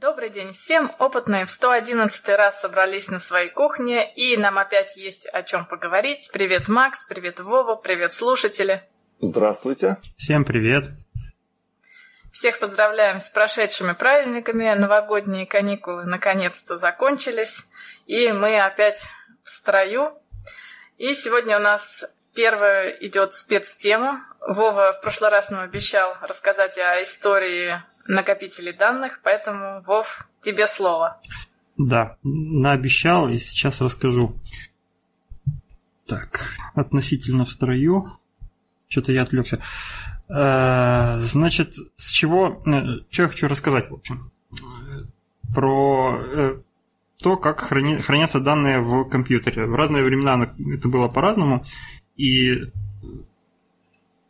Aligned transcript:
Добрый 0.00 0.30
день 0.30 0.54
всем! 0.54 0.90
Опытные 0.98 1.44
в 1.44 1.50
111 1.50 2.28
раз 2.30 2.62
собрались 2.62 3.08
на 3.08 3.18
своей 3.18 3.50
кухне, 3.50 4.10
и 4.14 4.34
нам 4.38 4.56
опять 4.56 4.96
есть 4.96 5.26
о 5.26 5.42
чем 5.42 5.66
поговорить. 5.66 6.30
Привет, 6.32 6.68
Макс, 6.68 7.04
привет, 7.04 7.38
Вова, 7.38 7.74
привет, 7.76 8.14
слушатели. 8.14 8.82
Здравствуйте. 9.20 9.98
Всем 10.16 10.46
привет. 10.46 10.86
Всех 12.32 12.60
поздравляем 12.60 13.20
с 13.20 13.28
прошедшими 13.28 13.92
праздниками. 13.92 14.72
Новогодние 14.72 15.44
каникулы 15.44 16.04
наконец-то 16.04 16.76
закончились, 16.76 17.66
и 18.06 18.32
мы 18.32 18.58
опять 18.58 19.02
в 19.44 19.50
строю. 19.50 20.14
И 20.96 21.12
сегодня 21.12 21.58
у 21.58 21.60
нас 21.60 22.06
первая 22.34 22.88
идет 22.88 23.34
спецтема. 23.34 24.24
Вова 24.40 24.94
в 24.94 25.02
прошлый 25.02 25.30
раз 25.30 25.50
нам 25.50 25.60
обещал 25.60 26.16
рассказать 26.22 26.78
о 26.78 27.02
истории 27.02 27.82
накопителей 28.06 28.72
данных, 28.72 29.20
поэтому, 29.22 29.82
Вов, 29.82 30.26
тебе 30.40 30.66
слово. 30.66 31.20
Да, 31.76 32.16
наобещал 32.22 33.28
и 33.28 33.38
сейчас 33.38 33.80
расскажу. 33.80 34.36
Так, 36.06 36.40
относительно 36.74 37.44
в 37.44 37.50
строю. 37.50 38.18
Что-то 38.88 39.12
я 39.12 39.22
отвлекся. 39.22 39.60
Э, 40.28 41.18
значит, 41.20 41.74
с 41.96 42.10
чего... 42.10 42.62
Э, 42.66 43.02
что 43.10 43.22
я 43.22 43.28
хочу 43.28 43.48
рассказать, 43.48 43.90
в 43.90 43.94
общем. 43.94 44.30
Про 45.54 46.20
э, 46.20 46.60
то, 47.18 47.36
как 47.36 47.60
храни, 47.60 47.98
хранятся 48.00 48.40
данные 48.40 48.80
в 48.80 49.08
компьютере. 49.08 49.66
В 49.66 49.74
разные 49.74 50.02
времена 50.04 50.52
это 50.74 50.88
было 50.88 51.08
по-разному. 51.08 51.64
И 52.16 52.70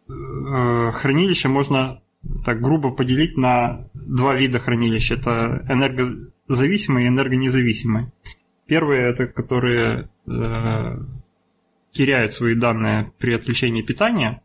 хранилище 0.07 1.49
можно 1.49 2.03
так 2.45 2.61
грубо 2.61 2.91
поделить 2.91 3.37
на 3.37 3.89
два 3.95 4.35
вида 4.35 4.59
хранилищ. 4.59 5.11
Это 5.11 5.65
энергозависимые 5.69 7.07
и 7.07 7.09
энергонезависимые. 7.09 8.13
Первые 8.67 9.09
это 9.09 9.27
которые 9.27 10.09
э, 10.27 10.99
теряют 11.93 12.35
свои 12.35 12.55
данные 12.55 13.13
при 13.19 13.33
отключении 13.33 13.83
питания. 13.83 14.43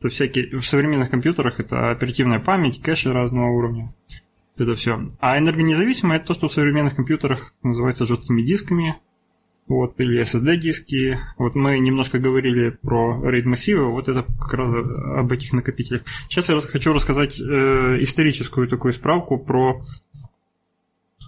То 0.00 0.08
всякие 0.08 0.58
в 0.58 0.66
современных 0.66 1.10
компьютерах 1.10 1.60
это 1.60 1.90
оперативная 1.90 2.40
память, 2.40 2.82
кэши 2.82 3.12
разного 3.12 3.50
уровня. 3.50 3.94
Это 4.56 4.74
все. 4.76 5.06
А 5.18 5.38
энергонезависимое 5.38 6.18
это 6.18 6.28
то, 6.28 6.34
что 6.34 6.48
в 6.48 6.52
современных 6.52 6.94
компьютерах 6.94 7.54
называется 7.62 8.06
жесткими 8.06 8.42
дисками, 8.42 9.00
вот, 9.66 9.98
или 9.98 10.20
SSD-диски. 10.20 11.18
Вот 11.38 11.54
мы 11.54 11.78
немножко 11.78 12.18
говорили 12.18 12.70
про 12.70 13.20
RAID-массивы, 13.22 13.90
вот 13.90 14.08
это 14.08 14.24
как 14.38 14.54
раз 14.54 14.68
об 15.16 15.32
этих 15.32 15.52
накопителях. 15.52 16.02
Сейчас 16.28 16.48
я 16.48 16.60
хочу 16.60 16.92
рассказать 16.92 17.40
э, 17.40 17.42
историческую 18.00 18.68
такую 18.68 18.92
справку 18.92 19.38
про 19.38 19.84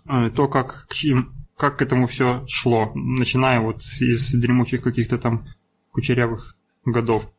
э, 0.09 0.31
то, 0.31 0.49
как 0.49 0.87
к, 0.89 0.95
чьим, 0.95 1.33
как 1.57 1.79
к 1.79 1.83
этому 1.83 2.07
все 2.07 2.45
шло, 2.47 2.93
начиная 2.95 3.61
вот 3.61 3.81
из 4.01 4.33
дремучих 4.33 4.83
каких-то 4.83 5.19
там 5.19 5.45
кучерявых 5.93 6.57
годов. 6.85 7.31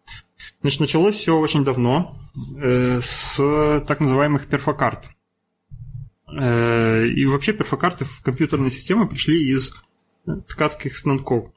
Значит, 0.62 0.82
началось 0.82 1.16
все 1.16 1.38
очень 1.38 1.64
давно, 1.64 2.16
э, 2.60 3.00
с 3.02 3.38
так 3.88 4.00
называемых 4.00 4.48
перфокарт. 4.48 5.06
Э, 6.28 7.08
и 7.08 7.26
вообще 7.26 7.54
перфокарты 7.54 8.06
в 8.06 8.22
компьютерные 8.22 8.72
системы 8.72 9.08
пришли 9.08 9.52
из 9.52 9.74
ткацких 10.48 10.98
станков. 10.98 11.50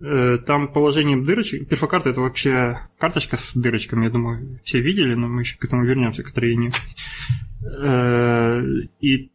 Э, 0.00 0.38
там 0.38 0.68
положением 0.68 1.24
дырочек... 1.24 1.68
Перфокарта 1.68 2.10
это 2.10 2.20
вообще 2.20 2.78
карточка 2.98 3.36
с 3.36 3.54
дырочками, 3.54 4.04
я 4.04 4.10
думаю, 4.10 4.60
все 4.64 4.80
видели, 4.80 5.14
но 5.14 5.28
мы 5.28 5.42
еще 5.42 5.56
к 5.56 5.64
этому 5.64 5.84
вернемся, 5.84 6.22
к 6.22 6.28
строению. 6.28 6.72
Э, 7.80 8.60
и 9.00 9.32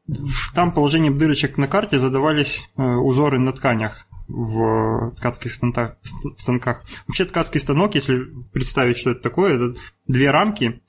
там 0.53 0.73
положением 0.73 1.17
дырочек 1.17 1.57
на 1.57 1.67
карте 1.67 1.97
задавались 1.97 2.69
э, 2.77 2.83
узоры 2.83 3.39
на 3.39 3.53
тканях 3.53 4.05
в 4.27 5.15
ткацких 5.17 5.51
станках. 5.51 6.83
Вообще 7.07 7.25
ткацкий 7.25 7.59
станок, 7.59 7.95
если 7.95 8.27
представить, 8.53 8.97
что 8.97 9.11
это 9.11 9.21
такое, 9.21 9.55
это 9.55 9.79
две 10.07 10.29
рамки 10.29 10.81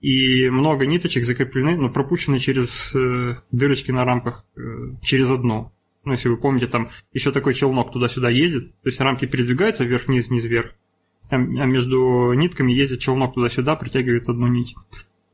и 0.00 0.48
много 0.48 0.86
ниточек 0.86 1.24
закреплены, 1.24 1.76
но 1.76 1.90
пропущены 1.90 2.40
через 2.40 2.92
дырочки 3.52 3.92
на 3.92 4.04
рамках 4.04 4.44
через 5.02 5.30
одно. 5.30 5.72
Ну, 6.04 6.12
если 6.12 6.28
вы 6.28 6.36
помните, 6.36 6.66
там 6.66 6.90
еще 7.12 7.30
такой 7.30 7.54
челнок 7.54 7.92
туда-сюда 7.92 8.30
ездит, 8.30 8.72
то 8.80 8.88
есть 8.88 9.00
рамки 9.00 9.26
передвигаются 9.26 9.84
вверх-вниз, 9.84 10.28
вниз-вверх, 10.28 10.72
а, 11.28 11.36
а 11.36 11.38
между 11.38 12.32
нитками 12.32 12.72
ездит 12.72 13.00
челнок 13.00 13.34
туда-сюда, 13.34 13.76
притягивает 13.76 14.26
одну 14.28 14.46
нить. 14.46 14.74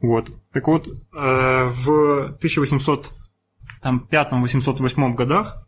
Вот. 0.00 0.30
Так 0.52 0.66
вот, 0.68 0.88
э, 0.88 0.92
в 1.12 2.36
1805-808 2.40 5.14
годах 5.14 5.66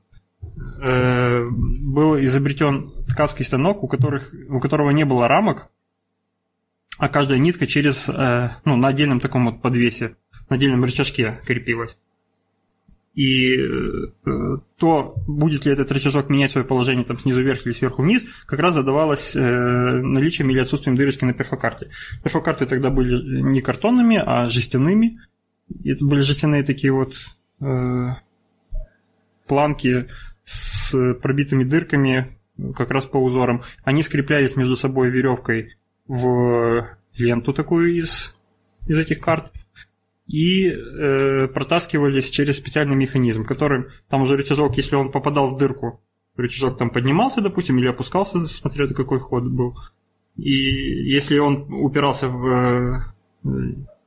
э, 0.82 1.48
был 1.48 2.18
изобретен 2.24 2.92
ткацкий 3.08 3.44
станок, 3.44 3.84
у, 3.84 3.88
которых, 3.88 4.34
у 4.50 4.60
которого 4.60 4.90
не 4.90 5.04
было 5.04 5.28
рамок, 5.28 5.70
а 6.98 7.08
каждая 7.08 7.38
нитка 7.38 7.66
через, 7.66 8.08
э, 8.08 8.50
ну, 8.64 8.76
на 8.76 8.88
отдельном 8.88 9.20
таком 9.20 9.46
вот 9.46 9.62
подвесе, 9.62 10.16
на 10.50 10.56
отдельном 10.56 10.84
рычажке 10.84 11.40
крепилась. 11.46 11.96
И 13.14 13.56
э, 13.56 14.58
то, 14.76 15.14
будет 15.26 15.66
ли 15.66 15.72
этот 15.72 15.90
рычажок 15.90 16.30
менять 16.30 16.52
свое 16.52 16.66
положение 16.66 17.04
там, 17.04 17.18
снизу 17.18 17.42
вверх 17.42 17.66
или 17.66 17.72
сверху 17.72 18.02
вниз, 18.02 18.24
как 18.46 18.60
раз 18.60 18.74
задавалось 18.74 19.34
э, 19.34 19.40
наличием 19.40 20.50
или 20.50 20.60
отсутствием 20.60 20.96
дырочки 20.96 21.24
на 21.24 21.32
перфокарте. 21.32 21.90
Перфокарты 22.22 22.66
тогда 22.66 22.90
были 22.90 23.42
не 23.42 23.60
картонными, 23.60 24.22
а 24.24 24.48
жестяными. 24.48 25.18
Это 25.84 26.04
были 26.04 26.20
жестяные 26.20 26.62
такие 26.62 26.92
вот 26.92 27.14
э, 27.60 28.14
планки 29.46 30.06
с 30.44 31.14
пробитыми 31.20 31.64
дырками 31.64 32.38
как 32.76 32.90
раз 32.90 33.04
по 33.06 33.18
узорам. 33.18 33.62
Они 33.82 34.02
скреплялись 34.02 34.56
между 34.56 34.76
собой 34.76 35.10
веревкой 35.10 35.76
в 36.06 36.88
ленту 37.16 37.52
такую 37.52 37.96
из, 37.96 38.36
из 38.86 38.98
этих 38.98 39.20
карт 39.20 39.52
и 40.28 40.68
э, 40.68 41.48
протаскивались 41.48 42.30
через 42.30 42.58
специальный 42.58 42.94
механизм, 42.94 43.44
который 43.44 43.86
там 44.08 44.22
уже 44.22 44.36
рычажок, 44.36 44.76
если 44.76 44.94
он 44.94 45.10
попадал 45.10 45.54
в 45.54 45.58
дырку, 45.58 46.00
рычажок 46.36 46.76
там 46.76 46.90
поднимался, 46.90 47.40
допустим, 47.40 47.78
или 47.78 47.88
опускался, 47.88 48.46
смотря 48.46 48.86
на 48.86 48.94
какой 48.94 49.18
ход 49.18 49.44
был. 49.44 49.76
И 50.36 50.52
если 51.10 51.38
он 51.38 51.72
упирался 51.72 52.28
в 52.28 52.46
э, 52.46 53.02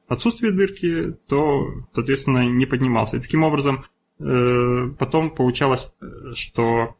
отсутствие 0.08 0.52
дырки, 0.52 1.18
то, 1.28 1.68
соответственно, 1.92 2.48
не 2.48 2.68
поднимался. 2.68 3.18
И 3.18 3.22
таким 3.22 3.44
образом 3.44 3.86
э, 4.20 4.90
потом 5.00 5.32
получалось, 5.32 5.92
что 6.36 6.96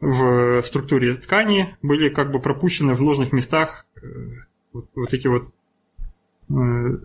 в 0.00 0.62
структуре 0.62 1.14
ткани 1.14 1.76
были 1.80 2.10
как 2.10 2.30
бы 2.30 2.40
пропущены 2.40 2.92
в 2.92 3.00
нужных 3.00 3.32
местах 3.32 3.86
э, 3.96 4.06
вот, 4.72 4.90
вот 4.94 5.14
эти 5.14 5.26
вот 5.26 5.50
э, 6.50 6.98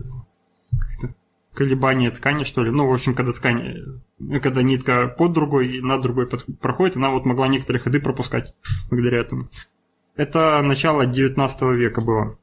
колебания 1.54 2.10
ткани, 2.10 2.44
что 2.44 2.62
ли. 2.62 2.70
Ну, 2.70 2.86
в 2.86 2.92
общем, 2.92 3.14
когда 3.14 3.32
ткань, 3.32 4.00
когда 4.42 4.62
нитка 4.62 5.08
под 5.08 5.32
другой 5.32 5.68
и 5.68 5.80
над 5.80 6.02
другой 6.02 6.26
под, 6.26 6.46
проходит, 6.60 6.96
она 6.96 7.10
вот 7.10 7.24
могла 7.24 7.48
некоторые 7.48 7.80
ходы 7.80 8.00
пропускать 8.00 8.54
благодаря 8.88 9.20
этому. 9.20 9.48
Это 10.16 10.60
начало 10.62 11.06
19 11.06 11.62
века 11.62 12.00
было. 12.00 12.38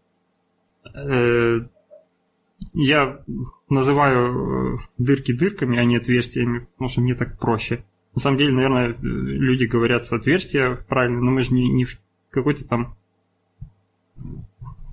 Э, 0.96 1.62
я 2.74 3.20
называю 3.70 4.76
э, 4.76 4.78
дырки 4.98 5.32
дырками, 5.32 5.80
а 5.80 5.86
не 5.86 5.98
отверстиями, 5.98 6.68
потому 6.74 6.90
что 6.90 7.02
мне 7.02 7.16
так 7.16 7.40
проще. 7.40 7.84
На 8.16 8.22
самом 8.22 8.38
деле, 8.38 8.54
наверное, 8.54 8.96
люди 9.02 9.66
говорят 9.66 10.12
отверстия 10.12 10.76
правильно, 10.88 11.22
но 11.22 11.32
мы 11.32 11.42
же 11.42 11.54
не, 11.54 11.70
не 11.70 11.86
в 11.86 12.00
какой-то 12.32 12.68
там 12.68 12.96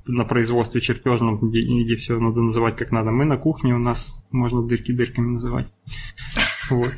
на 0.06 0.24
производстве 0.24 0.80
чертежном, 0.80 1.38
где, 1.38 1.62
где 1.62 1.96
все 1.96 2.18
надо 2.18 2.40
называть 2.40 2.76
как 2.76 2.90
надо. 2.90 3.10
Мы 3.10 3.24
на 3.24 3.36
кухне, 3.36 3.74
у 3.74 3.78
нас 3.78 4.22
можно 4.30 4.62
дырки 4.62 4.92
дырками 4.92 5.32
называть. 5.34 5.66
Вот. 6.70 6.92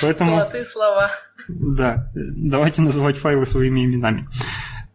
Поэтому, 0.00 0.36
Золотые 0.36 0.64
слова. 0.64 1.10
Да, 1.48 2.10
давайте 2.14 2.82
называть 2.82 3.18
файлы 3.18 3.46
своими 3.46 3.84
именами. 3.84 4.28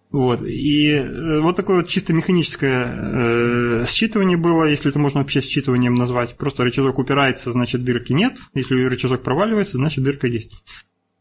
Вот. 0.10 0.42
И 0.42 0.90
э, 0.90 1.40
вот 1.42 1.56
такое 1.56 1.78
вот 1.78 1.88
чисто 1.88 2.14
механическое 2.14 2.86
э, 2.86 3.84
считывание 3.84 4.38
было, 4.38 4.64
если 4.64 4.90
это 4.90 5.00
можно 5.00 5.20
вообще 5.20 5.42
считыванием 5.42 5.96
назвать. 5.96 6.36
Просто 6.38 6.64
рычажок 6.64 6.98
упирается, 6.98 7.52
значит 7.52 7.84
дырки 7.84 8.14
нет. 8.14 8.38
Если 8.54 8.76
рычажок 8.76 9.22
проваливается, 9.22 9.78
значит 9.78 10.04
дырка 10.04 10.28
есть. 10.28 10.64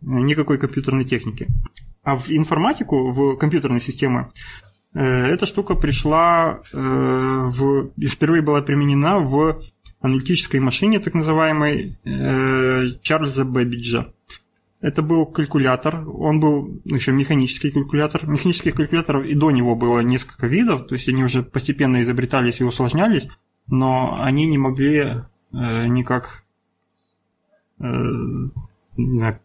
Никакой 0.01 0.59
компьютерной 0.59 1.05
техники. 1.05 1.49
А 2.05 2.17
в 2.17 2.31
информатику, 2.31 3.11
в 3.11 3.37
компьютерные 3.37 3.81
системы 3.81 4.31
эта 4.99 5.45
штука 5.47 5.75
пришла 5.75 6.61
э, 6.73 6.77
в, 6.79 7.91
впервые 8.09 8.43
была 8.43 8.63
применена 8.63 9.19
в 9.19 9.63
аналитической 10.01 10.59
машине, 10.59 11.01
так 11.01 11.15
называемой 11.15 11.99
э, 12.05 12.99
Чарльза 13.03 13.45
Бэббиджа. 13.45 14.13
Это 14.81 15.03
был 15.03 15.27
калькулятор, 15.27 16.09
он 16.09 16.41
был 16.41 16.81
еще 16.85 17.13
механический 17.13 17.71
калькулятор. 17.71 18.27
Механических 18.27 18.75
калькуляторов 18.75 19.27
и 19.27 19.35
до 19.35 19.51
него 19.51 19.75
было 19.75 20.01
несколько 20.01 20.47
видов, 20.47 20.87
то 20.87 20.95
есть 20.95 21.09
они 21.09 21.25
уже 21.25 21.43
постепенно 21.43 22.01
изобретались 22.01 22.61
и 22.61 22.65
усложнялись, 22.65 23.29
но 23.67 24.17
они 24.21 24.47
не 24.47 24.59
могли 24.59 25.25
никак 25.53 26.45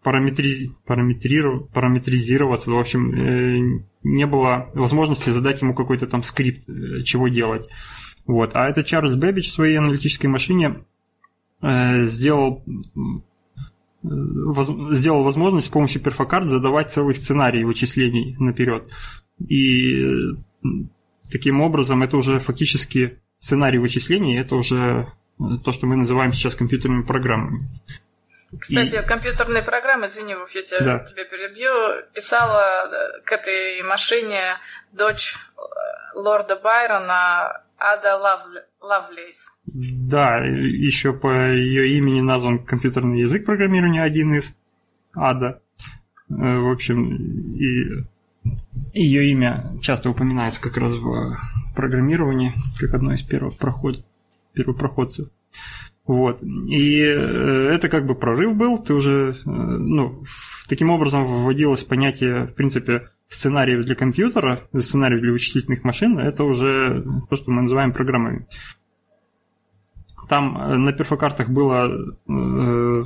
параметриз... 0.03 0.71
параметриров... 0.86 1.69
параметризироваться. 1.69 2.71
В 2.71 2.80
общем, 2.80 3.86
не 4.03 4.25
было 4.25 4.69
возможности 4.74 5.30
задать 5.30 5.62
ему 5.62 5.74
какой-то 5.74 6.07
там 6.07 6.24
скрипт, 6.24 6.65
чего 7.06 7.27
делать. 7.27 7.68
Вот. 8.25 8.56
А 8.56 8.69
этот 8.69 8.86
Чарльз 8.86 9.15
Бэббидж 9.15 9.50
в 9.50 9.53
своей 9.53 9.77
аналитической 9.77 10.27
машине 10.27 10.83
сделал 11.62 12.63
сделал 14.03 15.24
возможность 15.24 15.68
с 15.68 15.69
помощью 15.69 16.01
перфокарт 16.01 16.48
задавать 16.48 16.92
целый 16.92 17.13
сценарий 17.13 17.63
вычислений 17.63 18.36
наперед. 18.39 18.89
И 19.48 20.36
таким 21.31 21.62
образом 21.62 22.01
это 22.01 22.18
уже 22.18 22.39
фактически 22.39 23.19
сценарий 23.39 23.77
вычислений, 23.77 24.39
это 24.39 24.56
уже 24.56 25.12
то, 25.63 25.71
что 25.71 25.88
мы 25.88 25.95
называем 25.95 26.33
сейчас 26.33 26.56
компьютерными 26.56 27.03
программами. 27.03 27.68
Кстати, 28.59 28.95
и... 28.95 29.06
компьютерные 29.06 29.63
программы, 29.63 30.07
извини, 30.07 30.36
Вов, 30.36 30.51
я 30.51 30.63
тебя, 30.63 30.80
да. 30.80 31.00
тебя 31.00 31.25
перебью, 31.25 31.71
писала 32.13 32.86
э, 32.86 33.21
к 33.24 33.31
этой 33.31 33.81
машине 33.83 34.57
дочь 34.92 35.36
э, 35.36 35.62
лорда 36.15 36.56
Байрона 36.57 37.63
Ада 37.77 38.15
Лавле... 38.18 38.65
Лавлейс. 38.81 39.48
Да, 39.65 40.38
еще 40.38 41.13
по 41.13 41.51
ее 41.51 41.98
имени 41.98 42.21
назван 42.21 42.63
компьютерный 42.63 43.21
язык 43.21 43.45
программирования 43.45 44.03
один 44.03 44.33
из 44.33 44.56
Ада. 45.15 45.62
Э, 46.30 46.57
в 46.57 46.71
общем, 46.71 47.15
и 47.56 48.06
ее 48.94 49.31
имя 49.31 49.71
часто 49.81 50.09
упоминается 50.09 50.62
как 50.62 50.77
раз 50.77 50.94
в 50.94 51.38
программировании, 51.75 52.53
как 52.80 52.94
одно 52.94 53.13
из 53.13 53.21
первых 53.21 53.57
проход, 53.57 53.95
первопроходцев. 54.53 55.30
Вот. 56.12 56.44
И 56.44 57.00
э, 57.00 57.74
это 57.74 57.88
как 57.88 58.06
бы 58.06 58.16
прорыв 58.16 58.58
был, 58.58 58.78
ты 58.78 58.94
уже, 58.94 59.31
э, 59.31 59.50
ну, 59.50 60.25
таким 60.68 60.90
образом 60.90 61.24
вводилось 61.24 61.86
понятие, 61.86 62.48
в 62.48 62.54
принципе, 62.54 63.08
сценариев 63.30 63.86
для 63.86 63.96
компьютера, 63.96 64.60
сценариев 64.78 65.22
для 65.22 65.31
вычислительных 65.31 65.86
машин, 65.86 66.19
это 66.19 66.44
уже 66.44 67.02
то, 67.30 67.38
что 67.38 67.52
мы 67.52 67.62
называем 67.62 67.94
программами. 67.94 68.46
Там 70.28 70.58
э, 70.58 70.75
на 70.75 70.92
перфокартах 70.92 71.48
было 71.48 71.90
ну, 72.28 73.06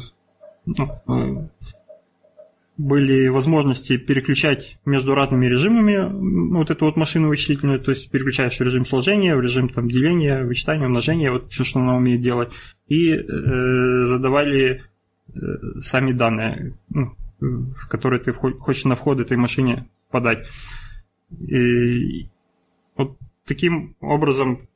были 2.78 3.28
возможности 3.30 3.98
переключать 3.98 4.80
между 4.86 5.16
разными 5.16 5.46
режимами 5.46 6.54
вот 6.54 6.70
эту 6.70 6.86
вот 6.86 6.98
машину 6.98 7.30
вычислительную, 7.30 7.80
то 7.80 7.92
есть 7.92 8.10
переключаешь 8.12 8.58
в 8.58 8.62
режим 8.62 8.86
сложения, 8.86 9.36
в 9.36 9.42
режим 9.42 9.70
там, 9.70 9.88
деления, 9.88 10.44
вычитания, 10.44 10.86
умножения, 10.86 11.32
вот 11.32 11.52
все, 11.52 11.64
что 11.64 11.80
она 11.80 11.96
умеет 11.96 12.22
делать, 12.22 12.52
и 12.88 13.12
э, 13.12 14.02
задавали 14.04 14.84
э, 15.28 15.34
сами 15.80 16.12
данные, 16.12 16.78
ну, 16.90 17.16
в 17.40 17.88
которые 17.88 18.22
ты 18.22 18.34
хочешь 18.34 18.86
на 18.86 18.96
вход 18.96 19.20
этой 19.20 19.38
машине 19.38 19.88
подать. 20.12 20.46
И 21.40 22.28
вот 22.98 23.18
таким 23.46 23.96
образом, 24.02 24.68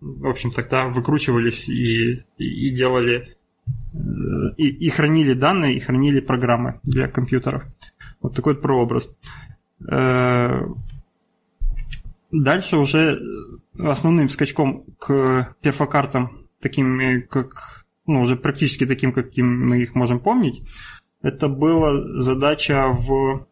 в 0.00 0.26
общем, 0.26 0.50
тогда 0.50 0.88
выкручивались 0.88 1.68
и, 1.68 2.20
и 2.38 2.70
делали 2.70 3.36
и, 4.56 4.68
и 4.68 4.88
хранили 4.88 5.34
данные, 5.34 5.76
и 5.76 5.80
хранили 5.80 6.20
программы 6.20 6.80
для 6.84 7.08
компьютеров. 7.08 7.64
Вот 8.20 8.34
такой 8.34 8.54
вот 8.54 8.62
прообраз. 8.62 9.10
Э, 9.90 10.66
дальше 12.30 12.76
уже 12.76 13.20
основным 13.78 14.28
скачком 14.28 14.84
к 14.98 15.54
перфокартам, 15.60 16.46
таким 16.60 17.22
как, 17.28 17.84
ну, 18.06 18.22
уже 18.22 18.36
практически 18.36 18.86
таким, 18.86 19.12
каким 19.12 19.68
мы 19.68 19.82
их 19.82 19.94
можем 19.94 20.20
помнить, 20.20 20.62
это 21.22 21.48
была 21.48 22.20
задача 22.20 22.88
в 22.88 23.46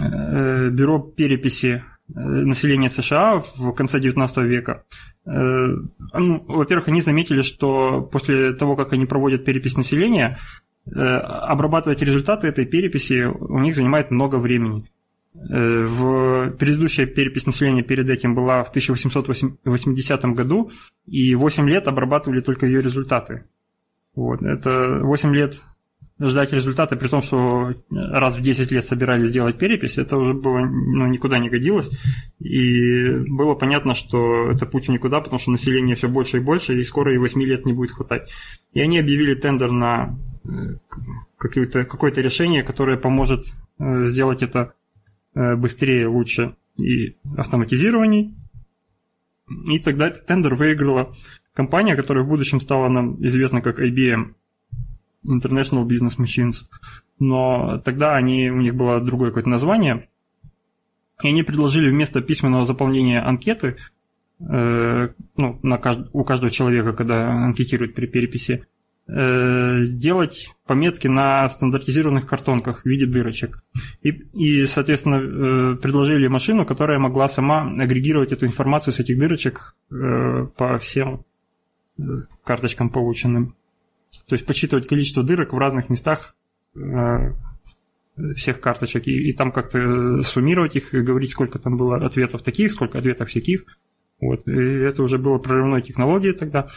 э, 0.00 0.68
бюро 0.70 0.98
переписи 0.98 1.82
э, 2.14 2.20
населения 2.20 2.88
США 2.88 3.42
в 3.56 3.72
конце 3.72 4.00
19 4.00 4.36
века. 4.38 4.84
Э, 5.24 5.76
ну, 6.14 6.44
во-первых, 6.46 6.88
они 6.88 7.00
заметили, 7.00 7.42
что 7.42 8.02
после 8.02 8.52
того, 8.54 8.76
как 8.76 8.92
они 8.92 9.06
проводят 9.06 9.44
перепись 9.44 9.76
населения, 9.76 10.38
э, 10.86 10.90
обрабатывать 10.90 12.02
результаты 12.02 12.48
этой 12.48 12.66
переписи 12.66 13.24
у 13.24 13.58
них 13.58 13.76
занимает 13.76 14.10
много 14.10 14.36
времени. 14.36 14.90
Э, 15.34 15.84
в 15.86 16.50
предыдущая 16.58 17.06
перепись 17.06 17.46
населения 17.46 17.82
перед 17.82 18.10
этим 18.10 18.34
была 18.34 18.64
в 18.64 18.70
1880 18.70 20.24
году, 20.34 20.70
и 21.06 21.34
8 21.34 21.68
лет 21.68 21.88
обрабатывали 21.88 22.40
только 22.40 22.66
ее 22.66 22.82
результаты. 22.82 23.44
Вот. 24.14 24.42
Это 24.42 25.00
8 25.02 25.34
лет 25.34 25.62
ждать 26.26 26.52
результата, 26.52 26.96
при 26.96 27.08
том, 27.08 27.20
что 27.20 27.74
раз 27.90 28.36
в 28.36 28.40
10 28.40 28.70
лет 28.70 28.84
собирались 28.84 29.28
сделать 29.28 29.58
перепись, 29.58 29.98
это 29.98 30.16
уже 30.16 30.34
было 30.34 30.60
ну, 30.60 31.06
никуда 31.06 31.38
не 31.38 31.50
годилось. 31.50 31.90
И 32.38 33.10
было 33.28 33.54
понятно, 33.54 33.94
что 33.94 34.50
это 34.50 34.66
путь 34.66 34.88
никуда, 34.88 35.20
потому 35.20 35.38
что 35.38 35.50
население 35.50 35.96
все 35.96 36.08
больше 36.08 36.38
и 36.38 36.40
больше, 36.40 36.80
и 36.80 36.84
скоро 36.84 37.14
и 37.14 37.18
8 37.18 37.42
лет 37.42 37.66
не 37.66 37.72
будет 37.72 37.90
хватать. 37.90 38.30
И 38.72 38.80
они 38.80 38.98
объявили 38.98 39.34
тендер 39.34 39.70
на 39.70 40.18
э, 40.44 40.48
какое-то, 41.36 41.84
какое-то 41.84 42.20
решение, 42.20 42.62
которое 42.62 42.96
поможет 42.96 43.46
э, 43.78 44.04
сделать 44.04 44.42
это 44.42 44.74
э, 45.34 45.56
быстрее, 45.56 46.06
лучше 46.06 46.54
и 46.78 47.16
автоматизированней. 47.36 48.34
И 49.66 49.78
тогда 49.80 50.08
этот 50.08 50.26
тендер 50.26 50.54
выиграла 50.54 51.14
компания, 51.52 51.96
которая 51.96 52.24
в 52.24 52.28
будущем 52.28 52.60
стала 52.60 52.88
нам 52.88 53.24
известна 53.26 53.60
как 53.60 53.80
IBM. 53.80 54.34
International 55.26 55.86
Business 55.86 56.18
Machines. 56.18 56.66
Но 57.18 57.78
тогда 57.84 58.14
они, 58.14 58.50
у 58.50 58.60
них 58.60 58.74
было 58.74 59.00
другое 59.00 59.30
какое-то 59.30 59.50
название. 59.50 60.08
И 61.22 61.28
они 61.28 61.42
предложили 61.42 61.88
вместо 61.88 62.20
письменного 62.20 62.64
заполнения 62.64 63.20
анкеты, 63.20 63.76
э, 64.40 65.08
ну, 65.36 65.58
на 65.62 65.78
кажд... 65.78 66.08
у 66.12 66.24
каждого 66.24 66.50
человека, 66.50 66.92
когда 66.92 67.30
анкетируют 67.30 67.94
при 67.94 68.06
переписи, 68.06 68.66
э, 69.06 69.84
делать 69.86 70.52
пометки 70.66 71.06
на 71.06 71.48
стандартизированных 71.48 72.26
картонках 72.26 72.82
в 72.82 72.86
виде 72.86 73.06
дырочек. 73.06 73.62
И, 74.02 74.10
и 74.10 74.66
соответственно, 74.66 75.74
э, 75.74 75.76
предложили 75.76 76.26
машину, 76.26 76.64
которая 76.64 76.98
могла 76.98 77.28
сама 77.28 77.70
агрегировать 77.70 78.32
эту 78.32 78.46
информацию 78.46 78.92
с 78.92 79.00
этих 79.00 79.18
дырочек 79.18 79.76
э, 79.90 80.46
по 80.56 80.78
всем 80.78 81.24
э, 81.98 82.02
карточкам 82.42 82.90
полученным. 82.90 83.54
То 84.26 84.34
есть 84.34 84.46
подсчитывать 84.46 84.86
количество 84.86 85.22
дырок 85.22 85.52
в 85.52 85.58
разных 85.58 85.88
местах 85.88 86.36
э, 86.74 87.32
всех 88.36 88.60
карточек 88.60 89.06
и, 89.06 89.28
и 89.28 89.32
там 89.32 89.52
как-то 89.52 90.22
суммировать 90.22 90.76
их 90.76 90.94
и 90.94 91.00
говорить, 91.00 91.30
сколько 91.30 91.58
там 91.58 91.76
было 91.76 91.96
ответов 91.96 92.42
таких, 92.42 92.72
сколько 92.72 92.98
ответов 92.98 93.28
всяких. 93.28 93.64
Вот. 94.20 94.46
И 94.46 94.52
это 94.52 95.02
уже 95.02 95.18
было 95.18 95.38
прорывной 95.38 95.82
технологией 95.82 96.34
тогда. 96.34 96.68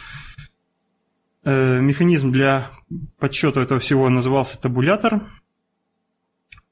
Э, 1.44 1.80
механизм 1.80 2.32
для 2.32 2.70
подсчета 3.18 3.60
этого 3.60 3.80
всего 3.80 4.08
назывался 4.08 4.60
табулятор. 4.60 5.30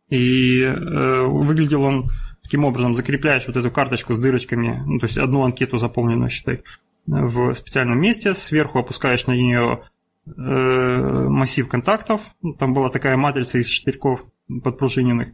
И 0.08 0.60
э, 0.60 1.22
выглядел 1.26 1.82
он 1.82 2.10
таким 2.42 2.64
образом, 2.64 2.94
закрепляешь 2.94 3.46
вот 3.46 3.56
эту 3.56 3.70
карточку 3.70 4.14
с 4.14 4.18
дырочками, 4.18 4.82
ну, 4.84 4.98
то 4.98 5.06
есть 5.06 5.16
одну 5.16 5.44
анкету 5.44 5.78
заполненную, 5.78 6.28
считай, 6.28 6.62
в 7.06 7.54
специальном 7.54 7.98
месте, 7.98 8.34
сверху 8.34 8.78
опускаешь 8.78 9.26
на 9.26 9.32
нее 9.32 9.80
Э, 9.80 10.03
массив 10.26 11.68
контактов. 11.68 12.22
Ну, 12.42 12.54
там 12.54 12.74
была 12.74 12.88
такая 12.88 13.16
матрица 13.16 13.58
из 13.58 13.68
штырьков 13.68 14.24
подпружиненных. 14.62 15.28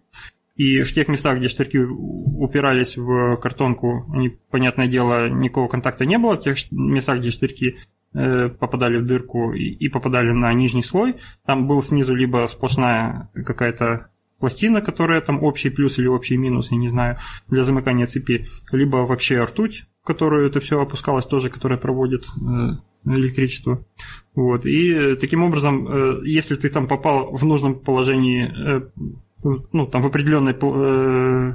И 0.56 0.82
в 0.82 0.92
тех 0.92 1.08
местах, 1.08 1.38
где 1.38 1.48
штырьки 1.48 1.78
упирались 1.78 2.98
в 2.98 3.36
картонку, 3.36 4.04
они, 4.12 4.36
понятное 4.50 4.88
дело, 4.88 5.30
никакого 5.30 5.68
контакта 5.68 6.04
не 6.04 6.18
было. 6.18 6.36
В 6.36 6.40
тех 6.40 6.56
местах, 6.70 7.20
где 7.20 7.30
штырьки 7.30 7.78
э, 8.12 8.48
попадали 8.50 8.98
в 8.98 9.06
дырку 9.06 9.54
и 9.54 9.88
попадали 9.88 10.32
на 10.32 10.52
нижний 10.52 10.82
слой, 10.82 11.16
там 11.46 11.66
был 11.66 11.82
снизу 11.82 12.14
либо 12.14 12.46
сплошная 12.46 13.30
какая-то 13.34 14.10
пластина, 14.38 14.82
которая 14.82 15.22
там 15.22 15.42
общий 15.42 15.70
плюс 15.70 15.98
или 15.98 16.08
общий 16.08 16.36
минус, 16.36 16.70
я 16.70 16.76
не 16.76 16.88
знаю, 16.88 17.18
для 17.48 17.64
замыкания 17.64 18.04
цепи, 18.04 18.46
либо 18.72 18.98
вообще 18.98 19.42
ртуть, 19.42 19.86
в 20.02 20.06
которую 20.06 20.46
это 20.46 20.60
все 20.60 20.78
опускалось 20.78 21.24
тоже, 21.24 21.48
которая 21.48 21.78
проводит 21.78 22.24
э, 22.24 22.72
электричество. 23.04 23.84
Вот. 24.34 24.66
И 24.66 25.16
таким 25.16 25.42
образом, 25.42 25.86
э, 25.88 26.20
если 26.24 26.56
ты 26.56 26.68
там 26.68 26.86
попал 26.86 27.32
в 27.32 27.44
нужном 27.44 27.74
положении, 27.74 28.44
э, 28.46 28.88
ну, 29.72 29.86
там 29.86 30.02
в 30.02 30.06
определенной 30.06 30.52
э, 30.52 31.54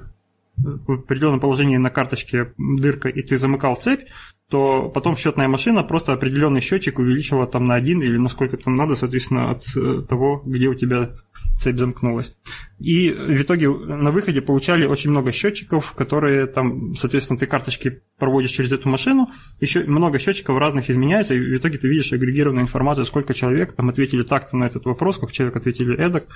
в 0.57 0.91
определенном 0.91 1.39
положении 1.39 1.77
на 1.77 1.89
карточке 1.89 2.53
дырка, 2.57 3.09
и 3.09 3.21
ты 3.21 3.37
замыкал 3.37 3.75
цепь, 3.75 4.07
то 4.49 4.89
потом 4.89 5.17
счетная 5.17 5.47
машина 5.47 5.83
просто 5.83 6.13
определенный 6.13 6.61
счетчик 6.61 6.99
увеличила 6.99 7.47
там 7.47 7.65
на 7.65 7.75
один 7.75 8.01
или 8.01 8.17
насколько 8.17 8.57
там 8.57 8.75
надо, 8.75 8.95
соответственно, 8.95 9.51
от 9.51 9.63
э, 9.75 10.03
того, 10.07 10.43
где 10.45 10.67
у 10.67 10.75
тебя 10.75 11.15
цепь 11.59 11.77
замкнулась. 11.77 12.35
И 12.79 13.09
в 13.09 13.41
итоге 13.41 13.69
на 13.69 14.11
выходе 14.11 14.41
получали 14.41 14.85
очень 14.85 15.09
много 15.09 15.31
счетчиков, 15.31 15.93
которые 15.93 16.45
там, 16.45 16.93
соответственно, 16.95 17.39
ты 17.39 17.47
карточки 17.47 18.01
проводишь 18.19 18.51
через 18.51 18.71
эту 18.71 18.87
машину, 18.87 19.31
еще 19.59 19.83
много 19.85 20.19
счетчиков 20.19 20.57
разных 20.59 20.91
изменяется, 20.91 21.33
и 21.33 21.39
в 21.39 21.57
итоге 21.57 21.79
ты 21.79 21.87
видишь 21.87 22.13
агрегированную 22.13 22.63
информацию, 22.63 23.05
сколько 23.05 23.33
человек 23.33 23.73
там 23.73 23.89
ответили 23.89 24.21
так-то 24.21 24.57
на 24.57 24.65
этот 24.65 24.85
вопрос, 24.85 25.15
сколько 25.15 25.33
человек 25.33 25.55
ответили 25.55 25.97
эдак 25.97 26.27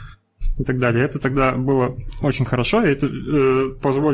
и 0.58 0.64
так 0.64 0.80
далее. 0.80 1.06
Это 1.06 1.20
тогда 1.20 1.54
было 1.54 1.96
очень 2.22 2.46
хорошо, 2.46 2.84
и 2.84 2.92
это 2.92 3.06
э, 3.08 3.70
позволило 3.82 4.09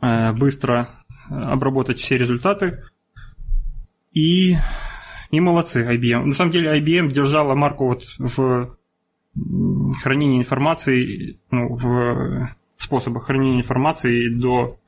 э, 0.00 0.32
быстро 0.32 0.90
обработать 1.28 1.98
все 2.00 2.16
результаты. 2.16 2.82
И, 4.12 4.56
и 5.30 5.40
молодцы 5.40 5.84
IBM. 5.84 6.24
На 6.24 6.34
самом 6.34 6.52
деле 6.52 6.78
IBM 6.78 7.10
держала 7.10 7.54
марку 7.54 7.88
вот 7.88 8.04
в 8.18 8.76
хранении 10.02 10.38
информации, 10.38 11.40
ну, 11.50 11.74
в 11.74 12.54
способах 12.76 13.24
хранения 13.24 13.60
информации 13.60 14.28
до 14.28 14.78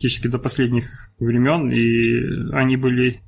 практически 0.00 0.28
до 0.28 0.38
последних 0.38 1.10
времен, 1.18 1.70
и 1.70 2.54
они 2.54 2.78
были 2.78 3.20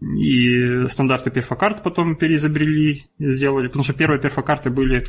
и 0.00 0.86
стандарты 0.86 1.30
перфокарт 1.30 1.82
потом 1.82 2.16
переизобрели, 2.16 3.06
сделали, 3.18 3.68
потому 3.68 3.84
что 3.84 3.94
первые 3.94 4.20
перфокарты 4.20 4.70
были 4.70 5.06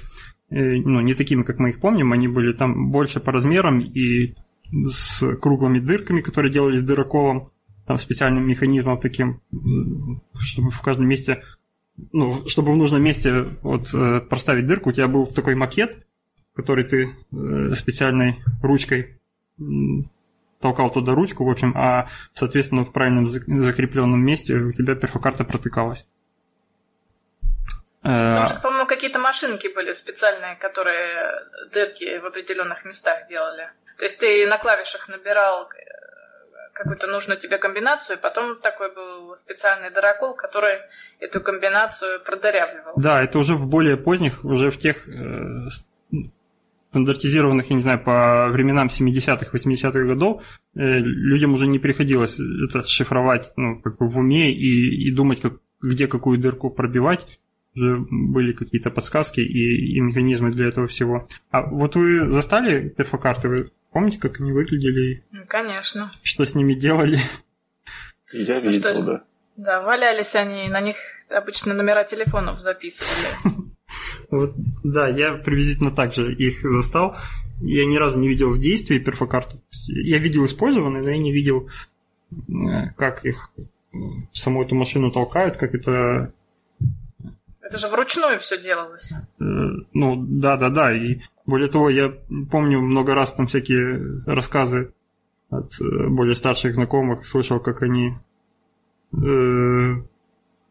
э, 0.50 0.76
ну, 0.78 1.02
не 1.02 1.16
такими, 1.16 1.44
как 1.44 1.60
мы 1.60 1.70
их 1.70 1.80
помним, 1.80 2.14
они 2.14 2.28
были 2.28 2.54
там 2.54 2.92
больше 2.92 3.20
по 3.20 3.32
размерам 3.32 3.80
и 3.80 4.36
с 4.72 5.36
круглыми 5.38 5.80
дырками, 5.80 6.22
которые 6.22 6.52
делались 6.52 6.84
дыроколом, 6.84 7.52
там 7.88 7.98
специальным 7.98 8.48
механизмом 8.48 9.00
таким, 9.00 9.42
чтобы 10.40 10.70
в 10.70 10.82
каждом 10.82 11.08
месте, 11.08 11.44
ну, 12.14 12.48
чтобы 12.48 12.72
в 12.72 12.78
нужном 12.78 13.04
месте 13.04 13.58
вот 13.64 13.92
э, 13.94 14.22
проставить 14.22 14.68
дырку, 14.68 14.90
у 14.90 14.94
тебя 14.94 15.08
был 15.08 15.26
такой 15.26 15.56
макет, 15.56 16.06
который 16.54 16.84
ты 16.84 17.10
э, 17.32 17.74
специальной 17.76 18.38
ручкой 18.62 19.20
толкал 20.62 20.92
туда 20.92 21.14
ручку, 21.14 21.46
в 21.46 21.50
общем, 21.50 21.74
а, 21.76 22.08
соответственно, 22.34 22.84
в 22.84 22.92
правильном 22.92 23.26
закрепленном 23.26 24.20
месте 24.20 24.56
у 24.56 24.72
тебя 24.74 24.96
перфокарта 24.96 25.44
протыкалась. 25.44 26.08
Там 28.02 28.46
же, 28.46 28.54
по-моему, 28.62 28.86
какие-то 28.88 29.20
машинки 29.20 29.68
были 29.68 29.92
специальные, 29.92 30.56
которые 30.56 31.42
дырки 31.74 32.20
в 32.20 32.26
определенных 32.26 32.86
местах 32.86 33.28
делали. 33.28 33.70
То 33.98 34.06
есть 34.06 34.20
ты 34.20 34.48
на 34.48 34.58
клавишах 34.58 35.10
набирал 35.10 35.64
э, 35.64 35.68
какую-то 36.72 37.08
нужную 37.08 37.38
тебе 37.38 37.58
комбинацию, 37.58 38.18
и 38.18 38.22
потом 38.22 38.58
такой 38.62 38.96
был 38.96 39.36
специальный 39.36 39.90
дырокол, 39.90 40.34
который 40.34 40.80
эту 41.20 41.42
комбинацию 41.42 42.22
продырявливал. 42.22 42.94
Да, 42.96 43.22
это 43.22 43.38
уже 43.38 43.56
в 43.56 43.68
более 43.68 43.98
поздних, 43.98 44.46
уже 44.46 44.72
в 44.72 44.78
тех 44.78 45.10
э, 45.10 45.68
стандартизированных, 46.90 47.70
я 47.70 47.76
не 47.76 47.82
знаю, 47.82 48.04
по 48.04 48.50
временам 48.50 48.88
70-х, 48.88 49.56
80-х 49.56 50.04
годов, 50.06 50.44
э, 50.76 51.00
людям 51.00 51.54
уже 51.54 51.68
не 51.68 51.80
приходилось 51.80 52.40
это 52.40 52.86
шифровать 52.88 53.52
ну, 53.58 53.80
как 53.82 53.98
бы 53.98 54.08
в 54.08 54.18
уме 54.18 54.52
и, 54.52 55.08
и 55.08 55.12
думать, 55.12 55.42
как, 55.42 55.60
где 55.82 56.08
какую 56.08 56.40
дырку 56.40 56.70
пробивать. 56.70 57.40
Уже 57.76 58.04
были 58.10 58.52
какие-то 58.54 58.90
подсказки 58.90 59.42
и, 59.42 59.96
и 59.96 60.02
механизмы 60.02 60.52
для 60.52 60.68
этого 60.68 60.88
всего. 60.88 61.28
А 61.52 61.62
вот 61.62 61.96
вы 61.96 62.30
застали 62.30 62.90
перфокарты? 62.90 63.48
Вы 63.48 63.72
Помните, 63.92 64.20
как 64.20 64.40
они 64.40 64.52
выглядели? 64.52 65.24
Ну, 65.32 65.46
конечно. 65.48 66.12
Что 66.22 66.46
с 66.46 66.54
ними 66.54 66.74
делали? 66.74 67.20
Я 68.32 68.62
ну, 68.62 68.70
видел, 68.70 69.06
да. 69.06 69.24
Да, 69.58 69.82
валялись 69.82 70.36
они, 70.36 70.70
на 70.70 70.80
них 70.80 70.98
обычно 71.28 71.74
номера 71.74 72.04
телефонов 72.04 72.60
записывали. 72.60 73.28
Вот, 74.32 74.54
да, 74.84 75.08
я 75.08 75.34
приблизительно 75.34 75.92
так 75.92 76.14
же 76.14 76.34
их 76.34 76.62
застал. 76.62 77.18
Я 77.62 77.86
ни 77.86 77.98
разу 77.98 78.20
не 78.20 78.28
видел 78.28 78.54
в 78.54 78.60
действии 78.60 79.00
перфокарту. 79.00 79.60
Я 79.88 80.18
видел 80.18 80.46
использованные, 80.46 81.04
но 81.04 81.10
я 81.10 81.18
не 81.18 81.34
видел, 81.34 81.70
э, 82.32 82.92
как 82.96 83.26
их 83.26 83.52
саму 84.34 84.64
эту 84.64 84.76
машину 84.76 85.12
толкают, 85.12 85.58
как 85.58 85.74
это 85.74 86.32
это 87.70 87.78
же 87.78 87.88
вручную 87.88 88.40
все 88.40 88.60
делалось. 88.60 89.12
Э, 89.12 89.44
ну, 89.94 90.16
да, 90.28 90.58
да, 90.58 90.70
да. 90.70 90.92
И 90.92 91.20
более 91.46 91.70
того, 91.70 91.90
я 91.90 92.12
помню 92.52 92.82
много 92.82 93.14
раз 93.14 93.34
там 93.36 93.46
всякие 93.46 94.24
рассказы 94.26 94.92
от 95.52 95.80
э, 95.80 96.08
более 96.08 96.34
старших 96.34 96.74
знакомых, 96.74 97.26
слышал, 97.28 97.60
как 97.60 97.84
они 97.84 98.16
э, 99.14 100.02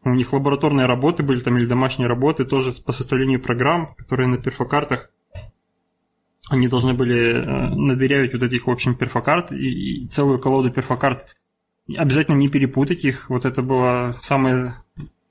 у 0.03 0.09
них 0.09 0.33
лабораторные 0.33 0.85
работы 0.85 1.23
были 1.23 1.41
там 1.41 1.57
или 1.57 1.65
домашние 1.65 2.07
работы 2.07 2.45
тоже 2.45 2.71
по 2.83 2.91
составлению 2.91 3.41
программ, 3.41 3.93
которые 3.95 4.27
на 4.27 4.37
перфокартах 4.37 5.11
они 6.49 6.67
должны 6.67 6.93
были 6.93 7.31
э, 7.31 7.75
надырявить 7.75 8.33
вот 8.33 8.43
этих, 8.43 8.67
в 8.67 8.71
общем, 8.71 8.95
перфокарт 8.95 9.51
и, 9.51 10.03
и 10.03 10.07
целую 10.07 10.39
колоду 10.39 10.71
перфокарт. 10.71 11.35
Обязательно 11.95 12.35
не 12.35 12.49
перепутать 12.49 13.05
их. 13.05 13.29
Вот 13.29 13.45
это 13.45 13.61
было 13.61 14.17
самое 14.21 14.75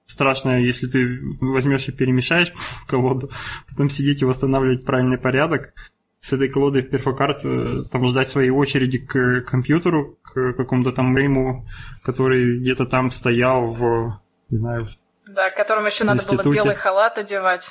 страшное, 0.06 0.60
если 0.60 0.86
ты 0.86 1.20
возьмешь 1.40 1.88
и 1.88 1.92
перемешаешь 1.92 2.52
колоду, 2.86 3.30
потом 3.68 3.90
сидеть 3.90 4.22
и 4.22 4.24
восстанавливать 4.24 4.86
правильный 4.86 5.18
порядок. 5.18 5.74
С 6.20 6.32
этой 6.32 6.48
колодой 6.48 6.82
перфокарт 6.82 7.44
э, 7.44 7.82
там 7.90 8.06
ждать 8.06 8.28
своей 8.28 8.50
очереди 8.50 8.98
к 8.98 9.42
компьютеру, 9.42 10.18
к 10.22 10.52
какому-то 10.54 10.92
там 10.92 11.12
мейму, 11.12 11.66
который 12.02 12.58
где-то 12.60 12.86
там 12.86 13.10
стоял 13.10 13.72
в, 13.72 14.20
не 14.50 14.58
знаю, 14.58 14.88
да, 15.26 15.50
которым 15.50 15.86
еще 15.86 16.04
надо 16.04 16.20
институте. 16.20 16.42
было 16.42 16.54
белый 16.54 16.74
халат 16.74 17.18
одевать. 17.18 17.70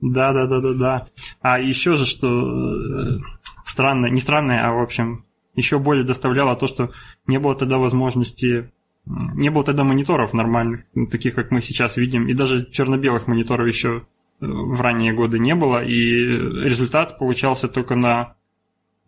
Да, 0.00 0.32
да, 0.32 0.46
да, 0.46 0.60
да, 0.60 0.72
да. 0.72 1.06
А 1.40 1.58
еще 1.60 1.96
же, 1.96 2.06
что 2.06 2.26
э, 2.26 3.18
странно, 3.64 4.06
не 4.06 4.20
странное, 4.20 4.66
а 4.66 4.72
в 4.72 4.80
общем, 4.80 5.24
еще 5.54 5.78
более 5.78 6.04
доставляло 6.04 6.56
то, 6.56 6.66
что 6.66 6.90
не 7.26 7.38
было 7.38 7.54
тогда 7.54 7.78
возможности 7.78 8.70
не 9.06 9.50
было 9.50 9.64
тогда 9.64 9.84
мониторов 9.84 10.34
нормальных, 10.34 10.84
таких, 11.10 11.34
как 11.34 11.50
мы 11.50 11.60
сейчас 11.60 11.96
видим, 11.96 12.28
и 12.28 12.34
даже 12.34 12.70
черно-белых 12.70 13.26
мониторов 13.26 13.66
еще 13.66 13.98
э, 14.40 14.46
в 14.46 14.80
ранние 14.80 15.12
годы 15.12 15.38
не 15.38 15.54
было, 15.54 15.84
и 15.84 15.94
результат 15.94 17.18
получался 17.18 17.68
только 17.68 17.94
на 17.94 18.22
э, 18.22 18.39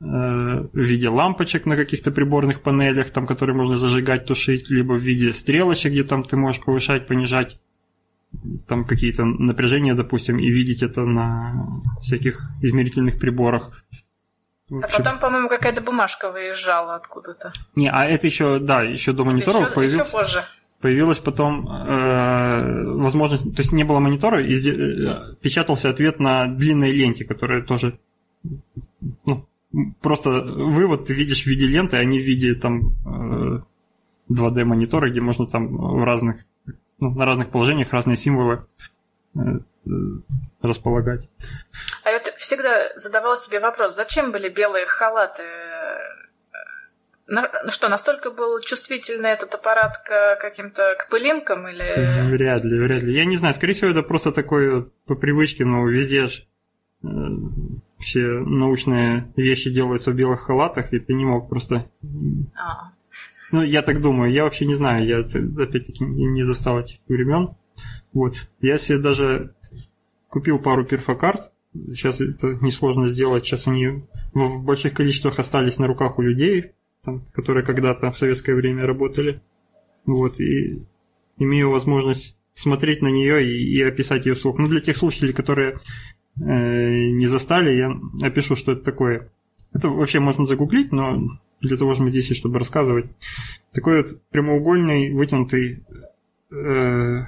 в 0.02 0.68
виде 0.74 1.08
лампочек 1.08 1.64
на 1.64 1.76
каких-то 1.76 2.10
приборных 2.10 2.60
панелях, 2.60 3.10
там, 3.10 3.26
которые 3.26 3.56
можно 3.56 3.76
зажигать, 3.76 4.26
тушить, 4.26 4.68
либо 4.68 4.94
в 4.94 5.00
виде 5.00 5.32
стрелочек, 5.32 5.92
где 5.92 6.02
там 6.02 6.24
ты 6.24 6.36
можешь 6.36 6.60
повышать, 6.60 7.06
понижать 7.06 7.58
там 8.66 8.84
какие-то 8.84 9.24
напряжения, 9.24 9.94
допустим, 9.94 10.38
и 10.38 10.50
видеть 10.50 10.82
это 10.82 11.02
на 11.02 11.82
всяких 12.02 12.50
измерительных 12.62 13.20
приборах. 13.20 13.84
А 14.70 14.88
потом, 14.88 15.18
по-моему, 15.20 15.48
какая-то 15.48 15.82
бумажка 15.82 16.32
выезжала 16.32 16.96
откуда-то. 16.96 17.52
Не, 17.76 17.90
а 17.90 18.04
это 18.04 18.26
еще, 18.26 18.58
да, 18.58 18.82
еще 18.82 19.12
до 19.12 19.24
мониторов 19.24 19.66
еще, 19.66 19.72
появился. 19.72 20.04
Еще 20.04 20.12
позже. 20.12 20.44
Появилась 20.80 21.18
потом 21.18 21.68
э, 21.68 22.84
возможность, 22.96 23.54
то 23.54 23.62
есть 23.62 23.70
не 23.72 23.84
было 23.84 24.00
монитора, 24.00 24.44
и 24.44 24.54
э, 24.54 25.34
печатался 25.40 25.90
ответ 25.90 26.18
на 26.18 26.48
длинной 26.48 26.90
ленте, 26.90 27.24
которая 27.24 27.62
тоже 27.62 28.00
ну, 29.24 29.46
просто 30.00 30.30
вывод 30.30 31.06
ты 31.06 31.14
видишь 31.14 31.44
в 31.44 31.46
виде 31.46 31.66
ленты, 31.66 31.96
а 31.96 32.04
не 32.04 32.20
в 32.20 32.24
виде 32.24 32.54
там 32.54 32.92
э, 33.06 33.62
2D 34.30 34.64
монитора, 34.64 35.10
где 35.10 35.20
можно 35.20 35.46
там 35.46 35.76
в 35.76 36.04
разных, 36.04 36.36
ну, 36.98 37.10
на 37.10 37.24
разных 37.24 37.50
положениях 37.50 37.92
разные 37.92 38.16
символы 38.16 38.66
э, 39.34 39.40
э 39.86 39.90
располагать. 40.60 41.28
А 42.04 42.12
вот 42.12 42.22
всегда 42.38 42.90
задавала 42.94 43.36
себе 43.36 43.58
вопрос, 43.58 43.96
зачем 43.96 44.30
были 44.30 44.48
белые 44.48 44.86
халаты? 44.86 45.42
Ну 47.26 47.42
что, 47.70 47.88
настолько 47.88 48.30
был 48.30 48.60
чувствительный 48.60 49.30
этот 49.30 49.54
аппарат 49.54 49.96
к 50.04 50.36
каким-то 50.40 50.94
к 50.98 51.08
пылинкам 51.08 51.66
или... 51.66 52.28
Вряд 52.30 52.62
ли, 52.62 52.78
вряд 52.78 53.02
ли. 53.02 53.14
Я 53.14 53.24
не 53.24 53.36
знаю, 53.36 53.54
скорее 53.54 53.72
всего, 53.72 53.90
это 53.90 54.02
просто 54.02 54.30
такое 54.32 54.86
по 55.06 55.14
привычке, 55.14 55.64
но 55.64 55.88
везде 55.88 56.26
же 56.26 56.42
э, 57.02 57.06
все 58.02 58.20
научные 58.40 59.32
вещи 59.36 59.70
делаются 59.70 60.10
в 60.10 60.14
белых 60.14 60.40
халатах, 60.40 60.92
и 60.92 60.98
ты 60.98 61.14
не 61.14 61.24
мог 61.24 61.48
просто... 61.48 61.90
А. 62.54 62.92
Ну, 63.50 63.62
я 63.62 63.82
так 63.82 64.00
думаю, 64.00 64.32
я 64.32 64.44
вообще 64.44 64.66
не 64.66 64.74
знаю, 64.74 65.06
я 65.06 65.18
опять-таки 65.20 66.04
не 66.04 66.42
застал 66.42 66.80
этих 66.80 67.00
времен. 67.06 67.50
Вот. 68.12 68.48
Я 68.60 68.78
себе 68.78 68.98
даже 68.98 69.54
купил 70.28 70.58
пару 70.58 70.84
перфокарт. 70.84 71.52
Сейчас 71.88 72.20
это 72.20 72.58
несложно 72.60 73.06
сделать. 73.06 73.44
Сейчас 73.44 73.66
они 73.66 74.04
в 74.32 74.64
больших 74.64 74.94
количествах 74.94 75.38
остались 75.38 75.78
на 75.78 75.86
руках 75.86 76.18
у 76.18 76.22
людей, 76.22 76.72
там, 77.04 77.26
которые 77.32 77.64
когда-то 77.64 78.10
в 78.10 78.18
советское 78.18 78.54
время 78.54 78.86
работали. 78.86 79.40
Вот, 80.06 80.40
и 80.40 80.86
имею 81.38 81.70
возможность 81.70 82.36
смотреть 82.54 83.02
на 83.02 83.08
нее 83.08 83.44
и, 83.46 83.76
и 83.76 83.82
описать 83.82 84.26
ее 84.26 84.34
вслух. 84.34 84.58
Ну, 84.58 84.68
для 84.68 84.80
тех 84.80 84.96
слушателей, 84.96 85.32
которые 85.32 85.78
не 86.36 87.26
застали, 87.26 87.76
я 87.76 88.26
опишу, 88.26 88.56
что 88.56 88.72
это 88.72 88.82
такое. 88.82 89.30
Это 89.72 89.88
вообще 89.88 90.20
можно 90.20 90.46
загуглить, 90.46 90.92
но 90.92 91.38
для 91.62 91.76
того 91.76 91.94
же 91.94 92.02
мы 92.02 92.10
здесь 92.10 92.30
и 92.30 92.34
чтобы 92.34 92.58
рассказывать. 92.58 93.06
Такой 93.72 94.02
вот 94.02 94.20
прямоугольный 94.30 95.12
вытянутый 95.12 95.84
э, 96.50 97.24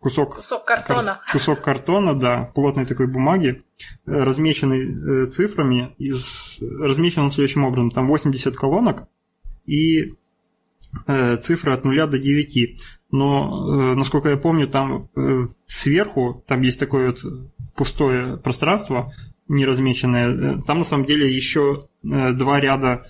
кусок, 0.00 0.36
кусок 0.36 0.64
картона. 0.64 1.20
Кар, 1.24 1.32
кусок 1.32 1.62
картона, 1.62 2.14
да, 2.14 2.50
плотной 2.54 2.86
такой 2.86 3.06
бумаги, 3.06 3.62
э, 4.06 4.12
размеченный 4.12 5.24
э, 5.24 5.26
цифрами, 5.26 5.94
из, 5.98 6.60
размечен 6.60 7.30
следующим 7.30 7.64
образом. 7.64 7.90
Там 7.90 8.06
80 8.06 8.54
колонок 8.56 9.08
и 9.64 10.14
э, 11.06 11.36
цифры 11.38 11.72
от 11.72 11.84
0 11.84 12.06
до 12.06 12.18
9. 12.18 12.80
Но, 13.10 13.92
э, 13.92 13.94
насколько 13.94 14.28
я 14.28 14.36
помню, 14.36 14.68
там 14.68 15.08
э, 15.16 15.48
сверху, 15.66 16.44
там 16.46 16.60
есть 16.60 16.78
такое 16.78 17.12
вот 17.12 17.24
пустое 17.76 18.36
пространство, 18.36 19.12
неразмеченное. 19.48 20.58
Э, 20.58 20.62
там 20.66 20.78
на 20.78 20.84
самом 20.84 21.04
деле 21.04 21.34
еще 21.34 21.88
э, 22.02 22.32
два 22.32 22.60
ряда 22.60 23.06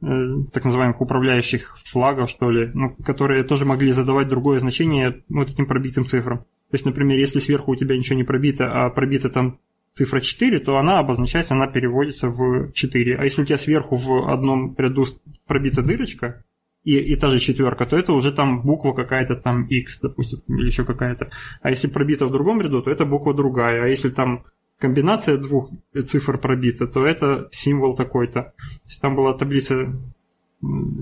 э, 0.00 0.06
так 0.52 0.64
называемых 0.64 1.00
управляющих 1.00 1.78
флагов, 1.84 2.30
что 2.30 2.50
ли, 2.50 2.70
ну, 2.74 2.94
которые 3.04 3.44
тоже 3.44 3.64
могли 3.64 3.90
задавать 3.92 4.28
другое 4.28 4.58
значение 4.58 5.22
вот 5.28 5.50
этим 5.50 5.66
пробитым 5.66 6.04
цифрам. 6.04 6.38
То 6.38 6.74
есть, 6.74 6.84
например, 6.84 7.18
если 7.18 7.38
сверху 7.38 7.72
у 7.72 7.76
тебя 7.76 7.96
ничего 7.96 8.16
не 8.16 8.24
пробито, 8.24 8.70
а 8.70 8.90
пробита 8.90 9.30
там 9.30 9.58
цифра 9.94 10.20
4, 10.20 10.60
то 10.60 10.76
она 10.76 10.98
обозначается, 10.98 11.54
она 11.54 11.66
переводится 11.66 12.28
в 12.28 12.72
4. 12.72 13.16
А 13.16 13.24
если 13.24 13.42
у 13.42 13.44
тебя 13.44 13.58
сверху 13.58 13.96
в 13.96 14.30
одном 14.30 14.74
ряду 14.76 15.04
пробита 15.46 15.82
дырочка, 15.82 16.44
и, 16.84 16.98
и 16.98 17.16
та 17.16 17.30
же 17.30 17.38
четверка, 17.38 17.86
то 17.86 17.96
это 17.96 18.12
уже 18.12 18.32
там 18.32 18.62
буква 18.62 18.92
какая-то 18.92 19.36
там 19.36 19.66
X, 19.66 20.00
допустим, 20.00 20.42
или 20.48 20.66
еще 20.66 20.84
какая-то. 20.84 21.30
А 21.62 21.70
если 21.70 21.88
пробита 21.88 22.26
в 22.26 22.32
другом 22.32 22.60
ряду, 22.60 22.82
то 22.82 22.90
это 22.90 23.04
буква 23.04 23.34
другая. 23.34 23.84
А 23.84 23.88
если 23.88 24.08
там 24.08 24.44
комбинация 24.78 25.36
двух 25.36 25.70
цифр 26.06 26.38
пробита, 26.38 26.86
то 26.86 27.04
это 27.04 27.48
символ 27.50 27.96
такой-то. 27.96 28.42
То 28.42 28.54
есть 28.84 29.00
там 29.00 29.16
была 29.16 29.34
таблица 29.34 29.92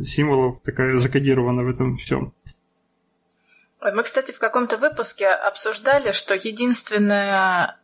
символов 0.04 0.62
такая 0.62 0.96
закодирована 0.96 1.62
в 1.62 1.68
этом 1.68 1.96
всем. 1.96 2.32
Мы, 3.80 4.02
кстати, 4.02 4.32
в 4.32 4.38
каком-то 4.38 4.78
выпуске 4.78 5.28
обсуждали, 5.28 6.12
что 6.12 6.34
единственная 6.34 7.78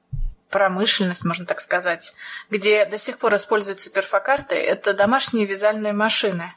промышленность, 0.51 1.25
можно 1.25 1.47
так 1.47 1.61
сказать, 1.61 2.15
где 2.51 2.85
до 2.85 2.99
сих 2.99 3.19
пор 3.19 3.37
используются 3.37 3.91
перфокарты, 3.93 4.55
это 4.55 4.93
домашние 4.95 5.47
вязальные 5.47 5.93
машины, 5.93 6.53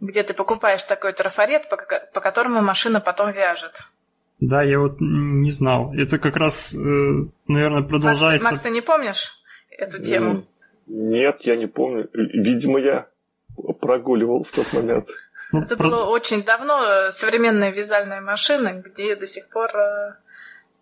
где 0.00 0.22
ты 0.22 0.34
покупаешь 0.34 0.84
такой 0.84 1.12
трафарет, 1.12 1.68
по, 1.68 1.76
по 1.76 2.20
которому 2.20 2.62
машина 2.62 3.00
потом 3.00 3.32
вяжет. 3.32 3.82
Да, 4.40 4.62
я 4.62 4.78
вот 4.78 5.00
не 5.00 5.50
знал. 5.50 5.92
Это 5.94 6.18
как 6.18 6.36
раз, 6.36 6.72
э, 6.72 6.78
наверное, 7.48 7.82
продолжается... 7.82 8.44
Макс, 8.44 8.52
Макс, 8.52 8.60
ты 8.62 8.70
не 8.70 8.80
помнишь 8.80 9.32
эту 9.70 10.00
тему? 10.00 10.46
Нет, 10.86 11.40
я 11.40 11.56
не 11.56 11.66
помню. 11.66 12.08
Видимо, 12.12 12.78
я 12.78 13.08
прогуливал 13.80 14.44
в 14.44 14.52
тот 14.52 14.72
момент. 14.72 15.08
Ну, 15.52 15.62
Это 15.62 15.76
про... 15.76 15.88
было 15.88 16.04
очень 16.04 16.44
давно. 16.44 16.84
Э, 16.84 17.10
современные 17.10 17.72
вязальные 17.72 18.20
машины, 18.20 18.82
где 18.84 19.16
до 19.16 19.26
сих 19.26 19.48
пор... 19.48 19.76
Э, 19.76 20.14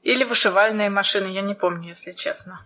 или 0.02 0.22
вышивальные 0.24 0.90
машины, 0.90 1.28
я 1.28 1.40
не 1.40 1.54
помню, 1.54 1.88
если 1.88 2.12
честно. 2.12 2.60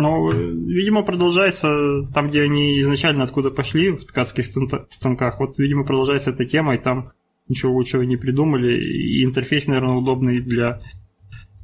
Ну, 0.00 0.30
видимо, 0.30 1.02
продолжается 1.02 2.02
там, 2.14 2.28
где 2.28 2.42
они 2.42 2.78
изначально 2.80 3.24
откуда 3.24 3.50
пошли, 3.50 3.90
в 3.90 4.04
ткацких 4.04 4.46
станках. 4.46 5.40
Вот, 5.40 5.58
видимо, 5.58 5.84
продолжается 5.84 6.30
эта 6.30 6.44
тема, 6.44 6.74
и 6.74 6.78
там 6.78 7.12
ничего 7.48 7.72
лучшего 7.72 8.02
не 8.02 8.16
придумали. 8.16 8.80
И 8.80 9.24
интерфейс, 9.24 9.66
наверное, 9.66 9.96
удобный 9.96 10.40
для 10.40 10.80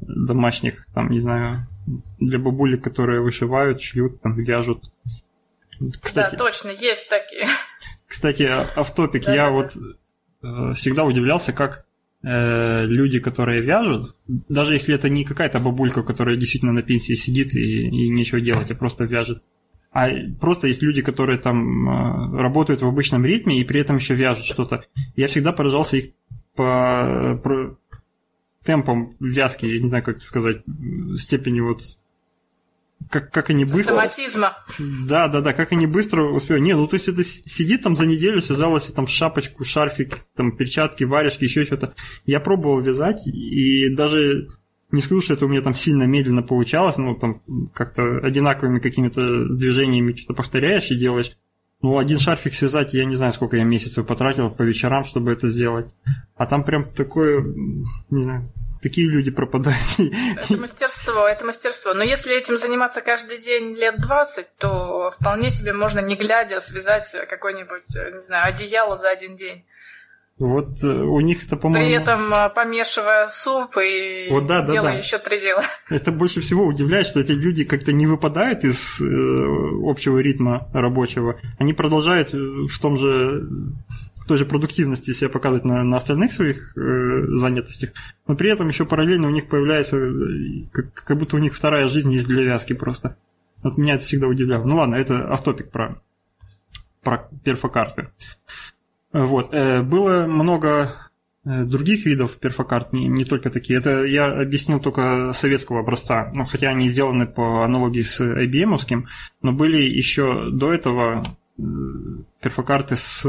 домашних, 0.01 0.87
там, 0.95 1.11
не 1.11 1.21
знаю, 1.21 1.67
для 2.19 2.39
бабулек, 2.39 2.83
которые 2.83 3.21
вышивают, 3.21 3.81
шьют, 3.81 4.21
там, 4.21 4.37
вяжут. 4.37 4.91
Кстати, 6.01 6.33
да, 6.33 6.39
точно, 6.39 6.71
есть 6.71 7.09
такие. 7.09 7.47
Кстати, 8.07 8.43
автопик, 8.77 9.25
да, 9.25 9.35
я 9.35 9.47
да, 9.47 9.51
вот 9.51 9.73
да. 9.75 10.71
Э, 10.71 10.75
всегда 10.75 11.05
удивлялся, 11.05 11.53
как 11.53 11.79
э, 11.79 11.83
люди, 12.27 13.19
которые 13.19 13.61
вяжут, 13.63 14.17
даже 14.49 14.73
если 14.73 14.95
это 14.95 15.11
не 15.11 15.25
какая-то 15.25 15.59
бабулька, 15.59 16.03
которая 16.03 16.37
действительно 16.37 16.73
на 16.73 16.83
пенсии 16.83 17.13
сидит 17.15 17.55
и, 17.55 17.87
и 17.87 18.09
нечего 18.09 18.41
делать, 18.41 18.71
а 18.71 18.75
просто 18.75 19.05
вяжет, 19.05 19.43
а 19.95 20.09
просто 20.41 20.67
есть 20.67 20.83
люди, 20.83 21.03
которые 21.03 21.39
там 21.39 21.89
э, 21.89 22.43
работают 22.43 22.83
в 22.83 22.87
обычном 22.87 23.25
ритме 23.25 23.61
и 23.61 23.65
при 23.65 23.81
этом 23.81 23.97
еще 23.97 24.17
вяжут 24.17 24.45
что-то. 24.45 24.85
Я 25.15 25.29
всегда 25.29 25.53
поражался 25.53 25.99
их 25.99 26.11
по, 26.57 27.41
по 27.45 27.79
темпам 28.65 29.13
вязки, 29.21 29.67
я 29.67 29.81
не 29.81 29.87
знаю, 29.87 30.03
как 30.03 30.17
это 30.17 30.25
сказать, 30.25 30.63
степени 31.17 31.61
вот 31.61 31.83
как, 33.11 33.31
как 33.31 33.51
они 33.51 33.65
быстро... 33.65 33.93
Автоматизма. 33.93 34.57
Да, 34.79 35.29
да, 35.29 35.41
да, 35.41 35.53
как 35.53 35.73
они 35.73 35.87
быстро 35.87 36.25
успевают. 36.33 36.65
Не, 36.65 36.75
ну 36.75 36.87
то 36.87 36.95
есть 36.95 37.09
это 37.09 37.23
сидит 37.25 37.83
там 37.83 37.97
за 37.97 38.07
неделю, 38.07 38.43
связалась 38.43 38.85
там 38.87 39.07
шапочку, 39.07 39.65
шарфик, 39.65 40.19
там 40.37 40.57
перчатки, 40.57 41.05
варежки, 41.05 41.45
еще 41.45 41.65
что-то. 41.65 41.95
Я 42.27 42.41
пробовал 42.41 42.81
вязать, 42.81 43.27
и 43.27 43.89
даже 43.95 44.49
не 44.91 45.01
скажу, 45.01 45.21
что 45.21 45.35
это 45.35 45.47
у 45.47 45.49
меня 45.49 45.63
там 45.63 45.75
сильно 45.75 46.05
медленно 46.05 46.43
получалось, 46.43 46.99
но 46.99 47.15
там 47.15 47.43
как-то 47.73 48.19
одинаковыми 48.19 48.79
какими-то 48.79 49.49
движениями 49.49 50.13
что-то 50.13 50.35
повторяешь 50.35 50.91
и 50.91 50.99
делаешь. 50.99 51.37
Ну, 51.83 51.99
один 51.99 52.19
шарфик 52.19 52.55
связать, 52.55 52.95
я 52.95 53.05
не 53.05 53.15
знаю, 53.15 53.33
сколько 53.33 53.57
я 53.57 53.65
месяцев 53.65 54.07
потратил 54.07 54.51
по 54.51 54.63
вечерам, 54.63 55.05
чтобы 55.05 55.33
это 55.33 55.49
сделать. 55.49 55.87
А 56.37 56.47
там 56.47 56.65
прям 56.65 56.85
такое, 56.85 57.43
не 58.11 58.23
знаю, 58.23 58.51
такие 58.85 59.09
люди 59.09 59.31
пропадают. 59.31 59.79
Это 60.37 60.57
мастерство, 60.59 61.27
это 61.27 61.45
мастерство. 61.45 61.95
Но 61.95 62.05
если 62.05 62.37
этим 62.37 62.59
заниматься 62.59 63.01
каждый 63.01 63.39
день 63.39 63.75
лет 63.75 63.99
20, 63.99 64.47
то 64.59 65.11
вполне 65.11 65.51
себе 65.51 65.73
можно, 65.73 66.01
не 66.01 66.17
глядя, 66.17 66.61
связать 66.61 67.11
какое-нибудь, 67.29 67.89
не 68.13 68.21
знаю, 68.21 68.49
одеяло 68.49 68.97
за 68.97 69.09
один 69.09 69.37
день. 69.37 69.65
Вот 70.39 70.83
э, 70.83 70.87
у 70.87 71.21
них 71.21 71.47
это, 71.47 71.57
по-моему... 71.57 71.87
При 71.87 71.95
этом 71.95 72.35
э, 72.35 72.51
помешивая 72.51 73.29
суп 73.29 73.77
и 73.77 74.29
вот, 74.31 74.47
да, 74.47 74.63
делая 74.63 74.83
да, 74.83 74.91
да. 74.93 74.99
еще 74.99 75.19
три 75.19 75.41
дела. 75.41 75.63
Это 75.89 76.11
больше 76.11 76.41
всего 76.41 76.67
удивляет, 76.67 77.07
что 77.07 77.21
эти 77.21 77.31
люди 77.31 77.63
как-то 77.63 77.93
не 77.93 78.07
выпадают 78.07 78.65
из 78.65 79.01
э, 79.01 79.05
общего 79.85 80.19
ритма 80.19 80.69
рабочего. 80.73 81.41
Они 81.59 81.73
продолжают 81.73 82.33
в 82.33 82.81
том 82.81 82.97
же 82.97 83.49
в 84.25 84.27
той 84.27 84.39
же 84.39 84.47
продуктивности 84.47 85.13
себя 85.13 85.29
показывать 85.29 85.65
на, 85.65 85.85
на 85.85 85.99
остальных 85.99 86.33
своих 86.33 86.77
э, 86.77 87.27
занятостях, 87.37 87.91
но 88.27 88.35
при 88.35 88.51
этом 88.51 88.69
еще 88.69 88.87
параллельно 88.87 89.29
у 89.29 89.31
них 89.31 89.49
появляется, 89.49 89.99
как, 90.73 90.95
как 90.95 91.19
будто 91.19 91.37
у 91.37 91.41
них 91.41 91.55
вторая 91.55 91.89
жизнь 91.89 92.11
есть 92.11 92.27
для 92.27 92.43
вязки 92.43 92.73
просто. 92.73 93.17
Вот 93.63 93.77
меня 93.77 93.95
это 93.95 94.05
всегда 94.05 94.27
удивляло. 94.27 94.65
Ну 94.65 94.77
ладно, 94.77 94.97
это 94.97 95.31
автопик 95.31 95.71
про, 95.71 96.01
про 97.03 97.29
перфокарты. 97.45 98.09
Вот. 99.15 99.55
Э, 99.55 99.83
было 99.83 100.27
много 100.27 100.93
э, 101.45 101.65
других 101.65 102.05
видов 102.05 102.33
перфокарт, 102.33 102.93
не, 102.93 103.07
не 103.07 103.25
только 103.25 103.49
такие. 103.49 103.79
Это 103.79 104.05
я 104.05 104.27
объяснил 104.27 104.81
только 104.81 105.33
советского 105.33 105.81
образца, 105.81 106.33
ну, 106.35 106.45
хотя 106.45 106.71
они 106.71 106.89
сделаны 106.89 107.27
по 107.27 107.65
аналогии 107.65 108.03
с 108.03 108.21
IBM, 108.21 109.05
но 109.41 109.53
были 109.53 109.83
еще 109.83 110.51
до 110.51 110.75
этого 110.75 111.23
э, 111.57 111.63
перфокарты 112.43 112.97
с 112.97 113.23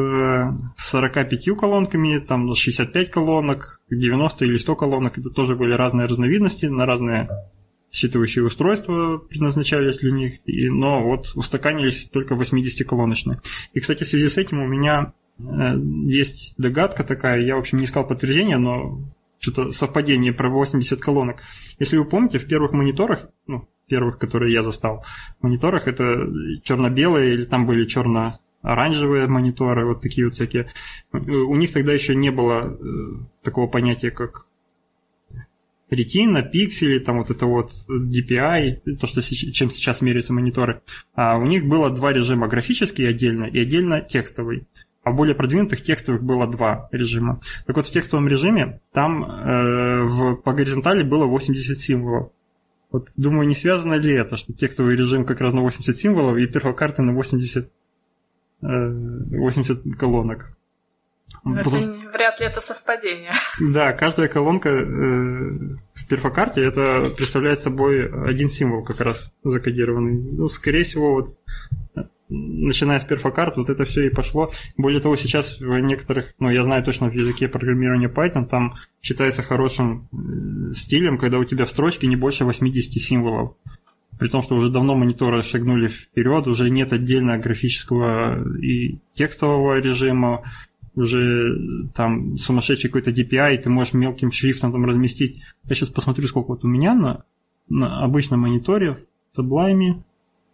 45 0.76 1.56
колонками, 1.56 2.18
там 2.18 2.52
65 2.56 3.12
колонок, 3.12 3.80
90 3.92 4.44
или 4.44 4.58
100 4.58 4.76
колонок. 4.76 5.20
Это 5.20 5.30
тоже 5.30 5.56
были 5.56 5.74
разные 5.74 6.08
разновидности 6.08 6.66
на 6.66 6.88
разные 6.88 7.30
считывающие 7.94 8.44
устройства 8.44 9.20
предназначались 9.20 10.00
для 10.00 10.12
них, 10.12 10.42
но 10.46 11.02
вот 11.02 11.32
устаканились 11.36 12.10
только 12.12 12.34
80-колоночные. 12.34 13.40
И, 13.72 13.80
кстати, 13.80 14.04
в 14.04 14.08
связи 14.08 14.28
с 14.28 14.38
этим 14.38 14.62
у 14.62 14.68
меня 14.68 15.14
есть 15.38 16.56
догадка 16.58 17.04
такая, 17.04 17.42
я, 17.42 17.56
в 17.56 17.60
общем, 17.60 17.80
не 17.80 17.86
искал 17.86 18.08
подтверждения, 18.08 18.58
но 18.58 19.00
что-то 19.40 19.72
совпадение 19.72 20.34
про 20.34 20.50
80 20.50 21.00
колонок. 21.00 21.44
Если 21.80 21.98
вы 21.98 22.06
помните, 22.06 22.40
в 22.40 22.48
первых 22.48 22.72
мониторах, 22.72 23.30
ну, 23.48 23.68
первых, 23.88 24.18
которые 24.18 24.54
я 24.54 24.62
застал, 24.62 25.06
мониторах 25.42 25.88
это 25.88 26.28
черно-белые 26.64 27.34
или 27.34 27.46
там 27.46 27.66
были 27.66 27.86
черно 27.86 28.40
оранжевые 28.62 29.28
мониторы, 29.28 29.86
вот 29.86 30.02
такие 30.02 30.26
вот 30.26 30.34
всякие. 30.34 30.72
У 31.12 31.56
них 31.56 31.72
тогда 31.72 31.94
еще 31.94 32.16
не 32.16 32.32
было 32.32 32.64
э, 32.64 32.78
такого 33.44 33.68
понятия, 33.68 34.10
как 34.10 34.48
ретина, 35.92 36.42
пиксели, 36.42 36.98
там 36.98 37.20
вот 37.20 37.30
это 37.30 37.46
вот 37.46 37.72
DPI, 37.88 38.98
то, 38.98 39.06
что 39.06 39.22
чем 39.22 39.70
сейчас 39.70 40.02
меряются 40.02 40.34
мониторы. 40.34 40.82
А 41.14 41.38
у 41.38 41.46
них 41.46 41.68
было 41.68 41.92
два 41.92 42.12
режима, 42.12 42.48
графический 42.48 43.08
отдельно 43.08 43.46
и 43.46 43.60
отдельно 43.60 44.02
текстовый 44.02 44.68
а 45.06 45.12
более 45.12 45.36
продвинутых 45.36 45.84
текстовых 45.84 46.24
было 46.24 46.48
два 46.48 46.90
режима. 46.92 47.40
Так 47.68 47.76
вот, 47.76 47.86
в 47.86 47.92
текстовом 47.92 48.28
режиме 48.28 48.82
там 48.92 49.24
э, 49.24 50.04
в, 50.04 50.36
по 50.38 50.52
горизонтали 50.52 51.04
было 51.04 51.26
80 51.26 51.78
символов. 51.78 52.32
Вот 52.92 53.10
думаю, 53.16 53.48
не 53.48 53.54
связано 53.54 53.94
ли 53.94 54.16
это, 54.16 54.36
что 54.36 54.52
текстовый 54.52 54.96
режим 54.96 55.24
как 55.24 55.42
раз 55.42 55.54
на 55.54 55.62
80 55.62 55.96
символов 55.96 56.38
и 56.38 56.48
перфокарты 56.48 57.04
на 57.04 57.14
80, 57.14 57.66
э, 57.66 57.68
80 58.64 59.96
колонок. 59.96 60.58
Это, 61.46 61.70
Потому... 61.70 61.94
Вряд 62.12 62.40
ли 62.40 62.48
это 62.48 62.60
совпадение. 62.60 63.34
Да, 63.60 63.94
каждая 63.94 64.28
колонка 64.28 64.70
э, 64.70 64.82
в 65.94 66.08
перфокарте 66.10 66.64
это 66.64 67.12
представляет 67.16 67.60
собой 67.60 68.10
один 68.28 68.50
символ 68.50 68.84
как 68.84 69.02
раз 69.02 69.32
закодированный. 69.44 70.32
Ну, 70.32 70.48
скорее 70.48 70.84
всего, 70.84 71.14
вот 71.14 71.38
начиная 72.30 73.00
с 73.00 73.06
перфокарт, 73.06 73.58
вот 73.58 73.70
это 73.70 73.86
все 73.86 74.08
и 74.08 74.10
пошло. 74.10 74.52
Более 74.78 75.02
того, 75.02 75.16
сейчас 75.16 75.60
в 75.60 75.80
некоторых, 75.80 76.34
ну, 76.40 76.50
я 76.50 76.64
знаю 76.64 76.84
точно 76.84 77.10
в 77.10 77.14
языке 77.14 77.48
программирования 77.48 78.08
Python, 78.08 78.46
там 78.46 78.76
считается 79.02 79.44
хорошим 79.44 80.08
э, 80.12 80.74
стилем, 80.74 81.18
когда 81.18 81.38
у 81.38 81.44
тебя 81.44 81.66
в 81.66 81.70
строчке 81.70 82.08
не 82.08 82.16
больше 82.16 82.46
80 82.46 83.02
символов. 83.02 83.56
При 84.18 84.30
том, 84.30 84.42
что 84.42 84.56
уже 84.56 84.70
давно 84.70 84.96
мониторы 84.96 85.44
шагнули 85.44 85.88
вперед, 85.88 86.48
уже 86.48 86.70
нет 86.70 86.94
отдельно 86.94 87.38
графического 87.38 88.58
и 88.60 89.00
текстового 89.14 89.78
режима, 89.80 90.44
уже 90.96 91.90
там 91.94 92.38
сумасшедший 92.38 92.90
какой-то 92.90 93.12
DPI, 93.12 93.58
ты 93.58 93.70
можешь 93.70 93.94
мелким 93.94 94.32
шрифтом 94.32 94.72
там 94.72 94.86
разместить. 94.86 95.42
Я 95.66 95.76
сейчас 95.76 95.90
посмотрю, 95.90 96.28
сколько 96.28 96.48
вот 96.48 96.64
у 96.64 96.68
меня 96.68 96.94
на, 96.94 97.24
на 97.68 98.04
обычном 98.04 98.42
мониторе 98.42 98.98
в 99.34 99.40
Sublime. 99.40 100.02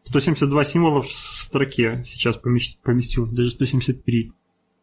172 0.04 0.66
символа 0.66 1.04
строке 1.52 2.02
сейчас 2.06 2.38
поместил, 2.38 3.28
даже 3.28 3.52
173. 3.52 4.32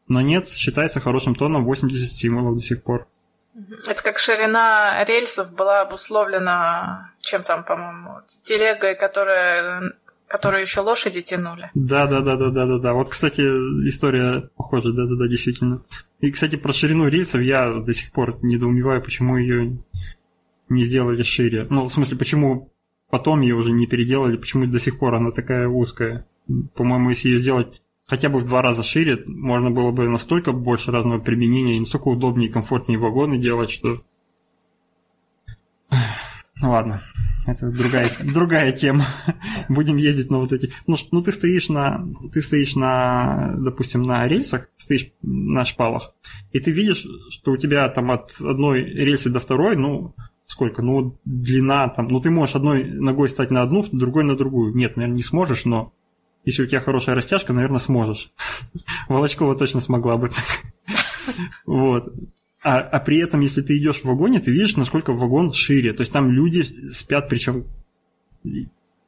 Но 0.09 0.21
нет, 0.21 0.49
считается 0.49 1.01
хорошим 1.01 1.35
тоном 1.35 1.65
80 1.65 2.09
символов 2.09 2.57
до 2.57 2.63
сих 2.63 2.83
пор. 2.83 3.09
Это 3.87 4.03
как 4.03 4.19
ширина 4.19 5.05
рельсов 5.05 5.53
была 5.53 5.81
обусловлена 5.83 7.13
чем 7.29 7.43
там, 7.43 7.65
по-моему, 7.65 8.21
телегой, 8.43 8.95
которая 8.95 9.93
которую 10.27 10.61
еще 10.61 10.81
лошади 10.81 11.23
тянули. 11.23 11.71
Да, 11.75 12.07
да, 12.07 12.21
да, 12.21 12.37
да, 12.37 12.51
да, 12.51 12.67
да, 12.67 12.79
да. 12.79 12.93
Вот, 12.93 13.09
кстати, 13.09 13.41
история 13.89 14.51
похожа, 14.57 14.93
да, 14.93 15.07
да, 15.07 15.15
да, 15.15 15.27
действительно. 15.27 15.81
И, 16.21 16.31
кстати, 16.31 16.57
про 16.57 16.75
ширину 16.75 17.09
рельсов 17.09 17.41
я 17.41 17.81
до 17.81 17.95
сих 17.95 18.13
пор 18.13 18.39
недоумеваю, 18.43 19.03
почему 19.03 19.39
ее 19.39 19.79
не 20.69 20.85
сделали 20.85 21.23
шире. 21.23 21.67
Ну, 21.71 21.87
в 21.87 21.93
смысле, 21.93 22.19
почему 22.19 22.71
потом 23.09 23.41
ее 23.41 23.55
уже 23.55 23.73
не 23.73 23.87
переделали, 23.87 24.37
почему 24.37 24.67
до 24.67 24.79
сих 24.79 24.99
пор 24.99 25.15
она 25.15 25.31
такая 25.31 25.67
узкая. 25.67 26.27
По-моему, 26.75 27.11
если 27.11 27.29
ее 27.29 27.39
сделать 27.39 27.83
хотя 28.07 28.29
бы 28.29 28.39
в 28.39 28.47
два 28.47 28.63
раза 28.63 28.83
шире, 28.83 29.23
можно 29.27 29.71
было 29.71 29.91
бы 29.91 30.09
настолько 30.09 30.53
больше 30.53 30.91
разного 30.91 31.19
применения 31.19 31.77
и 31.77 31.81
настолько 31.81 32.09
удобнее 32.09 32.49
и 32.49 32.53
комфортнее 32.53 32.99
вагоны 32.99 33.39
делать, 33.39 33.71
что... 33.71 34.01
Ну 36.61 36.73
ладно, 36.73 37.01
это 37.47 37.71
другая, 37.71 38.11
другая 38.21 38.73
тема. 38.73 39.05
Будем 39.69 39.97
ездить 39.97 40.29
на 40.29 40.39
вот 40.39 40.53
эти. 40.53 40.73
Ну, 40.89 40.97
ну 41.13 41.23
ты 41.23 41.31
стоишь 41.31 41.69
на, 41.69 42.05
ты 42.33 42.43
стоишь 42.43 42.75
на, 42.75 43.55
допустим, 43.59 44.03
на 44.03 44.27
рельсах, 44.27 44.69
стоишь 44.77 45.13
на 45.23 45.65
шпалах, 45.65 46.15
и 46.51 46.59
ты 46.59 46.73
видишь, 46.73 47.07
что 47.31 47.53
у 47.53 47.57
тебя 47.57 47.89
там 47.91 48.11
от 48.11 48.33
одной 48.41 48.83
рельсы 48.83 49.31
до 49.31 49.39
второй, 49.39 49.77
ну, 49.77 50.15
сколько? 50.47 50.83
Ну, 50.83 51.17
длина 51.25 51.89
там, 51.89 52.09
ну, 52.09 52.21
ты 52.21 52.31
можешь 52.31 52.57
одной 52.57 52.85
ногой 52.85 53.29
стать 53.29 53.53
на 53.53 53.63
одну, 53.63 53.87
другой 53.93 54.25
на 54.25 54.37
другую. 54.37 54.75
Нет, 54.75 54.97
наверное, 54.97 55.17
не 55.17 55.23
сможешь, 55.23 55.65
но 55.65 55.93
если 56.45 56.63
у 56.63 56.67
тебя 56.67 56.81
хорошая 56.81 57.15
растяжка, 57.15 57.53
наверное, 57.53 57.79
сможешь. 57.79 58.33
Волочкова 59.09 59.57
точно 59.57 59.81
смогла 59.81 60.17
бы. 60.17 60.31
Вот. 61.67 62.13
А, 62.63 62.79
а 62.79 63.01
при 63.01 63.19
этом, 63.19 63.41
если 63.41 63.61
ты 63.61 63.77
идешь 63.77 64.01
в 64.01 64.05
вагоне, 64.05 64.41
ты 64.41 64.51
видишь, 64.51 64.77
насколько 64.77 65.13
вагон 65.13 65.53
шире. 65.53 65.93
То 65.93 66.01
есть 66.01 66.13
там 66.13 66.31
люди 66.31 66.63
спят, 66.89 67.29
причем 67.29 67.67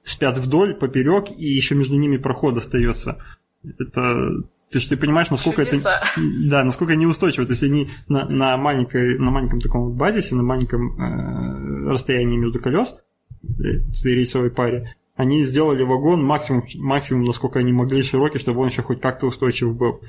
спят 0.05 0.39
вдоль, 0.39 0.75
поперек, 0.75 1.31
и 1.37 1.45
еще 1.45 1.75
между 1.75 1.97
ними 1.97 2.19
проход 2.19 2.57
остается. 2.59 3.19
Это 3.65 4.45
ты 4.71 4.79
же 4.79 4.89
ты 4.89 4.97
понимаешь, 4.97 5.31
насколько 5.31 5.65
Чудеса. 5.65 6.03
это 6.17 6.21
да, 6.49 6.65
насколько 6.65 6.95
неустойчиво. 6.95 7.45
То 7.45 7.53
есть 7.53 7.65
они 7.65 7.89
на, 8.09 8.29
на, 8.29 8.57
маленькой, 8.57 9.19
на 9.19 9.31
маленьком 9.31 9.61
таком 9.61 9.93
базисе, 9.93 10.37
на 10.37 10.45
маленьком 10.45 11.01
э, 11.01 11.91
расстоянии 11.91 12.37
между 12.37 12.61
колес 12.61 12.97
э, 13.43 13.47
этой 13.91 14.15
рейсовой 14.15 14.51
паре, 14.51 14.95
они 15.17 15.45
сделали 15.45 15.83
вагон 15.83 16.25
максимум, 16.25 16.63
максимум, 16.77 17.25
насколько 17.25 17.59
они 17.59 17.73
могли 17.73 18.03
широкий, 18.03 18.39
чтобы 18.39 18.61
он 18.61 18.69
еще 18.69 18.83
хоть 18.83 19.01
как-то 19.01 19.27
устойчив 19.27 19.77
был. 19.77 20.01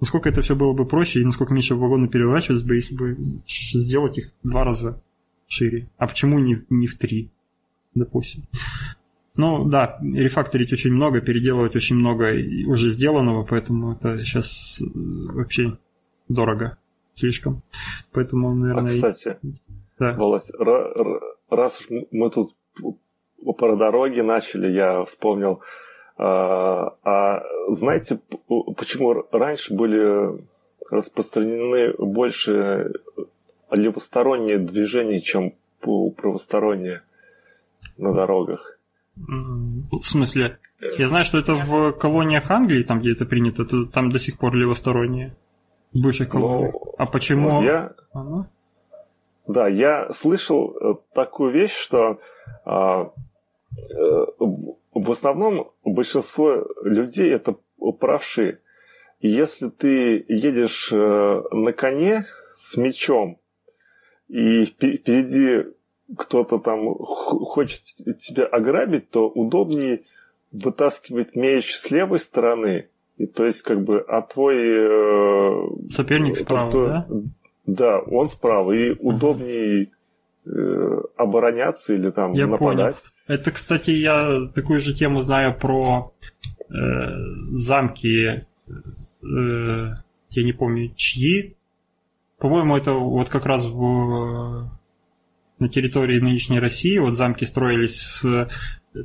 Насколько 0.00 0.30
это 0.30 0.42
все 0.42 0.56
было 0.56 0.72
бы 0.72 0.86
проще 0.86 1.20
и 1.20 1.24
насколько 1.24 1.52
меньше 1.52 1.74
вагоны 1.74 2.08
переворачивались 2.08 2.62
бы, 2.62 2.74
если 2.74 2.94
бы 2.94 3.16
сделать 3.46 4.18
их 4.18 4.32
в 4.42 4.48
два 4.48 4.64
раза 4.64 5.02
шире. 5.46 5.88
А 5.98 6.06
почему 6.06 6.38
не, 6.38 6.64
не 6.70 6.86
в 6.86 6.96
три, 6.96 7.30
допустим? 7.94 8.44
Ну 9.36 9.64
да, 9.64 9.98
рефакторить 10.02 10.72
очень 10.72 10.92
много, 10.92 11.20
переделывать 11.20 11.76
очень 11.76 11.96
много 11.96 12.32
уже 12.66 12.90
сделанного, 12.90 13.44
поэтому 13.44 13.92
это 13.92 14.22
сейчас 14.24 14.80
э, 14.80 14.84
вообще 14.94 15.78
дорого 16.28 16.78
слишком. 17.14 17.62
Поэтому, 18.12 18.54
наверное... 18.54 18.92
А, 18.92 18.94
кстати, 18.94 19.38
да. 19.98 20.14
Володь, 20.14 20.50
раз 21.50 21.80
уж 21.80 21.88
мы 22.10 22.30
тут 22.30 22.54
про 23.56 23.76
дороги 23.76 24.20
начали, 24.20 24.70
я 24.70 25.04
вспомнил 25.04 25.60
а, 26.22 26.96
а 27.02 27.42
знаете, 27.68 28.20
почему 28.76 29.24
раньше 29.32 29.74
были 29.74 30.44
распространены 30.90 31.94
больше 31.98 32.92
левосторонние 33.70 34.58
движения, 34.58 35.22
чем 35.22 35.54
правосторонние 35.80 37.02
на 37.96 38.12
дорогах? 38.12 38.78
В 39.16 40.02
смысле? 40.02 40.58
Я 40.98 41.06
знаю, 41.06 41.24
что 41.24 41.38
это 41.38 41.54
в 41.54 41.92
колониях 41.92 42.50
Англии, 42.50 42.82
там, 42.82 43.00
где 43.00 43.12
это 43.12 43.24
принято, 43.24 43.62
это, 43.62 43.86
там 43.86 44.10
до 44.10 44.18
сих 44.18 44.38
пор 44.38 44.54
левосторонние. 44.54 45.34
В 45.94 46.02
бывших 46.02 46.32
ну, 46.34 46.40
колониях. 46.40 46.72
Ну, 46.74 46.94
а 46.98 47.06
почему? 47.06 47.62
Я... 47.62 47.92
Ага. 48.12 48.48
Да, 49.46 49.68
я 49.68 50.10
слышал 50.10 50.76
э, 50.76 50.94
такую 51.14 51.52
вещь, 51.52 51.74
что 51.74 52.20
а, 52.64 53.10
в 54.92 55.10
основном 55.10 55.70
большинство 55.84 56.66
людей 56.82 57.32
это 57.32 57.56
правши. 57.98 58.60
Если 59.20 59.68
ты 59.68 60.24
едешь 60.28 60.90
э, 60.92 60.96
на 60.96 61.72
коне 61.72 62.24
с 62.52 62.76
мечом, 62.76 63.38
и 64.28 64.64
впереди 64.64 65.66
кто-то 66.16 66.58
там 66.58 66.94
хочет 66.94 67.82
тебя 68.18 68.46
ограбить, 68.46 69.10
то 69.10 69.28
удобнее 69.28 70.04
вытаскивать 70.52 71.36
меч 71.36 71.74
с 71.74 71.90
левой 71.90 72.18
стороны, 72.18 72.88
и 73.18 73.26
то 73.26 73.44
есть 73.44 73.62
как 73.62 73.82
бы, 73.82 74.00
а 74.00 74.22
твой... 74.22 74.56
Э, 74.56 75.88
Соперник 75.90 76.36
справа, 76.36 76.72
тот, 76.72 76.88
да? 76.88 77.06
Да, 77.66 77.98
он 78.00 78.26
справа, 78.26 78.72
и 78.72 78.96
удобнее 78.98 79.84
э, 79.84 79.88
обороняться 81.16 81.94
или 81.94 82.10
там 82.10 82.32
Я 82.32 82.46
нападать. 82.46 82.96
Понял. 82.96 83.38
Это, 83.40 83.52
кстати, 83.52 83.90
я 83.90 84.48
такую 84.54 84.80
же 84.80 84.94
тему 84.94 85.20
знаю 85.20 85.56
про 85.56 86.12
э, 86.68 86.74
замки, 87.50 88.26
э, 88.26 88.44
я 89.22 90.42
не 90.42 90.52
помню, 90.52 90.92
чьи. 90.96 91.56
По-моему, 92.38 92.76
это 92.76 92.92
вот 92.92 93.28
как 93.28 93.46
раз 93.46 93.66
в, 93.66 94.70
на 95.58 95.68
территории 95.68 96.20
нынешней 96.20 96.58
России, 96.58 96.98
вот 96.98 97.16
замки 97.16 97.44
строились 97.44 98.00
с, 98.00 98.48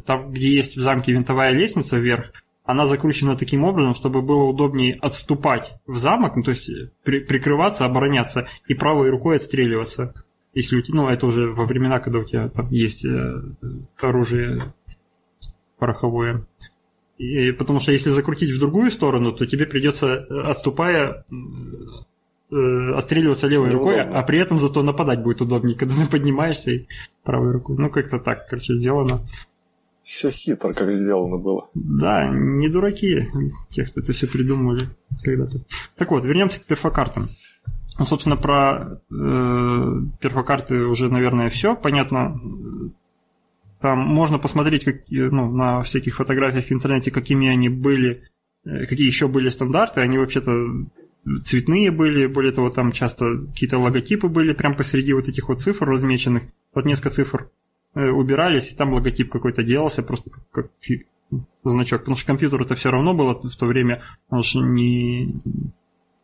там, 0.05 0.31
где 0.31 0.55
есть 0.55 0.77
в 0.77 0.81
замке 0.81 1.11
винтовая 1.11 1.51
лестница 1.51 1.97
вверх, 1.97 2.31
она 2.63 2.87
закручена 2.87 3.37
таким 3.37 3.63
образом, 3.63 3.93
чтобы 3.93 4.23
было 4.23 4.43
удобнее 4.43 4.97
отступать 4.99 5.73
в 5.85 5.97
замок, 5.97 6.35
ну, 6.35 6.43
то 6.43 6.49
есть 6.51 6.71
при, 7.03 7.19
прикрываться, 7.19 7.85
обороняться 7.85 8.47
и 8.67 8.73
правой 8.73 9.09
рукой 9.11 9.35
отстреливаться. 9.35 10.24
Если 10.55 10.77
у 10.77 10.81
тебя, 10.81 10.95
ну, 10.95 11.09
это 11.09 11.27
уже 11.27 11.51
во 11.51 11.65
времена, 11.65 11.99
когда 11.99 12.19
у 12.19 12.23
тебя 12.23 12.47
там 12.47 12.71
есть 12.71 13.05
э, 13.05 13.41
оружие 13.97 14.61
пороховое. 15.77 16.45
И, 17.17 17.51
потому 17.51 17.79
что 17.79 17.91
если 17.91 18.09
закрутить 18.09 18.51
в 18.51 18.59
другую 18.59 18.89
сторону, 18.89 19.33
то 19.33 19.45
тебе 19.45 19.65
придется, 19.65 20.25
э, 20.29 20.33
отступая, 20.33 21.25
э, 22.51 22.91
отстреливаться 22.95 23.47
левой 23.47 23.71
рукой, 23.71 23.99
а 23.99 24.23
при 24.23 24.39
этом 24.39 24.57
зато 24.57 24.81
нападать 24.81 25.21
будет 25.21 25.41
удобнее, 25.41 25.77
когда 25.77 25.93
ты 25.93 26.09
поднимаешься 26.09 26.71
и 26.71 26.87
правой 27.23 27.51
рукой. 27.51 27.75
Ну, 27.77 27.89
как-то 27.89 28.19
так, 28.19 28.47
короче, 28.47 28.75
сделано. 28.75 29.19
Все 30.03 30.31
хитро, 30.31 30.73
как 30.73 30.95
сделано 30.95 31.37
было. 31.37 31.67
Да, 31.73 32.29
не 32.29 32.69
дураки, 32.69 33.27
те, 33.69 33.83
кто 33.83 33.99
это 33.99 34.13
все 34.13 34.27
придумали 34.27 34.83
когда-то. 35.21 35.57
Так 35.97 36.11
вот, 36.11 36.23
вернемся 36.23 36.61
к 36.61 36.63
перфокартам. 36.63 37.29
Ну, 37.97 38.05
собственно, 38.05 38.36
про 38.36 38.99
э, 39.10 40.01
перфокарты 40.19 40.86
уже, 40.86 41.10
наверное, 41.10 41.49
все. 41.49 41.75
Понятно, 41.75 42.39
там 43.79 43.99
можно 43.99 44.38
посмотреть 44.38 44.84
как, 44.84 44.95
ну, 45.10 45.51
на 45.51 45.81
всяких 45.84 46.17
фотографиях 46.17 46.65
в 46.65 46.71
интернете, 46.71 47.12
какими 47.12 47.47
они 47.47 47.69
были, 47.69 48.23
э, 48.65 48.86
какие 48.86 49.08
еще 49.08 49.27
были 49.27 49.49
стандарты. 49.49 50.01
Они 50.01 50.17
вообще-то 50.17 50.51
цветные 51.43 51.91
были, 51.91 52.27
более 52.27 52.51
того, 52.51 52.69
там 52.69 52.91
часто 52.91 53.38
какие-то 53.47 53.79
логотипы 53.79 54.27
были 54.27 54.53
прямо 54.53 54.75
посреди 54.75 55.13
вот 55.13 55.27
этих 55.27 55.47
вот 55.47 55.62
цифр 55.62 55.88
размеченных. 55.88 56.43
Вот 56.73 56.86
несколько 56.86 57.12
цифр 57.12 57.49
э, 57.95 58.10
убирались, 58.10 58.71
и 58.71 58.75
там 58.75 58.93
логотип 58.93 59.31
какой-то 59.31 59.63
делался, 59.63 60.03
просто 60.03 60.29
как, 60.29 60.43
как 60.51 60.71
значок. 61.63 62.01
Потому 62.01 62.15
что 62.15 62.27
компьютер 62.27 62.62
это 62.62 62.75
все 62.75 62.91
равно 62.91 63.13
было 63.13 63.34
в 63.34 63.55
то 63.55 63.65
время, 63.65 64.03
он 64.29 64.43
же 64.43 64.60
не, 64.60 65.34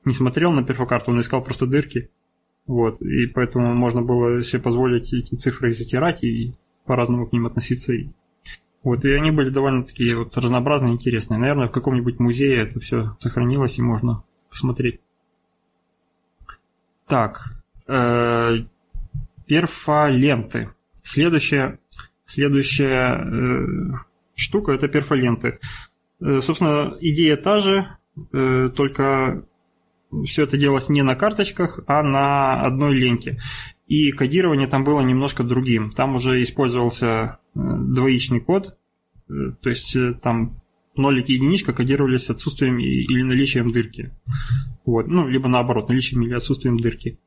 не 0.05 0.13
смотрел 0.13 0.51
на 0.51 0.63
перфокарту, 0.63 1.11
он 1.11 1.19
искал 1.19 1.43
просто 1.43 1.65
дырки. 1.67 2.09
Вот, 2.67 3.01
и 3.01 3.25
поэтому 3.27 3.73
можно 3.73 4.01
было 4.01 4.41
себе 4.41 4.61
позволить 4.61 5.13
эти 5.13 5.35
цифры 5.35 5.71
затирать 5.71 6.23
и 6.23 6.53
по-разному 6.85 7.27
к 7.27 7.33
ним 7.33 7.45
относиться. 7.45 7.93
Вот, 8.83 9.05
и 9.05 9.11
они 9.11 9.31
были 9.31 9.49
довольно 9.49 9.83
такие 9.83 10.17
вот 10.17 10.35
разнообразные, 10.37 10.93
интересные. 10.93 11.39
Наверное, 11.39 11.67
в 11.67 11.71
каком-нибудь 11.71 12.19
музее 12.19 12.63
это 12.63 12.79
все 12.79 13.15
сохранилось 13.19 13.77
и 13.77 13.83
можно 13.83 14.23
посмотреть. 14.49 14.99
Так, 17.07 17.61
э, 17.87 18.63
перфоленты. 19.45 20.69
Следующая, 21.03 21.79
следующая 22.25 23.17
э, 23.17 23.93
штука 24.35 24.71
это 24.71 24.87
перфоленты. 24.87 25.59
Э, 26.19 26.39
собственно, 26.39 26.95
идея 27.01 27.37
та 27.37 27.57
же, 27.57 27.97
только 28.31 29.45
все 30.25 30.43
это 30.43 30.57
делалось 30.57 30.89
не 30.89 31.01
на 31.01 31.15
карточках, 31.15 31.79
а 31.87 32.03
на 32.03 32.61
одной 32.65 32.95
ленте. 32.95 33.39
И 33.87 34.11
кодирование 34.11 34.67
там 34.67 34.83
было 34.83 35.01
немножко 35.01 35.43
другим. 35.43 35.89
Там 35.89 36.15
уже 36.15 36.41
использовался 36.41 37.07
э, 37.07 37.27
двоичный 37.53 38.39
код, 38.39 38.77
э, 39.29 39.33
то 39.61 39.69
есть 39.69 39.95
э, 39.95 40.13
там 40.21 40.61
нолики 40.95 41.31
и 41.31 41.35
единичка 41.35 41.73
кодировались 41.73 42.29
отсутствием 42.29 42.79
или 42.79 43.23
наличием 43.23 43.71
дырки. 43.71 44.11
Вот. 44.85 45.07
Ну, 45.07 45.27
либо 45.27 45.47
наоборот, 45.47 45.89
наличием 45.89 46.23
или 46.23 46.33
отсутствием 46.33 46.77
дырки. 46.77 47.19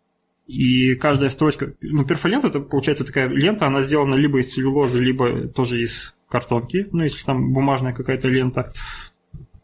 И 0.46 0.94
каждая 0.96 1.30
строчка... 1.30 1.74
Ну, 1.80 2.04
перфолента, 2.04 2.48
это 2.48 2.60
получается 2.60 3.04
такая 3.04 3.28
лента, 3.28 3.66
она 3.66 3.80
сделана 3.80 4.14
либо 4.14 4.40
из 4.40 4.52
целлюлозы, 4.52 5.00
либо 5.00 5.48
тоже 5.48 5.80
из 5.82 6.14
картонки, 6.28 6.86
ну, 6.92 7.02
если 7.02 7.24
там 7.24 7.54
бумажная 7.54 7.94
какая-то 7.94 8.28
лента. 8.28 8.72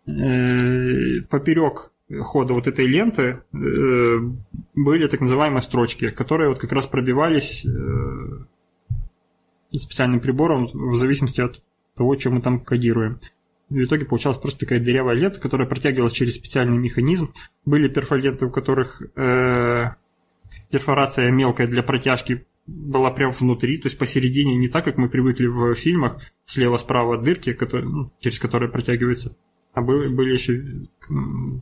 Поперек 0.06 1.90
хода 2.18 2.54
вот 2.54 2.66
этой 2.66 2.86
ленты 2.86 3.22
э, 3.22 4.18
были 4.74 5.06
так 5.06 5.20
называемые 5.20 5.62
строчки, 5.62 6.10
которые 6.10 6.48
вот 6.50 6.58
как 6.58 6.72
раз 6.72 6.86
пробивались 6.86 7.64
э, 7.64 8.44
специальным 9.72 10.20
прибором 10.20 10.68
в 10.72 10.96
зависимости 10.96 11.40
от 11.40 11.62
того, 11.96 12.18
что 12.18 12.30
мы 12.30 12.40
там 12.40 12.60
кодируем. 12.60 13.20
В 13.68 13.84
итоге 13.84 14.04
получалась 14.04 14.38
просто 14.38 14.60
такая 14.60 14.80
дырявая 14.80 15.14
лента, 15.14 15.40
которая 15.40 15.68
протягивалась 15.68 16.12
через 16.12 16.34
специальный 16.34 16.78
механизм. 16.78 17.32
Были 17.64 17.88
перфоленты, 17.88 18.46
у 18.46 18.50
которых 18.50 19.00
э, 19.16 19.90
перфорация 20.70 21.30
мелкая 21.30 21.68
для 21.68 21.84
протяжки 21.84 22.46
была 22.66 23.10
прямо 23.10 23.32
внутри, 23.32 23.78
то 23.78 23.86
есть 23.86 23.98
посередине, 23.98 24.56
не 24.56 24.68
так, 24.68 24.84
как 24.84 24.96
мы 24.96 25.08
привыкли 25.08 25.46
в 25.46 25.74
фильмах, 25.74 26.20
слева-справа 26.44 27.18
дырки, 27.18 27.52
которые, 27.52 27.88
ну, 27.88 28.12
через 28.20 28.38
которые 28.38 28.70
протягиваются 28.70 29.36
а 29.72 29.82
были, 29.82 30.08
были 30.08 30.32
еще 30.32 30.62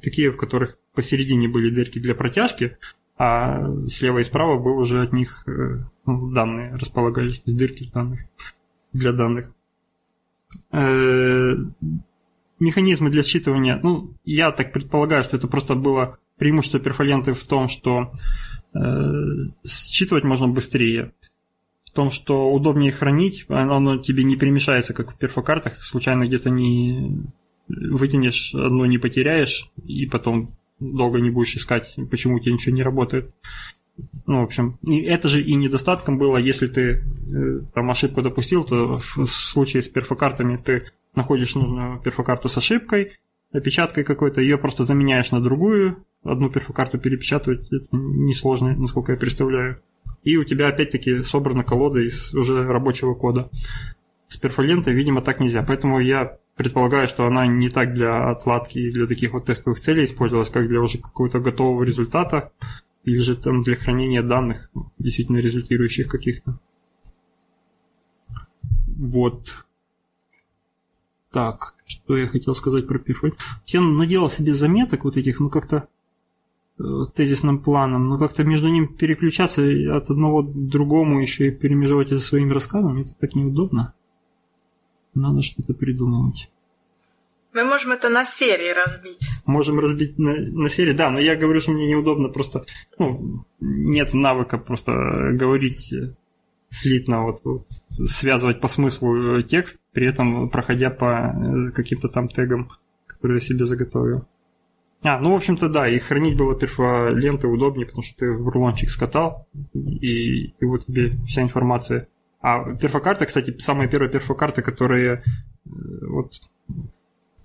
такие, 0.02 0.30
в 0.30 0.36
которых 0.36 0.78
посередине 0.94 1.48
были 1.48 1.74
дырки 1.74 1.98
для 1.98 2.14
протяжки, 2.14 2.76
а 3.18 3.68
слева 3.88 4.18
и 4.18 4.24
справа 4.24 4.58
был 4.58 4.78
уже 4.78 5.02
от 5.02 5.12
них 5.12 5.42
э, 5.46 5.84
ну, 6.06 6.30
данные 6.30 6.74
располагались, 6.76 7.42
дырки 7.44 7.90
данных 7.92 8.20
для 8.92 9.12
данных. 9.12 9.50
Э, 10.72 11.56
механизмы 12.60 13.10
для 13.10 13.22
считывания, 13.22 13.78
ну, 13.82 14.14
я 14.24 14.52
так 14.52 14.72
предполагаю, 14.72 15.22
что 15.24 15.36
это 15.36 15.48
просто 15.48 15.74
было 15.74 16.18
преимущество 16.38 16.80
перфоленты 16.80 17.32
в 17.32 17.44
том, 17.44 17.68
что 17.68 18.12
э, 18.74 18.78
считывать 19.66 20.24
можно 20.24 20.48
быстрее, 20.48 21.12
в 21.84 21.90
том, 21.90 22.10
что 22.10 22.52
удобнее 22.52 22.92
хранить, 22.92 23.46
оно, 23.48 23.76
оно 23.76 23.98
тебе 23.98 24.24
не 24.24 24.36
перемешается, 24.36 24.94
как 24.94 25.12
в 25.12 25.18
перфокартах, 25.18 25.76
случайно 25.78 26.26
где-то 26.26 26.50
не 26.50 27.24
вытянешь 27.68 28.54
одно, 28.54 28.87
не 28.87 28.98
потеряешь, 28.98 29.70
и 29.85 30.07
потом 30.07 30.57
долго 30.81 31.20
не 31.20 31.31
будешь 31.31 31.54
искать, 31.54 31.96
почему 32.11 32.37
у 32.37 32.40
тебя 32.40 32.52
ничего 32.52 32.74
не 32.74 32.83
работает. 32.83 33.35
Ну, 34.26 34.40
в 34.40 34.44
общем, 34.44 34.78
это 34.87 35.28
же 35.28 35.42
и 35.42 35.54
недостатком 35.54 36.18
было, 36.18 36.37
если 36.37 36.68
ты 36.68 36.83
э, 36.83 37.61
там 37.74 37.90
ошибку 37.90 38.22
допустил, 38.22 38.64
то 38.64 38.98
в 38.98 39.26
случае 39.26 39.83
с 39.83 39.88
перфокартами 39.88 40.57
ты 40.57 40.85
находишь 41.16 41.57
нужную 41.57 42.00
перфокарту 42.00 42.48
с 42.48 42.57
ошибкой, 42.57 43.18
опечаткой 43.52 44.04
какой-то, 44.04 44.40
ее 44.40 44.57
просто 44.57 44.85
заменяешь 44.85 45.33
на 45.33 45.40
другую, 45.40 46.04
одну 46.22 46.48
перфокарту 46.48 46.98
перепечатывать, 46.98 47.72
это 47.72 47.88
несложно, 47.92 48.76
насколько 48.76 49.12
я 49.12 49.18
представляю. 49.18 49.83
И 50.22 50.37
у 50.37 50.44
тебя 50.44 50.68
опять-таки 50.68 51.22
собрана 51.22 51.64
колода 51.64 52.00
из 52.00 52.35
уже 52.35 52.62
рабочего 52.62 53.14
кода. 53.14 53.50
С 54.26 54.37
перфолентой, 54.37 54.92
видимо, 54.92 55.22
так 55.22 55.40
нельзя. 55.40 55.62
Поэтому 55.62 56.00
я 56.00 56.37
предполагаю, 56.58 57.06
что 57.06 57.24
она 57.24 57.46
не 57.46 57.70
так 57.70 57.94
для 57.94 58.30
отладки 58.30 58.78
и 58.78 58.90
для 58.90 59.06
таких 59.06 59.32
вот 59.32 59.46
тестовых 59.46 59.80
целей 59.80 60.04
использовалась, 60.04 60.50
как 60.50 60.68
для 60.68 60.80
уже 60.80 60.98
какого-то 60.98 61.38
готового 61.38 61.84
результата, 61.84 62.52
или 63.04 63.18
же 63.18 63.36
там 63.36 63.62
для 63.62 63.76
хранения 63.76 64.22
данных, 64.22 64.70
действительно 64.98 65.38
результирующих 65.38 66.08
каких-то. 66.08 66.58
Вот. 68.86 69.66
Так, 71.30 71.74
что 71.86 72.16
я 72.16 72.26
хотел 72.26 72.54
сказать 72.54 72.88
про 72.88 72.98
Perfect. 72.98 73.38
Я 73.66 73.80
наделал 73.80 74.28
себе 74.28 74.52
заметок 74.52 75.04
вот 75.04 75.16
этих, 75.16 75.38
ну 75.38 75.50
как-то 75.50 75.86
э, 76.78 76.82
тезисным 77.14 77.60
планом, 77.60 78.08
но 78.08 78.18
как-то 78.18 78.42
между 78.42 78.68
ними 78.68 78.86
переключаться 78.86 79.62
от 79.96 80.10
одного 80.10 80.42
к 80.42 80.52
другому 80.52 81.20
еще 81.20 81.48
и 81.48 81.50
перемежевать 81.52 82.08
это 82.08 82.20
своими 82.20 82.52
рассказами, 82.52 83.02
это 83.02 83.14
так 83.14 83.36
неудобно. 83.36 83.94
Надо 85.18 85.42
что-то 85.42 85.74
придумывать. 85.74 86.50
Мы 87.52 87.64
можем 87.64 87.92
это 87.92 88.09
на 88.09 88.24
серии 88.24 88.72
разбить. 88.72 89.26
Можем 89.46 89.81
разбить 89.81 90.18
на, 90.18 90.37
на 90.37 90.68
серии, 90.68 90.92
да, 90.92 91.11
но 91.11 91.18
я 91.18 91.35
говорю, 91.35 91.61
что 91.61 91.72
мне 91.72 91.88
неудобно 91.88 92.28
просто, 92.28 92.64
ну, 92.98 93.44
нет 93.61 94.12
навыка 94.12 94.59
просто 94.59 94.92
говорить 95.33 95.92
слитно, 96.68 97.22
вот, 97.22 97.40
вот 97.44 97.66
связывать 97.88 98.61
по 98.61 98.68
смыслу 98.68 99.42
текст, 99.42 99.78
при 99.92 100.09
этом 100.09 100.50
проходя 100.50 100.90
по 100.90 101.35
э, 101.35 101.70
каким-то 101.72 102.09
там 102.09 102.28
тегам, 102.28 102.70
которые 103.07 103.37
я 103.37 103.40
себе 103.40 103.64
заготовил. 103.64 104.26
А, 105.02 105.18
ну, 105.20 105.31
в 105.31 105.35
общем-то, 105.35 105.68
да, 105.68 105.88
и 105.88 105.98
хранить 105.98 106.37
было 106.37 106.54
перфоленты 106.59 107.46
удобнее, 107.46 107.87
потому 107.87 108.02
что 108.02 108.16
ты 108.18 108.33
в 108.33 108.48
рулончик 108.48 108.90
скатал, 108.90 109.46
и, 109.72 110.48
и 110.48 110.64
вот 110.64 110.87
тебе 110.87 111.16
вся 111.26 111.42
информация 111.42 112.09
а 112.40 112.74
перфокарта, 112.74 113.27
кстати, 113.27 113.57
самые 113.59 113.88
первые 113.88 114.11
перфокарты, 114.11 114.62
которые 114.62 115.22
э, 115.66 115.70
вот 116.03 116.35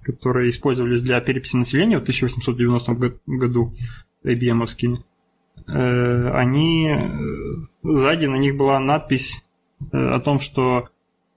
которые 0.04 0.50
использовались 0.50 1.02
для 1.02 1.22
переписи 1.22 1.56
населения 1.56 1.98
в 1.98 2.02
1890 2.02 3.20
году, 3.26 3.74
IBM-овскими, 4.26 4.98
э, 5.68 6.30
они 6.34 6.90
э, 6.90 7.10
сзади 7.84 8.26
на 8.26 8.36
них 8.36 8.56
была 8.58 8.80
надпись 8.80 9.44
о 9.92 10.20
том, 10.20 10.40
что 10.40 10.90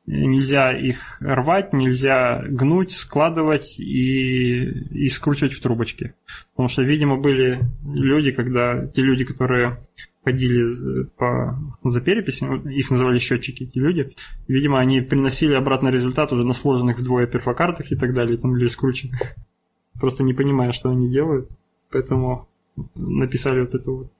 нельзя 0.07 0.73
их 0.73 1.19
рвать, 1.21 1.73
нельзя 1.73 2.43
гнуть, 2.47 2.93
складывать 2.93 3.79
и, 3.81 4.63
и 4.63 5.09
скручивать 5.09 5.55
в 5.55 5.61
трубочки. 5.61 6.15
Потому 6.53 6.69
что, 6.69 6.83
видимо, 6.83 7.17
были 7.17 7.61
люди, 7.85 8.31
когда 8.31 8.87
те 8.87 9.03
люди, 9.03 9.25
которые 9.25 9.79
ходили 10.27 11.05
по, 11.17 11.57
за 11.85 12.01
переписью, 12.01 12.69
их 12.69 12.91
называли 12.91 13.21
счетчики, 13.21 13.63
эти 13.63 13.79
люди. 13.79 14.13
Видимо, 14.49 14.81
они 14.81 15.01
приносили 15.01 15.55
обратный 15.55 15.93
результат 15.93 16.33
уже 16.33 16.43
на 16.43 16.53
сложенных 16.53 16.99
вдвое 16.99 17.29
перфокартах 17.29 17.93
и 17.93 17.97
так 17.97 18.13
далее, 18.13 18.37
там, 18.37 18.57
или 18.57 18.67
скрученных. 18.67 19.37
Просто 20.01 20.25
не 20.25 20.35
понимая, 20.35 20.73
что 20.73 20.91
они 20.91 21.09
делают. 21.09 21.49
Поэтому 21.93 22.49
написали 22.97 23.61
вот 23.61 23.75
эту 23.77 23.97
вот 23.97 24.13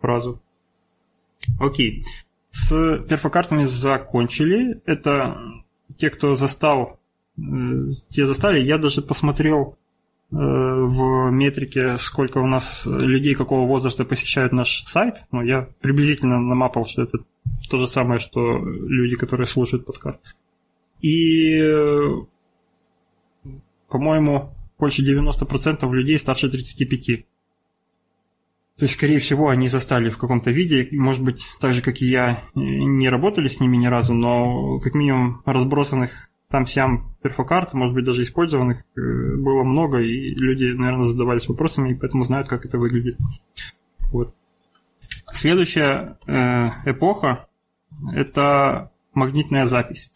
фразу. 0.00 0.40
Окей. 1.58 2.04
С 2.50 2.68
перфокартами 3.08 3.64
закончили. 3.64 4.80
Это 4.86 5.36
те, 5.96 6.08
кто 6.10 6.34
застал, 6.34 7.00
э, 7.36 7.42
те 8.10 8.26
застали. 8.26 8.60
Я 8.60 8.78
даже 8.78 9.02
посмотрел 9.02 9.76
в 10.32 11.30
метрике, 11.30 11.98
сколько 11.98 12.38
у 12.38 12.46
нас 12.46 12.86
людей 12.86 13.34
какого 13.34 13.66
возраста 13.66 14.04
посещают 14.04 14.52
наш 14.52 14.82
сайт. 14.84 15.24
Ну, 15.30 15.42
я 15.42 15.68
приблизительно 15.80 16.40
намапал, 16.40 16.86
что 16.86 17.02
это 17.02 17.18
то 17.68 17.76
же 17.76 17.86
самое, 17.86 18.18
что 18.18 18.58
люди, 18.58 19.16
которые 19.16 19.46
слушают 19.46 19.84
подкаст. 19.84 20.20
И, 21.02 21.60
по-моему, 23.88 24.54
больше 24.78 25.02
90% 25.02 25.92
людей 25.92 26.18
старше 26.18 26.48
35. 26.48 27.26
То 28.78 28.84
есть, 28.84 28.94
скорее 28.94 29.18
всего, 29.18 29.50
они 29.50 29.68
застали 29.68 30.08
в 30.08 30.16
каком-то 30.16 30.50
виде, 30.50 30.88
может 30.92 31.22
быть, 31.22 31.46
так 31.60 31.74
же, 31.74 31.82
как 31.82 32.00
и 32.00 32.06
я, 32.06 32.42
не 32.54 33.10
работали 33.10 33.48
с 33.48 33.60
ними 33.60 33.76
ни 33.76 33.86
разу, 33.86 34.14
но 34.14 34.80
как 34.80 34.94
минимум 34.94 35.42
разбросанных 35.44 36.31
там 36.52 36.66
сям 36.66 37.16
перфокарт, 37.22 37.72
может 37.72 37.94
быть, 37.94 38.04
даже 38.04 38.22
использованных 38.22 38.84
э, 38.94 39.00
было 39.36 39.64
много, 39.64 40.00
и 40.00 40.34
люди, 40.34 40.64
наверное, 40.64 41.04
задавались 41.04 41.48
вопросами, 41.48 41.90
и 41.90 41.94
поэтому 41.94 42.24
знают, 42.24 42.46
как 42.46 42.66
это 42.66 42.78
выглядит. 42.78 43.16
Вот. 44.12 44.34
Следующая 45.32 46.18
э, 46.26 46.32
эпоха– 46.84 47.48
это 48.12 48.92
магнитная 49.14 49.64
запись. 49.64 50.10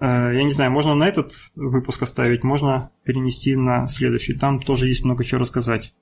Э, 0.00 0.34
я 0.34 0.42
не 0.42 0.50
знаю, 0.50 0.72
можно 0.72 0.96
на 0.96 1.06
этот 1.06 1.34
выпуск 1.54 2.02
оставить, 2.02 2.42
можно 2.42 2.90
перенести 3.04 3.54
на 3.54 3.86
следующий. 3.86 4.34
Там 4.34 4.58
тоже 4.58 4.88
есть 4.88 5.04
много 5.04 5.24
чего 5.24 5.42
рассказать 5.42 5.94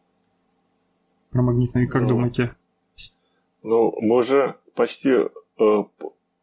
про 1.30 1.42
магнитную. 1.42 1.90
Как 1.90 2.02
ну, 2.02 2.08
думаете? 2.08 2.54
Ну, 3.62 3.94
мы 4.00 4.16
уже 4.16 4.56
почти 4.74 5.10
э, 5.10 5.28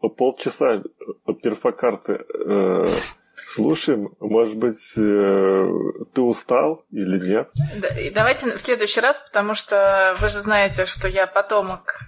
полчаса 0.09 0.83
перфокарты 1.41 2.13
э, 2.13 2.85
слушаем. 3.47 4.09
Может 4.19 4.57
быть, 4.57 4.93
э, 4.97 5.67
ты 6.13 6.21
устал 6.21 6.85
или 6.91 7.19
нет? 7.27 7.49
Да, 7.81 7.87
и 7.99 8.09
давайте 8.09 8.55
в 8.57 8.61
следующий 8.61 9.01
раз, 9.01 9.19
потому 9.19 9.53
что 9.53 10.15
вы 10.19 10.29
же 10.29 10.41
знаете, 10.41 10.85
что 10.85 11.07
я 11.07 11.27
потомок 11.27 11.99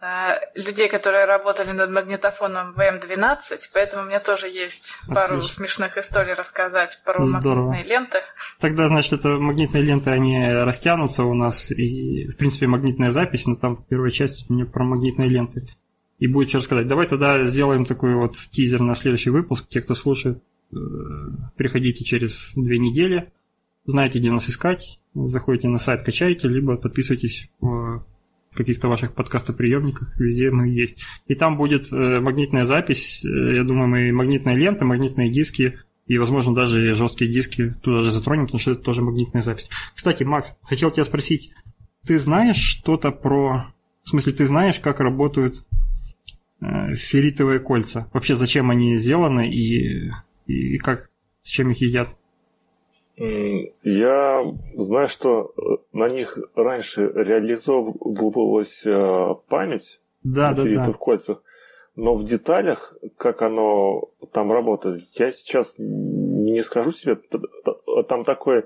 э, 0.00 0.32
людей, 0.54 0.88
которые 0.88 1.24
работали 1.24 1.72
над 1.72 1.90
магнитофоном 1.90 2.74
ВМ-12, 2.74 3.38
поэтому 3.72 4.02
у 4.02 4.06
меня 4.06 4.20
тоже 4.20 4.48
есть 4.48 4.98
пару 5.12 5.36
Отлично. 5.38 5.54
смешных 5.54 5.96
историй 5.96 6.34
рассказать 6.34 7.00
про 7.04 7.22
Здорово. 7.22 7.68
магнитные 7.68 7.84
ленты. 7.84 8.18
Тогда, 8.60 8.88
значит, 8.88 9.12
это 9.14 9.28
магнитные 9.28 9.82
ленты, 9.82 10.10
они 10.10 10.46
растянутся 10.52 11.24
у 11.24 11.34
нас, 11.34 11.70
и, 11.70 12.28
в 12.28 12.36
принципе, 12.36 12.66
магнитная 12.66 13.12
запись, 13.12 13.46
но 13.46 13.56
там 13.56 13.84
первая 13.88 14.10
часть 14.10 14.48
мне 14.50 14.64
про 14.64 14.84
магнитные 14.84 15.28
ленты. 15.28 15.62
И 16.18 16.26
будет 16.26 16.48
что 16.48 16.58
рассказать. 16.58 16.88
Давай 16.88 17.06
тогда 17.06 17.44
сделаем 17.44 17.84
такой 17.84 18.14
вот 18.14 18.36
тизер 18.50 18.80
на 18.80 18.94
следующий 18.94 19.30
выпуск. 19.30 19.68
Те, 19.68 19.82
кто 19.82 19.94
слушает, 19.94 20.42
э, 20.72 20.76
приходите 21.56 22.04
через 22.04 22.52
две 22.54 22.78
недели. 22.78 23.32
Знаете, 23.84 24.18
где 24.18 24.30
нас 24.30 24.48
искать. 24.48 25.00
Заходите 25.14 25.68
на 25.68 25.78
сайт, 25.78 26.02
качаете, 26.02 26.48
либо 26.48 26.76
подписывайтесь 26.76 27.48
в 28.56 28.56
каких-то 28.56 28.88
ваших 28.88 29.14
подкастоприемниках, 29.14 30.18
везде 30.18 30.50
мы 30.50 30.68
есть. 30.68 31.04
И 31.26 31.34
там 31.34 31.56
будет 31.56 31.92
э, 31.92 32.20
магнитная 32.20 32.64
запись, 32.64 33.24
э, 33.24 33.56
я 33.56 33.64
думаю, 33.64 33.88
мы 33.88 34.12
магнитные 34.12 34.56
ленты, 34.56 34.84
магнитные 34.84 35.30
диски, 35.30 35.78
и, 36.06 36.18
возможно, 36.18 36.54
даже 36.54 36.94
жесткие 36.94 37.32
диски 37.32 37.74
туда 37.82 38.02
же 38.02 38.10
затронем, 38.10 38.44
потому 38.44 38.60
что 38.60 38.72
это 38.72 38.82
тоже 38.82 39.02
магнитная 39.02 39.42
запись. 39.42 39.68
Кстати, 39.94 40.22
Макс, 40.22 40.56
хотел 40.62 40.90
тебя 40.90 41.04
спросить, 41.04 41.52
ты 42.06 42.18
знаешь 42.18 42.56
что-то 42.56 43.10
про... 43.10 43.74
В 44.04 44.08
смысле, 44.08 44.32
ты 44.32 44.46
знаешь, 44.46 44.80
как 44.80 45.00
работают 45.00 45.56
э, 45.56 45.76
ферритовые 46.60 47.60
кольца? 47.60 48.08
Вообще, 48.12 48.36
зачем 48.36 48.70
они 48.70 48.96
сделаны 48.96 49.48
и, 49.48 50.10
и 50.46 50.78
как, 50.78 51.10
с 51.42 51.48
чем 51.48 51.70
их 51.70 51.80
едят? 51.80 52.08
Я 53.16 54.44
знаю, 54.74 55.08
что 55.08 55.52
э, 55.56 55.60
на 55.92 56.08
них 56.08 56.38
раньше 56.54 57.10
реализовывалась 57.14 58.84
э, 58.84 59.34
память 59.48 60.00
Да, 60.22 60.50
на 60.50 60.54
да, 60.54 60.62
да. 60.62 60.68
ферритовых 60.68 60.98
кольцах, 60.98 61.42
но 61.94 62.14
в 62.14 62.24
деталях, 62.24 62.94
как 63.16 63.40
оно 63.40 64.10
там 64.32 64.52
работает, 64.52 65.04
я 65.14 65.30
сейчас 65.30 65.76
не 65.78 66.62
скажу 66.62 66.92
себе. 66.92 67.18
Там 68.06 68.24
такой 68.24 68.58
э, 68.58 68.64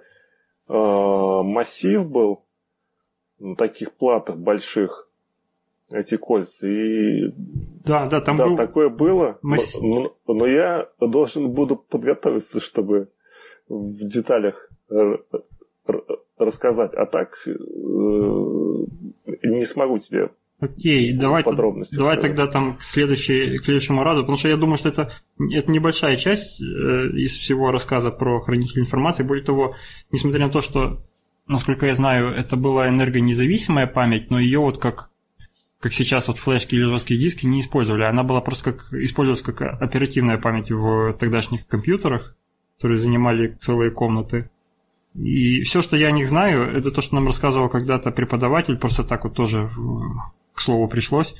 массив 0.68 2.04
был 2.10 2.44
на 3.38 3.54
таких 3.54 3.92
платах 3.92 4.36
больших, 4.36 5.09
эти 5.92 6.16
кольца. 6.16 6.66
И 6.66 7.32
Да, 7.84 8.06
да, 8.06 8.20
там 8.20 8.36
да, 8.36 8.46
был... 8.46 8.56
такое 8.56 8.88
было, 8.88 9.38
масс- 9.42 9.78
но, 9.80 10.14
но 10.26 10.46
я 10.46 10.88
должен 11.00 11.50
буду 11.50 11.76
подготовиться, 11.76 12.60
чтобы 12.60 13.08
в 13.68 13.96
деталях 14.06 14.68
рассказать. 16.38 16.94
А 16.94 17.06
так 17.06 17.30
э, 17.46 17.50
не 17.50 19.64
смогу 19.64 19.98
тебе 19.98 20.30
Окей, 20.60 21.14
давай, 21.14 21.42
подробности. 21.42 21.96
давай 21.96 22.16
рассказать. 22.16 22.36
тогда 22.36 22.52
там 22.52 22.76
к, 22.76 22.82
следующей, 22.82 23.56
к 23.56 23.64
следующему 23.64 24.02
разу, 24.02 24.20
потому 24.20 24.36
что 24.36 24.48
я 24.48 24.56
думаю, 24.58 24.76
что 24.76 24.90
это, 24.90 25.10
это 25.52 25.70
небольшая 25.72 26.16
часть 26.16 26.60
э, 26.60 26.64
из 27.14 27.34
всего 27.36 27.70
рассказа 27.70 28.10
про 28.10 28.40
хранитель 28.40 28.80
информации. 28.80 29.22
Более 29.22 29.44
того, 29.44 29.74
несмотря 30.12 30.46
на 30.46 30.52
то, 30.52 30.60
что, 30.60 30.98
насколько 31.46 31.86
я 31.86 31.94
знаю, 31.94 32.28
это 32.34 32.56
была 32.56 32.88
энергонезависимая 32.88 33.86
память, 33.86 34.30
но 34.30 34.38
ее 34.38 34.58
вот 34.60 34.78
как, 34.78 35.09
как 35.80 35.94
сейчас 35.94 36.28
вот 36.28 36.38
флешки 36.38 36.74
или 36.74 36.84
жесткие 36.84 37.18
диски 37.18 37.46
не 37.46 37.60
использовали. 37.60 38.04
Она 38.04 38.22
была 38.22 38.40
просто 38.42 38.72
как 38.72 38.92
использовалась 38.92 39.42
как 39.42 39.62
оперативная 39.62 40.38
память 40.38 40.70
в 40.70 41.14
тогдашних 41.14 41.66
компьютерах, 41.66 42.36
которые 42.76 42.98
занимали 42.98 43.56
целые 43.60 43.90
комнаты. 43.90 44.50
И 45.14 45.62
все, 45.62 45.80
что 45.80 45.96
я 45.96 46.08
о 46.08 46.12
них 46.12 46.28
знаю, 46.28 46.76
это 46.76 46.92
то, 46.92 47.00
что 47.00 47.14
нам 47.14 47.26
рассказывал 47.26 47.68
когда-то 47.68 48.10
преподаватель, 48.10 48.76
просто 48.76 49.04
так 49.04 49.24
вот 49.24 49.34
тоже 49.34 49.70
к 50.52 50.60
слову 50.60 50.86
пришлось. 50.86 51.34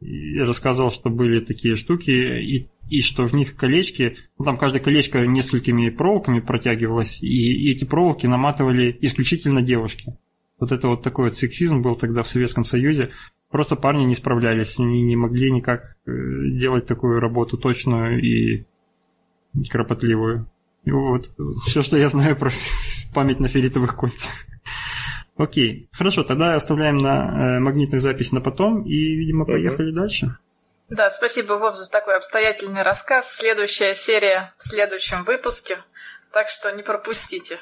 И 0.00 0.38
рассказывал, 0.38 0.90
что 0.92 1.10
были 1.10 1.40
такие 1.40 1.74
штуки, 1.74 2.10
и, 2.10 2.68
и 2.88 3.00
что 3.00 3.26
в 3.26 3.32
них 3.32 3.56
колечки, 3.56 4.16
ну, 4.38 4.44
там 4.44 4.56
каждое 4.56 4.78
колечко 4.80 5.26
несколькими 5.26 5.88
проволоками 5.90 6.38
протягивалось, 6.38 7.20
и, 7.20 7.26
и 7.26 7.72
эти 7.72 7.84
проволоки 7.84 8.26
наматывали 8.26 8.96
исключительно 9.00 9.60
девушки. 9.60 10.16
Вот 10.60 10.70
это 10.70 10.88
вот 10.88 11.02
такой 11.02 11.30
вот 11.30 11.36
сексизм 11.36 11.82
был 11.82 11.96
тогда 11.96 12.22
в 12.22 12.28
Советском 12.28 12.64
Союзе. 12.64 13.10
Просто 13.50 13.76
парни 13.76 14.04
не 14.04 14.14
справлялись, 14.14 14.78
они 14.78 15.02
не 15.02 15.16
могли 15.16 15.50
никак 15.50 15.80
э, 16.06 16.10
делать 16.52 16.86
такую 16.86 17.18
работу 17.20 17.56
точную 17.56 18.20
и 18.22 18.66
кропотливую. 19.70 20.46
И 20.84 20.90
вот 20.90 21.30
все, 21.66 21.82
что 21.82 21.96
я 21.96 22.08
знаю 22.08 22.36
про 22.36 22.50
память 23.14 23.40
на 23.40 23.48
ферритовых 23.48 23.96
кольцах. 23.96 24.34
Окей, 25.36 25.88
хорошо, 25.92 26.24
тогда 26.24 26.54
оставляем 26.54 26.98
на 26.98 27.56
э, 27.56 27.60
магнитную 27.60 28.00
запись 28.00 28.32
на 28.32 28.40
потом 28.40 28.82
и, 28.82 29.16
видимо, 29.16 29.46
поехали 29.46 29.92
дальше. 29.92 30.36
Да, 30.90 31.10
спасибо, 31.10 31.54
Вов, 31.54 31.76
за 31.76 31.90
такой 31.90 32.16
обстоятельный 32.16 32.82
рассказ. 32.82 33.34
Следующая 33.34 33.94
серия 33.94 34.54
в 34.56 34.64
следующем 34.64 35.24
выпуске, 35.24 35.78
так 36.32 36.48
что 36.48 36.70
не 36.72 36.82
пропустите. 36.82 37.60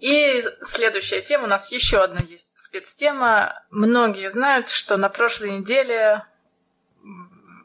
И 0.00 0.44
следующая 0.62 1.22
тема, 1.22 1.44
у 1.44 1.48
нас 1.48 1.70
еще 1.70 2.02
одна 2.02 2.20
есть 2.20 2.58
спецтема. 2.58 3.62
Многие 3.70 4.30
знают, 4.30 4.68
что 4.68 4.96
на 4.96 5.08
прошлой 5.08 5.50
неделе 5.58 6.24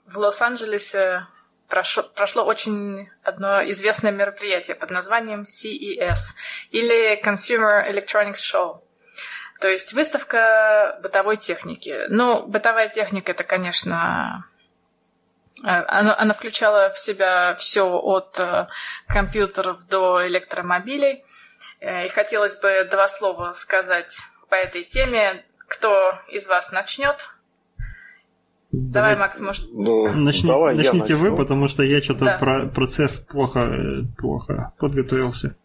в 0.06 0.18
Лос-Анджелесе 0.18 1.26
прошло, 1.68 2.04
прошло 2.04 2.44
очень 2.44 3.10
одно 3.24 3.64
известное 3.72 4.12
мероприятие 4.12 4.76
под 4.76 4.92
названием 4.92 5.44
CES 5.44 6.36
или 6.70 7.20
Consumer 7.24 7.90
Electronics 7.90 8.42
Show. 8.54 8.82
То 9.60 9.70
есть 9.70 9.94
выставка 9.94 11.00
бытовой 11.02 11.38
техники. 11.38 12.06
Ну, 12.10 12.46
бытовая 12.46 12.90
техника 12.90 13.32
это, 13.32 13.44
конечно, 13.44 14.46
э, 15.64 15.68
она, 15.68 16.16
она 16.18 16.34
включала 16.34 16.92
в 16.92 17.00
себя 17.00 17.56
все 17.56 17.84
от 17.84 18.40
э, 18.40 18.68
компьютеров 19.08 19.88
до 19.88 20.28
электромобилей. 20.28 21.24
Э, 21.84 22.06
И 22.06 22.10
хотелось 22.10 22.56
бы 22.58 22.88
два 22.90 23.08
слова 23.08 23.52
сказать 23.54 24.18
по 24.50 24.56
этой 24.56 24.84
теме. 24.84 25.44
Кто 25.68 26.14
из 26.30 26.48
вас 26.48 26.72
начнет? 26.72 27.30
Давай, 28.72 29.16
Макс, 29.16 29.40
может, 29.40 29.66
Ну, 29.72 30.08
Начни- 30.14 30.48
давай 30.50 30.76
начните 30.76 31.14
вы, 31.16 31.36
потому 31.36 31.68
что 31.68 31.84
я 31.84 32.02
что-то 32.02 32.26
Да. 32.26 32.38
про 32.40 32.68
процесс 32.68 33.18
плохо, 33.18 33.60
э, 33.60 34.02
плохо 34.18 34.74
подготовился. 34.80 35.56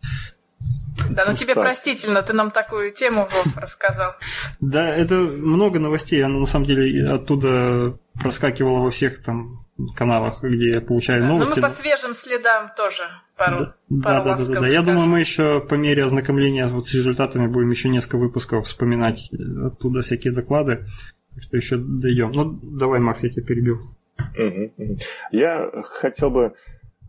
да, 1.11 1.24
ну 1.24 1.31
Ну, 1.31 1.37
тебе 1.37 1.54
так. 1.54 1.62
простительно, 1.64 2.22
ты 2.22 2.33
нам 2.35 2.50
такую 2.50 2.92
тему, 2.92 3.28
Вов, 3.31 3.57
рассказал. 3.57 4.14
Да, 4.61 4.94
это 4.94 5.14
много 5.14 5.78
новостей, 5.78 6.22
она 6.22 6.38
на 6.38 6.44
самом 6.46 6.66
деле 6.66 7.09
оттуда 7.11 7.96
проскакивала 8.20 8.83
во 8.83 8.90
всех 8.90 9.22
там 9.22 9.64
каналах, 9.96 10.42
где 10.42 10.70
я 10.72 10.81
получаю 10.83 11.22
Ну, 11.24 11.35
новости. 11.35 11.54
мы 11.61 11.62
по 11.62 11.70
свежим 11.70 12.12
следам 12.14 12.72
тоже 12.76 13.04
пару, 13.38 13.57
Да, 13.88 14.03
пару 14.03 14.24
да, 14.24 14.37
да, 14.37 14.46
да, 14.46 14.61
да. 14.61 14.66
Я 14.68 14.83
думаю, 14.83 15.07
мы 15.09 15.20
еще 15.20 15.61
по 15.61 15.74
мере 15.74 16.05
ознакомления 16.05 16.66
вот 16.66 16.87
с 16.87 16.94
результатами 16.94 17.46
будем 17.46 17.70
еще 17.70 17.88
несколько 17.88 18.18
выпусков 18.18 18.66
вспоминать 18.66 19.31
э, 19.33 19.66
оттуда 19.66 20.03
всякие 20.03 20.35
доклады. 20.35 20.85
Так 21.35 21.44
что 21.44 21.57
еще 21.57 21.77
дойдем. 21.77 22.33
Ну, 22.33 22.59
давай, 22.62 23.01
Макс, 23.01 23.22
я 23.22 23.31
тебя 23.31 23.46
перебил. 23.46 23.79
Я 25.31 25.70
хотел 25.85 26.31
бы 26.31 26.55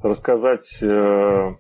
рассказать, 0.04 0.78
э, 0.82 1.56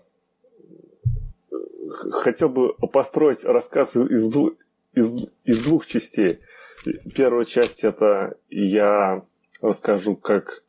хотел 2.11 2.49
бы 2.49 2.73
построить 2.73 3.43
рассказ 3.43 3.95
из, 3.95 4.31
дву- 4.33 4.55
из, 4.93 5.27
из 5.43 5.63
двух 5.63 5.87
частей. 5.87 6.39
Первая 7.15 7.45
часть 7.45 7.83
это 7.83 8.35
я 8.49 9.23
расскажу 9.61 10.15
как, 10.15 10.63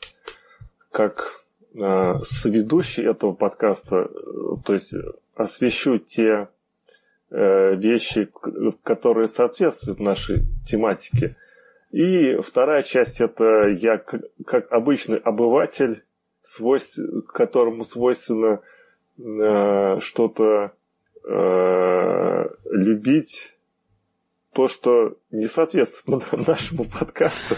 как 0.90 1.39
соведущий 1.74 3.06
этого 3.06 3.32
подкаста, 3.32 3.96
э, 3.96 4.08
то 4.64 4.72
есть 4.72 4.94
освещу 5.34 5.98
те 5.98 6.48
э, 7.30 7.74
вещи, 7.76 8.28
которые 8.82 9.28
соответствуют 9.28 10.00
нашей 10.00 10.46
тематике. 10.66 11.36
И 11.90 12.36
вторая 12.36 12.82
часть 12.82 13.20
это 13.20 13.68
я 13.68 13.98
как 14.46 14.72
обычный 14.72 15.18
обыватель, 15.18 16.04
свойств, 16.42 16.98
которому 17.32 17.84
свойственно 17.84 18.60
э, 19.18 20.00
что-то 20.00 20.72
э, 21.24 22.48
любить, 22.70 23.56
то, 24.52 24.68
что 24.68 25.16
не 25.30 25.46
соответствует 25.46 26.24
нашему 26.48 26.84
подкасту. 26.84 27.54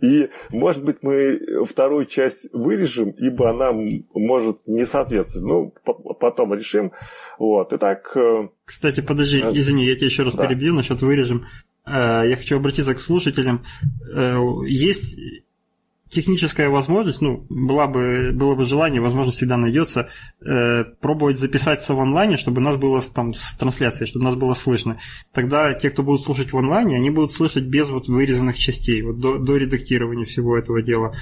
И, 0.00 0.28
может 0.50 0.84
быть, 0.84 0.98
мы 1.02 1.40
вторую 1.68 2.06
часть 2.06 2.52
вырежем, 2.52 3.10
ибо 3.10 3.50
она 3.50 3.72
может 4.14 4.58
не 4.66 4.86
соответствовать. 4.86 5.46
Ну, 5.46 5.74
по- 5.84 6.14
потом 6.14 6.54
решим. 6.54 6.92
Вот. 7.38 7.72
Итак, 7.72 8.16
э, 8.16 8.48
Кстати, 8.64 9.00
подожди, 9.00 9.40
Э, 9.40 9.50
извини, 9.52 9.84
я 9.86 9.96
тебя 9.96 10.06
еще 10.06 10.22
раз 10.22 10.34
да. 10.34 10.46
перебью 10.46 10.74
насчет 10.74 11.02
вырежем. 11.02 11.46
Э, 11.86 12.22
Я 12.28 12.36
хочу 12.36 12.56
обратиться 12.56 12.94
к 12.94 13.00
слушателям. 13.00 13.62
Есть 14.66 15.18
техническая 16.12 16.68
возможность, 16.68 17.22
ну, 17.22 17.46
была 17.48 17.86
бы, 17.86 18.32
было 18.32 18.54
бы 18.54 18.64
желание, 18.64 19.00
возможно, 19.00 19.32
всегда 19.32 19.56
найдется, 19.56 20.10
э, 20.40 20.84
пробовать 21.00 21.38
записаться 21.38 21.94
в 21.94 22.00
онлайне, 22.00 22.36
чтобы 22.36 22.60
нас 22.60 22.76
было 22.76 23.00
там 23.00 23.32
с 23.32 23.54
трансляцией, 23.54 24.06
чтобы 24.06 24.26
нас 24.26 24.34
было 24.34 24.54
слышно. 24.54 24.98
Тогда 25.32 25.72
те, 25.72 25.90
кто 25.90 26.02
будут 26.02 26.22
слушать 26.22 26.52
в 26.52 26.58
онлайне, 26.58 26.96
они 26.96 27.10
будут 27.10 27.32
слышать 27.32 27.64
без 27.64 27.88
вот 27.88 28.08
вырезанных 28.08 28.58
частей, 28.58 29.02
вот 29.02 29.18
до, 29.18 29.38
до 29.38 29.56
редактирования 29.56 30.26
всего 30.26 30.56
этого 30.56 30.82
дела. 30.82 31.14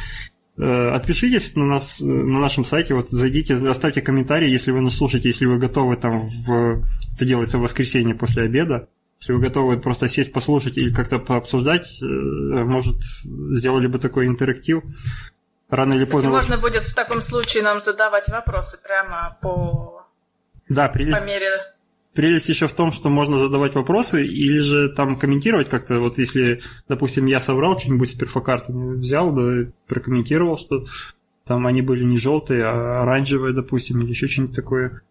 Э, 0.58 0.90
отпишитесь 0.90 1.54
на 1.54 1.66
нас 1.66 2.00
на 2.00 2.40
нашем 2.40 2.64
сайте, 2.64 2.94
вот 2.94 3.10
зайдите, 3.10 3.54
оставьте 3.54 4.02
комментарий, 4.02 4.50
если 4.50 4.72
вы 4.72 4.80
нас 4.80 4.96
слушаете, 4.96 5.28
если 5.28 5.46
вы 5.46 5.58
готовы 5.58 5.96
там 5.96 6.28
в 6.28 6.82
это 7.14 7.24
делается 7.24 7.58
в 7.58 7.62
воскресенье 7.62 8.14
после 8.14 8.42
обеда. 8.42 8.88
Если 9.20 9.32
вы 9.32 9.40
готовы 9.40 9.78
просто 9.78 10.08
сесть, 10.08 10.32
послушать 10.32 10.78
или 10.78 10.92
как-то 10.92 11.18
пообсуждать, 11.18 12.00
э, 12.02 12.06
может, 12.06 12.96
сделали 13.22 13.86
бы 13.86 13.98
такой 13.98 14.26
интерактив. 14.26 14.82
Рано 15.68 15.92
или 15.92 16.04
Кстати, 16.04 16.12
поздно... 16.12 16.30
можно 16.30 16.58
будет 16.58 16.84
в 16.84 16.94
таком 16.94 17.20
случае 17.20 17.62
нам 17.62 17.80
задавать 17.80 18.28
вопросы 18.28 18.78
прямо 18.82 19.36
по, 19.40 20.00
да, 20.70 20.88
прелесть, 20.88 21.18
по 21.18 21.22
мере... 21.22 21.50
Прелесть 22.14 22.48
еще 22.48 22.66
в 22.66 22.72
том, 22.72 22.90
что 22.90 23.08
можно 23.08 23.38
задавать 23.38 23.74
вопросы 23.74 24.26
или 24.26 24.58
же 24.58 24.88
там 24.88 25.16
комментировать 25.16 25.68
как-то. 25.68 26.00
Вот 26.00 26.18
если, 26.18 26.60
допустим, 26.88 27.26
я 27.26 27.38
собрал 27.38 27.78
что-нибудь 27.78 28.10
с 28.10 28.14
перфокартами, 28.14 28.96
взял, 28.96 29.32
да, 29.32 29.70
прокомментировал, 29.86 30.56
что 30.56 30.86
там 31.44 31.66
они 31.66 31.82
были 31.82 32.02
не 32.04 32.18
желтые, 32.18 32.64
а 32.64 33.02
оранжевые, 33.02 33.54
допустим, 33.54 34.00
или 34.00 34.10
еще 34.10 34.26
что-нибудь 34.26 34.56
такое. 34.56 35.02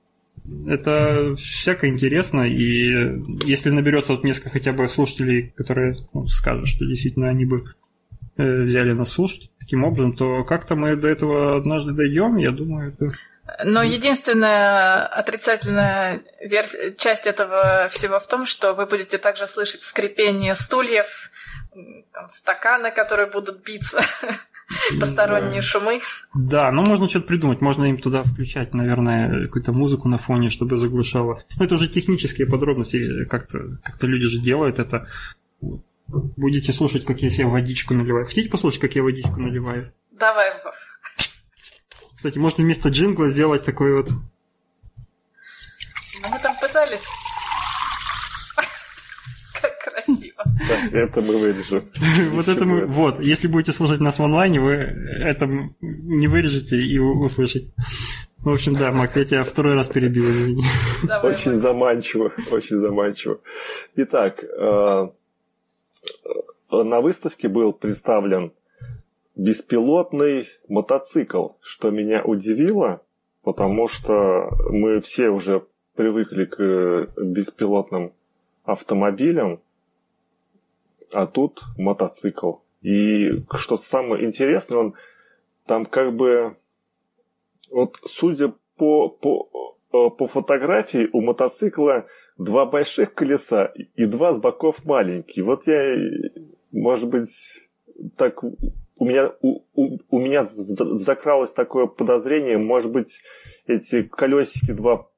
Это 0.67 1.35
всяко 1.35 1.87
интересно, 1.87 2.41
и 2.41 3.19
если 3.45 3.69
наберется 3.69 4.13
вот 4.13 4.23
несколько 4.23 4.49
хотя 4.49 4.71
бы 4.71 4.87
слушателей, 4.87 5.53
которые 5.55 5.97
ну, 6.13 6.27
скажут, 6.27 6.67
что 6.67 6.85
действительно 6.85 7.29
они 7.29 7.45
бы 7.45 7.65
э, 8.37 8.63
взяли 8.63 8.93
нас 8.93 9.11
слушать 9.11 9.51
таким 9.59 9.83
образом, 9.83 10.15
то 10.15 10.43
как-то 10.43 10.75
мы 10.75 10.95
до 10.95 11.09
этого 11.09 11.57
однажды 11.57 11.93
дойдем, 11.93 12.37
я 12.37 12.51
думаю, 12.51 12.93
это... 12.93 13.09
Но 13.63 13.81
единственная 13.83 15.07
отрицательная 15.07 16.21
версия, 16.39 16.93
часть 16.93 17.25
этого 17.25 17.87
всего 17.89 18.19
в 18.19 18.27
том, 18.27 18.45
что 18.45 18.73
вы 18.73 18.85
будете 18.85 19.17
также 19.17 19.47
слышать 19.47 19.81
скрипение 19.83 20.55
стульев, 20.55 21.31
там, 22.13 22.29
стаканы, 22.29 22.91
которые 22.91 23.29
будут 23.29 23.63
биться. 23.63 24.01
посторонние 24.99 25.61
шумы. 25.61 26.01
Да, 26.33 26.71
ну 26.71 26.83
можно 26.83 27.09
что-то 27.09 27.27
придумать. 27.27 27.61
Можно 27.61 27.85
им 27.85 27.97
туда 27.97 28.23
включать, 28.23 28.73
наверное, 28.73 29.45
какую-то 29.45 29.73
музыку 29.73 30.07
на 30.07 30.17
фоне, 30.17 30.49
чтобы 30.49 30.77
заглушало. 30.77 31.41
Ну, 31.57 31.65
это 31.65 31.75
уже 31.75 31.87
технические 31.87 32.47
подробности. 32.47 33.25
Как-то 33.25 33.77
как 33.83 34.03
люди 34.03 34.27
же 34.27 34.39
делают 34.39 34.79
это. 34.79 35.07
Будете 36.07 36.73
слушать, 36.73 37.05
как 37.05 37.21
я 37.21 37.29
себе 37.29 37.47
водичку 37.47 37.93
наливаю. 37.93 38.25
Хотите 38.25 38.49
послушать, 38.49 38.81
как 38.81 38.95
я 38.95 39.03
водичку 39.03 39.39
наливаю? 39.39 39.91
Давай, 40.11 40.51
Кстати, 42.15 42.37
можно 42.39 42.63
вместо 42.63 42.89
джингла 42.89 43.29
сделать 43.29 43.63
такой 43.63 43.95
вот... 43.95 44.09
Ну, 46.21 46.29
мы 46.29 46.39
там 46.39 46.53
пытались 46.59 47.05
это 50.91 51.21
мы 51.21 51.37
вырежем. 51.37 51.83
Вот 52.31 52.47
это 52.47 52.65
мы... 52.65 52.85
Вот, 52.85 53.19
если 53.19 53.47
будете 53.47 53.71
слушать 53.71 53.99
нас 53.99 54.19
в 54.19 54.23
онлайне, 54.23 54.59
вы 54.59 54.73
это 54.73 55.47
не 55.81 56.27
вырежете 56.27 56.77
и 56.77 56.97
услышите. 56.97 57.71
В 58.43 58.49
общем, 58.49 58.73
да, 58.73 58.91
Макс, 58.91 59.15
я 59.17 59.25
тебя 59.25 59.43
второй 59.43 59.75
раз 59.75 59.89
перебил, 59.89 60.23
извини. 60.29 60.63
Очень 61.23 61.57
заманчиво, 61.57 62.31
очень 62.51 62.77
заманчиво. 62.77 63.39
Итак, 63.95 64.43
э, 64.43 65.07
на 66.71 67.01
выставке 67.01 67.49
был 67.49 67.73
представлен 67.73 68.53
беспилотный 69.35 70.47
мотоцикл, 70.67 71.49
что 71.61 71.89
меня 71.89 72.23
удивило, 72.23 73.01
потому 73.43 73.87
что 73.87 74.49
мы 74.69 74.99
все 75.01 75.29
уже 75.29 75.65
привыкли 75.95 76.45
к 76.45 77.11
беспилотным 77.21 78.13
автомобилям, 78.63 79.61
а 81.13 81.27
тут 81.27 81.61
мотоцикл. 81.77 82.53
И 82.81 83.43
что 83.55 83.77
самое 83.77 84.25
интересное, 84.25 84.77
он 84.77 84.93
там 85.65 85.85
как 85.85 86.15
бы, 86.15 86.55
вот 87.69 87.97
судя 88.05 88.53
по, 88.77 89.09
по, 89.09 89.75
э, 89.91 90.09
по 90.09 90.27
фотографии, 90.27 91.09
у 91.11 91.21
мотоцикла 91.21 92.07
два 92.37 92.65
больших 92.65 93.13
колеса 93.13 93.71
и 93.95 94.05
два 94.05 94.33
с 94.33 94.39
боков 94.39 94.85
маленькие. 94.85 95.43
Вот 95.43 95.67
я, 95.67 95.95
может 96.71 97.09
быть, 97.09 97.29
так 98.15 98.41
у 98.43 99.05
меня, 99.05 99.33
у, 99.41 99.61
у, 99.75 99.97
у 100.09 100.19
меня 100.19 100.43
закралось 100.43 101.53
такое 101.53 101.87
подозрение, 101.87 102.57
может 102.57 102.91
быть, 102.91 103.21
эти 103.67 104.03
колесики 104.03 104.71
два 104.71 105.09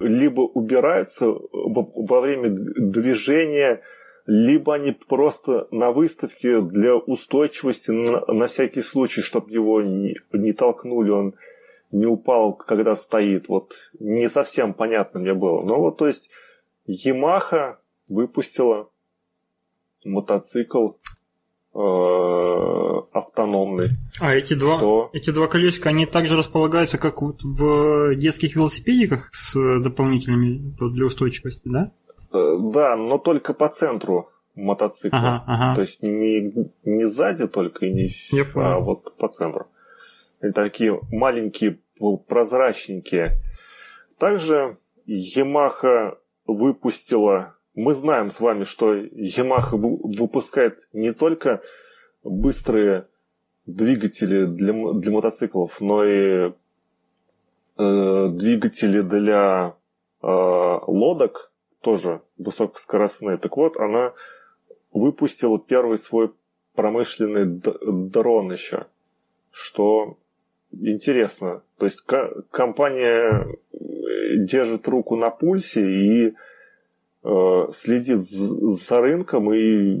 либо 0.00 0.42
убираются 0.42 1.26
во, 1.26 1.90
во 1.94 2.20
время 2.20 2.50
движения, 2.50 3.82
либо 4.28 4.74
они 4.74 4.92
просто 4.92 5.68
на 5.70 5.90
выставке 5.90 6.60
для 6.60 6.96
устойчивости 6.96 7.92
на, 7.92 8.26
на 8.26 8.46
всякий 8.46 8.82
случай, 8.82 9.22
чтобы 9.22 9.50
его 9.50 9.80
не, 9.80 10.16
не 10.34 10.52
толкнули, 10.52 11.10
он 11.10 11.34
не 11.92 12.04
упал, 12.04 12.52
когда 12.52 12.94
стоит. 12.94 13.48
Вот 13.48 13.72
не 13.98 14.28
совсем 14.28 14.74
понятно 14.74 15.20
мне 15.20 15.32
было. 15.32 15.62
Но 15.62 15.80
вот, 15.80 15.96
то 15.96 16.06
есть, 16.06 16.28
Yamaha 16.86 17.76
выпустила 18.06 18.90
мотоцикл 20.04 20.90
э, 21.74 21.78
автономный. 23.12 23.88
А 24.20 24.34
эти 24.34 24.52
два, 24.52 24.76
что... 24.76 25.08
эти 25.14 25.30
два 25.30 25.46
колесика, 25.46 25.88
они 25.88 26.04
также 26.04 26.36
располагаются, 26.36 26.98
как 26.98 27.22
вот 27.22 27.42
в 27.42 28.14
детских 28.16 28.56
велосипедиках 28.56 29.30
с 29.32 29.54
дополнительными 29.80 30.74
для 30.92 31.06
устойчивости, 31.06 31.66
да? 31.70 31.92
Э, 32.32 32.56
да, 32.60 32.96
но 32.96 33.18
только 33.18 33.54
по 33.54 33.68
центру 33.68 34.30
мотоцикла. 34.54 35.18
Ага, 35.18 35.44
ага. 35.46 35.74
То 35.74 35.80
есть 35.82 36.02
не, 36.02 36.52
не 36.84 37.06
сзади 37.06 37.46
только, 37.48 37.86
и 37.86 37.92
не, 37.92 38.10
Я 38.30 38.44
а 38.54 38.80
вот 38.80 39.16
по 39.16 39.28
центру. 39.28 39.68
И 40.42 40.50
такие 40.50 41.00
маленькие, 41.10 41.78
прозрачненькие. 42.28 43.38
Также 44.18 44.78
Yamaha 45.06 46.18
выпустила... 46.46 47.54
Мы 47.74 47.94
знаем 47.94 48.30
с 48.30 48.40
вами, 48.40 48.64
что 48.64 48.94
Yamaha 48.94 49.76
выпускает 49.76 50.80
не 50.92 51.12
только 51.12 51.62
быстрые 52.24 53.06
двигатели 53.66 54.46
для, 54.46 54.72
для 54.94 55.12
мотоциклов, 55.12 55.80
но 55.80 56.04
и 56.04 56.52
э, 57.78 58.28
двигатели 58.32 59.02
для 59.02 59.74
э, 60.22 60.26
лодок, 60.26 61.47
тоже 61.80 62.22
высокоскоростные. 62.36 63.38
Так 63.38 63.56
вот, 63.56 63.76
она 63.76 64.12
выпустила 64.92 65.58
первый 65.58 65.98
свой 65.98 66.32
промышленный 66.74 67.44
дрон 67.46 68.52
еще, 68.52 68.86
что 69.50 70.16
интересно. 70.70 71.62
То 71.78 71.86
есть 71.86 72.02
компания 72.50 73.46
держит 74.36 74.86
руку 74.88 75.16
на 75.16 75.30
пульсе 75.30 75.82
и 75.82 76.34
э, 77.24 77.72
следит 77.72 78.20
за 78.20 79.00
рынком 79.00 79.52
и 79.52 80.00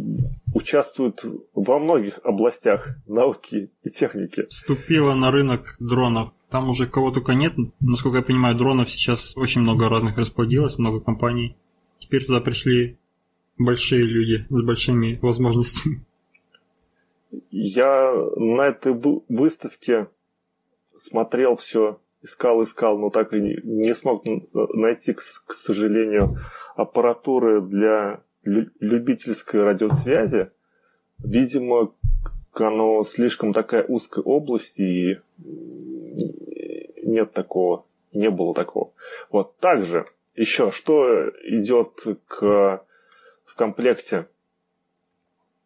участвует 0.54 1.24
во 1.54 1.78
многих 1.78 2.20
областях 2.24 2.88
науки 3.06 3.70
и 3.82 3.90
техники. 3.90 4.46
Вступила 4.48 5.14
на 5.14 5.30
рынок 5.30 5.76
дронов. 5.78 6.32
Там 6.50 6.68
уже 6.70 6.86
кого 6.86 7.10
только 7.10 7.32
нет. 7.32 7.52
Насколько 7.80 8.18
я 8.18 8.24
понимаю, 8.24 8.56
дронов 8.56 8.90
сейчас 8.90 9.36
очень 9.36 9.60
много 9.60 9.88
разных 9.88 10.16
расплодилось, 10.16 10.78
много 10.78 11.00
компаний. 11.00 11.56
Теперь 12.08 12.24
туда 12.24 12.40
пришли 12.40 12.96
большие 13.58 14.02
люди 14.02 14.46
с 14.48 14.62
большими 14.62 15.18
возможностями. 15.20 16.00
Я 17.50 18.14
на 18.34 18.62
этой 18.62 18.94
выставке 19.28 20.08
смотрел 20.96 21.56
все, 21.56 22.00
искал, 22.22 22.62
искал, 22.62 22.98
но 22.98 23.10
так 23.10 23.34
и 23.34 23.40
не 23.62 23.94
смог 23.94 24.24
найти, 24.54 25.12
к 25.12 25.52
сожалению, 25.52 26.28
аппаратуры 26.76 27.60
для 27.60 28.22
любительской 28.42 29.62
радиосвязи. 29.62 30.50
Видимо, 31.18 31.92
оно 32.54 33.04
слишком 33.04 33.52
такая 33.52 33.84
узкая 33.84 34.24
область, 34.24 34.80
и 34.80 35.18
нет 37.02 37.34
такого, 37.34 37.84
не 38.14 38.30
было 38.30 38.54
такого. 38.54 38.92
Вот 39.30 39.58
также 39.58 40.06
еще 40.38 40.70
что 40.70 41.28
идет 41.44 42.04
к, 42.26 42.84
в 43.44 43.54
комплекте 43.56 44.28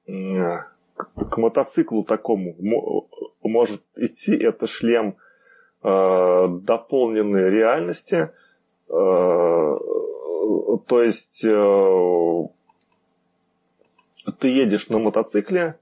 к 0.06 1.36
мотоциклу 1.36 2.04
такому 2.04 3.06
может 3.42 3.82
идти, 3.96 4.36
это 4.36 4.66
шлем 4.66 5.16
э, 5.82 6.48
дополненной 6.62 7.50
реальности. 7.50 8.30
Э, 8.88 9.74
то 10.86 11.02
есть 11.02 11.44
э, 11.44 12.48
ты 14.38 14.48
едешь 14.48 14.88
на 14.88 14.98
мотоцикле, 14.98 15.78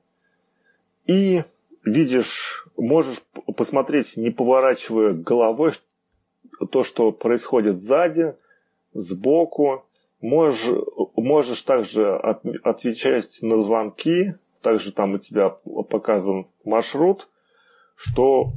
и 1.07 1.45
видишь, 1.85 2.67
можешь 2.77 3.23
посмотреть, 3.57 4.17
не 4.17 4.31
поворачивая 4.31 5.13
головой, 5.13 5.73
то, 6.71 6.85
что 6.85 7.13
происходит 7.13 7.77
сзади, 7.77 8.37
сбоку. 8.93 9.85
Можешь, 10.21 10.77
можешь 11.17 11.63
также 11.63 12.15
от, 12.15 12.45
отвечать 12.63 13.39
на 13.41 13.63
звонки, 13.63 14.35
также 14.61 14.93
там 14.93 15.15
у 15.15 15.19
тебя 15.19 15.49
показан 15.49 16.47
маршрут, 16.65 17.29
что 17.97 18.53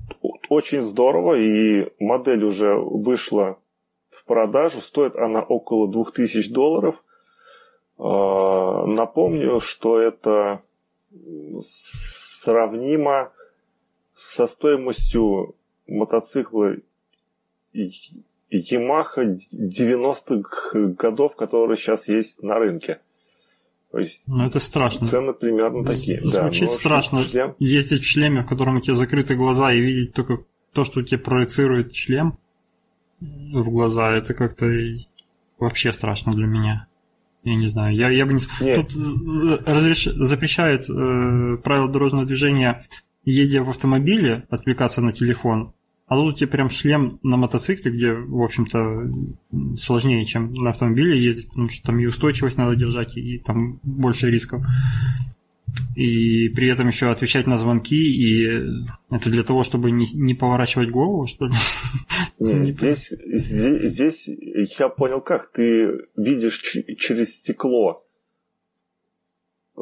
очень 0.49 0.83
здорово, 0.83 1.35
и 1.35 1.89
модель 1.99 2.43
уже 2.43 2.75
вышла 2.75 3.57
в 4.09 4.25
продажу, 4.25 4.81
стоит 4.81 5.15
она 5.15 5.41
около 5.41 5.89
2000 5.89 6.51
долларов. 6.51 7.01
А, 7.97 8.85
напомню, 8.85 9.59
что 9.59 9.99
это 9.99 10.61
сравнимо 11.61 13.31
со 14.15 14.47
стоимостью 14.47 15.55
мотоцикла 15.87 16.75
Yamaha 18.53 19.37
90-х 19.53 20.79
годов, 20.97 21.35
которые 21.35 21.77
сейчас 21.77 22.07
есть 22.07 22.43
на 22.43 22.55
рынке. 22.55 22.99
То 23.91 23.99
есть 23.99 24.23
ну, 24.27 24.47
это 24.47 24.59
страшно. 24.59 25.07
Цены 25.07 25.33
примерно 25.33 25.85
такие. 25.85 26.19
Звучит 26.25 26.69
да, 26.69 26.73
страшно. 26.73 27.23
Шлем... 27.23 27.55
Ездить 27.59 28.03
в 28.03 28.07
шлеме, 28.07 28.41
в 28.41 28.47
котором 28.47 28.77
у 28.77 28.81
тебя 28.81 28.95
закрыты 28.95 29.35
глаза, 29.35 29.71
и 29.71 29.79
видеть 29.79 30.13
только 30.13 30.39
то, 30.73 30.83
что 30.83 31.03
тебе 31.03 31.19
проецирует 31.19 31.95
шлем 31.95 32.37
в 33.19 33.69
глаза, 33.69 34.11
это 34.11 34.33
как-то 34.33 34.65
вообще 35.59 35.93
страшно 35.93 36.33
для 36.33 36.47
меня. 36.47 36.87
Я 37.43 37.55
не 37.55 37.67
знаю, 37.67 37.95
я, 37.95 38.09
я 38.09 38.25
бы 38.25 38.33
не... 38.33 38.39
Нет. 38.61 38.87
Тут 38.87 38.95
э, 38.95 39.63
разреш... 39.65 40.05
запрещают 40.05 40.89
э, 40.89 41.57
правила 41.61 41.89
дорожного 41.91 42.25
движения, 42.25 42.85
едя 43.25 43.63
в 43.63 43.69
автомобиле, 43.69 44.45
отвлекаться 44.49 45.01
на 45.01 45.11
телефон. 45.11 45.73
А 46.05 46.15
тут 46.15 46.33
у 46.33 46.37
тебя 46.37 46.49
прям 46.49 46.69
шлем 46.69 47.19
на 47.23 47.37
мотоцикле, 47.37 47.91
где, 47.91 48.13
в 48.13 48.43
общем-то, 48.43 49.09
сложнее, 49.75 50.25
чем 50.25 50.53
на 50.53 50.71
автомобиле 50.71 51.23
ездить, 51.23 51.49
потому 51.49 51.69
что 51.69 51.87
там 51.87 51.99
и 51.99 52.05
устойчивость 52.05 52.57
надо 52.57 52.75
держать, 52.75 53.15
и 53.17 53.39
там 53.39 53.79
больше 53.83 54.29
рисков. 54.29 54.63
И 55.95 56.49
при 56.49 56.69
этом 56.69 56.87
еще 56.87 57.09
отвечать 57.09 57.47
на 57.47 57.57
звонки, 57.57 57.95
и 57.95 58.45
это 59.09 59.29
для 59.29 59.43
того, 59.43 59.63
чтобы 59.63 59.91
не, 59.91 60.05
не 60.13 60.33
поворачивать 60.33 60.89
голову, 60.89 61.25
что 61.25 61.45
ли? 61.45 61.53
Нет, 62.39 62.67
здесь, 62.67 63.13
здесь, 63.25 63.91
здесь 63.91 64.29
я 64.79 64.89
понял 64.89 65.21
как. 65.21 65.51
Ты 65.51 66.07
видишь 66.15 66.59
через 66.99 67.35
стекло. 67.35 67.99
Э, 69.77 69.81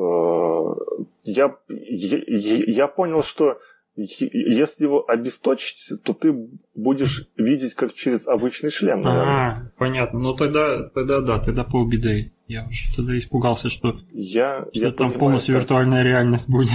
я, 1.24 1.56
я, 1.68 2.18
я 2.28 2.88
понял, 2.88 3.24
что 3.24 3.60
если 3.96 4.86
его 4.86 5.04
обесточить, 5.08 6.02
то 6.04 6.14
ты 6.14 6.34
будешь 6.76 7.28
видеть 7.36 7.76
как 7.76 7.94
через 7.94 8.28
обычный 8.28 8.70
шлем. 8.70 9.02
Наверное. 9.02 9.26
А, 9.26 9.72
понятно. 9.78 10.20
Ну 10.20 10.34
тогда, 10.34 10.90
тогда 10.90 11.20
да, 11.22 11.40
тогда 11.40 11.64
полбеды. 11.64 12.32
Я 12.48 12.66
уже 12.66 12.96
тогда 12.96 13.18
испугался, 13.18 13.70
что, 13.70 13.98
я, 14.12 14.66
что 14.74 14.80
я 14.80 14.92
там 14.92 15.10
понимаю, 15.10 15.20
полностью 15.20 15.56
это... 15.56 15.62
виртуальная 15.62 16.04
реальность 16.04 16.50
будет. 16.50 16.70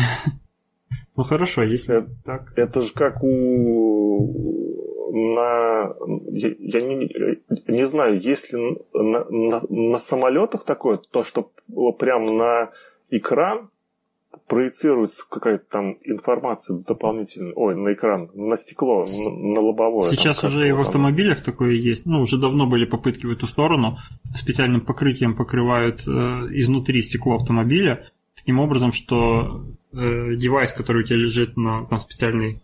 ну 1.17 1.23
хорошо, 1.23 1.63
если 1.63 1.99
это, 1.99 2.11
так. 2.25 2.53
Это 2.57 2.81
же 2.83 2.93
как 2.93 3.23
у 3.23 4.67
на 5.13 5.95
я, 6.29 6.55
я 6.59 6.81
не, 6.83 7.11
не 7.69 7.87
знаю, 7.87 8.21
если 8.21 8.59
на, 8.93 9.25
на, 9.25 9.63
на 9.69 9.99
самолетах 9.99 10.65
такое, 10.65 10.99
то 10.99 11.25
что 11.25 11.51
прям 11.99 12.37
на 12.37 12.71
экран 13.11 13.71
проецируется 14.47 15.25
какая-то 15.29 15.65
там 15.71 15.97
информация 16.05 16.79
дополнительная, 16.79 17.53
ой, 17.55 17.75
на 17.77 17.93
экран, 17.93 18.31
на 18.35 18.57
стекло, 18.57 19.05
на, 19.05 19.53
на 19.53 19.61
лобовое. 19.61 20.11
Сейчас 20.11 20.39
там, 20.39 20.51
уже 20.51 20.69
и 20.69 20.73
в 20.73 20.81
автомобилях 20.81 21.43
там... 21.43 21.53
такое 21.53 21.73
есть. 21.73 22.07
Ну, 22.07 22.21
уже 22.21 22.39
давно 22.39 22.67
были 22.67 22.85
попытки 22.85 23.27
в 23.27 23.31
эту 23.31 23.47
сторону. 23.47 23.99
Специальным 24.35 24.81
покрытием 24.81 25.35
покрывают 25.37 26.07
э, 26.07 26.11
изнутри 26.11 27.03
стекло 27.03 27.37
автомобиля, 27.37 28.09
таким 28.37 28.61
образом, 28.61 28.93
что 28.93 29.65
э, 29.93 30.37
девайс, 30.37 30.73
который 30.73 31.03
у 31.03 31.05
тебя 31.05 31.19
лежит 31.19 31.57
на 31.57 31.87
там, 31.87 31.99
специальной 31.99 32.63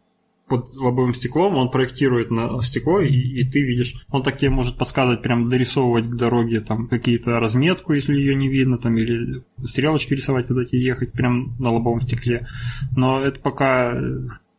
под 0.48 0.74
лобовым 0.74 1.14
стеклом, 1.14 1.56
он 1.56 1.70
проектирует 1.70 2.30
на 2.30 2.60
стекло, 2.62 3.00
и, 3.00 3.10
и 3.10 3.44
ты 3.44 3.62
видишь, 3.62 4.04
он 4.10 4.22
так 4.22 4.36
тебе 4.36 4.50
может 4.50 4.76
подсказывать, 4.76 5.22
прям 5.22 5.48
дорисовывать 5.48 6.06
к 6.06 6.14
дороге 6.14 6.60
там 6.60 6.88
какие-то 6.88 7.40
разметку, 7.40 7.92
если 7.92 8.14
ее 8.14 8.34
не 8.34 8.48
видно, 8.48 8.78
там, 8.78 8.96
или 8.98 9.42
стрелочки 9.62 10.14
рисовать, 10.14 10.48
куда 10.48 10.64
тебе 10.64 10.84
ехать, 10.84 11.12
прям 11.12 11.56
на 11.58 11.70
лобовом 11.72 12.00
стекле. 12.00 12.46
Но 12.94 13.22
это 13.24 13.40
пока 13.40 13.98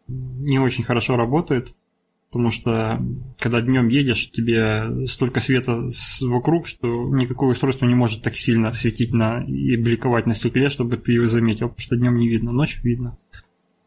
не 0.08 0.60
очень 0.60 0.84
хорошо 0.84 1.16
работает, 1.16 1.76
потому 2.34 2.50
что 2.50 3.00
когда 3.38 3.62
днем 3.62 3.88
едешь, 3.90 4.32
тебе 4.32 5.06
столько 5.06 5.40
света 5.40 5.88
вокруг, 6.22 6.68
что 6.68 6.88
никакое 7.10 7.52
устройство 7.52 7.86
не 7.86 7.96
может 7.96 8.24
так 8.24 8.36
сильно 8.36 8.72
светить 8.72 9.14
на 9.14 9.44
и 9.44 9.78
бликовать 9.78 10.26
на 10.26 10.34
стекле, 10.34 10.70
чтобы 10.70 10.98
ты 10.98 11.14
его 11.14 11.28
заметил, 11.28 11.70
потому 11.70 11.82
что 11.82 11.96
днем 11.96 12.16
не 12.16 12.28
видно, 12.28 12.52
ночью 12.52 12.84
видно. 12.84 13.18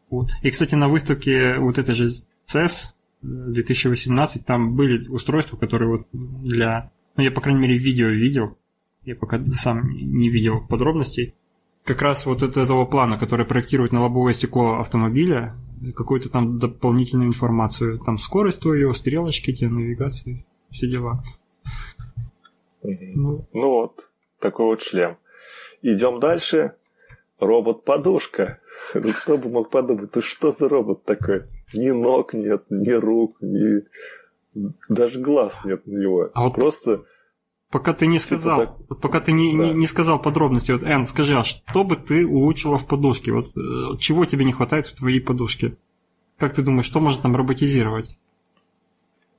Вот. 0.09 0.29
И, 0.41 0.49
кстати, 0.49 0.75
на 0.75 0.87
выставке 0.87 1.57
вот 1.57 1.77
этой 1.77 1.93
же 1.93 2.09
CES 2.47 2.93
2018 3.21 4.45
там 4.45 4.75
были 4.75 5.07
устройства, 5.07 5.57
которые 5.57 5.89
вот 5.89 6.07
для... 6.11 6.91
Ну, 7.15 7.23
я, 7.23 7.31
по 7.31 7.41
крайней 7.41 7.61
мере, 7.61 7.77
видео 7.77 8.07
видел. 8.07 8.57
Я 9.03 9.15
пока 9.15 9.43
сам 9.45 9.89
не 9.89 10.29
видел 10.29 10.65
подробностей. 10.67 11.33
Как 11.83 12.01
раз 12.01 12.25
вот 12.25 12.43
от 12.43 12.57
этого 12.57 12.85
плана, 12.85 13.17
который 13.17 13.45
проектирует 13.45 13.91
на 13.91 14.01
лобовое 14.01 14.33
стекло 14.33 14.79
автомобиля, 14.79 15.55
какую-то 15.95 16.29
там 16.29 16.59
дополнительную 16.59 17.29
информацию. 17.29 17.99
Там 17.99 18.17
скорость 18.17 18.59
твою, 18.59 18.93
стрелочки, 18.93 19.53
тебе 19.53 19.69
навигации, 19.69 20.45
все 20.71 20.87
дела. 20.89 21.23
Ну, 22.83 23.47
ну 23.53 23.69
вот, 23.69 24.09
такой 24.39 24.65
вот 24.65 24.81
шлем. 24.81 25.17
Идем 25.81 26.19
дальше. 26.19 26.73
Робот-подушка. 27.39 28.59
Ну 28.93 29.13
кто 29.13 29.37
бы 29.37 29.49
мог 29.49 29.69
подумать, 29.69 30.15
ну 30.15 30.21
что 30.21 30.51
за 30.51 30.69
робот 30.69 31.03
такой? 31.03 31.43
Ни 31.73 31.89
ног 31.89 32.33
нет, 32.33 32.65
ни 32.69 32.91
рук, 32.91 33.37
ни... 33.41 33.83
Даже 34.89 35.19
глаз 35.19 35.61
нет 35.65 35.83
у 35.85 35.91
него. 35.91 36.29
А 36.33 36.43
вот 36.43 36.55
Просто... 36.55 37.03
Пока 37.69 37.93
ты 37.93 38.07
не 38.07 38.17
типа 38.17 38.39
сказал, 38.39 38.59
так... 38.59 38.99
пока 39.01 39.19
ты 39.19 39.33
не, 39.33 39.57
да. 39.57 39.65
не, 39.65 39.73
не 39.73 39.87
сказал 39.87 40.21
подробности, 40.21 40.71
вот, 40.71 40.83
Эн, 40.83 41.05
скажи, 41.05 41.37
а 41.37 41.43
что 41.43 41.83
бы 41.83 41.97
ты 41.97 42.25
улучшила 42.25 42.77
в 42.77 42.87
подушке? 42.87 43.33
Вот 43.33 43.47
э, 43.57 43.97
чего 43.99 44.23
тебе 44.25 44.45
не 44.45 44.53
хватает 44.53 44.85
в 44.87 44.95
твоей 44.95 45.19
подушке? 45.19 45.75
Как 46.37 46.53
ты 46.53 46.61
думаешь, 46.61 46.85
что 46.85 47.01
можно 47.01 47.21
там 47.21 47.35
роботизировать? 47.35 48.17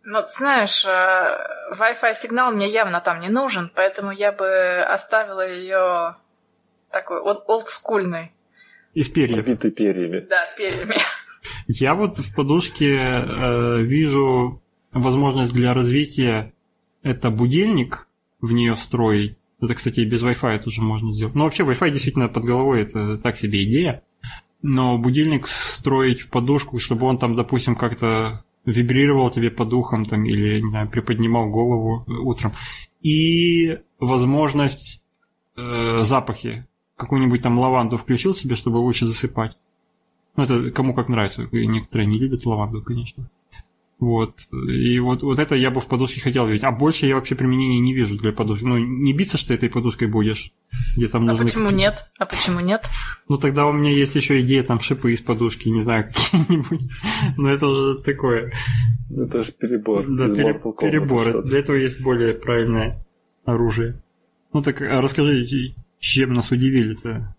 Ну, 0.05 0.20
ты 0.20 0.28
знаешь, 0.28 0.84
э, 0.84 1.74
Wi-Fi 1.74 2.14
сигнал 2.14 2.53
мне 2.53 2.68
явно 2.68 3.01
там 3.01 3.20
не 3.20 3.28
нужен, 3.28 3.70
поэтому 3.74 4.11
я 4.11 4.32
бы 4.32 4.82
оставила 4.82 5.47
ее 5.47 6.16
такой 6.91 7.20
олдскульный. 7.20 8.32
Из 8.99 9.09
перьев. 9.09 9.46
Обитый 9.46 9.70
перьями. 9.70 10.26
Да, 10.28 10.49
перьями. 10.57 10.96
Я 11.68 11.94
вот 11.94 12.18
в 12.18 12.34
подушке 12.34 12.96
э, 12.96 13.82
вижу 13.82 14.61
возможность 14.92 15.55
для 15.55 15.72
развития 15.72 16.53
это 17.05 17.30
будильник 17.30 18.09
в 18.40 18.51
нее 18.51 18.74
встроить. 18.74 19.38
Это, 19.61 19.76
кстати, 19.76 20.01
и 20.01 20.05
без 20.05 20.24
Wi-Fi 20.24 20.59
тоже 20.64 20.82
можно 20.82 21.12
сделать. 21.12 21.36
Но 21.36 21.44
вообще 21.44 21.62
Wi-Fi 21.62 21.90
действительно 21.92 22.26
под 22.26 22.44
головой 22.44 22.82
это 22.82 23.18
так 23.18 23.36
себе 23.36 23.62
идея. 23.62 24.03
Но 24.62 24.99
будильник 24.99 25.46
встроить 25.46 26.22
в 26.22 26.28
подушку, 26.28 26.80
чтобы 26.80 27.07
он 27.07 27.18
там, 27.18 27.36
допустим, 27.36 27.76
как-то 27.76 28.44
вибрировал 28.64 29.30
тебе 29.30 29.53
по 29.53 29.64
духам 29.64 30.07
там, 30.07 30.24
или, 30.24 30.61
не 30.61 30.70
знаю, 30.70 30.90
приподнимал 30.90 31.49
голову 31.51 32.05
утром. 32.09 32.51
И 33.01 33.78
возможность 34.01 35.05
э, 35.57 36.01
запахи 36.01 36.66
какую-нибудь 36.99 37.40
там 37.42 37.59
лаванду 37.59 37.96
включил 37.96 38.34
себе, 38.34 38.57
чтобы 38.57 38.76
лучше 38.76 39.07
засыпать. 39.07 39.57
Ну, 40.36 40.44
это 40.44 40.70
кому 40.70 40.94
как 40.94 41.09
нравится. 41.09 41.49
Некоторые 41.51 42.07
не 42.07 42.18
любят 42.18 42.44
лаванду, 42.44 42.82
конечно. 42.82 43.30
Вот. 43.99 44.34
И 44.53 44.99
вот, 45.01 45.22
вот 45.22 45.38
это 45.40 45.57
я 45.57 45.70
бы 45.70 45.80
в 45.80 45.86
подушке 45.86 46.20
хотел 46.20 46.46
видеть. 46.46 46.62
А 46.62 46.70
больше 46.70 47.07
я 47.07 47.16
вообще 47.16 47.34
применения 47.34 47.80
не 47.80 47.94
вижу 47.94 48.16
для 48.16 48.32
подушки. 48.32 48.64
Ну, 48.64 48.78
не 48.78 49.12
биться, 49.12 49.36
что 49.38 49.55
этой 49.55 49.68
подушкой 49.68 50.07
будешь. 50.07 50.53
Где 50.96 51.09
там 51.09 51.28
а 51.28 51.34
почему 51.34 51.70
нет? 51.70 52.07
А 52.18 52.26
почему 52.26 52.61
нет? 52.61 52.88
Ну, 53.28 53.38
тогда 53.38 53.66
у 53.66 53.72
меня 53.72 53.90
есть 53.90 54.14
еще 54.14 54.40
идея 54.40 54.62
там 54.62 54.78
шипы 54.78 55.12
из 55.12 55.20
подушки, 55.20 55.68
не 55.68 55.80
знаю, 55.80 56.05
какие-нибудь. 56.09 56.82
Но 57.36 57.51
это 57.51 57.66
уже 57.66 57.99
такое. 58.01 58.53
Это 59.11 59.42
же 59.42 59.53
перебор. 59.53 60.07
Да, 60.07 60.28
пере- 60.28 60.61
перебор. 60.80 61.42
Для 61.42 61.59
этого 61.59 61.76
есть 61.76 62.01
более 62.01 62.34
правильное 62.34 63.05
оружие. 63.44 64.01
Ну 64.53 64.62
так 64.62 64.80
а 64.82 65.01
расскажи, 65.01 65.44
чем 65.99 66.32
нас 66.32 66.51
удивили-то? 66.51 67.34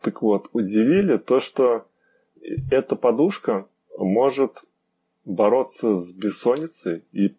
Так 0.00 0.22
вот, 0.22 0.48
удивили 0.52 1.16
то, 1.18 1.40
что 1.40 1.86
эта 2.70 2.96
подушка 2.96 3.66
может 3.98 4.62
бороться 5.24 5.98
с 5.98 6.12
бессонницей 6.12 7.04
и 7.12 7.34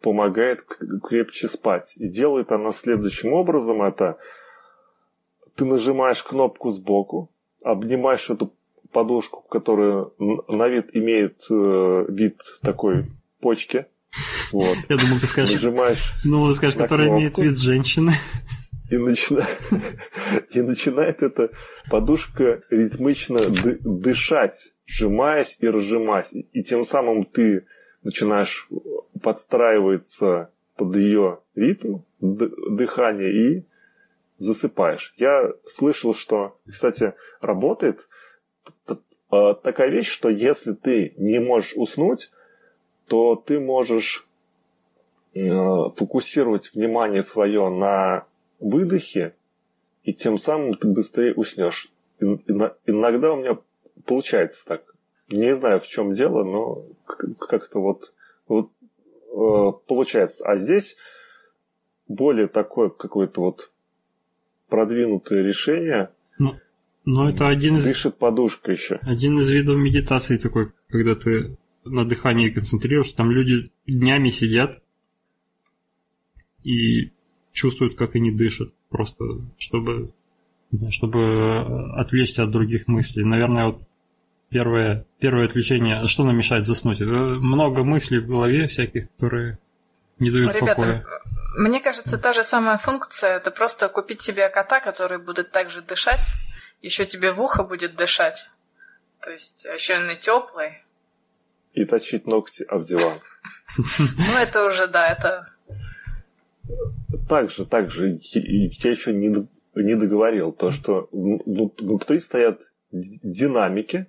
помогает 0.00 0.64
крепче 1.02 1.48
спать. 1.48 1.92
И 1.96 2.08
делает 2.08 2.50
она 2.50 2.72
следующим 2.72 3.32
образом. 3.34 3.82
Это 3.82 4.18
ты 5.54 5.64
нажимаешь 5.64 6.22
кнопку 6.22 6.70
сбоку, 6.70 7.30
обнимаешь 7.62 8.30
эту 8.30 8.54
подушку, 8.92 9.44
которая 9.50 10.06
на 10.18 10.68
вид 10.68 10.88
имеет 10.94 11.42
э, 11.50 12.06
вид 12.08 12.40
такой 12.62 13.06
почки. 13.40 13.86
Вот. 14.52 14.76
Я 14.88 14.96
думал, 14.96 15.20
ты 15.20 15.26
скажешь... 15.26 15.54
Нажимаешь 15.54 16.12
Ну, 16.24 16.48
ты 16.48 16.54
скажешь, 16.54 16.76
которая 16.76 17.10
имеет 17.10 17.38
вид 17.38 17.58
женщины. 17.58 18.12
И, 18.90 18.98
начина... 18.98 19.46
и 20.50 20.60
начинает 20.62 21.22
эта 21.22 21.50
подушка 21.90 22.62
ритмично 22.70 23.38
дышать, 23.80 24.72
сжимаясь 24.86 25.56
и 25.60 25.68
разжимаясь. 25.68 26.32
И 26.52 26.62
тем 26.62 26.84
самым 26.84 27.24
ты 27.24 27.66
начинаешь 28.02 28.68
подстраиваться 29.22 30.50
под 30.76 30.96
ее 30.96 31.38
ритм 31.54 32.00
дыхания 32.20 33.28
и 33.28 33.64
засыпаешь. 34.36 35.14
Я 35.16 35.52
слышал, 35.66 36.14
что, 36.14 36.58
кстати, 36.66 37.14
работает 37.40 38.08
а, 39.30 39.54
такая 39.54 39.90
вещь, 39.90 40.08
что 40.08 40.28
если 40.28 40.72
ты 40.72 41.14
не 41.16 41.38
можешь 41.38 41.74
уснуть, 41.76 42.32
то 43.06 43.36
ты 43.36 43.60
можешь 43.60 44.26
э, 45.34 45.40
фокусировать 45.96 46.72
внимание 46.74 47.22
свое 47.22 47.68
на 47.68 48.24
выдохе, 48.60 49.34
и 50.04 50.12
тем 50.12 50.38
самым 50.38 50.74
ты 50.74 50.88
быстрее 50.88 51.34
уснешь. 51.34 51.90
Иногда 52.20 53.32
у 53.32 53.36
меня 53.36 53.58
получается 54.06 54.64
так. 54.66 54.94
Не 55.28 55.54
знаю, 55.54 55.80
в 55.80 55.86
чем 55.86 56.12
дело, 56.12 56.44
но 56.44 56.86
как-то 57.06 57.80
вот, 57.80 58.12
вот 58.48 58.70
э, 59.32 59.78
получается. 59.86 60.44
А 60.44 60.56
здесь 60.56 60.96
более 62.08 62.48
такое 62.48 62.90
какое-то 62.90 63.40
вот 63.40 63.70
продвинутое 64.68 65.42
решение. 65.42 66.10
Ну, 66.38 66.56
но 67.04 67.28
это 67.28 67.48
один 67.48 67.76
из... 67.76 67.84
Дышит 67.84 68.16
подушка 68.16 68.72
еще. 68.72 68.98
Один 69.02 69.38
из 69.38 69.50
видов 69.50 69.76
медитации 69.76 70.36
такой, 70.36 70.72
когда 70.88 71.14
ты 71.14 71.56
на 71.84 72.04
дыхании 72.04 72.50
концентрируешься, 72.50 73.16
там 73.16 73.30
люди 73.30 73.70
днями 73.86 74.30
сидят 74.30 74.82
и 76.64 77.12
чувствуют, 77.52 77.96
как 77.96 78.14
они 78.14 78.30
дышат, 78.30 78.70
просто 78.88 79.24
чтобы, 79.58 80.12
чтобы 80.90 81.92
отвлечься 81.94 82.44
от 82.44 82.50
других 82.50 82.88
мыслей. 82.88 83.24
Наверное, 83.24 83.66
вот 83.66 83.82
первое, 84.48 85.04
первое 85.18 85.46
отвлечение, 85.46 86.06
что 86.06 86.24
нам 86.24 86.36
мешает 86.36 86.66
заснуть? 86.66 87.00
Много 87.00 87.84
мыслей 87.84 88.18
в 88.18 88.26
голове 88.26 88.68
всяких, 88.68 89.10
которые 89.10 89.58
не 90.18 90.30
дают 90.30 90.54
Ребята, 90.54 90.74
покоя. 90.74 91.04
Мне 91.56 91.80
кажется, 91.80 92.18
та 92.18 92.32
же 92.32 92.44
самая 92.44 92.78
функция 92.78 93.36
это 93.36 93.50
просто 93.50 93.88
купить 93.88 94.20
себе 94.20 94.48
кота, 94.48 94.80
который 94.80 95.18
будет 95.18 95.50
также 95.50 95.82
дышать, 95.82 96.20
еще 96.82 97.04
тебе 97.06 97.32
в 97.32 97.40
ухо 97.40 97.64
будет 97.64 97.96
дышать. 97.96 98.50
То 99.22 99.30
есть 99.30 99.64
еще 99.64 99.98
он 99.98 100.10
и 100.10 100.16
теплый. 100.16 100.82
И 101.74 101.84
точить 101.84 102.26
ногти 102.26 102.62
об 102.64 102.84
диван. 102.84 103.20
Ну, 103.98 104.36
это 104.40 104.64
уже, 104.66 104.86
да, 104.86 105.08
это... 105.08 105.52
Также, 107.30 107.64
также, 107.64 108.18
я 108.32 108.90
еще 108.90 109.12
не, 109.12 109.32
не 109.76 109.94
договорил, 109.94 110.50
то, 110.50 110.72
что 110.72 111.08
внутри 111.12 112.18
стоят 112.18 112.60
динамики, 112.90 114.08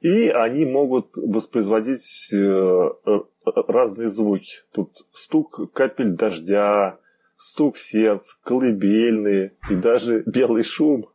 и 0.00 0.28
они 0.28 0.64
могут 0.64 1.16
воспроизводить 1.16 2.32
э, 2.32 2.90
разные 3.44 4.08
звуки. 4.10 4.62
Тут 4.70 5.04
стук 5.14 5.72
капель 5.72 6.12
дождя, 6.12 7.00
стук 7.36 7.76
сердца, 7.76 8.36
колыбельные 8.44 9.54
и 9.68 9.74
даже 9.74 10.22
белый 10.24 10.62
шум. 10.62 11.08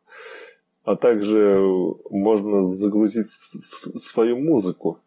А 0.84 0.98
также 0.98 1.58
можно 2.10 2.66
загрузить 2.66 3.30
свою 3.30 4.42
музыку. 4.42 5.00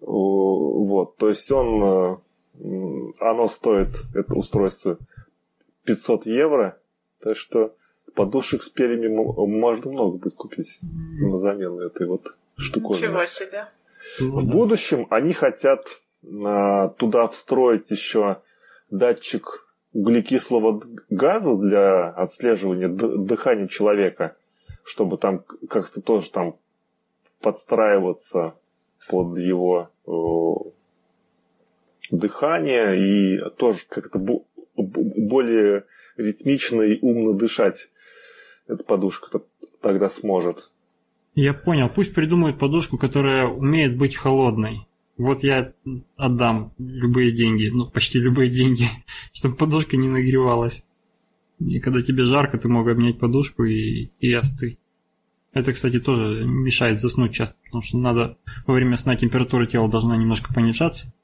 Вот, 0.00 1.16
то 1.16 1.30
есть 1.30 1.50
он, 1.50 1.82
э, 1.82 3.12
оно 3.20 3.48
стоит, 3.48 3.88
это 4.14 4.34
устройство, 4.34 4.98
500 5.84 6.26
евро, 6.26 6.78
так 7.20 7.36
что 7.36 7.74
подушек 8.14 8.62
с 8.62 8.70
перьями 8.70 9.08
можно 9.08 9.90
много 9.90 10.18
будет 10.18 10.34
купить 10.34 10.78
на 10.82 11.38
замену 11.38 11.80
этой 11.80 12.06
вот 12.06 12.36
штуковины. 12.56 13.06
Ничего 13.06 13.26
себе. 13.26 13.66
В 14.20 14.44
будущем 14.44 15.06
они 15.10 15.32
хотят 15.32 15.86
а, 16.44 16.88
туда 16.90 17.28
встроить 17.28 17.90
еще 17.90 18.42
датчик 18.90 19.66
углекислого 19.92 20.82
газа 21.08 21.54
для 21.56 22.10
отслеживания 22.10 22.88
дыхания 22.88 23.68
человека, 23.68 24.36
чтобы 24.84 25.16
там 25.18 25.44
как-то 25.68 26.00
тоже 26.00 26.30
там 26.30 26.56
подстраиваться 27.40 28.54
под 29.08 29.38
его 29.38 29.90
э, 30.06 30.70
дыхание 32.10 32.98
и 32.98 33.50
тоже 33.56 33.84
как-то 33.88 34.18
более 34.76 35.84
ритмично 36.16 36.82
и 36.82 36.98
умно 37.00 37.32
дышать 37.32 37.88
эта 38.66 38.82
подушка 38.82 39.40
тогда 39.82 40.08
сможет. 40.08 40.70
Я 41.34 41.52
понял. 41.52 41.88
Пусть 41.88 42.14
придумают 42.14 42.58
подушку, 42.58 42.96
которая 42.96 43.46
умеет 43.46 43.96
быть 43.96 44.16
холодной. 44.16 44.86
Вот 45.16 45.42
я 45.44 45.72
отдам 46.16 46.72
любые 46.78 47.32
деньги, 47.32 47.70
ну 47.72 47.88
почти 47.88 48.18
любые 48.18 48.50
деньги, 48.50 48.84
чтобы 49.32 49.56
подушка 49.56 49.96
не 49.96 50.08
нагревалась. 50.08 50.84
И 51.60 51.78
когда 51.80 52.02
тебе 52.02 52.24
жарко, 52.24 52.58
ты 52.58 52.68
мог 52.68 52.88
обнять 52.88 53.18
подушку 53.18 53.64
и, 53.64 54.10
и 54.18 54.32
остыть. 54.32 54.78
Это, 55.52 55.72
кстати, 55.72 56.00
тоже 56.00 56.44
мешает 56.44 57.00
заснуть 57.00 57.32
часто, 57.32 57.54
потому 57.64 57.80
что 57.80 57.96
надо 57.96 58.38
во 58.66 58.74
время 58.74 58.96
сна 58.96 59.14
температура 59.14 59.66
тела 59.66 59.88
должна 59.88 60.16
немножко 60.16 60.52
понижаться. 60.52 61.14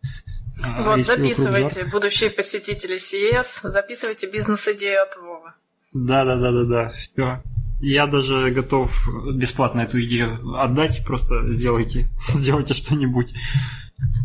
А 0.62 0.82
вот, 0.82 1.04
записывайте, 1.04 1.84
будущие 1.84 2.30
посетители 2.30 2.96
CES, 2.96 3.68
записывайте 3.68 4.30
бизнес-идею 4.30 5.02
от 5.02 5.16
Вова. 5.16 5.54
Да, 5.92 6.24
да, 6.24 6.36
да, 6.36 6.52
да, 6.52 6.64
да. 6.64 6.88
Все. 6.90 7.42
Я 7.80 8.06
даже 8.06 8.50
готов 8.50 8.92
бесплатно 9.34 9.80
эту 9.80 10.02
идею 10.02 10.54
отдать, 10.56 11.02
просто 11.04 11.50
сделайте, 11.50 12.08
сделайте 12.28 12.74
что-нибудь 12.74 13.34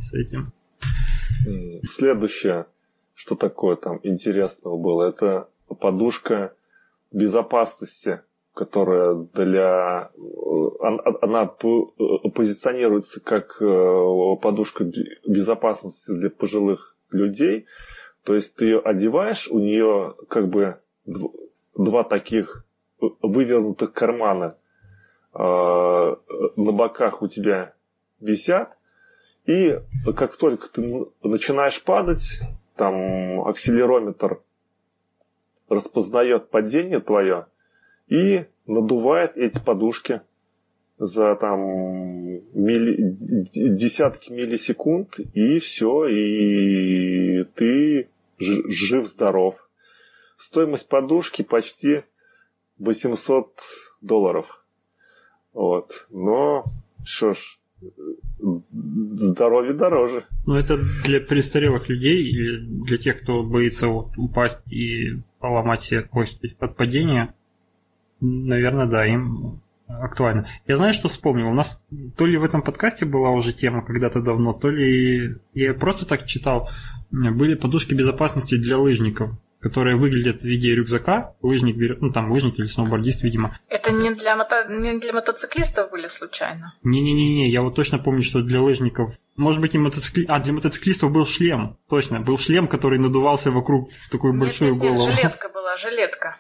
с 0.01 0.13
этим. 0.13 0.51
Следующее, 1.83 2.65
что 3.13 3.35
такое 3.35 3.75
там 3.77 3.99
интересного 4.03 4.77
было, 4.77 5.07
это 5.07 5.47
подушка 5.79 6.53
безопасности, 7.11 8.21
которая 8.55 9.27
для... 9.33 10.09
Она 11.21 11.45
позиционируется 11.45 13.19
как 13.21 13.61
э, 13.61 14.35
подушка 14.41 14.89
безопасности 15.27 16.11
для 16.11 16.29
пожилых 16.29 16.95
людей. 17.11 17.65
То 18.23 18.33
есть 18.33 18.55
ты 18.55 18.65
ее 18.65 18.79
одеваешь, 18.79 19.49
у 19.49 19.59
нее 19.59 20.15
как 20.29 20.47
бы 20.47 20.79
два 21.75 22.03
таких 22.03 22.65
вывернутых 22.99 23.91
кармана 23.91 24.55
э, 25.33 25.39
на 25.39 26.71
боках 26.71 27.21
у 27.21 27.27
тебя 27.27 27.73
висят, 28.21 28.77
и 29.45 29.79
как 30.15 30.37
только 30.37 30.69
ты 30.69 31.05
начинаешь 31.23 31.83
падать, 31.83 32.39
там 32.77 33.41
акселерометр 33.47 34.39
распознает 35.67 36.49
падение 36.49 37.01
твое 37.01 37.47
и 38.07 38.45
надувает 38.65 39.37
эти 39.37 39.63
подушки 39.63 40.21
за 40.97 41.35
там 41.35 41.59
милли, 42.53 43.15
десятки 43.53 44.31
миллисекунд, 44.31 45.19
и 45.19 45.59
все, 45.59 46.07
и 46.07 47.43
ты 47.55 48.07
жив-здоров. 48.37 49.55
Стоимость 50.37 50.87
подушки 50.87 51.41
почти 51.43 52.03
800 52.79 53.51
долларов. 54.01 54.45
Вот. 55.53 56.07
Но, 56.11 56.65
что 57.05 57.33
ж, 57.33 57.57
здоровье 58.39 59.73
дороже. 59.73 60.25
Ну, 60.45 60.55
это 60.55 60.77
для 61.03 61.21
престарелых 61.21 61.89
людей 61.89 62.23
или 62.23 62.83
для 62.83 62.97
тех, 62.97 63.21
кто 63.21 63.43
боится 63.43 63.87
вот 63.87 64.17
упасть 64.17 64.59
и 64.71 65.17
поломать 65.39 65.81
себе 65.81 66.01
кость 66.01 66.43
от 66.59 66.75
падения, 66.75 67.33
наверное, 68.21 68.87
да, 68.87 69.05
им 69.05 69.61
актуально. 69.87 70.47
Я 70.67 70.75
знаю, 70.75 70.93
что 70.93 71.09
вспомнил. 71.09 71.49
У 71.49 71.53
нас 71.53 71.81
то 72.17 72.25
ли 72.25 72.37
в 72.37 72.43
этом 72.43 72.61
подкасте 72.61 73.05
была 73.05 73.29
уже 73.29 73.53
тема 73.53 73.83
когда-то 73.85 74.21
давно, 74.21 74.53
то 74.53 74.69
ли 74.69 75.37
я 75.53 75.73
просто 75.73 76.05
так 76.05 76.25
читал. 76.25 76.69
Были 77.11 77.55
подушки 77.55 77.93
безопасности 77.93 78.55
для 78.55 78.77
лыжников 78.77 79.31
которые 79.61 79.95
выглядят 79.97 80.41
в 80.41 80.43
виде 80.43 80.75
рюкзака. 80.75 81.33
Лыжник 81.41 81.75
берет, 81.75 81.99
ну 81.99 82.11
там 82.11 82.31
лыжник 82.31 82.59
или 82.59 82.67
сноубордист, 82.67 83.23
видимо. 83.23 83.57
Это 83.67 83.91
не 83.91 84.11
для, 84.13 84.35
мото... 84.35 84.67
не 84.69 84.99
для 84.99 85.11
мотоциклистов 85.11 85.89
были 85.89 86.07
случайно? 86.07 86.75
Не-не-не, 86.83 87.49
я 87.49 87.63
вот 87.63 87.73
точно 87.73 87.97
помню, 87.97 88.21
что 88.21 88.43
для 88.43 88.61
лыжников 88.61 89.15
может 89.37 89.59
быть, 89.59 89.75
и 89.75 89.77
мотоцикли... 89.77 90.25
А, 90.27 90.39
для 90.39 90.53
мотоциклистов 90.53 91.11
был 91.11 91.25
шлем. 91.25 91.77
Точно. 91.89 92.21
Был 92.21 92.37
шлем, 92.37 92.67
который 92.67 92.99
надувался 92.99 93.51
вокруг 93.51 93.91
в 93.91 94.09
такую 94.09 94.33
нет, 94.33 94.41
большую 94.43 94.73
нет, 94.73 94.81
голову. 94.81 95.07
Нет, 95.07 95.15
жилетка 95.15 95.49
была, 95.49 95.75
жилетка. 95.75 96.37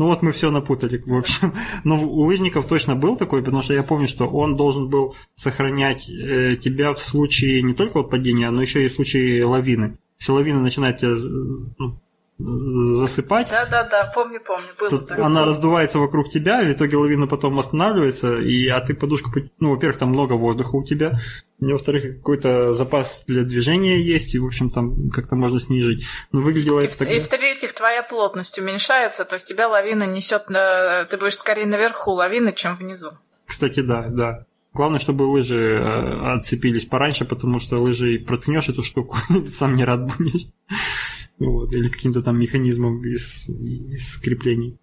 Ну 0.00 0.06
вот 0.06 0.22
мы 0.22 0.32
все 0.32 0.50
напутали, 0.50 0.96
в 1.04 1.14
общем. 1.14 1.52
Но 1.84 2.02
у 2.02 2.22
лыжников 2.22 2.66
точно 2.66 2.96
был 2.96 3.18
такой, 3.18 3.42
потому 3.42 3.60
что 3.60 3.74
я 3.74 3.82
помню, 3.82 4.08
что 4.08 4.26
он 4.26 4.56
должен 4.56 4.88
был 4.88 5.14
сохранять 5.34 6.08
э, 6.08 6.56
тебя 6.56 6.94
в 6.94 7.02
случае 7.02 7.60
не 7.62 7.74
только 7.74 7.98
вот 7.98 8.08
падения, 8.08 8.48
но 8.48 8.62
еще 8.62 8.86
и 8.86 8.88
в 8.88 8.94
случае 8.94 9.44
лавины. 9.44 9.98
Если 10.18 10.32
лавина 10.32 10.62
начинает 10.62 11.00
тебя 11.00 11.14
ну, 11.78 12.00
засыпать. 12.40 13.50
Да, 13.50 13.66
да, 13.66 13.84
да, 13.84 14.10
помню, 14.14 14.40
помню. 14.40 14.68
Было 14.78 14.90
Тут 14.90 15.10
она 15.10 15.44
раздувается 15.44 15.98
вокруг 15.98 16.28
тебя, 16.28 16.62
в 16.62 16.72
итоге 16.72 16.96
лавина 16.96 17.26
потом 17.26 17.58
останавливается, 17.58 18.36
и, 18.38 18.66
а 18.68 18.80
ты 18.80 18.94
подушку, 18.94 19.30
ну, 19.58 19.70
во-первых, 19.70 19.98
там 19.98 20.10
много 20.10 20.34
воздуха 20.34 20.76
у 20.76 20.84
тебя, 20.84 21.20
во-вторых, 21.58 22.16
какой-то 22.18 22.72
запас 22.72 23.24
для 23.26 23.42
движения 23.42 24.00
есть, 24.02 24.34
и, 24.34 24.38
в 24.38 24.46
общем, 24.46 24.70
там 24.70 25.10
как-то 25.10 25.36
можно 25.36 25.60
снизить. 25.60 26.06
Но 26.32 26.40
выглядело 26.40 26.80
и 26.80 26.84
это 26.84 26.94
в, 26.94 26.96
тогда... 26.96 27.14
И 27.14 27.20
в-третьих, 27.20 27.72
твоя 27.74 28.02
плотность 28.02 28.58
уменьшается, 28.58 29.24
то 29.24 29.34
есть 29.34 29.46
тебя 29.46 29.68
лавина 29.68 30.04
несет, 30.04 30.48
на... 30.48 31.04
ты 31.04 31.16
будешь 31.16 31.36
скорее 31.36 31.66
наверху 31.66 32.12
лавины, 32.12 32.52
чем 32.52 32.76
внизу. 32.76 33.10
Кстати, 33.46 33.80
да, 33.80 34.06
да. 34.08 34.46
Главное, 34.72 35.00
чтобы 35.00 35.24
лыжи 35.24 35.56
э, 35.56 36.32
отцепились 36.32 36.84
пораньше, 36.84 37.24
потому 37.24 37.58
что 37.58 37.78
лыжи 37.78 38.20
проткнешь 38.20 38.68
эту 38.68 38.82
штуку, 38.82 39.16
сам 39.50 39.74
не 39.74 39.84
рад 39.84 40.06
будешь. 40.06 40.46
Вот, 41.40 41.72
или 41.72 41.88
каким-то 41.88 42.22
там 42.22 42.38
механизмом 42.38 43.02
из, 43.02 43.48
из 43.48 44.20
креплений. 44.20 44.78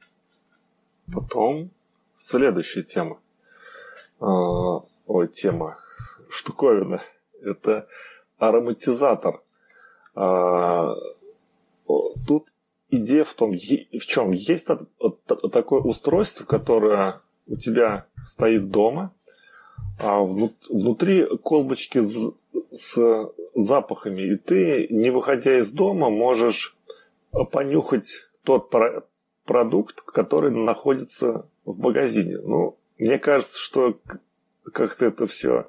Потом 1.14 1.70
следующая 2.16 2.82
тема. 2.82 3.20
А, 4.20 4.82
ой, 5.06 5.28
тема. 5.28 5.78
Штуковина. 6.30 7.04
Это 7.44 7.88
ароматизатор. 8.40 9.42
А, 10.16 10.96
тут 12.28 12.48
идея 12.90 13.24
в 13.24 13.36
том, 13.36 13.52
в 13.52 14.06
чем 14.06 14.32
есть 14.32 14.68
такое 15.52 15.82
устройство, 15.82 16.44
которое 16.44 17.22
у 17.46 17.56
тебя 17.56 18.08
стоит 18.26 18.72
дома, 18.72 19.14
а 20.00 20.22
внутри 20.22 21.26
колбочки 21.44 22.00
с 22.72 22.98
запахами, 23.56 24.22
и 24.22 24.36
ты, 24.36 24.88
не 24.90 25.10
выходя 25.10 25.58
из 25.58 25.70
дома, 25.72 26.10
можешь 26.10 26.76
понюхать 27.52 28.28
тот 28.44 28.70
про- 28.70 29.04
продукт, 29.46 30.02
который 30.02 30.52
находится 30.52 31.48
в 31.66 31.80
магазине. 31.80 32.38
Ну, 32.40 32.78
мне 32.98 33.18
кажется, 33.20 33.58
что 33.58 34.00
как-то 34.72 35.06
это 35.06 35.28
все 35.28 35.68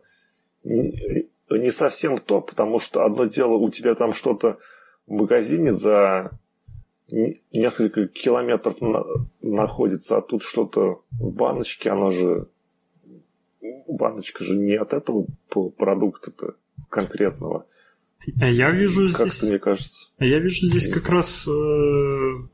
не, 0.64 1.70
совсем 1.70 2.18
то, 2.18 2.40
потому 2.40 2.78
что 2.78 3.04
одно 3.04 3.24
дело, 3.24 3.54
у 3.54 3.70
тебя 3.70 3.94
там 3.94 4.12
что-то 4.12 4.58
в 5.06 5.12
магазине 5.12 5.72
за 5.72 6.32
несколько 7.08 8.06
километров 8.06 8.80
на, 8.82 9.04
находится, 9.40 10.18
а 10.18 10.22
тут 10.22 10.42
что-то 10.42 11.02
в 11.12 11.32
баночке, 11.32 11.90
оно 11.90 12.10
же 12.10 12.48
баночка 13.86 14.44
же 14.44 14.56
не 14.56 14.74
от 14.74 14.92
этого 14.92 15.26
продукта-то 15.78 16.54
конкретного. 16.88 17.66
А 18.40 18.46
я 18.46 18.70
вижу 18.70 19.12
как 19.12 19.32
здесь... 19.32 19.42
мне 19.42 19.58
кажется. 19.58 20.08
А 20.18 20.24
я 20.24 20.38
вижу 20.38 20.66
здесь 20.66 20.88
как 20.88 21.04
знаю. 21.04 21.16
раз... 21.16 21.48
Э... 21.48 22.48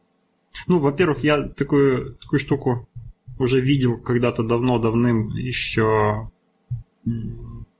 Ну, 0.66 0.78
во-первых, 0.78 1.24
я 1.24 1.42
такую, 1.48 2.14
такую 2.14 2.38
штуку 2.38 2.88
уже 3.38 3.60
видел 3.60 3.98
когда-то 3.98 4.42
давно, 4.42 4.78
давным 4.78 5.28
еще... 5.30 6.30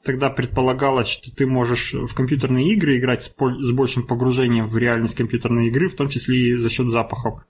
Тогда 0.03 0.29
предполагалось, 0.29 1.09
что 1.09 1.35
ты 1.35 1.47
можешь 1.47 1.95
в 1.95 2.15
компьютерные 2.15 2.73
игры 2.73 2.99
играть 2.99 3.23
с, 3.23 3.29
с 3.29 3.73
большим 3.73 4.03
погружением 4.03 4.67
в 4.67 4.77
реальность 4.77 5.17
компьютерной 5.17 5.69
игры, 5.69 5.89
в 5.89 5.97
том 5.97 6.09
числе 6.09 6.51
и 6.51 6.57
за 6.57 6.69
счет 6.69 6.91
запахов. 6.91 7.43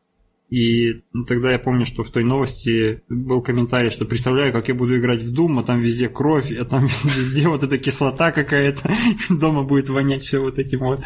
И 0.51 1.03
тогда 1.27 1.53
я 1.53 1.59
помню, 1.59 1.85
что 1.85 2.05
в 2.05 2.11
той 2.11 2.23
новости 2.23 3.03
был 3.09 3.43
комментарий, 3.43 3.91
что 3.91 4.05
представляю, 4.05 4.53
как 4.53 4.69
я 4.69 4.75
буду 4.75 4.97
играть 4.97 5.23
в 5.23 5.33
Doom, 5.33 5.61
а 5.61 5.65
там 5.65 5.81
везде 5.81 6.09
кровь, 6.09 6.53
а 6.53 6.65
там 6.65 6.83
везде 7.05 7.49
вот 7.49 7.63
эта 7.63 7.79
кислота 7.79 8.31
какая-то, 8.31 8.93
дома 9.31 9.63
будет 9.63 9.89
вонять 9.89 10.23
все 10.23 10.39
вот 10.39 10.59
этим 10.59 10.81
вот. 10.81 11.01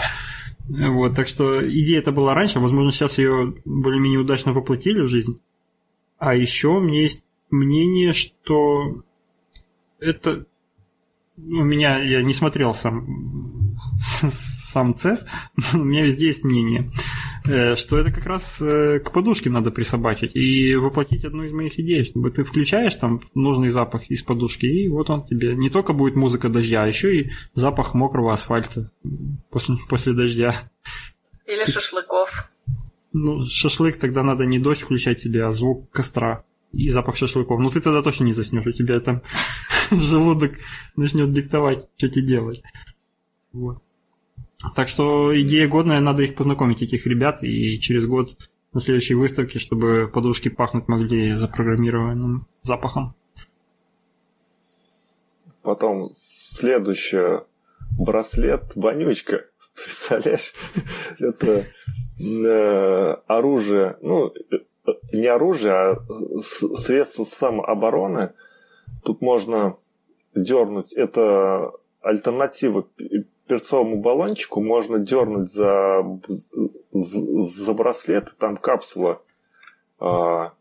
Вот, 0.68 1.16
так 1.16 1.28
что 1.28 1.66
идея 1.66 2.01
это 2.01 2.12
была 2.12 2.34
раньше, 2.34 2.61
возможно, 2.61 2.93
сейчас 2.93 3.18
ее 3.18 3.55
более-менее 3.64 4.20
удачно 4.20 4.53
воплотили 4.53 5.01
в 5.01 5.09
жизнь. 5.09 5.41
А 6.18 6.34
еще 6.34 6.68
у 6.68 6.80
меня 6.80 7.03
есть 7.03 7.24
мнение, 7.51 8.12
что 8.12 9.03
это 9.99 10.45
у 11.39 11.64
меня, 11.64 12.01
я 12.01 12.22
не 12.22 12.34
смотрел 12.34 12.74
сам, 12.74 13.76
сам 13.99 14.93
CES, 14.93 15.26
у 15.74 15.84
меня 15.84 16.03
везде 16.03 16.26
есть 16.26 16.45
мнение, 16.45 16.91
что 17.45 17.99
это 17.99 18.12
как 18.12 18.26
раз 18.26 18.61
э, 18.61 19.01
к 19.01 19.12
подушке 19.12 19.51
надо 19.51 19.70
присобачить 19.70 20.34
и 20.34 20.74
воплотить 20.74 21.24
одну 21.24 21.45
из 21.45 21.53
моих 21.53 21.78
идей, 21.78 22.05
чтобы 22.05 22.30
ты 22.30 22.45
включаешь 22.45 22.95
там 22.95 23.22
нужный 23.34 23.68
запах 23.68 24.11
из 24.11 24.22
подушки, 24.22 24.66
и 24.66 24.89
вот 24.89 25.11
он 25.11 25.24
тебе 25.24 25.55
не 25.55 25.70
только 25.70 25.93
будет 25.93 26.16
музыка 26.16 26.49
дождя, 26.49 26.82
а 26.82 26.86
еще 26.86 27.16
и 27.16 27.30
запах 27.55 27.95
мокрого 27.95 28.32
асфальта 28.32 28.91
после, 29.51 29.76
после 29.89 30.12
дождя. 30.12 30.55
Или 31.47 31.64
шашлыков. 31.64 32.51
Ну, 33.12 33.47
шашлык 33.47 33.97
тогда 33.97 34.22
надо 34.22 34.45
не 34.45 34.59
дождь 34.59 34.82
включать 34.82 35.18
себе, 35.20 35.45
а 35.45 35.53
звук 35.53 35.91
костра 35.91 36.45
и 36.72 36.89
запах 36.89 37.16
шашлыков. 37.16 37.59
Ну 37.61 37.70
ты 37.70 37.80
тогда 37.80 38.03
точно 38.03 38.24
не 38.24 38.32
заснешь, 38.32 38.66
у 38.66 38.72
тебя 38.72 38.99
там 39.01 39.22
желудок 39.91 40.53
начнет 40.97 41.32
диктовать, 41.32 41.86
что 41.97 42.09
тебе 42.09 42.26
делать. 42.26 42.62
Вот. 43.53 43.82
Так 44.74 44.88
что 44.88 45.40
идея 45.40 45.68
годная, 45.68 46.00
надо 46.00 46.22
их 46.22 46.34
познакомить, 46.34 46.82
этих 46.82 47.06
ребят, 47.06 47.42
и 47.44 47.78
через 47.78 48.06
год 48.06 48.36
на 48.72 48.80
следующей 48.80 49.14
выставке, 49.14 49.59
чтобы 49.59 50.11
подушки 50.12 50.48
пахнуть 50.48 50.88
могли 50.88 51.34
запрограммированным 51.34 52.46
запахом. 52.62 53.14
Потом 55.62 56.11
следующее 56.12 57.44
браслет 57.98 58.72
вонючка. 58.74 59.46
Представляешь? 59.74 60.52
Это 61.20 61.66
э, 62.18 63.16
оружие, 63.26 63.96
ну, 64.02 64.32
не 65.12 65.26
оружие, 65.26 65.72
а 65.72 65.96
средство 66.76 67.24
самообороны. 67.24 68.32
Тут 69.04 69.20
можно 69.20 69.76
дернуть, 70.34 70.92
это 70.92 71.72
альтернатива 72.00 72.86
перцовому 73.49 74.01
баллончику, 74.01 74.61
можно 74.61 74.99
дернуть 74.99 75.51
за, 75.51 76.03
за 76.92 77.74
браслет, 77.74 78.34
там 78.38 78.57
капсула 78.57 79.22
а, 79.99 80.53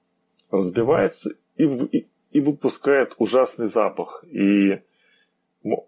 разбивается 0.49 1.31
и, 1.57 1.63
и, 1.65 2.07
и 2.31 2.39
выпускает 2.39 3.13
ужасный 3.17 3.67
запах. 3.67 4.23
И 4.31 4.81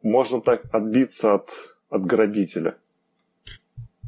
можно 0.03 0.41
так 0.41 0.63
отбиться 0.71 1.35
от, 1.35 1.49
от 1.89 2.05
грабителя. 2.05 2.77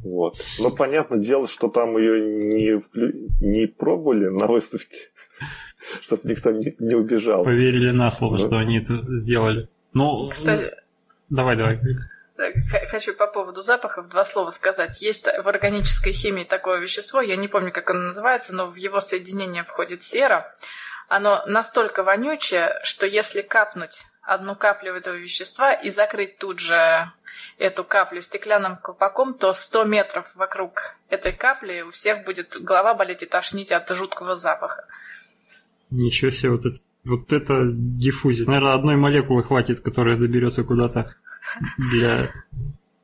Вот. 0.02 0.34
Но 0.60 0.70
понятное 0.70 1.20
дело, 1.20 1.46
что 1.46 1.68
там 1.68 1.96
ее 1.96 2.20
не, 2.20 2.82
не 3.40 3.66
пробовали 3.66 4.28
на 4.28 4.48
выставке, 4.48 4.96
чтобы 6.02 6.28
никто 6.28 6.50
не, 6.50 6.74
не 6.78 6.94
убежал. 6.94 7.44
Поверили 7.44 7.90
на 7.90 8.10
слово, 8.10 8.38
да. 8.38 8.46
что 8.46 8.58
они 8.58 8.78
это 8.78 9.04
сделали. 9.14 9.68
Ну, 9.94 10.28
Кстати, 10.30 10.72
давай, 11.30 11.56
давай. 11.56 11.80
Хочу 12.90 13.14
по 13.14 13.26
поводу 13.26 13.62
запахов 13.62 14.08
два 14.08 14.24
слова 14.24 14.50
сказать. 14.50 15.02
Есть 15.02 15.26
в 15.26 15.48
органической 15.48 16.12
химии 16.12 16.44
такое 16.44 16.80
вещество, 16.80 17.20
я 17.20 17.36
не 17.36 17.48
помню, 17.48 17.72
как 17.72 17.90
оно 17.90 18.00
называется, 18.00 18.54
но 18.54 18.66
в 18.66 18.76
его 18.76 19.00
соединение 19.00 19.64
входит 19.64 20.02
сера. 20.02 20.54
Оно 21.08 21.42
настолько 21.46 22.02
вонючее, 22.02 22.80
что 22.84 23.06
если 23.06 23.42
капнуть 23.42 24.06
одну 24.22 24.54
каплю 24.54 24.94
этого 24.94 25.14
вещества 25.14 25.72
и 25.74 25.90
закрыть 25.90 26.38
тут 26.38 26.58
же 26.58 27.10
эту 27.58 27.84
каплю 27.84 28.22
стеклянным 28.22 28.76
колпаком, 28.76 29.34
то 29.34 29.52
100 29.52 29.84
метров 29.84 30.34
вокруг 30.34 30.96
этой 31.08 31.32
капли 31.32 31.82
у 31.82 31.90
всех 31.90 32.24
будет 32.24 32.56
голова 32.60 32.94
болеть 32.94 33.22
и 33.22 33.26
тошнить 33.26 33.72
от 33.72 33.88
жуткого 33.90 34.36
запаха. 34.36 34.86
Ничего 35.90 36.30
себе, 36.30 36.52
вот 36.52 36.64
это, 36.64 36.78
вот 37.04 37.32
это 37.32 37.60
диффузия. 37.64 38.46
Наверное, 38.46 38.74
одной 38.74 38.96
молекулы 38.96 39.42
хватит, 39.42 39.80
которая 39.80 40.16
доберется 40.16 40.64
куда-то 40.64 41.14
для, 41.76 42.30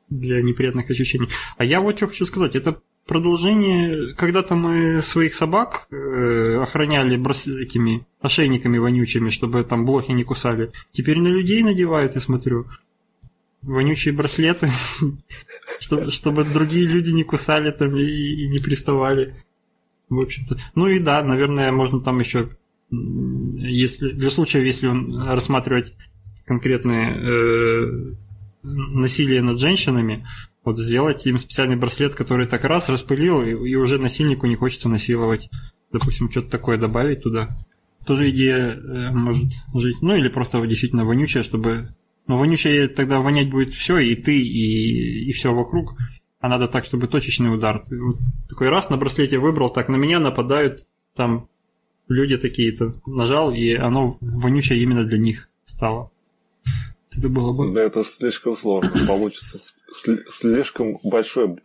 для 0.09 0.41
неприятных 0.41 0.89
ощущений. 0.89 1.29
А 1.57 1.65
я 1.65 1.81
вот 1.81 1.97
что 1.97 2.07
хочу 2.07 2.25
сказать, 2.25 2.55
это 2.55 2.81
продолжение, 3.09 4.13
когда-то 4.13 4.55
мы 4.55 5.01
своих 5.01 5.33
собак 5.33 5.87
э, 5.91 6.59
охраняли 6.61 7.17
брос... 7.17 7.47
ошейниками 8.21 8.77
вонючими, 8.77 9.29
чтобы 9.29 9.63
там 9.63 9.85
блохи 9.85 10.11
не 10.11 10.23
кусали. 10.23 10.71
Теперь 10.91 11.19
на 11.19 11.27
людей 11.27 11.63
надевают, 11.63 12.15
я 12.15 12.21
смотрю 12.21 12.67
вонючие 13.63 14.13
браслеты, 14.13 14.69
чтобы, 15.79 16.11
чтобы 16.11 16.43
другие 16.43 16.85
люди 16.85 17.09
не 17.09 17.23
кусали 17.23 17.71
там 17.71 17.95
и, 17.97 18.03
и 18.03 18.47
не 18.47 18.59
приставали. 18.59 19.33
В 20.09 20.19
общем-то. 20.19 20.57
Ну 20.75 20.87
и 20.87 20.99
да, 20.99 21.23
наверное, 21.23 21.71
можно 21.71 22.01
там 22.01 22.19
еще, 22.19 22.49
если 22.91 24.11
для 24.11 24.29
случая, 24.29 24.65
если 24.65 24.87
он 24.87 25.19
рассматривать 25.21 25.93
конкретные 26.45 27.15
э, 27.15 28.13
насилие 28.63 29.41
над 29.41 29.59
женщинами, 29.59 30.27
вот 30.63 30.77
сделать 30.77 31.25
им 31.25 31.37
специальный 31.37 31.77
браслет, 31.77 32.15
который 32.15 32.47
так 32.47 32.63
раз 32.63 32.89
распылил, 32.89 33.41
и, 33.41 33.51
и 33.51 33.75
уже 33.75 33.97
насильнику 33.97 34.47
не 34.47 34.55
хочется 34.55 34.89
насиловать 34.89 35.49
допустим, 35.91 36.29
что-то 36.29 36.49
такое 36.49 36.77
добавить 36.77 37.23
туда. 37.23 37.49
Тоже 38.05 38.29
идея 38.29 38.75
э, 38.75 39.11
может 39.11 39.51
жить. 39.73 39.97
Ну 40.01 40.15
или 40.15 40.29
просто 40.29 40.65
действительно 40.65 41.05
вонючая, 41.05 41.43
чтобы... 41.43 41.87
Но 42.27 42.37
вонючая 42.37 42.87
тогда 42.87 43.19
вонять 43.19 43.49
будет 43.49 43.73
все, 43.73 43.97
и 43.97 44.15
ты, 44.15 44.39
и, 44.39 45.29
и 45.29 45.31
все 45.31 45.53
вокруг. 45.53 45.95
А 46.39 46.47
надо 46.47 46.67
так, 46.67 46.85
чтобы 46.85 47.07
точечный 47.07 47.53
удар. 47.53 47.83
Ты 47.87 48.01
вот 48.01 48.17
такой 48.47 48.69
раз 48.69 48.89
на 48.89 48.97
браслете 48.97 49.39
выбрал, 49.39 49.69
так 49.69 49.89
на 49.89 49.95
меня 49.95 50.19
нападают 50.19 50.87
там 51.15 51.49
люди 52.07 52.37
такие-то. 52.37 52.93
Нажал, 53.05 53.51
и 53.51 53.73
оно 53.73 54.17
вонючее 54.21 54.81
именно 54.81 55.03
для 55.03 55.17
них 55.17 55.49
стало. 55.65 56.11
Это 57.19 57.29
было 57.29 57.51
бы... 57.51 57.73
Да 57.73 57.81
это 57.81 58.03
слишком 58.03 58.55
сложно. 58.55 59.05
Получится 59.05 59.59
слишком 60.29 60.99
большой 61.03 61.57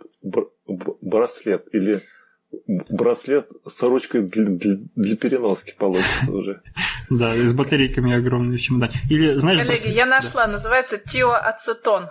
браслет. 1.01 1.67
Или 1.73 2.03
браслет 2.91 3.51
с 3.67 3.83
ручкой 3.83 4.23
для, 4.23 4.47
для, 4.47 5.17
переноски 5.17 5.75
получится 5.79 6.31
уже. 6.31 6.63
Да, 7.11 7.37
и 7.37 7.45
с 7.45 7.53
батарейками 7.53 8.17
огромными 8.17 8.57
в 8.57 8.63
чемодане. 8.63 8.95
Или, 9.11 9.35
знаешь, 9.35 9.59
Коллеги, 9.59 9.75
браслет... 9.75 9.95
я 9.95 10.07
нашла, 10.07 10.47
называется 10.47 10.97
тиоацетон. 10.97 12.09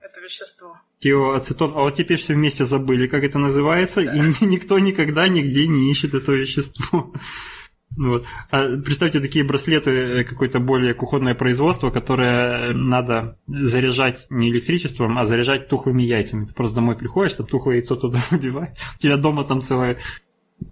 Это 0.00 0.20
вещество. 0.20 0.78
Тиоацетон. 1.00 1.72
А 1.74 1.80
вот 1.80 1.94
теперь 1.94 2.18
все 2.18 2.34
вместе 2.34 2.64
забыли, 2.64 3.08
как 3.08 3.24
это 3.24 3.38
называется, 3.38 4.04
да. 4.04 4.14
и 4.14 4.20
никто 4.46 4.78
никогда 4.78 5.26
нигде 5.26 5.66
не 5.66 5.90
ищет 5.90 6.14
это 6.14 6.32
вещество. 6.32 7.12
Вот. 7.98 8.24
А 8.50 8.76
представьте 8.76 9.20
такие 9.20 9.44
браслеты, 9.44 9.90
э, 9.90 10.24
какое-то 10.24 10.60
более 10.60 10.94
кухонное 10.94 11.34
производство, 11.34 11.90
которое 11.90 12.72
надо 12.72 13.38
заряжать 13.48 14.26
не 14.30 14.50
электричеством, 14.50 15.18
а 15.18 15.26
заряжать 15.26 15.68
тухлыми 15.68 16.02
яйцами. 16.02 16.46
Ты 16.46 16.54
просто 16.54 16.76
домой 16.76 16.96
приходишь, 16.96 17.32
там 17.32 17.46
тухлое 17.46 17.76
яйцо 17.76 17.96
туда 17.96 18.20
выбиваешь. 18.30 18.78
У 18.96 18.98
тебя 18.98 19.16
дома 19.16 19.42
там 19.42 19.62
целая 19.62 19.98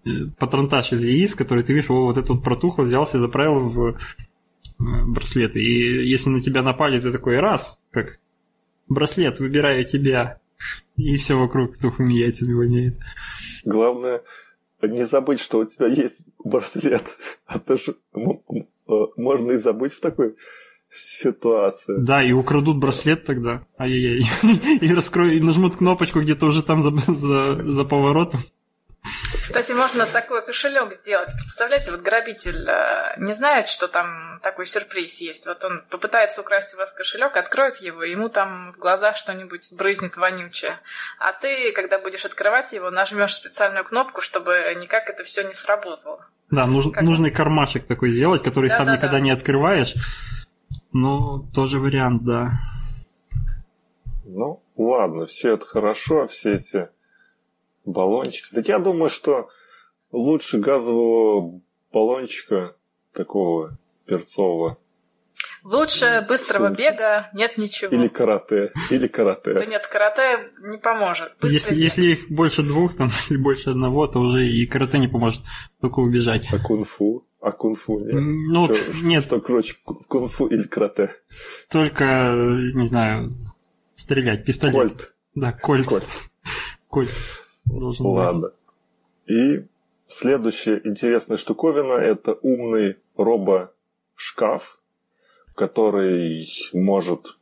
э, 0.04 0.10
патронтаж 0.38 0.92
из 0.92 1.04
яиц, 1.04 1.34
который 1.34 1.64
ты 1.64 1.72
видишь, 1.72 1.88
вот 1.88 2.16
это 2.16 2.32
вот 2.32 2.44
протухло, 2.44 2.84
взялся 2.84 3.18
и 3.18 3.20
заправил 3.20 3.70
в 3.70 3.88
э, 3.88 3.94
браслеты. 4.78 5.60
И 5.60 6.08
если 6.08 6.30
на 6.30 6.40
тебя 6.40 6.62
напали, 6.62 7.00
ты 7.00 7.10
такой 7.10 7.40
раз, 7.40 7.76
как 7.90 8.20
браслет, 8.88 9.40
выбираю 9.40 9.84
тебя, 9.84 10.38
и 10.96 11.16
все 11.16 11.34
вокруг 11.34 11.76
тухлыми 11.76 12.14
яйцами 12.14 12.54
воняет. 12.54 12.98
Главное, 13.64 14.22
не 14.88 15.04
забыть, 15.04 15.40
что 15.40 15.58
у 15.58 15.64
тебя 15.64 15.86
есть 15.86 16.22
браслет. 16.42 17.04
А 17.46 17.58
то 17.58 17.76
же 17.76 17.96
можно 19.16 19.52
и 19.52 19.56
забыть 19.56 19.92
в 19.92 20.00
такой 20.00 20.36
ситуации. 20.90 21.96
Да, 21.98 22.22
и 22.22 22.32
украдут 22.32 22.78
браслет 22.78 23.24
тогда. 23.24 23.66
Ай-яй-яй. 23.78 24.24
И 24.80 24.94
раскроют, 24.94 25.34
и 25.34 25.40
нажмут 25.40 25.76
кнопочку 25.76 26.20
где-то 26.20 26.46
уже 26.46 26.62
там 26.62 26.80
за, 26.80 26.90
за, 26.90 27.70
за 27.70 27.84
поворотом. 27.84 28.40
Кстати, 29.40 29.72
можно 29.72 30.06
такой 30.06 30.44
кошелек 30.44 30.92
сделать. 30.94 31.32
Представляете, 31.32 31.90
вот 31.90 32.00
грабитель 32.00 32.68
э, 32.68 33.14
не 33.18 33.34
знает, 33.34 33.68
что 33.68 33.88
там 33.88 34.40
такой 34.42 34.66
сюрприз 34.66 35.20
есть. 35.20 35.46
Вот 35.46 35.64
он 35.64 35.82
попытается 35.90 36.40
украсть 36.40 36.74
у 36.74 36.76
вас 36.76 36.92
кошелек, 36.92 37.36
откроет 37.36 37.76
его, 37.76 38.02
ему 38.02 38.28
там 38.28 38.72
в 38.72 38.78
глазах 38.78 39.16
что-нибудь 39.16 39.68
брызнет 39.72 40.16
вонючее. 40.16 40.78
А 41.18 41.32
ты, 41.32 41.72
когда 41.72 41.98
будешь 41.98 42.24
открывать 42.24 42.72
его, 42.72 42.90
нажмешь 42.90 43.34
специальную 43.34 43.84
кнопку, 43.84 44.20
чтобы 44.20 44.76
никак 44.80 45.08
это 45.08 45.24
все 45.24 45.42
не 45.42 45.54
сработало. 45.54 46.26
Да, 46.50 46.66
нуж, 46.66 46.86
как 46.92 47.02
нужный 47.02 47.30
кармашек 47.30 47.86
такой 47.86 48.10
сделать, 48.10 48.42
который 48.42 48.70
да, 48.70 48.76
сам 48.76 48.86
да, 48.86 48.96
никогда 48.96 49.18
да. 49.18 49.20
не 49.20 49.30
открываешь. 49.30 49.94
Ну, 50.92 51.44
тоже 51.54 51.78
вариант, 51.78 52.24
да. 52.24 52.50
Ну, 54.24 54.62
ладно, 54.76 55.26
все 55.26 55.54
это 55.54 55.66
хорошо, 55.66 56.26
все 56.26 56.54
эти 56.54 56.88
баллончик. 57.86 58.50
Так 58.52 58.68
я 58.68 58.78
думаю, 58.78 59.08
что 59.08 59.48
лучше 60.12 60.58
газового 60.58 61.60
баллончика 61.92 62.76
такого 63.12 63.78
перцового. 64.04 64.78
Лучше 65.64 66.24
быстрого 66.28 66.68
Сумки. 66.68 66.82
бега 66.82 67.28
нет 67.34 67.58
ничего. 67.58 67.94
Или 67.94 68.08
карате. 68.08 68.72
Или 68.90 69.08
карате. 69.08 69.54
Да 69.54 69.66
нет, 69.66 69.86
карате 69.86 70.52
не 70.60 70.78
поможет. 70.78 71.32
если, 71.42 71.74
если 71.74 72.04
их 72.12 72.30
больше 72.30 72.62
двух, 72.62 72.94
там, 72.96 73.10
или 73.30 73.36
больше 73.36 73.70
одного, 73.70 74.06
то 74.06 74.20
уже 74.20 74.46
и 74.46 74.66
карате 74.66 74.98
не 74.98 75.08
поможет, 75.08 75.42
только 75.80 76.00
убежать. 76.00 76.48
А 76.52 76.58
кунг-фу? 76.58 77.26
А 77.40 77.50
кунг-фу 77.50 77.98
нет? 77.98 78.14
Ну, 78.14 78.66
что, 78.66 78.76
нет. 79.02 79.24
Что 79.24 79.40
круче, 79.40 79.76
кунг-фу 79.84 80.46
или 80.46 80.64
карате? 80.64 81.16
Только, 81.68 82.04
не 82.74 82.86
знаю, 82.86 83.34
стрелять, 83.94 84.44
пистолет. 84.44 84.74
Кольт. 84.74 85.14
Да, 85.34 85.52
кольт. 85.52 85.86
Кольт. 85.86 86.04
кольт 86.88 87.10
должен 87.66 88.06
Ладно. 88.06 88.52
И 89.26 89.64
следующая 90.06 90.80
интересная 90.84 91.36
штуковина– 91.36 91.92
это 91.94 92.32
умный 92.42 92.96
робо-шкаф, 93.16 94.80
который 95.54 96.48
может 96.72 97.36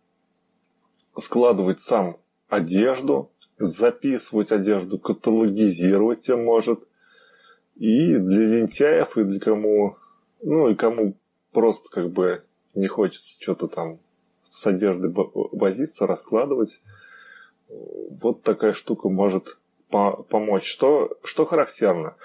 складывать 1.18 1.80
сам 1.80 2.16
одежду, 2.48 3.30
записывать 3.58 4.52
одежду, 4.52 4.98
каталогизировать 4.98 6.28
ее 6.28 6.36
может. 6.36 6.80
И 7.76 8.16
для 8.16 8.46
лентяев, 8.46 9.16
и 9.18 9.24
для 9.24 9.40
кому, 9.40 9.96
ну 10.42 10.68
и 10.68 10.74
кому 10.74 11.16
просто 11.52 11.88
как 11.90 12.10
бы 12.10 12.44
не 12.74 12.86
хочется 12.86 13.40
что-то 13.40 13.66
там 13.68 13.98
с 14.42 14.66
одеждой 14.66 15.12
возиться, 15.12 16.06
раскладывать, 16.06 16.80
вот 17.68 18.42
такая 18.42 18.72
штука 18.72 19.08
может 19.08 19.58
по 19.90 20.22
помочь. 20.22 20.64
Что, 20.64 21.16
что 21.22 21.44
характерно? 21.44 22.16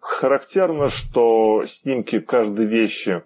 Характерно, 0.00 0.88
что 0.88 1.64
снимки 1.66 2.20
каждой 2.20 2.66
вещи 2.66 3.22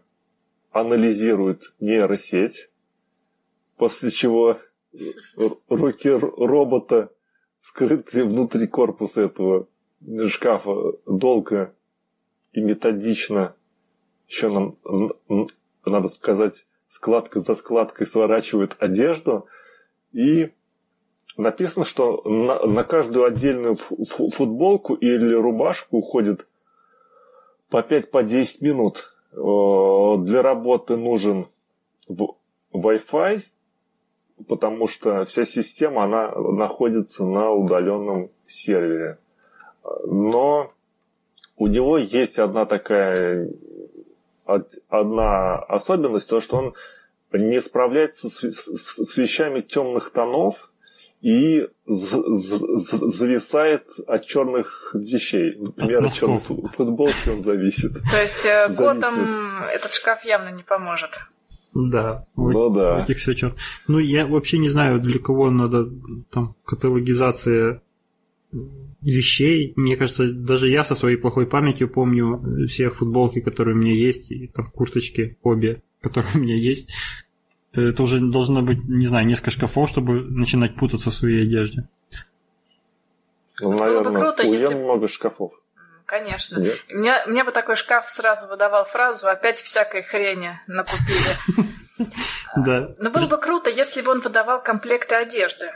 анализирует 0.71 1.73
нейросеть, 1.81 2.71
после 3.77 4.11
чего 4.11 4.59
руки 5.69 6.09
робота, 6.09 7.13
скрытые 7.61 8.25
внутри 8.25 8.67
корпуса 8.67 9.23
этого 9.23 9.69
шкафа, 10.29 10.95
долго 11.07 11.75
и 12.53 12.61
методично, 12.61 13.55
еще 14.29 14.49
нам, 14.49 14.77
надо 15.85 16.09
сказать, 16.09 16.67
складка 16.89 17.41
за 17.41 17.55
складкой 17.55 18.07
сворачивают 18.07 18.77
одежду 18.79 19.47
и 20.13 20.53
написано, 21.37 21.85
что 21.85 22.23
на, 22.25 22.65
на 22.67 22.85
каждую 22.85 23.25
отдельную 23.25 23.77
футболку 23.77 24.95
или 24.95 25.35
рубашку 25.35 25.99
уходит 25.99 26.47
по 27.71 27.79
5-10 27.79 28.11
по 28.11 28.65
минут. 28.65 29.15
Для 29.33 30.43
работы 30.43 30.97
нужен 30.97 31.47
Wi-Fi, 32.73 33.43
потому 34.49 34.89
что 34.89 35.25
вся 35.25 35.45
система 35.45 36.05
она 36.05 36.33
находится 36.33 37.25
на 37.25 37.51
удаленном 37.51 38.31
сервере. 38.47 39.19
Но 40.05 40.73
у 41.57 41.67
него 41.67 41.99
есть 41.99 42.39
одна 42.39 42.67
такая 42.67 43.49
одна 44.89 45.59
особенность, 45.59 46.29
то 46.29 46.41
что 46.41 46.57
он 46.57 46.75
не 47.33 47.61
справляется 47.61 48.29
с, 48.29 48.43
с, 48.43 49.13
с 49.13 49.17
вещами 49.17 49.61
темных 49.61 50.11
тонов, 50.11 50.72
и 51.23 51.69
зависает 51.87 53.85
от 54.07 54.27
черных 54.27 54.95
вещей. 54.95 55.57
Например, 55.57 56.05
от 56.05 56.13
черной 56.13 56.41
футболки 56.41 57.29
он 57.29 57.45
зависит. 57.45 57.93
То 58.11 58.21
есть 58.21 58.45
э, 58.45 58.69
Готом 58.77 59.15
этот 59.73 59.95
шкаф 59.95 60.25
явно 60.25 60.51
не 60.51 60.65
поможет. 60.65 61.11
Да. 61.75 62.27
Ну 62.37 62.53
вот, 62.53 62.75
да. 62.75 63.03
Этих 63.03 63.19
все 63.19 63.35
черт. 63.35 63.57
Ну, 63.87 63.99
я 63.99 64.27
вообще 64.27 64.59
не 64.59 64.69
знаю, 64.69 65.01
для 65.01 65.21
кого 65.21 65.51
надо 65.51 65.89
там 66.31 66.57
каталогизация 66.65 67.81
вещей. 69.01 69.73
Мне 69.77 69.97
кажется, 69.97 70.31
даже 70.33 70.69
я 70.69 70.85
со 70.85 70.95
своей 70.97 71.17
плохой 71.17 71.47
памятью 71.47 71.89
помню 71.89 72.67
все 72.67 72.91
футболки, 72.91 73.41
которые 73.41 73.75
у 73.77 73.79
меня 73.79 73.95
есть, 73.95 74.31
и 74.31 74.49
там 74.49 74.71
курточки 74.71 75.39
обе, 75.43 75.83
которые 76.01 76.35
у 76.35 76.39
меня 76.39 76.57
есть. 76.57 76.91
Это 77.75 78.03
уже 78.03 78.21
должно 78.21 78.63
быть, 78.63 78.85
не 78.85 79.07
знаю, 79.07 79.27
несколько 79.27 79.51
шкафов, 79.51 79.89
чтобы 79.89 80.23
начинать 80.23 80.77
путаться 80.77 81.11
в 81.11 81.15
своей 81.15 81.47
одежде. 81.47 81.89
Ну, 83.61 83.73
наверное, 83.73 84.03
Было 84.03 84.13
бы 84.13 84.19
круто, 84.19 84.43
если... 84.43 84.75
много 84.75 85.09
шкафов. 85.09 85.53
Конечно. 86.05 86.61
Нет? 86.61 86.79
Мне, 86.91 87.15
мне 87.27 87.45
бы 87.45 87.53
такой 87.53 87.77
шкаф 87.77 88.11
сразу 88.11 88.49
выдавал 88.49 88.85
фразу 88.85 89.29
«опять 89.29 89.61
всякой 89.61 90.03
хрени 90.03 90.61
накупили». 90.67 91.69
Да. 92.55 92.91
Но 92.99 93.11
было 93.11 93.27
бы 93.27 93.39
круто, 93.39 93.71
если 93.71 94.03
бы 94.03 94.11
он 94.11 94.21
выдавал 94.21 94.63
комплекты 94.63 95.15
одежды. 95.15 95.71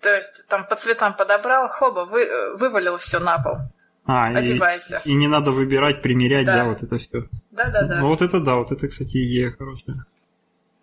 То 0.00 0.14
есть 0.14 0.46
там 0.48 0.66
по 0.66 0.74
цветам 0.74 1.14
подобрал, 1.14 1.68
хоба, 1.68 2.00
вы, 2.00 2.56
вывалил 2.56 2.96
все 2.96 3.20
на 3.20 3.38
пол. 3.38 3.58
А, 4.06 4.26
Одевайся. 4.28 5.02
И, 5.04 5.10
и 5.10 5.14
не 5.14 5.28
надо 5.28 5.52
выбирать, 5.52 6.02
примерять, 6.02 6.46
да, 6.46 6.54
да 6.54 6.64
вот 6.64 6.82
это 6.82 6.98
все. 6.98 7.28
Да, 7.50 7.70
да, 7.70 7.82
да. 7.82 8.00
Ну 8.00 8.08
вот 8.08 8.22
это 8.22 8.40
да, 8.40 8.56
вот 8.56 8.72
это, 8.72 8.88
кстати, 8.88 9.18
идея 9.18 9.52
хорошая. 9.52 10.04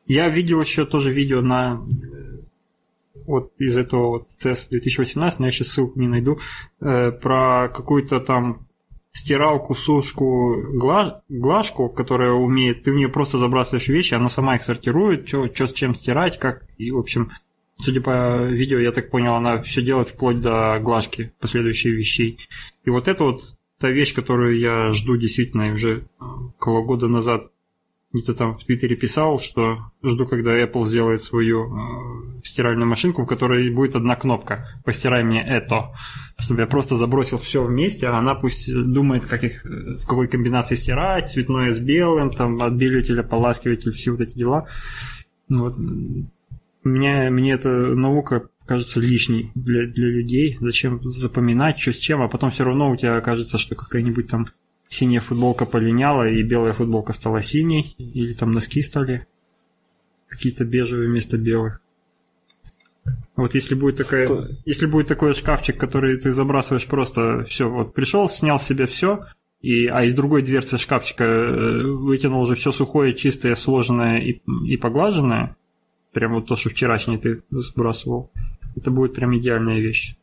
Я 0.07 0.29
видел 0.29 0.61
еще 0.61 0.85
тоже 0.85 1.11
видео 1.11 1.41
на 1.41 1.81
вот 3.25 3.51
из 3.57 3.77
этого 3.77 4.07
вот 4.07 4.27
CES 4.39 4.69
2018, 4.69 5.39
но 5.39 5.45
я 5.45 5.51
сейчас 5.51 5.67
ссылку 5.67 5.99
не 5.99 6.07
найду, 6.07 6.39
э, 6.79 7.11
про 7.11 7.69
какую-то 7.69 8.21
там 8.21 8.65
стиралку, 9.11 9.75
сушку, 9.75 10.55
гла... 10.73 11.21
глажку, 11.27 11.89
которая 11.89 12.31
умеет, 12.31 12.83
ты 12.83 12.91
в 12.91 12.95
нее 12.95 13.09
просто 13.09 13.37
забрасываешь 13.37 13.89
вещи, 13.89 14.13
она 14.13 14.29
сама 14.29 14.55
их 14.55 14.63
сортирует, 14.63 15.27
что 15.27 15.67
с 15.67 15.73
чем 15.73 15.93
стирать, 15.93 16.39
как, 16.39 16.63
и, 16.77 16.91
в 16.91 16.97
общем, 16.97 17.31
судя 17.77 17.99
по 17.99 18.45
видео, 18.45 18.79
я 18.79 18.91
так 18.91 19.09
понял, 19.09 19.33
она 19.33 19.61
все 19.63 19.81
делает 19.81 20.09
вплоть 20.09 20.39
до 20.39 20.79
глажки 20.79 21.33
последующих 21.39 21.93
вещей. 21.93 22.39
И 22.85 22.89
вот 22.89 23.07
это 23.07 23.23
вот 23.23 23.57
та 23.79 23.89
вещь, 23.89 24.13
которую 24.13 24.59
я 24.59 24.91
жду 24.91 25.17
действительно 25.17 25.73
уже 25.73 26.07
около 26.57 26.83
года 26.83 27.07
назад 27.07 27.51
где-то 28.13 28.33
там 28.33 28.57
в 28.57 28.63
Твиттере 28.63 28.95
писал, 28.95 29.39
что 29.39 29.91
жду, 30.01 30.25
когда 30.25 30.57
Apple 30.57 30.85
сделает 30.85 31.21
свою 31.21 31.65
э, 31.65 32.41
стиральную 32.43 32.87
машинку, 32.87 33.23
в 33.23 33.27
которой 33.27 33.69
будет 33.69 33.95
одна 33.95 34.15
кнопка 34.15 34.81
«Постирай 34.85 35.23
мне 35.23 35.45
это», 35.45 35.91
чтобы 36.39 36.61
я 36.61 36.67
просто 36.67 36.95
забросил 36.95 37.37
все 37.37 37.63
вместе, 37.63 38.07
а 38.07 38.17
она 38.17 38.35
пусть 38.35 38.73
думает, 38.73 39.25
как 39.25 39.43
их, 39.43 39.65
в 39.65 40.05
какой 40.05 40.27
комбинации 40.27 40.75
стирать, 40.75 41.29
цветное 41.29 41.71
с 41.71 41.79
белым, 41.79 42.31
там, 42.31 42.61
отбеливатель, 42.61 43.19
ополаскиватель, 43.19 43.93
все 43.93 44.11
вот 44.11 44.21
эти 44.21 44.37
дела. 44.37 44.67
Вот. 45.49 45.75
Мне, 46.83 47.29
мне 47.29 47.53
эта 47.53 47.69
наука 47.69 48.49
кажется 48.65 49.01
лишней 49.01 49.51
для, 49.55 49.85
для 49.87 50.07
людей. 50.07 50.57
Зачем 50.61 51.01
запоминать, 51.03 51.79
что 51.79 51.91
с 51.91 51.97
чем, 51.97 52.21
а 52.21 52.29
потом 52.29 52.51
все 52.51 52.63
равно 52.63 52.91
у 52.91 52.95
тебя 52.95 53.19
кажется, 53.19 53.57
что 53.57 53.75
какая-нибудь 53.75 54.29
там 54.29 54.47
синяя 54.87 55.19
футболка 55.19 55.65
полиняла, 55.65 56.29
и 56.29 56.43
белая 56.43 56.73
футболка 56.73 57.13
стала 57.13 57.41
синей, 57.41 57.95
или 57.97 58.33
там 58.33 58.51
носки 58.51 58.81
стали 58.81 59.27
какие-то 60.27 60.65
бежевые 60.65 61.09
вместо 61.09 61.37
белых. 61.37 61.81
Вот 63.35 63.53
если 63.53 63.75
будет 63.75 63.97
такая, 63.97 64.25
что? 64.25 64.47
если 64.65 64.85
будет 64.85 65.07
такой 65.07 65.33
шкафчик, 65.33 65.79
который 65.79 66.19
ты 66.19 66.31
забрасываешь 66.31 66.87
просто 66.87 67.45
все, 67.45 67.69
вот 67.69 67.93
пришел, 67.93 68.29
снял 68.29 68.59
себе 68.59 68.87
все, 68.87 69.25
и, 69.61 69.87
а 69.87 70.03
из 70.03 70.13
другой 70.13 70.41
дверцы 70.41 70.77
шкафчика 70.77 71.23
э, 71.23 71.83
вытянул 71.83 72.41
уже 72.41 72.55
все 72.55 72.71
сухое, 72.71 73.13
чистое, 73.13 73.55
сложенное 73.55 74.19
и, 74.19 74.41
и 74.65 74.77
поглаженное, 74.77 75.55
прям 76.11 76.33
вот 76.33 76.47
то, 76.47 76.55
что 76.55 76.69
вчерашнее 76.69 77.19
ты 77.19 77.43
сбрасывал, 77.49 78.31
это 78.75 78.91
будет 78.91 79.13
прям 79.13 79.37
идеальная 79.37 79.79
вещь. 79.79 80.15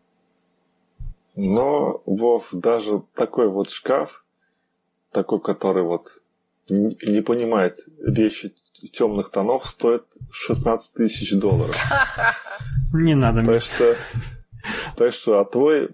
Но, 1.36 2.02
Вов, 2.06 2.48
даже 2.52 3.02
такой 3.14 3.48
вот 3.48 3.70
шкаф, 3.70 4.24
такой, 5.14 5.40
который 5.40 5.84
вот 5.84 6.08
не 6.68 7.22
понимает 7.22 7.78
вещи 7.98 8.54
темных 8.92 9.30
тонов, 9.30 9.66
стоит 9.66 10.04
16 10.30 10.92
тысяч 10.92 11.32
долларов. 11.38 11.76
Не 12.92 13.14
надо. 13.14 13.44
Так 13.44 13.62
что, 13.62 13.96
так 14.96 15.12
что, 15.12 15.40
а 15.40 15.44
твой 15.44 15.90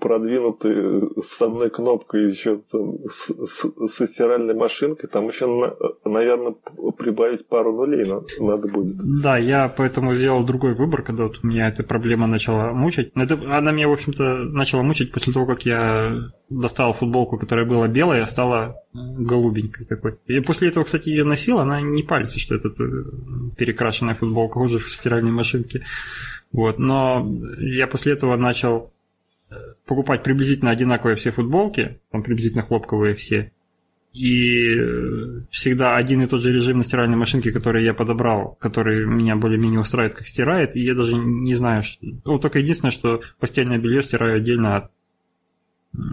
продвинутый 0.00 1.10
с 1.22 1.40
одной 1.42 1.70
кнопкой 1.70 2.30
еще 2.30 2.60
с, 3.08 3.30
с, 3.46 3.86
со 3.86 4.06
стиральной 4.06 4.54
машинкой, 4.54 5.08
там 5.10 5.28
еще, 5.28 5.46
наверное, 6.04 6.54
прибавить 6.96 7.46
пару 7.46 7.72
нулей 7.74 8.06
надо 8.40 8.68
будет. 8.68 8.96
Да, 9.22 9.36
я 9.36 9.68
поэтому 9.68 10.14
сделал 10.14 10.44
другой 10.44 10.74
выбор, 10.74 11.02
когда 11.02 11.24
вот 11.24 11.42
меня 11.42 11.68
эта 11.68 11.82
проблема 11.82 12.26
начала 12.26 12.72
мучить. 12.72 13.12
Это, 13.14 13.34
она 13.56 13.72
меня, 13.72 13.88
в 13.88 13.92
общем-то, 13.92 14.36
начала 14.44 14.82
мучить 14.82 15.12
после 15.12 15.32
того, 15.32 15.46
как 15.46 15.62
я 15.66 16.30
достал 16.48 16.92
футболку, 16.92 17.38
которая 17.38 17.66
была 17.66 17.88
белая, 17.88 18.24
стала 18.24 18.76
голубенькой 18.92 19.86
такой. 19.86 20.18
И 20.26 20.40
после 20.40 20.68
этого, 20.68 20.84
кстати, 20.84 21.10
ее 21.10 21.24
носил, 21.24 21.58
она 21.58 21.80
не 21.80 22.02
палится, 22.02 22.38
что 22.38 22.54
это 22.54 22.68
э, 22.68 23.04
перекрашенная 23.56 24.14
футболка 24.14 24.58
уже 24.58 24.78
в 24.78 24.90
стиральной 24.90 25.30
машинке. 25.30 25.84
Вот, 26.52 26.78
но 26.78 27.24
я 27.58 27.86
после 27.86 28.14
этого 28.14 28.36
начал 28.36 28.90
покупать 29.90 30.22
приблизительно 30.22 30.70
одинаковые 30.70 31.16
все 31.16 31.32
футболки, 31.32 31.98
там 32.12 32.22
приблизительно 32.22 32.62
хлопковые 32.62 33.16
все, 33.16 33.50
и 34.12 34.76
э, 34.76 35.40
всегда 35.50 35.96
один 35.96 36.22
и 36.22 36.26
тот 36.26 36.42
же 36.42 36.52
режим 36.52 36.78
на 36.78 36.84
стиральной 36.84 37.16
машинке, 37.16 37.50
который 37.50 37.84
я 37.84 37.92
подобрал, 37.92 38.56
который 38.60 39.04
меня 39.04 39.34
более-менее 39.34 39.80
устраивает, 39.80 40.16
как 40.16 40.28
стирает, 40.28 40.76
и 40.76 40.84
я 40.84 40.94
даже 40.94 41.16
не 41.16 41.54
знаю, 41.54 41.82
что... 41.82 42.06
Ну, 42.24 42.38
только 42.38 42.60
единственное, 42.60 42.92
что 42.92 43.20
постельное 43.40 43.78
белье 43.78 44.04
стираю 44.04 44.36
отдельно 44.36 44.76
от, 44.76 44.90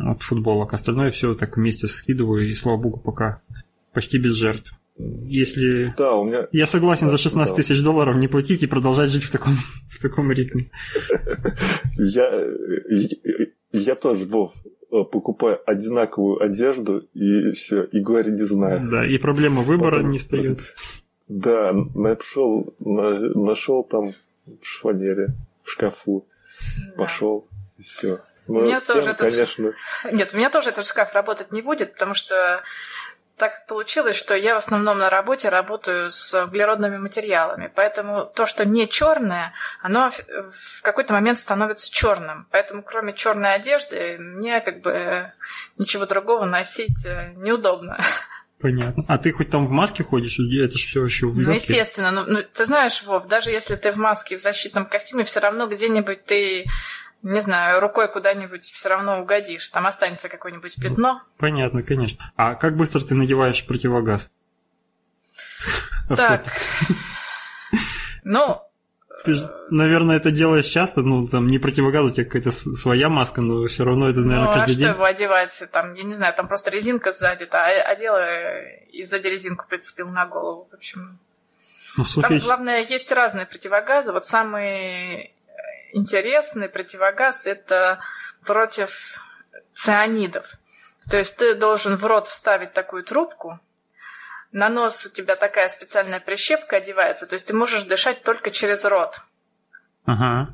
от 0.04 0.24
футболок, 0.24 0.74
остальное 0.74 1.12
все 1.12 1.36
так 1.36 1.56
вместе 1.56 1.86
скидываю, 1.86 2.50
и 2.50 2.56
слава 2.56 2.78
богу, 2.78 3.00
пока 3.00 3.44
почти 3.94 4.18
без 4.18 4.34
жертв. 4.34 4.74
Если... 4.98 5.94
Да, 5.96 6.14
у 6.16 6.26
меня... 6.26 6.48
Я 6.52 6.66
согласен 6.66 7.12
за 7.12 7.20
16 7.20 7.56
да. 7.56 7.62
тысяч 7.62 7.84
долларов 7.84 8.16
не 8.16 8.28
платить 8.28 8.64
и 8.64 8.68
продолжать 8.68 9.12
жить 9.12 9.24
в 9.24 9.32
таком, 9.32 9.54
в 9.92 10.02
таком 10.02 10.32
ритме. 10.32 10.72
Я, 11.98 12.28
я 13.80 13.96
тоже, 13.96 14.26
Вов, 14.26 14.54
покупаю 14.90 15.60
одинаковую 15.66 16.42
одежду 16.42 17.06
и 17.14 17.52
все, 17.52 17.84
и 17.84 18.00
говорю, 18.00 18.34
не 18.34 18.44
знаю. 18.44 18.88
Да, 18.90 19.06
и 19.06 19.18
проблема 19.18 19.62
выбора 19.62 19.98
Потом, 19.98 20.12
не 20.12 20.20
стоит. 20.20 20.60
Да, 21.28 21.74
нашел, 21.74 22.74
нашел 22.80 23.84
там 23.84 24.14
в 24.46 24.66
шванере, 24.66 25.30
в 25.64 25.70
шкафу, 25.70 26.26
да. 26.78 26.94
пошел, 27.04 27.48
и 27.78 27.84
все. 27.84 28.20
Но 28.48 28.60
у 28.60 28.64
меня 28.64 28.80
тем, 28.80 28.96
тоже 28.96 29.10
этот... 29.10 29.30
конечно... 29.30 29.74
Нет, 30.12 30.34
у 30.34 30.38
меня 30.38 30.50
тоже 30.50 30.70
этот 30.70 30.88
шкаф 30.88 31.14
работать 31.14 31.52
не 31.52 31.62
будет, 31.62 31.94
потому 31.94 32.14
что 32.14 32.64
так 33.38 33.68
получилось, 33.68 34.16
что 34.16 34.36
я 34.36 34.56
в 34.56 34.58
основном 34.58 34.98
на 34.98 35.10
работе 35.10 35.50
работаю 35.50 36.10
с 36.10 36.44
углеродными 36.44 36.98
материалами, 36.98 37.72
поэтому 37.74 38.26
то, 38.26 38.46
что 38.46 38.66
не 38.66 38.90
черное, 38.90 39.54
оно 39.82 40.12
в 40.12 40.82
какой-то 40.82 41.14
момент 41.14 41.40
становится 41.40 41.92
черным. 41.92 42.48
Поэтому 42.52 42.82
кроме 42.82 43.14
черной 43.14 43.54
одежды 43.56 44.18
мне 44.18 44.60
как 44.62 44.82
бы 44.82 45.32
ничего 45.78 46.06
другого 46.06 46.46
носить 46.46 47.06
э, 47.06 47.34
неудобно. 47.36 48.00
Понятно. 48.60 49.06
А 49.08 49.20
ты 49.20 49.32
хоть 49.32 49.52
там 49.52 49.68
в 49.68 49.72
маске 49.72 50.04
ходишь? 50.04 50.40
Это 50.40 50.76
же 50.76 50.88
все 50.88 51.06
еще 51.06 51.28
Ну, 51.28 51.52
естественно. 51.52 52.10
Ну, 52.10 52.24
ну, 52.26 52.40
ты 52.42 52.66
знаешь, 52.66 53.04
Вов, 53.04 53.28
даже 53.28 53.52
если 53.52 53.76
ты 53.76 53.92
в 53.92 53.98
маске, 53.98 54.38
в 54.38 54.42
защитном 54.42 54.88
костюме, 54.88 55.24
все 55.26 55.40
равно 55.40 55.68
где-нибудь 55.68 56.26
ты 56.26 56.66
не 57.24 57.42
знаю, 57.42 57.80
рукой 57.80 58.12
куда-нибудь 58.12 58.66
все 58.66 58.90
равно 58.90 59.22
угодишь. 59.22 59.68
Там 59.70 59.88
останется 59.88 60.30
какое-нибудь 60.30 60.76
пятно. 60.82 61.24
Понятно, 61.38 61.84
конечно. 61.84 62.32
А 62.36 62.56
как 62.56 62.76
быстро 62.76 63.00
ты 63.02 63.16
надеваешь 63.16 63.66
противогаз? 63.66 64.32
Так. 66.08 66.44
Ну, 68.24 68.62
ты 69.26 69.34
же, 69.34 69.52
наверное, 69.70 70.18
это 70.18 70.32
делаешь 70.32 70.68
часто, 70.68 71.02
ну, 71.02 71.28
там, 71.28 71.48
не 71.48 71.60
противогаз, 71.60 72.06
у 72.06 72.10
тебя 72.12 72.26
какая-то 72.26 72.52
своя 72.52 73.10
маска, 73.10 73.42
но 73.42 73.66
все 73.68 73.84
равно 73.84 74.10
это, 74.10 74.20
наверное, 74.20 74.48
ну, 74.48 74.54
каждый 74.54 74.72
а 74.72 74.76
день. 74.76 74.86
Ну, 74.86 74.92
а 74.92 74.94
что 74.94 74.98
его 74.98 75.06
одевать? 75.06 75.64
Там, 75.72 75.94
я 75.96 76.04
не 76.04 76.16
знаю, 76.16 76.34
там 76.34 76.48
просто 76.48 76.70
резинка 76.70 77.12
сзади, 77.12 77.48
а 77.52 77.66
одела 77.66 78.62
и 78.86 79.04
сзади 79.04 79.28
резинку 79.28 79.66
прицепил 79.68 80.10
на 80.10 80.26
голову, 80.26 80.68
в 80.72 80.74
общем. 80.74 81.20
Ну, 81.98 82.06
слушай, 82.06 82.30
там, 82.30 82.40
главное, 82.40 82.84
есть 82.84 83.12
разные 83.12 83.46
противогазы. 83.46 84.14
Вот 84.14 84.26
самый 84.26 85.34
интересный 85.94 86.70
противогаз– 86.70 87.46
это 87.46 88.00
против 88.44 89.22
цианидов. 89.74 90.54
То 91.10 91.18
есть 91.18 91.38
ты 91.38 91.56
должен 91.56 91.96
в 91.96 92.06
рот 92.06 92.28
вставить 92.28 92.74
такую 92.74 93.04
трубку, 93.04 93.60
на 94.52 94.70
нос 94.70 95.06
у 95.06 95.10
тебя 95.10 95.36
такая 95.36 95.68
специальная 95.70 96.20
прищепка 96.20 96.78
одевается, 96.78 97.28
то 97.28 97.36
есть 97.36 97.48
ты 97.48 97.54
можешь 97.54 97.84
дышать 97.84 98.24
только 98.24 98.50
через 98.50 98.86
рот. 98.86 99.22
Ага. 100.06 100.54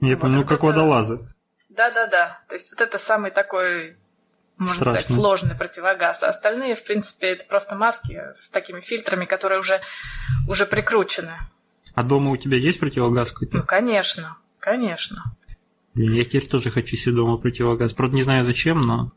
Я 0.00 0.14
вот 0.14 0.20
понял, 0.20 0.40
ну, 0.40 0.44
как 0.44 0.58
это... 0.58 0.66
водолазы. 0.66 1.18
Да-да-да. 1.68 2.40
То 2.48 2.54
есть 2.54 2.72
вот 2.72 2.80
это 2.80 2.98
самый 2.98 3.30
такой, 3.30 3.96
можно 4.58 4.74
Страшно. 4.74 5.00
сказать, 5.00 5.16
сложный 5.16 5.54
противогаз. 5.54 6.22
А 6.22 6.28
остальные, 6.28 6.74
в 6.74 6.84
принципе, 6.84 7.28
это 7.28 7.44
просто 7.44 7.76
маски 7.76 8.20
с 8.32 8.50
такими 8.50 8.80
фильтрами, 8.80 9.24
которые 9.24 9.60
уже, 9.60 9.80
уже 10.48 10.66
прикручены. 10.66 11.32
А 11.94 12.02
дома 12.02 12.32
у 12.32 12.36
тебя 12.36 12.58
есть 12.58 12.80
противогаз 12.80 13.32
какой-то? 13.32 13.58
Ну, 13.58 13.64
конечно. 13.64 14.36
Конечно. 14.62 15.24
Я 15.96 16.24
теперь 16.24 16.46
тоже 16.46 16.70
хочу 16.70 16.96
себе 16.96 17.16
дома 17.16 17.36
противогаз. 17.36 17.92
Правда, 17.94 18.14
не 18.14 18.22
знаю 18.22 18.44
зачем, 18.44 18.78
но... 18.78 19.10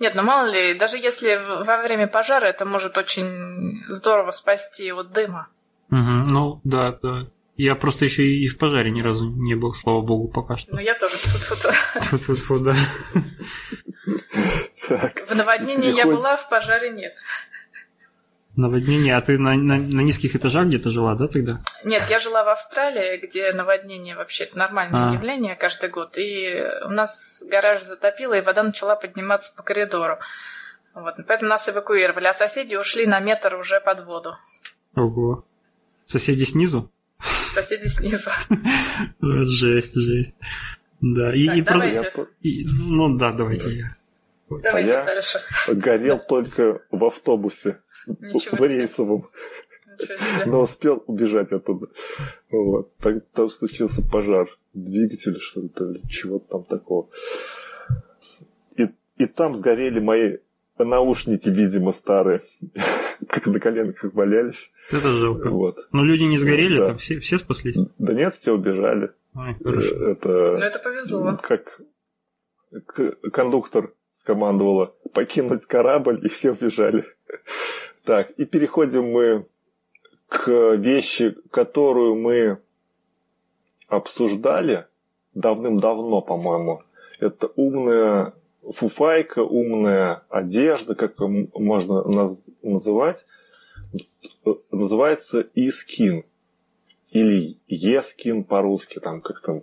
Нет, 0.00 0.16
ну 0.16 0.24
мало 0.24 0.50
ли, 0.50 0.74
даже 0.74 0.98
если 0.98 1.36
во 1.64 1.80
время 1.80 2.08
пожара 2.08 2.46
это 2.46 2.64
может 2.64 2.98
очень 2.98 3.84
здорово 3.86 4.32
спасти 4.32 4.90
от 4.90 5.12
дыма. 5.12 5.46
Угу, 5.92 6.00
ну, 6.00 6.60
да, 6.64 6.98
да. 7.00 7.26
Я 7.56 7.76
просто 7.76 8.04
еще 8.04 8.24
и 8.24 8.48
в 8.48 8.58
пожаре 8.58 8.90
ни 8.90 9.00
разу 9.00 9.30
не 9.30 9.54
был, 9.54 9.72
слава 9.74 10.00
богу, 10.00 10.26
пока 10.26 10.56
что. 10.56 10.74
Ну, 10.74 10.80
я 10.80 10.98
тоже. 10.98 11.14
Фу-фу-фу, 11.18 12.58
да. 12.58 12.74
В 15.28 15.34
наводнении 15.36 15.94
я 15.94 16.04
была, 16.04 16.36
в 16.36 16.48
пожаре 16.48 16.90
нет. 16.90 17.14
Наводнение. 18.56 19.16
А 19.16 19.20
ты 19.20 19.38
на, 19.38 19.54
на, 19.56 19.76
на 19.76 20.00
низких 20.00 20.36
этажах 20.36 20.66
где-то 20.66 20.90
жила, 20.90 21.14
да, 21.16 21.26
тогда? 21.26 21.60
Нет, 21.84 22.08
я 22.08 22.18
жила 22.18 22.44
в 22.44 22.48
Австралии, 22.48 23.18
где 23.18 23.52
наводнение 23.52 24.14
вообще 24.14 24.48
нормальное 24.54 25.10
а. 25.10 25.14
явление 25.14 25.56
каждый 25.56 25.90
год. 25.90 26.16
И 26.16 26.64
у 26.84 26.90
нас 26.90 27.44
гараж 27.48 27.82
затопило, 27.82 28.34
и 28.34 28.42
вода 28.42 28.62
начала 28.62 28.94
подниматься 28.94 29.52
по 29.56 29.62
коридору. 29.62 30.18
Вот, 30.94 31.14
поэтому 31.26 31.50
нас 31.50 31.68
эвакуировали, 31.68 32.26
а 32.26 32.32
соседи 32.32 32.76
ушли 32.76 33.06
на 33.06 33.18
метр 33.18 33.56
уже 33.56 33.80
под 33.80 34.06
воду. 34.06 34.36
Ого. 34.94 35.44
Соседи 36.06 36.44
снизу? 36.44 36.92
Соседи 37.20 37.88
снизу. 37.88 38.30
Жесть, 39.20 39.94
жесть. 39.94 40.36
Да, 41.00 41.34
и, 41.34 41.58
и, 41.58 41.62
про... 41.62 41.84
и 42.40 42.64
Ну 42.66 43.16
да, 43.16 43.32
давайте 43.32 43.70
я. 43.70 43.96
а 44.72 44.80
я 44.80 45.04
дальше. 45.04 45.38
горел 45.68 46.18
только 46.18 46.80
в 46.90 47.04
автобусе, 47.04 47.80
в 48.06 48.64
рейсовом. 48.66 49.28
Но 50.46 50.62
успел 50.62 51.04
убежать 51.06 51.52
оттуда. 51.52 51.86
Вот. 52.50 52.96
Так, 52.96 53.24
там 53.32 53.48
случился 53.48 54.02
пожар 54.02 54.48
двигателя, 54.72 55.38
что-то, 55.38 55.90
или 55.90 56.02
чего-то 56.08 56.46
там 56.48 56.64
такого. 56.64 57.08
И, 58.76 58.88
и 59.16 59.26
там 59.26 59.54
сгорели 59.54 60.00
мои 60.00 60.38
наушники, 60.78 61.48
видимо, 61.48 61.92
старые, 61.92 62.42
как 63.28 63.46
на 63.46 63.60
коленках 63.60 64.12
валялись. 64.14 64.72
Это 64.90 65.08
жалко. 65.10 65.50
Вот. 65.50 65.78
Но 65.92 66.04
люди 66.04 66.24
не 66.24 66.38
сгорели, 66.38 66.78
да. 66.78 66.86
там 66.86 66.98
все, 66.98 67.20
все 67.20 67.38
спаслись? 67.38 67.76
Да 67.98 68.12
нет, 68.12 68.34
все 68.34 68.52
убежали. 68.52 69.12
Ой, 69.34 69.56
хорошо. 69.62 70.10
Это, 70.10 70.28
Но 70.28 70.64
это 70.64 70.78
повезло. 70.80 71.38
Как 71.42 71.80
кондуктор 73.32 73.92
скомандовала 74.14 74.94
покинуть 75.12 75.66
корабль, 75.66 76.20
и 76.24 76.28
все 76.28 76.52
убежали. 76.52 77.04
Так, 78.04 78.32
и 78.32 78.44
переходим 78.44 79.10
мы 79.10 79.46
к 80.28 80.74
вещи, 80.74 81.34
которую 81.50 82.16
мы 82.16 82.58
обсуждали 83.88 84.86
давным-давно, 85.32 86.20
по-моему. 86.20 86.82
Это 87.18 87.46
умная 87.56 88.34
фуфайка, 88.62 89.42
умная 89.42 90.22
одежда, 90.28 90.94
как 90.94 91.18
можно 91.18 92.02
наз- 92.02 92.52
называть. 92.62 93.26
Называется 94.70 95.46
e-skin. 95.54 96.24
Или 97.10 97.56
e-skin 97.68 98.44
по-русски, 98.44 98.98
там 99.00 99.22
как 99.22 99.40
там 99.40 99.62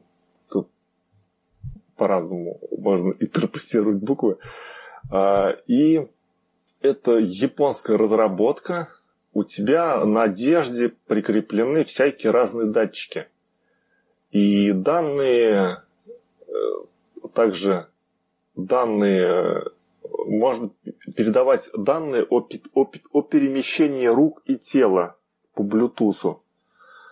тут 0.49 0.67
по-разному 1.95 2.59
можно 2.75 3.13
интерпретировать 3.19 3.97
буквы. 3.97 4.37
А, 5.11 5.51
и 5.67 6.07
это 6.81 7.17
японская 7.17 7.97
разработка. 7.97 8.89
У 9.33 9.43
тебя 9.43 10.03
на 10.03 10.23
одежде 10.23 10.89
прикреплены 11.07 11.83
всякие 11.83 12.31
разные 12.31 12.67
датчики. 12.67 13.27
И 14.31 14.71
данные 14.71 15.83
э, 16.47 16.51
также 17.33 17.87
данные 18.55 19.25
э, 19.25 19.63
можно 20.25 20.71
передавать 21.15 21.69
данные 21.73 22.25
о, 22.29 22.47
о, 22.73 22.91
о 23.13 23.21
перемещении 23.21 24.07
рук 24.07 24.41
и 24.45 24.57
тела 24.57 25.15
по 25.53 25.61
Bluetooth. 25.61 26.39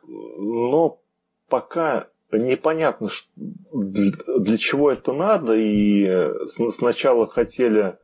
Но 0.07 0.99
пока 1.47 2.07
непонятно, 2.31 3.09
для, 3.35 4.11
для 4.39 4.57
чего 4.57 4.91
это 4.91 5.13
надо, 5.13 5.55
и 5.55 6.31
сначала 6.71 7.27
хотели 7.27 7.97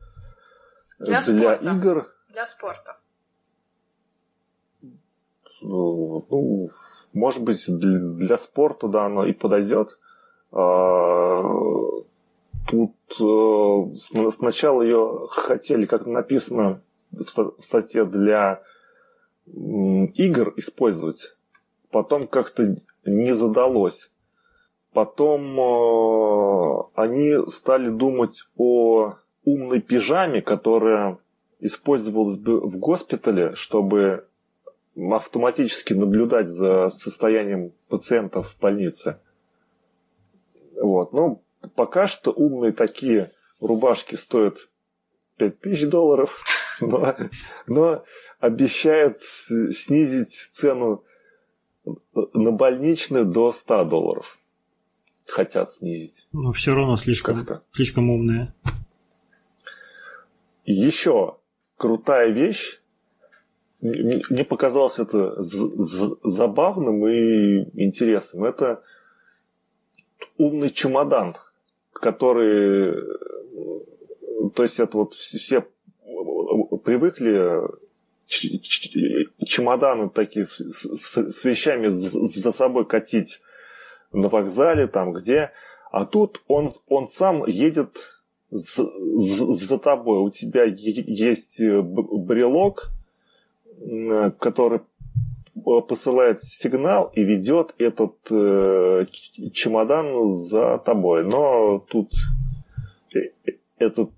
для, 0.98 1.20
для 1.20 1.54
игр. 1.54 2.06
Для 2.30 2.46
спорта. 2.46 2.98
Ну, 5.62 6.70
может 7.12 7.42
быть, 7.42 7.64
для, 7.66 7.98
для 7.98 8.38
спорта, 8.38 8.88
да, 8.88 9.06
оно 9.06 9.26
и 9.26 9.32
подойдет. 9.32 9.98
А, 10.52 11.42
тут 12.68 12.94
э, 13.20 14.30
сначала 14.30 14.82
ее 14.82 15.26
хотели, 15.30 15.86
как 15.86 16.06
написано 16.06 16.82
в 17.10 17.62
статье, 17.62 18.04
для 18.04 18.62
игр 19.46 20.52
использовать. 20.56 21.36
Потом 21.90 22.26
как-то 22.26 22.76
не 23.04 23.34
задалось. 23.34 24.10
Потом 24.92 25.60
э, 25.60 26.82
они 26.94 27.50
стали 27.50 27.88
думать 27.88 28.44
о 28.56 29.16
умной 29.46 29.80
пижаме, 29.80 30.42
которая 30.42 31.18
использовалась 31.60 32.36
бы 32.36 32.60
в 32.60 32.78
госпитале, 32.78 33.54
чтобы 33.54 34.26
автоматически 34.96 35.94
наблюдать 35.94 36.48
за 36.48 36.90
состоянием 36.90 37.72
пациентов 37.88 38.52
в 38.52 38.60
больнице. 38.60 39.20
Вот. 40.80 41.12
Ну, 41.12 41.42
пока 41.74 42.06
что 42.06 42.32
умные 42.32 42.72
такие 42.72 43.32
рубашки 43.60 44.16
стоят 44.16 44.68
5000 45.38 45.88
долларов, 45.88 46.44
но, 46.80 47.14
но 47.66 48.04
обещают 48.40 49.18
снизить 49.18 50.32
цену 50.52 51.04
на 52.34 52.50
больничную 52.50 53.24
до 53.24 53.52
100 53.52 53.84
долларов. 53.84 54.38
Хотят 55.26 55.70
снизить. 55.70 56.26
Но 56.32 56.52
все 56.52 56.74
равно 56.74 56.96
слишком, 56.96 57.46
слишком 57.72 58.10
умные. 58.10 58.54
Еще 60.66 61.36
крутая 61.76 62.30
вещь 62.30 62.80
мне 63.80 64.44
показалось 64.44 64.98
это 64.98 65.40
забавным 65.40 67.06
и 67.06 67.70
интересным. 67.84 68.44
Это 68.44 68.82
умный 70.38 70.70
чемодан, 70.70 71.36
который, 71.92 73.00
то 74.54 74.62
есть 74.64 74.80
это 74.80 74.96
вот 74.96 75.14
все 75.14 75.66
привыкли 76.84 77.62
чемоданы 78.26 80.10
такие 80.10 80.44
с, 80.46 81.44
вещами 81.44 81.88
за 81.88 82.50
собой 82.50 82.86
катить 82.86 83.40
на 84.12 84.28
вокзале, 84.28 84.88
там 84.88 85.12
где, 85.12 85.52
а 85.92 86.06
тут 86.06 86.42
он, 86.48 86.74
он 86.88 87.08
сам 87.08 87.46
едет 87.46 88.15
за, 88.50 88.84
за 89.14 89.78
тобой. 89.78 90.18
У 90.20 90.30
тебя 90.30 90.64
есть 90.64 91.60
брелок, 91.60 92.90
Э, 93.78 94.30
который 94.38 94.80
посылает 95.88 96.42
сигнал 96.42 97.10
и 97.14 97.22
ведет 97.22 97.74
этот 97.78 98.14
э, 98.30 99.06
чемодан 99.52 100.34
за 100.34 100.78
тобой. 100.78 101.24
Но 101.24 101.80
тут 101.80 102.12
э, 103.14 103.32
этот 103.78 104.10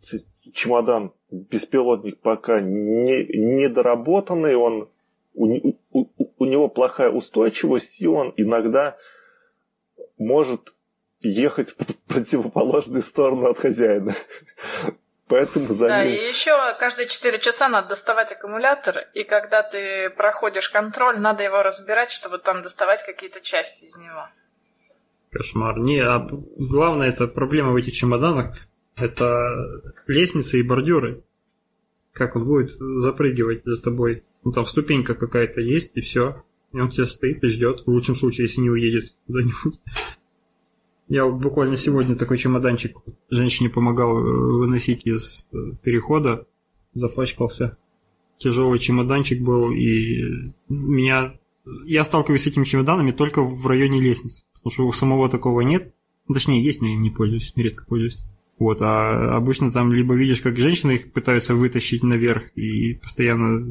чемодан 0.53 1.13
беспилотник 1.31 2.19
пока 2.19 2.61
не, 2.61 3.25
недоработанный, 3.25 4.57
он 4.57 4.89
у, 5.35 5.73
у, 5.93 6.07
у 6.39 6.45
него 6.45 6.69
плохая 6.69 7.11
устойчивость, 7.11 8.01
и 8.01 8.07
он 8.07 8.33
иногда 8.37 8.97
может 10.19 10.75
ехать 11.21 11.71
в 11.71 11.97
противоположную 12.07 13.03
сторону 13.03 13.49
от 13.49 13.59
хозяина. 13.59 14.15
Поэтому 15.27 15.75
за 15.75 15.89
Да, 15.89 16.05
и 16.05 16.27
еще 16.27 16.53
каждые 16.79 17.07
4 17.07 17.39
часа 17.39 17.69
надо 17.69 17.91
доставать 17.91 18.33
аккумулятор, 18.33 19.09
и 19.13 19.25
когда 19.25 19.63
ты 19.63 20.09
проходишь 20.11 20.71
контроль, 20.71 21.19
надо 21.19 21.43
его 21.43 21.63
разбирать, 21.63 22.11
чтобы 22.11 22.39
там 22.39 22.63
доставать 22.63 23.05
какие-то 23.05 23.41
части 23.41 23.85
из 23.85 23.99
него. 23.99 24.29
Кошмар. 25.31 25.79
Не, 25.79 26.01
а 26.01 26.27
главное, 26.57 27.11
это 27.11 27.27
проблема 27.27 27.73
в 27.73 27.77
этих 27.77 27.93
чемоданах, 27.93 28.57
это 28.97 29.93
лестницы 30.07 30.59
и 30.59 30.63
бордюры. 30.63 31.23
Как 32.15 32.35
он 32.35 32.47
будет 32.47 32.71
запрыгивать 32.71 33.63
за 33.65 33.81
тобой? 33.81 34.25
Ну 34.45 34.51
там 34.51 34.65
ступенька 34.65 35.15
какая-то 35.15 35.61
есть, 35.61 35.91
и 35.95 36.01
все. 36.01 36.43
И 36.73 36.81
он 36.81 36.89
тебя 36.89 37.07
стоит 37.07 37.45
и 37.45 37.49
ждет. 37.49 37.83
В 37.87 37.89
лучшем 37.89 38.17
случае, 38.17 38.47
если 38.47 38.63
не 38.63 38.71
уедет 38.71 39.15
куда-нибудь. 39.27 39.79
Я 41.09 41.27
буквально 41.27 41.77
сегодня 41.77 42.17
такой 42.17 42.37
чемоданчик 42.37 42.99
женщине 43.31 43.71
помогал 43.71 44.19
э, 44.19 44.23
выносить 44.23 45.07
из 45.07 45.47
э, 45.53 45.57
перехода, 45.83 46.47
запачкался. 46.93 47.79
Тяжелый 48.39 48.79
чемоданчик 48.79 49.43
был, 49.43 49.71
и 49.73 50.53
меня... 50.69 51.35
Я 51.85 52.05
сталкиваюсь 52.05 52.43
с 52.43 52.47
этими 52.47 52.65
чемоданами 52.65 53.11
только 53.11 53.43
в 53.43 53.67
районе 53.67 54.01
лестниц, 54.01 54.47
потому 54.55 54.73
что 54.73 54.87
у 54.87 54.93
самого 54.93 55.29
такого 55.29 55.63
нет. 55.63 55.95
Ну, 56.27 56.35
точнее, 56.35 56.63
есть, 56.63 56.81
но 56.81 56.89
я 56.89 56.97
не 56.97 57.11
пользуюсь, 57.11 57.53
редко 57.57 57.85
пользуюсь. 57.87 58.19
Вот, 58.59 58.83
а 58.83 59.37
обычно 59.37 59.71
там 59.71 59.93
либо 59.93 60.15
видишь, 60.15 60.41
как 60.41 60.57
женщины 60.57 60.93
их 60.93 61.13
пытаются 61.13 61.55
вытащить 61.55 62.03
наверх, 62.03 62.51
и 62.57 62.95
постоянно 62.95 63.67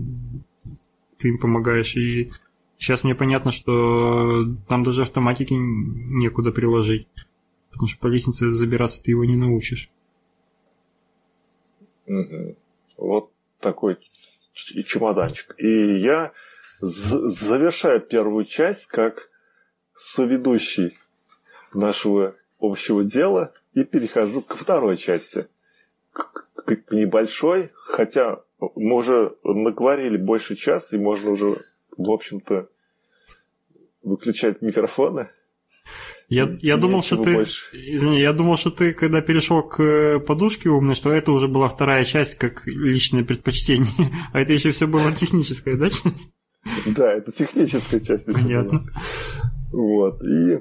ты 1.17 1.29
им 1.29 1.39
помогаешь, 1.39 1.95
и 1.97 2.31
сейчас 2.77 3.03
мне 3.03 3.15
понятно, 3.15 3.51
что 3.51 4.45
там 4.67 4.83
даже 4.83 5.03
автоматики 5.03 5.53
некуда 5.53 6.51
приложить. 6.51 7.07
Потому 7.77 7.89
что 7.89 7.99
по 7.99 8.07
лестнице 8.07 8.51
забираться 8.51 9.03
ты 9.03 9.11
его 9.11 9.23
не 9.23 9.35
научишь. 9.35 9.91
Вот 12.97 13.31
такой 13.59 13.99
чемоданчик. 14.53 15.53
И 15.59 15.99
я 15.99 16.31
завершаю 16.81 18.01
первую 18.01 18.45
часть 18.45 18.87
как 18.87 19.29
соведущий 19.95 20.97
нашего 21.71 22.35
общего 22.59 23.03
дела 23.03 23.53
и 23.75 23.83
перехожу 23.83 24.41
ко 24.41 24.57
второй 24.57 24.97
части. 24.97 25.47
К 26.13 26.47
небольшой, 26.89 27.69
хотя 27.75 28.41
мы 28.59 28.95
уже 28.95 29.35
наговорили 29.43 30.17
больше 30.17 30.55
часа, 30.55 30.95
и 30.95 30.99
можно 30.99 31.29
уже, 31.29 31.61
в 31.95 32.09
общем-то, 32.09 32.69
выключать 34.01 34.63
микрофоны. 34.63 35.29
Я, 36.29 36.57
я 36.61 36.75
думал, 36.75 37.01
что 37.01 37.23
ты... 37.23 37.33
Больше... 37.35 37.61
Извини, 37.73 38.19
я 38.19 38.33
думал, 38.33 38.57
что 38.57 38.69
ты, 38.69 38.93
когда 38.93 39.21
перешел 39.21 39.63
к 39.63 39.81
э, 39.81 40.19
подушке 40.19 40.69
умной, 40.69 40.95
что 40.95 41.13
это 41.13 41.31
уже 41.31 41.47
была 41.47 41.69
вторая 41.69 42.03
часть, 42.03 42.35
как 42.35 42.67
личное 42.67 43.23
предпочтение. 43.23 43.87
А 44.33 44.41
это 44.41 44.51
еще 44.51 44.71
все 44.71 44.87
было 44.87 45.11
техническая, 45.13 45.77
да, 45.77 45.89
часть? 45.89 46.33
Да, 46.85 47.13
это 47.13 47.31
техническая 47.31 48.01
часть. 48.01 48.25
Понятно. 48.33 48.83
Вот. 49.71 50.21
И 50.21 50.59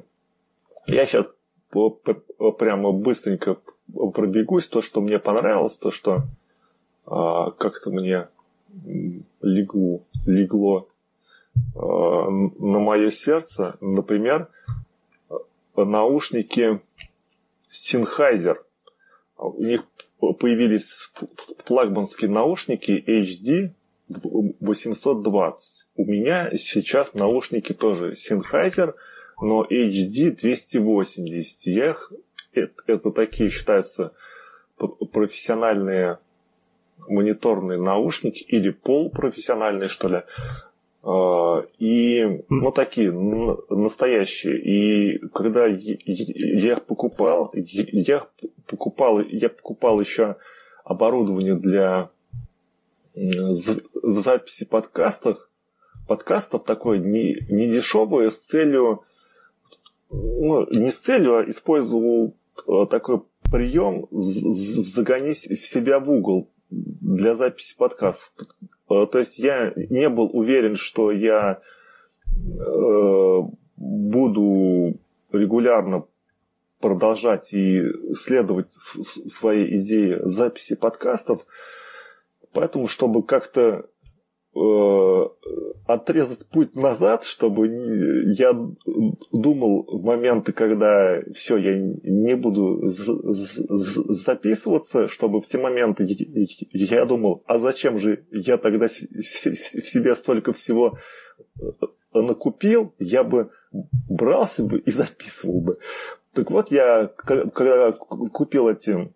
я 0.87 1.07
сейчас 1.07 1.27
прямо 2.59 2.93
быстренько 2.93 3.59
пробегусь. 4.15 4.69
То, 4.69 4.83
что 4.83 5.01
мне 5.01 5.19
понравилось, 5.19 5.77
то, 5.77 5.91
что 5.91 6.29
а, 7.07 7.51
как-то 7.51 7.91
мне 7.91 8.29
легло, 9.43 10.03
легло 10.27 10.87
а, 11.75 12.31
на 12.31 12.79
мое 12.79 13.11
сердце. 13.11 13.77
Например, 13.81 14.49
наушники 15.85 16.81
Sennheiser. 17.71 18.57
У 19.37 19.63
них 19.63 19.83
появились 20.19 21.11
флагманские 21.65 22.31
наушники 22.31 23.05
HD 23.07 23.73
820. 24.09 25.87
У 25.97 26.05
меня 26.05 26.51
сейчас 26.57 27.15
наушники 27.15 27.73
тоже 27.73 28.13
Sennheiser, 28.13 28.95
но 29.41 29.65
HD 29.65 30.31
280. 30.31 31.67
Я 31.67 31.91
их, 31.91 32.13
это, 32.53 32.83
это 32.87 33.11
такие 33.11 33.51
считаются 33.51 34.13
профессиональные 35.13 36.19
мониторные 37.09 37.81
наушники 37.81 38.43
или 38.43 38.71
полупрофессиональные, 38.71 39.89
что 39.89 40.09
ли. 40.09 40.23
А, 41.09 41.65
и 41.79 42.43
ну 42.49 42.73
такие 42.73 43.13
настоящие. 43.13 44.59
И 44.59 45.19
когда 45.29 45.67
я 45.67 46.73
их 46.73 46.85
покупал, 46.85 47.53
я 47.55 48.27
покупал, 48.67 49.21
я 49.21 49.49
покупал 49.49 50.01
еще 50.01 50.37
оборудование 50.85 51.55
для 51.55 52.11
записи 53.15 54.65
подкастов, 54.65 55.49
подкастов 56.09 56.65
такое 56.65 56.99
не, 56.99 57.37
не 57.51 57.69
дешевое 57.69 58.31
с 58.31 58.39
целью, 58.39 59.05
ну, 60.11 60.67
не 60.73 60.91
с 60.91 60.99
целью, 60.99 61.39
а 61.39 61.49
использовал 61.49 62.35
э, 62.67 62.87
такой 62.91 63.23
прием 63.51 64.09
загонить 64.11 65.39
себя 65.39 66.01
в 66.01 66.11
угол 66.11 66.51
для 66.69 67.37
записи 67.37 67.77
подкастов. 67.77 68.33
Э, 68.89 69.07
то 69.11 69.19
есть 69.19 69.39
я 69.39 69.73
не 69.77 70.09
был 70.09 70.31
уверен, 70.33 70.77
что 70.77 71.11
я 71.11 71.61
э, 72.27 73.41
буду 73.77 74.95
регулярно 75.33 76.05
продолжать 76.81 77.53
и 77.53 77.83
следовать 78.15 78.73
своей 78.73 79.81
идее 79.81 80.21
записи 80.27 80.77
подкастов. 80.77 81.47
Поэтому, 82.53 82.87
чтобы 82.87 83.23
как-то 83.23 83.87
отрезать 85.87 86.47
путь 86.47 86.75
назад, 86.75 87.25
чтобы 87.25 87.69
я 88.37 88.53
думал 89.33 89.85
в 89.87 90.03
моменты, 90.05 90.53
когда 90.53 91.21
все, 91.35 91.57
я 91.57 91.79
не 91.79 92.35
буду 92.37 92.81
записываться, 94.15 95.09
чтобы 95.09 95.41
в 95.41 95.47
те 95.47 95.59
моменты 95.59 96.07
я 96.73 97.05
думал, 97.05 97.43
а 97.47 97.59
зачем 97.59 97.99
же 97.99 98.25
я 98.31 98.57
тогда 98.57 98.89
себе 98.89 100.15
столько 100.15 100.53
всего 100.53 100.99
э, 101.61 101.65
накупил, 102.15 102.95
я 102.99 103.23
бы 103.23 103.51
брался 104.09 104.65
бы 104.65 104.79
и 104.79 104.91
записывал 104.91 105.61
бы. 105.61 105.79
Так 106.35 106.51
вот, 106.51 106.71
я 106.71 107.07
когда 107.07 107.93
купил 107.93 108.69
эти 108.69 109.11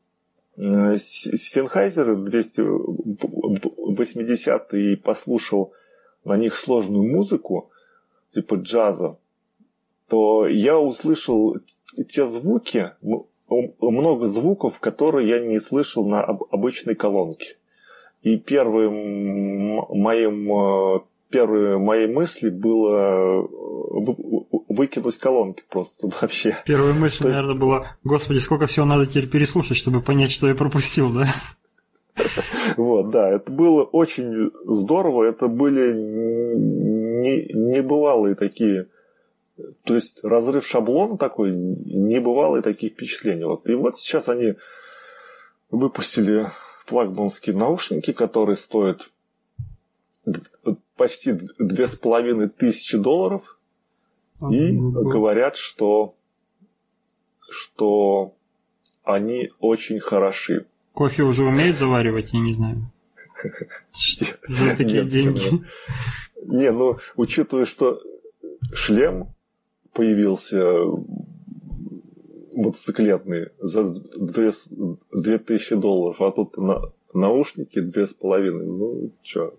Сенхайзеры 0.60 2.16
280 2.16 4.74
и 4.74 4.96
послушал 4.96 5.72
на 6.24 6.36
них 6.36 6.54
сложную 6.54 7.10
музыку, 7.10 7.70
типа 8.34 8.56
джаза, 8.56 9.16
то 10.08 10.46
я 10.46 10.78
услышал 10.78 11.56
те 12.08 12.26
звуки, 12.26 12.92
много 13.48 14.26
звуков, 14.26 14.80
которые 14.80 15.26
я 15.28 15.40
не 15.40 15.60
слышал 15.60 16.06
на 16.06 16.22
обычной 16.22 16.94
колонке. 16.94 17.56
И 18.22 18.36
первым 18.36 19.86
моим 19.88 20.52
э, 20.52 21.00
первые 21.30 21.78
мои 21.78 22.06
мысли 22.06 22.50
было 22.50 23.42
э, 23.42 23.46
выкинуть 24.68 25.18
колонки 25.18 25.62
просто 25.68 26.08
вообще. 26.20 26.56
Первая 26.66 26.92
мысль, 26.92 27.24
есть... 27.24 27.36
наверное, 27.36 27.54
была, 27.54 27.96
господи, 28.04 28.38
сколько 28.38 28.66
всего 28.66 28.86
надо 28.86 29.06
теперь 29.06 29.28
переслушать, 29.28 29.76
чтобы 29.76 30.02
понять, 30.02 30.30
что 30.30 30.48
я 30.48 30.54
пропустил, 30.54 31.12
да? 31.12 31.26
Вот, 32.76 33.10
да, 33.10 33.30
это 33.30 33.50
было 33.50 33.82
очень 33.82 34.50
здорово, 34.64 35.24
это 35.24 35.48
были 35.48 35.92
не, 35.92 37.52
небывалые 37.52 38.34
такие, 38.34 38.88
то 39.84 39.94
есть 39.94 40.22
разрыв 40.22 40.66
шаблона 40.66 41.16
такой, 41.16 41.52
небывалые 41.52 42.62
такие 42.62 42.92
впечатления. 42.92 43.46
Вот. 43.46 43.66
И 43.68 43.74
вот 43.74 43.98
сейчас 43.98 44.28
они 44.28 44.54
выпустили 45.70 46.48
флагманские 46.86 47.56
наушники, 47.56 48.12
которые 48.12 48.56
стоят 48.56 49.10
почти 51.00 51.32
две 51.58 51.88
с 51.88 51.96
половиной 51.96 52.50
тысячи 52.50 52.98
долларов 52.98 53.58
и 54.50 54.70
говорят, 54.70 55.56
что, 55.56 56.14
что 57.48 58.34
они 59.02 59.48
очень 59.60 59.98
хороши. 59.98 60.66
Кофе 60.92 61.22
уже 61.22 61.46
умеют 61.46 61.78
заваривать, 61.78 62.34
я 62.34 62.40
не 62.40 62.52
знаю. 62.52 62.92
За 64.46 64.76
такие 64.76 65.06
деньги. 65.06 65.64
Не, 66.44 66.70
ну, 66.70 66.98
учитывая, 67.16 67.64
что 67.64 68.02
шлем 68.74 69.28
появился 69.94 70.62
мотоциклетный 72.54 73.48
за 73.58 73.84
2000 73.84 75.76
долларов, 75.76 76.20
а 76.20 76.30
тут 76.30 76.58
на, 76.58 76.92
наушники 77.14 77.78
2,5. 77.78 78.50
Ну, 78.50 79.12
что, 79.22 79.54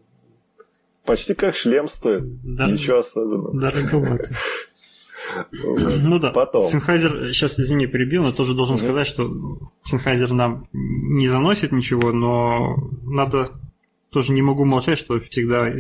почти 1.05 1.33
как 1.33 1.55
шлем 1.55 1.87
стоит. 1.87 2.23
Да, 2.43 2.69
Ничего 2.69 2.99
особенного. 2.99 3.59
Дороговато. 3.59 4.35
Ну 5.53 6.19
да, 6.19 6.31
Потом. 6.31 6.65
Sennheiser, 6.65 7.31
сейчас 7.31 7.59
извини, 7.59 7.87
перебил, 7.87 8.23
но 8.23 8.31
тоже 8.31 8.53
должен 8.53 8.77
сказать, 8.77 9.07
что 9.07 9.31
Sennheiser 9.89 10.33
нам 10.33 10.67
не 10.73 11.27
заносит 11.27 11.71
ничего, 11.71 12.11
но 12.11 12.75
надо 13.03 13.49
тоже 14.09 14.33
не 14.33 14.41
могу 14.41 14.65
молчать, 14.65 14.97
что 14.97 15.19
всегда 15.21 15.71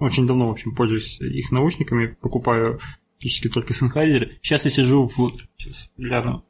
очень 0.00 0.26
давно, 0.26 0.48
в 0.48 0.52
общем, 0.52 0.74
пользуюсь 0.74 1.20
их 1.20 1.52
наушниками, 1.52 2.16
покупаю 2.20 2.80
практически 3.20 3.48
только 3.48 3.74
Sennheiser. 3.74 4.30
Сейчас 4.42 4.64
я 4.64 4.70
сижу 4.70 5.06
в... 5.06 5.32
Сейчас 5.56 5.90
гляну. 5.96 6.44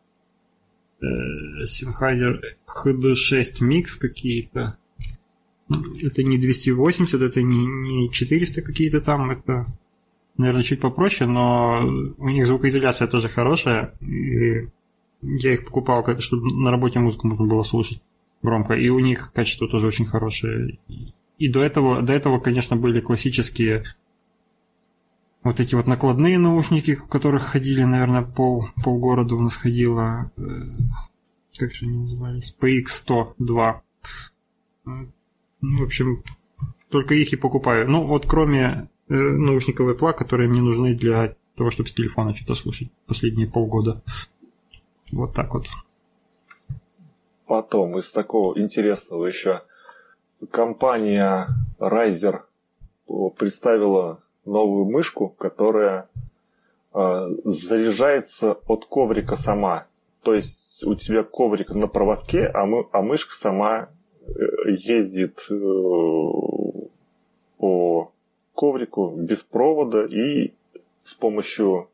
Sennheiser 1.02 2.40
HD6 2.66 3.60
Mix 3.60 3.98
какие-то. 3.98 4.78
Это 6.02 6.22
не 6.22 6.38
280, 6.38 7.20
это 7.20 7.42
не, 7.42 7.66
не 7.66 8.10
400 8.10 8.62
какие-то 8.62 9.00
там, 9.00 9.30
это 9.30 9.66
наверное, 10.40 10.62
чуть 10.62 10.80
попроще, 10.80 11.30
но 11.30 11.80
у 12.18 12.28
них 12.28 12.46
звукоизоляция 12.46 13.06
тоже 13.06 13.28
хорошая. 13.28 13.94
И 14.00 14.68
я 15.22 15.52
их 15.52 15.64
покупал, 15.64 16.04
чтобы 16.18 16.50
на 16.52 16.70
работе 16.70 16.98
музыку 16.98 17.28
можно 17.28 17.46
было 17.46 17.62
слушать 17.62 18.02
громко. 18.42 18.74
И 18.74 18.88
у 18.88 18.98
них 18.98 19.32
качество 19.32 19.68
тоже 19.68 19.86
очень 19.86 20.06
хорошее. 20.06 20.78
И 21.38 21.48
до 21.48 21.62
этого, 21.62 22.02
до 22.02 22.12
этого, 22.12 22.40
конечно, 22.40 22.76
были 22.76 23.00
классические 23.00 23.84
вот 25.42 25.60
эти 25.60 25.74
вот 25.74 25.86
накладные 25.86 26.38
наушники, 26.38 26.94
в 26.94 27.06
которых 27.06 27.44
ходили, 27.44 27.82
наверное, 27.84 28.22
пол, 28.22 28.66
полгорода 28.84 29.34
у 29.34 29.40
нас 29.40 29.56
ходило. 29.56 30.30
Э, 30.36 30.42
как 31.56 31.72
же 31.72 31.86
они 31.86 31.98
назывались? 31.98 32.54
PX102. 32.60 33.80
Ну, 35.60 35.78
в 35.78 35.82
общем, 35.82 36.22
только 36.88 37.14
их 37.14 37.32
и 37.32 37.36
покупаю. 37.36 37.88
Ну, 37.88 38.06
вот 38.06 38.26
кроме 38.26 38.88
Э, 39.10 39.14
наушниковый 39.14 39.96
плаг, 39.96 40.16
которые 40.16 40.48
мне 40.48 40.60
нужны 40.60 40.94
для 40.94 41.34
того, 41.56 41.70
чтобы 41.70 41.88
с 41.88 41.92
телефона 41.92 42.32
что-то 42.32 42.54
слушать 42.54 42.92
последние 43.08 43.48
полгода. 43.48 44.02
Вот 45.10 45.34
так 45.34 45.52
вот. 45.52 45.64
Потом 47.46 47.98
из 47.98 48.12
такого 48.12 48.56
интересного 48.56 49.26
еще 49.26 49.62
компания 50.52 51.48
Riser 51.80 52.42
представила 53.36 54.22
новую 54.44 54.84
мышку, 54.84 55.28
которая 55.28 56.08
э, 56.94 57.28
заряжается 57.46 58.52
от 58.52 58.86
коврика 58.86 59.34
сама. 59.34 59.88
То 60.22 60.34
есть 60.34 60.84
у 60.84 60.94
тебя 60.94 61.24
коврик 61.24 61.70
на 61.70 61.88
проводке, 61.88 62.46
а, 62.46 62.64
мы, 62.64 62.86
а 62.92 63.02
мышка 63.02 63.34
сама 63.34 63.88
э, 63.88 63.88
ездит 64.66 65.38
э, 65.50 65.54
по 67.58 68.12
коврику 68.54 69.14
без 69.16 69.42
провода 69.42 70.04
и 70.04 70.52
с 71.02 71.14
помощью 71.14 71.88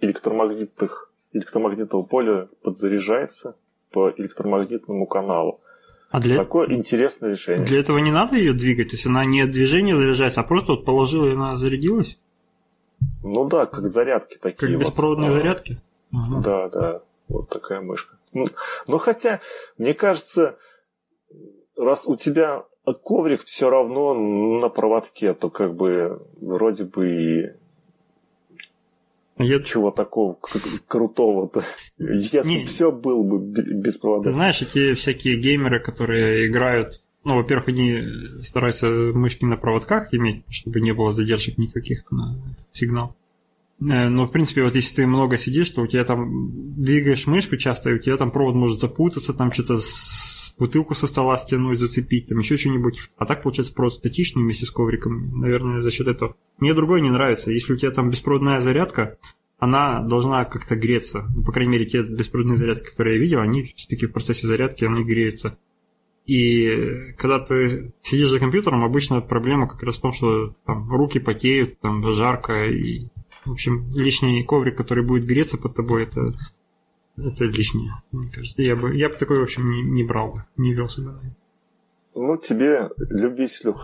электромагнитных 0.00 1.10
электромагнитного 1.32 2.02
поля 2.02 2.48
подзаряжается 2.62 3.56
по 3.90 4.10
электромагнитному 4.10 5.06
каналу. 5.06 5.60
А 6.10 6.20
для... 6.20 6.36
Такое 6.36 6.70
интересное 6.70 7.30
решение. 7.30 7.66
Для 7.66 7.80
этого 7.80 7.98
не 7.98 8.10
надо 8.10 8.36
ее 8.36 8.54
двигать? 8.54 8.88
То 8.88 8.94
есть 8.94 9.06
она 9.06 9.24
не 9.26 9.46
движение 9.46 9.94
заряжается, 9.94 10.40
а 10.40 10.44
просто 10.44 10.72
вот 10.72 10.84
положила 10.84 11.26
и 11.26 11.34
она 11.34 11.56
зарядилась? 11.56 12.18
Ну 13.22 13.46
да, 13.48 13.66
как 13.66 13.88
зарядки 13.88 14.38
такие. 14.40 14.72
Как 14.72 14.78
беспроводные 14.78 15.30
вот. 15.30 15.36
зарядки? 15.36 15.78
Ага. 16.12 16.40
Да, 16.40 16.68
да. 16.68 17.02
Вот 17.28 17.50
такая 17.50 17.82
мышка. 17.82 18.16
Ну, 18.32 18.46
но 18.86 18.98
хотя, 18.98 19.40
мне 19.76 19.92
кажется, 19.92 20.56
раз 21.78 22.06
у 22.06 22.16
тебя 22.16 22.64
коврик 22.84 23.44
все 23.44 23.70
равно 23.70 24.14
на 24.14 24.68
проводке, 24.68 25.34
то 25.34 25.50
как 25.50 25.74
бы 25.74 26.22
вроде 26.40 26.84
бы 26.84 27.08
и 27.08 27.50
я... 29.38 29.62
Чего 29.62 29.92
такого 29.92 30.36
крутого-то? 30.88 31.64
Если 31.98 32.42
не... 32.44 32.64
все 32.64 32.90
было 32.90 33.22
бы 33.22 33.38
без 33.38 33.96
провода. 33.96 34.24
Ты 34.24 34.30
знаешь, 34.32 34.62
эти 34.62 34.94
всякие 34.94 35.36
геймеры, 35.36 35.80
которые 35.80 36.48
играют, 36.48 37.02
ну, 37.22 37.36
во-первых, 37.36 37.68
они 37.68 38.02
стараются 38.42 38.88
мышки 38.88 39.44
на 39.44 39.56
проводках 39.56 40.12
иметь, 40.12 40.42
чтобы 40.48 40.80
не 40.80 40.92
было 40.92 41.12
задержек 41.12 41.56
никаких 41.56 42.10
на 42.10 42.36
сигнал. 42.72 43.14
Э, 43.80 44.08
но, 44.08 44.26
в 44.26 44.32
принципе, 44.32 44.64
вот 44.64 44.74
если 44.74 44.96
ты 44.96 45.06
много 45.06 45.36
сидишь, 45.36 45.70
то 45.70 45.82
у 45.82 45.86
тебя 45.86 46.04
там 46.04 46.72
двигаешь 46.72 47.28
мышку 47.28 47.56
часто, 47.56 47.90
и 47.90 47.94
у 47.94 47.98
тебя 47.98 48.16
там 48.16 48.32
провод 48.32 48.56
может 48.56 48.80
запутаться, 48.80 49.34
там 49.34 49.52
что-то 49.52 49.76
бутылку 50.58 50.94
со 50.94 51.06
стола 51.06 51.36
стянуть, 51.36 51.78
зацепить, 51.78 52.28
там 52.28 52.38
еще 52.38 52.56
что-нибудь. 52.56 53.10
А 53.16 53.26
так 53.26 53.42
получается 53.42 53.74
провод 53.74 53.94
статичный 53.94 54.42
вместе 54.42 54.66
с 54.66 54.70
ковриком, 54.70 55.40
наверное, 55.40 55.80
за 55.80 55.90
счет 55.90 56.06
этого. 56.08 56.36
Мне 56.58 56.74
другое 56.74 57.00
не 57.00 57.10
нравится. 57.10 57.52
Если 57.52 57.72
у 57.72 57.76
тебя 57.76 57.90
там 57.90 58.10
беспроводная 58.10 58.60
зарядка, 58.60 59.18
она 59.58 60.02
должна 60.02 60.44
как-то 60.44 60.76
греться. 60.76 61.26
Ну, 61.34 61.42
по 61.42 61.52
крайней 61.52 61.72
мере, 61.72 61.86
те 61.86 62.02
беспроводные 62.02 62.56
зарядки, 62.56 62.90
которые 62.90 63.16
я 63.16 63.22
видел, 63.22 63.40
они 63.40 63.72
все-таки 63.76 64.06
в 64.06 64.12
процессе 64.12 64.46
зарядки, 64.46 64.84
они 64.84 65.04
греются. 65.04 65.58
И 66.26 67.14
когда 67.16 67.38
ты 67.38 67.92
сидишь 68.02 68.28
за 68.28 68.38
компьютером, 68.38 68.84
обычно 68.84 69.20
проблема 69.22 69.66
как 69.66 69.82
раз 69.82 69.96
в 69.96 70.02
том, 70.02 70.12
что 70.12 70.54
там, 70.66 70.88
руки 70.90 71.18
потеют, 71.18 71.80
там 71.80 72.12
жарко, 72.12 72.66
и, 72.66 73.08
в 73.46 73.52
общем, 73.52 73.90
лишний 73.94 74.44
коврик, 74.44 74.76
который 74.76 75.04
будет 75.04 75.24
греться 75.24 75.56
под 75.56 75.74
тобой, 75.74 76.02
это, 76.02 76.34
это 77.18 77.44
лишнее, 77.44 77.92
мне 78.12 78.30
кажется. 78.30 78.62
Я 78.62 78.76
бы, 78.76 78.94
я 78.94 79.08
бы 79.08 79.16
такой, 79.16 79.38
в 79.38 79.42
общем, 79.42 79.70
не, 79.70 79.82
не 79.82 80.04
брал 80.04 80.32
бы, 80.32 80.44
не 80.56 80.74
вел 80.74 80.88
себя. 80.88 81.12
Ну, 82.14 82.36
тебе, 82.36 82.90
любителю 82.96 83.76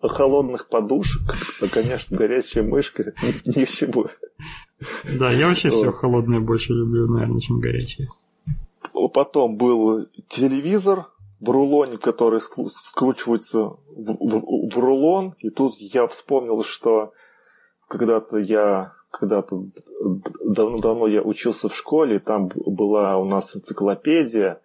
холодных 0.00 0.68
подушек, 0.68 1.22
то, 1.58 1.68
конечно, 1.68 2.16
горячая 2.16 2.62
мышка 2.62 3.12
ни 3.44 3.64
чему. 3.64 4.06
Да, 5.18 5.32
я 5.32 5.48
вообще 5.48 5.70
все 5.70 5.90
холодное 5.90 6.40
больше 6.40 6.72
люблю, 6.72 7.08
наверное, 7.08 7.40
чем 7.40 7.58
горячее. 7.58 8.08
Потом 9.12 9.56
был 9.56 10.06
телевизор 10.28 11.06
в 11.40 11.50
рулоне, 11.50 11.98
который 11.98 12.40
скручивается 12.40 13.58
в, 13.60 13.78
в, 13.96 14.72
в 14.72 14.78
рулон. 14.78 15.34
И 15.38 15.50
тут 15.50 15.74
я 15.78 16.06
вспомнил, 16.06 16.62
что 16.62 17.12
когда-то 17.88 18.38
я 18.38 18.92
когда-то 19.18 19.64
давно-давно 20.44 21.06
я 21.06 21.22
учился 21.22 21.68
в 21.68 21.74
школе, 21.74 22.18
там 22.18 22.48
была 22.54 23.16
у 23.18 23.24
нас 23.24 23.56
энциклопедия 23.56 24.60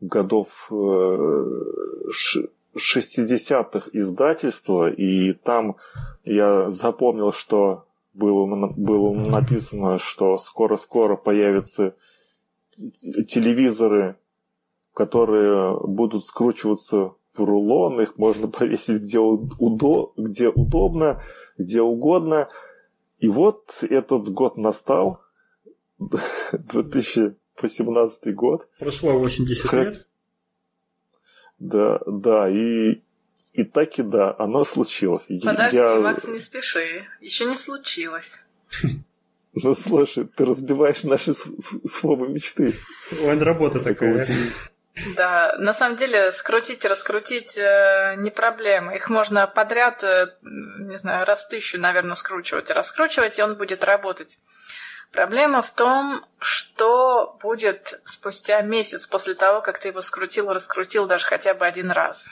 годов 0.00 0.68
60-х 0.70 1.58
э, 2.74 3.90
издательства, 3.92 4.90
и 4.90 5.32
там 5.32 5.76
я 6.24 6.70
запомнил, 6.70 7.32
что 7.32 7.84
было, 8.14 8.68
было 8.76 9.14
написано, 9.14 9.98
что 9.98 10.36
скоро-скоро 10.36 11.16
появятся 11.16 11.94
телевизоры, 12.76 14.16
которые 14.92 15.78
будут 15.80 16.24
скручиваться 16.24 17.12
в 17.32 17.44
рулон, 17.44 18.00
их 18.00 18.18
можно 18.18 18.48
повесить 18.48 19.02
где, 19.02 19.18
удо, 19.18 20.12
где 20.16 20.48
удобно, 20.48 21.22
где 21.56 21.80
угодно. 21.80 22.48
И 23.18 23.28
вот 23.28 23.82
этот 23.82 24.28
год 24.30 24.56
настал, 24.56 25.22
2018 26.52 28.34
год. 28.34 28.68
Прошло 28.78 29.18
80 29.18 29.72
лет. 29.72 30.08
Да, 31.58 32.00
да, 32.06 32.48
и 32.48 33.02
и 33.52 33.64
так 33.64 33.98
и 33.98 34.02
да, 34.02 34.34
оно 34.38 34.64
случилось. 34.64 35.26
Подожди, 35.42 35.76
я... 35.76 35.96
Макс, 35.96 36.28
не 36.28 36.38
спеши. 36.38 37.06
Еще 37.20 37.46
не 37.46 37.56
случилось. 37.56 38.40
Ну 39.60 39.74
слушай, 39.74 40.24
ты 40.24 40.44
разбиваешь 40.44 41.02
наши 41.02 41.32
свобы 41.34 42.28
мечты. 42.28 42.74
Ой, 43.22 43.38
работа 43.38 43.80
такая. 43.80 44.24
Да, 45.16 45.54
на 45.58 45.72
самом 45.72 45.96
деле 45.96 46.32
скрутить 46.32 46.84
и 46.84 46.88
раскрутить 46.88 47.56
э, 47.56 48.14
не 48.16 48.30
проблема. 48.30 48.94
Их 48.94 49.08
можно 49.08 49.46
подряд, 49.46 50.02
э, 50.02 50.34
не 50.42 50.96
знаю, 50.96 51.26
раз 51.26 51.46
тысячу, 51.46 51.78
наверное, 51.78 52.14
скручивать 52.14 52.70
и 52.70 52.72
раскручивать, 52.72 53.38
и 53.38 53.42
он 53.42 53.56
будет 53.56 53.84
работать. 53.84 54.38
Проблема 55.12 55.62
в 55.62 55.70
том, 55.70 56.24
что 56.38 57.38
будет 57.42 58.00
спустя 58.04 58.60
месяц 58.60 59.06
после 59.06 59.34
того, 59.34 59.62
как 59.62 59.78
ты 59.78 59.88
его 59.88 60.02
скрутил, 60.02 60.52
раскрутил 60.52 61.06
даже 61.06 61.26
хотя 61.26 61.54
бы 61.54 61.66
один 61.66 61.90
раз. 61.90 62.30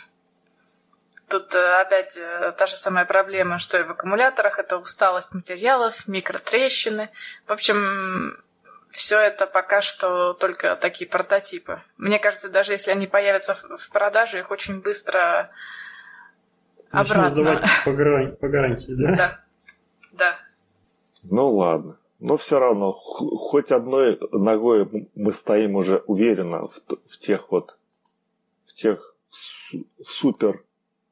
Тут 1.28 1.54
э, 1.54 1.80
опять 1.80 2.16
э, 2.16 2.52
та 2.56 2.66
же 2.66 2.76
самая 2.76 3.04
проблема, 3.04 3.58
что 3.58 3.78
и 3.78 3.82
в 3.82 3.90
аккумуляторах. 3.90 4.58
Это 4.58 4.78
усталость 4.78 5.34
материалов, 5.34 6.06
микротрещины. 6.06 7.10
В 7.46 7.52
общем, 7.52 8.44
все 8.96 9.20
это 9.20 9.46
пока 9.46 9.82
что 9.82 10.32
только 10.32 10.74
такие 10.76 11.08
прототипы. 11.08 11.82
Мне 11.98 12.18
кажется, 12.18 12.48
даже 12.48 12.72
если 12.72 12.90
они 12.90 13.06
появятся 13.06 13.54
в 13.54 13.90
продаже, 13.90 14.38
их 14.38 14.50
очень 14.50 14.80
быстро 14.80 15.50
обратно. 16.90 17.28
сдавать 17.28 17.64
по, 17.84 17.92
гарантии, 17.92 18.36
по 18.36 18.48
гарантии, 18.48 18.92
да? 18.92 19.16
Да. 19.16 19.40
Да. 20.12 20.38
Ну 21.30 21.54
ладно. 21.54 21.98
Но 22.18 22.38
все 22.38 22.58
равно, 22.58 22.92
хоть 22.92 23.70
одной 23.70 24.18
ногой 24.32 24.88
мы 25.14 25.32
стоим 25.32 25.76
уже 25.76 25.98
уверенно 26.06 26.68
в, 26.68 26.80
в 27.10 27.18
тех 27.18 27.52
вот, 27.52 27.76
в 28.66 28.72
тех 28.72 29.14
супер 30.02 30.64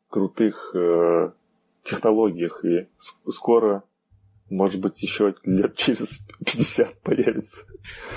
крутых 0.08 0.74
э, 0.74 1.32
технологиях, 1.82 2.64
и 2.64 2.88
скоро, 3.28 3.82
может 4.50 4.80
быть, 4.80 5.02
еще 5.02 5.34
лет 5.44 5.76
через 5.76 6.20
50 6.44 7.02
появится. 7.02 7.60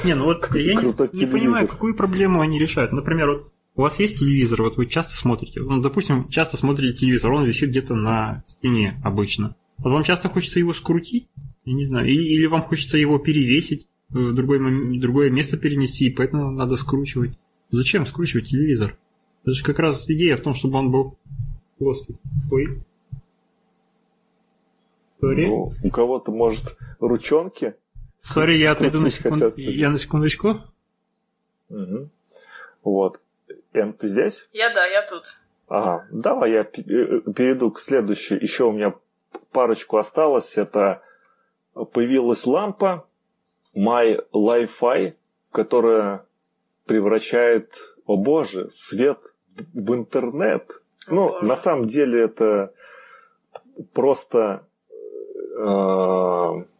Не, 0.04 0.16
ну 0.16 0.26
вот 0.26 0.54
я 0.56 0.76
не, 0.76 1.18
не 1.20 1.26
понимаю, 1.26 1.68
какую 1.68 1.96
проблему 1.96 2.42
они 2.42 2.60
решают. 2.60 2.92
Например, 2.92 3.30
вот 3.30 3.54
у 3.76 3.82
вас 3.82 4.00
есть 4.00 4.20
телевизор, 4.20 4.64
вот 4.64 4.78
вы 4.78 4.88
часто 4.88 5.16
смотрите, 5.16 5.62
ну, 5.62 5.82
допустим, 5.82 6.28
часто 6.30 6.58
смотрите 6.58 6.98
телевизор, 6.98 7.32
он 7.32 7.46
висит 7.46 7.70
где-то 7.70 7.96
на 7.96 8.44
стене 8.48 9.00
обычно. 9.04 9.56
Вот 9.78 9.92
вам 9.92 10.04
часто 10.04 10.30
хочется 10.30 10.60
его 10.60 10.74
скрутить, 10.74 11.30
я 11.64 11.74
не 11.74 11.86
знаю, 11.86 12.08
или, 12.08 12.24
или 12.24 12.46
вам 12.48 12.62
хочется 12.62 12.98
его 12.98 13.20
перевесить, 13.20 13.88
в 14.10 14.34
другое, 14.34 15.00
другое 15.00 15.30
место 15.30 15.58
перенести, 15.58 16.08
и 16.08 16.14
поэтому 16.14 16.52
надо 16.52 16.76
скручивать. 16.76 17.38
Зачем 17.70 18.06
скручивать 18.06 18.50
телевизор? 18.50 18.98
Это 19.44 19.54
же 19.54 19.64
как 19.64 19.80
раз 19.80 20.10
идея 20.10 20.38
в 20.38 20.42
том, 20.42 20.54
чтобы 20.54 20.80
он 20.80 20.92
был 20.92 21.18
плоский. 21.78 22.16
Ой. 22.52 22.84
Sorry. 25.20 25.48
Ну, 25.48 25.74
у 25.84 25.90
кого-то, 25.90 26.32
может, 26.32 26.78
ручонки. 27.00 27.76
Sorry, 28.20 28.58
я 28.58 28.72
отойду 28.72 29.00
на 29.00 29.10
секунду. 29.10 29.52
Я 29.58 29.90
на 29.90 29.98
секундочку. 29.98 30.62
Угу. 31.70 32.10
Вот. 32.84 33.22
Эм, 33.74 33.94
ты 33.94 34.08
здесь? 34.08 34.50
Я 34.54 34.74
да, 34.74 34.86
я 34.86 35.06
тут. 35.06 35.40
Ага. 35.68 36.08
Давай 36.12 36.52
я 36.52 36.62
э, 36.62 36.66
перейду 36.66 37.72
к 37.72 37.80
следующей. 37.80 38.36
Еще 38.36 38.66
у 38.66 38.72
меня 38.72 38.94
парочку 39.52 39.98
осталось. 39.98 40.58
Это 40.58 41.02
появилась 41.94 42.46
лампа 42.46 43.08
My 43.76 44.24
Li-Fi, 44.34 45.16
которая 45.52 46.26
превращает, 46.86 47.76
о 48.06 48.18
боже, 48.18 48.70
свет 48.70 49.20
в 49.74 49.94
интернет. 49.94 50.82
Ну, 51.08 51.42
на 51.42 51.56
самом 51.56 51.86
деле 51.86 52.24
это 52.24 52.74
просто 53.94 54.40
э, 54.50 54.67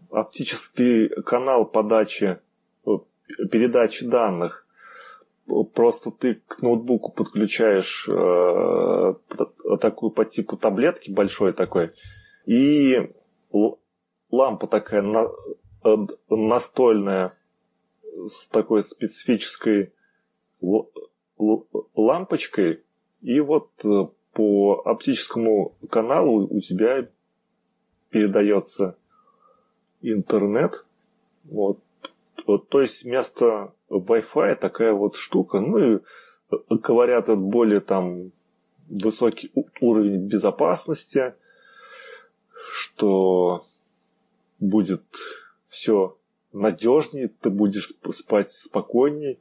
оптический 0.10 1.10
канал 1.24 1.66
подачи, 1.66 2.40
э, 2.86 2.90
передачи 3.52 4.06
данных. 4.06 4.66
Просто 5.74 6.12
ты 6.12 6.42
к 6.48 6.62
ноутбуку 6.62 7.12
подключаешь 7.14 8.08
э, 8.10 9.14
такую 9.80 10.12
по 10.12 10.26
типу 10.26 10.58
таблетки 10.58 11.10
большой 11.10 11.54
такой, 11.54 11.92
и 12.46 13.14
лампа 14.30 14.68
такая 14.68 15.02
на, 15.02 15.28
э, 15.86 15.96
настольная 16.30 17.38
с 18.28 18.48
такой 18.50 18.84
специфической 18.84 19.94
лампочкой, 21.96 22.84
и 23.22 23.40
вот 23.40 23.70
э, 23.86 24.08
по 24.34 24.82
оптическому 24.86 25.76
каналу 25.90 26.48
у 26.48 26.60
тебя 26.60 27.08
передается 28.18 28.98
интернет. 30.02 30.86
Вот 31.44 31.80
вот, 32.48 32.70
то 32.70 32.82
есть 32.82 33.04
вместо 33.04 33.74
Wi-Fi 33.90 34.56
такая 34.56 34.94
вот 34.94 35.18
штука, 35.18 35.60
ну 35.60 35.96
и 35.96 36.00
говорят, 36.70 37.26
это 37.26 37.36
более 37.36 37.82
там 37.82 38.32
высокий 38.88 39.52
уровень 39.82 40.28
безопасности, 40.28 41.36
что 42.72 43.66
будет 44.60 45.04
все 45.68 46.16
надежнее, 46.54 47.28
ты 47.28 47.50
будешь 47.50 47.92
спать 48.14 48.52
спокойнее. 48.52 49.40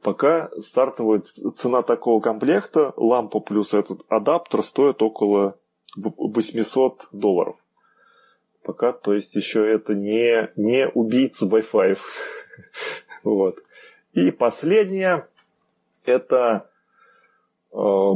Пока 0.00 0.50
стартовая 0.60 1.20
цена 1.20 1.82
такого 1.82 2.20
комплекта, 2.20 2.92
лампа 2.96 3.40
плюс 3.40 3.74
этот 3.74 4.02
адаптер, 4.08 4.62
стоит 4.62 5.02
около 5.02 5.58
800 5.96 7.08
долларов. 7.10 7.56
Пока, 8.64 8.92
то 8.92 9.12
есть, 9.12 9.34
еще 9.34 9.70
это 9.70 9.94
не, 9.94 10.50
не 10.56 10.88
убийца 10.88 11.46
Wi-Fi. 11.46 11.98
вот. 13.22 13.58
И 14.14 14.30
последнее, 14.30 15.28
это 16.04 16.70
э, 17.72 18.12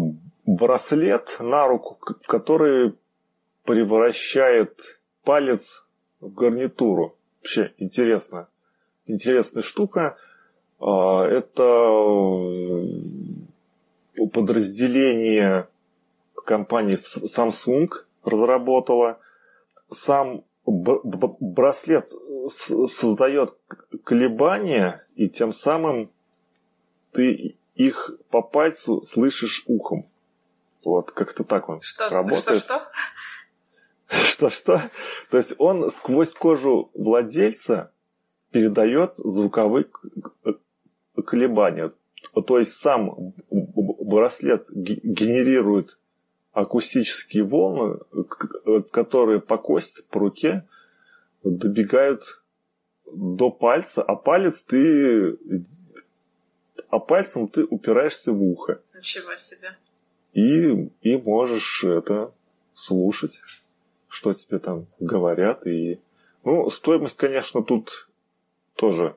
браслет 0.47 1.37
на 1.41 1.67
руку, 1.67 1.99
который 2.27 2.95
превращает 3.65 5.01
палец 5.23 5.85
в 6.21 6.33
гарнитуру. 6.33 7.15
Вообще 7.41 7.75
интересно. 7.77 8.49
Интересная 9.07 9.63
штука. 9.63 10.17
А, 10.81 11.27
это 11.27 11.63
э, 14.17 14.27
подразделение 14.33 15.69
компании 16.45 16.97
Samsung 16.97 17.91
разработала. 18.25 19.19
Сам 19.91 20.45
браслет 20.67 22.11
создает 22.51 23.57
колебания, 24.05 25.07
и 25.15 25.29
тем 25.29 25.53
самым 25.53 26.11
ты 27.13 27.57
их 27.75 28.11
по 28.31 28.43
пальцу 28.43 29.03
слышишь 29.03 29.65
ухом. 29.67 30.09
Вот, 30.85 31.11
как-то 31.11 31.45
так 31.45 31.69
он 31.69 31.81
что, 31.81 32.09
работает. 32.09 32.63
Что-что? 32.63 32.91
Что-что? 34.09 34.91
То 35.31 35.37
есть 35.37 35.55
он 35.59 35.91
сквозь 35.91 36.33
кожу 36.33 36.91
владельца 36.95 37.93
передает 38.51 39.15
звуковые 39.17 39.87
колебания. 41.27 41.91
То 42.47 42.59
есть 42.59 42.75
сам 42.75 43.35
браслет 43.51 44.67
генерирует 44.71 45.99
акустические 46.53 47.45
волны, 47.45 47.99
которые 48.91 49.41
по 49.41 49.59
кости, 49.59 50.03
по 50.11 50.21
руке 50.21 50.67
добегают 51.45 52.43
до 53.13 53.51
пальца, 53.51 54.03
а 54.03 54.17
палец 54.17 54.63
ты 54.63 55.39
а 56.91 56.99
пальцем 56.99 57.49
ты 57.49 57.65
упираешься 57.65 58.33
в 58.33 58.43
ухо. 58.43 58.81
Ничего 58.95 59.37
себе. 59.37 59.77
И, 60.33 60.91
и 61.03 61.17
можешь 61.17 61.85
это 61.85 62.33
слушать, 62.75 63.41
что 64.09 64.33
тебе 64.33 64.59
там 64.59 64.87
говорят. 64.99 65.67
И, 65.67 66.01
ну, 66.45 66.71
стоимость, 66.71 67.17
конечно, 67.17 67.63
тут 67.63 68.09
тоже 68.75 69.17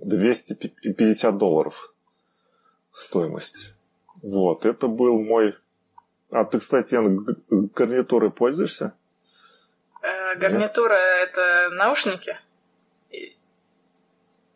250 0.00 1.38
долларов 1.38 1.92
стоимость. 2.92 3.74
Вот, 4.22 4.64
это 4.64 4.86
был 4.86 5.22
мой... 5.22 5.54
А 6.30 6.44
ты, 6.44 6.60
кстати, 6.60 6.96
гарнитурой 7.50 8.30
пользуешься? 8.30 8.94
Э, 10.02 10.36
гарнитура 10.36 10.94
Нет? 10.94 11.30
это 11.30 11.70
наушники? 11.72 12.38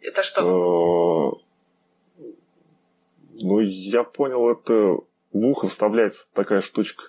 Это 0.01 0.23
что? 0.23 1.41
Э, 2.17 2.23
ну, 3.35 3.61
я 3.61 4.05
понял, 4.05 4.51
это 4.51 4.73
в 5.33 5.47
ухо 5.47 5.69
вставляется 5.69 6.27
такая 6.33 6.61
штучка 6.61 7.05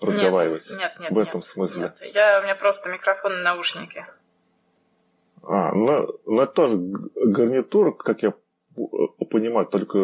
разговаривать. 0.00 0.68
Нет, 0.70 0.78
нет, 0.78 1.00
нет. 1.00 1.12
В 1.12 1.18
этом 1.18 1.40
нет, 1.40 1.44
смысле. 1.44 1.82
Нет. 1.82 2.14
Я, 2.14 2.40
у 2.40 2.42
меня 2.42 2.54
просто 2.54 2.90
микрофон 2.90 3.32
и 3.32 3.42
наушники. 3.42 4.06
А, 5.42 5.72
ну, 5.72 6.18
ну 6.26 6.42
это 6.42 6.52
тоже 6.52 6.76
гарнитура, 6.76 7.92
как 7.92 8.22
я 8.22 8.34
понимаю, 9.30 9.66
только 9.66 9.98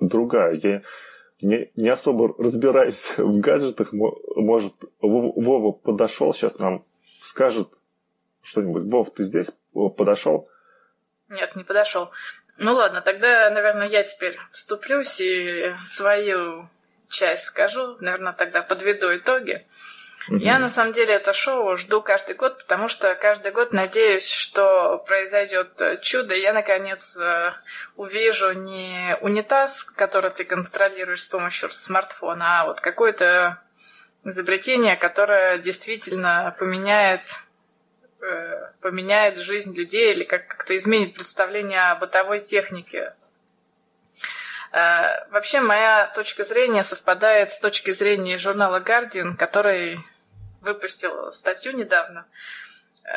другая. 0.00 0.54
Я 0.54 0.82
не, 1.40 1.70
не 1.76 1.88
особо 1.88 2.34
разбираюсь 2.42 3.14
в 3.18 3.40
гаджетах. 3.40 3.92
Может, 3.92 4.74
Вова 5.00 5.72
подошел, 5.72 6.34
сейчас 6.34 6.58
нам 6.58 6.84
скажет 7.22 7.68
что-нибудь. 8.42 8.90
Вов, 8.90 9.12
ты 9.14 9.24
здесь 9.24 9.50
подошел? 9.96 10.48
Нет, 11.28 11.54
не 11.56 11.64
подошел. 11.64 12.10
Ну 12.56 12.72
ладно, 12.72 13.02
тогда, 13.02 13.50
наверное, 13.50 13.88
я 13.88 14.02
теперь 14.02 14.36
вступлюсь 14.50 15.20
и 15.20 15.74
свою 15.84 16.68
часть 17.08 17.44
скажу. 17.44 17.96
Наверное, 18.00 18.32
тогда 18.32 18.62
подведу 18.62 19.14
итоги. 19.14 19.66
Угу. 20.28 20.36
Я 20.36 20.58
на 20.58 20.68
самом 20.68 20.92
деле 20.92 21.14
это 21.14 21.32
шоу 21.32 21.76
жду 21.76 22.02
каждый 22.02 22.36
год, 22.36 22.58
потому 22.58 22.88
что 22.88 23.14
каждый 23.14 23.52
год 23.52 23.72
надеюсь, 23.72 24.28
что 24.28 24.98
произойдет 25.06 26.00
чудо, 26.02 26.34
и 26.34 26.40
я 26.40 26.52
наконец 26.52 27.16
э, 27.16 27.52
увижу 27.96 28.52
не 28.52 29.16
унитаз, 29.20 29.84
который 29.84 30.30
ты 30.30 30.44
контролируешь 30.44 31.22
с 31.22 31.28
помощью 31.28 31.70
смартфона, 31.70 32.60
а 32.60 32.66
вот 32.66 32.80
какое-то 32.80 33.62
изобретение, 34.24 34.96
которое 34.96 35.58
действительно 35.58 36.54
поменяет 36.58 37.22
Э, 38.20 38.72
поменяет 38.80 39.38
жизнь 39.38 39.76
людей 39.76 40.12
или 40.12 40.24
как-то 40.24 40.76
изменит 40.76 41.14
представление 41.14 41.90
о 41.90 41.94
бытовой 41.94 42.40
технике. 42.40 43.14
Э, 44.72 45.24
вообще 45.30 45.60
моя 45.60 46.08
точка 46.08 46.42
зрения 46.42 46.82
совпадает 46.82 47.52
с 47.52 47.60
точки 47.60 47.92
зрения 47.92 48.36
журнала 48.36 48.80
Guardian, 48.80 49.36
который 49.36 50.00
выпустил 50.60 51.32
статью 51.32 51.72
недавно. 51.72 52.26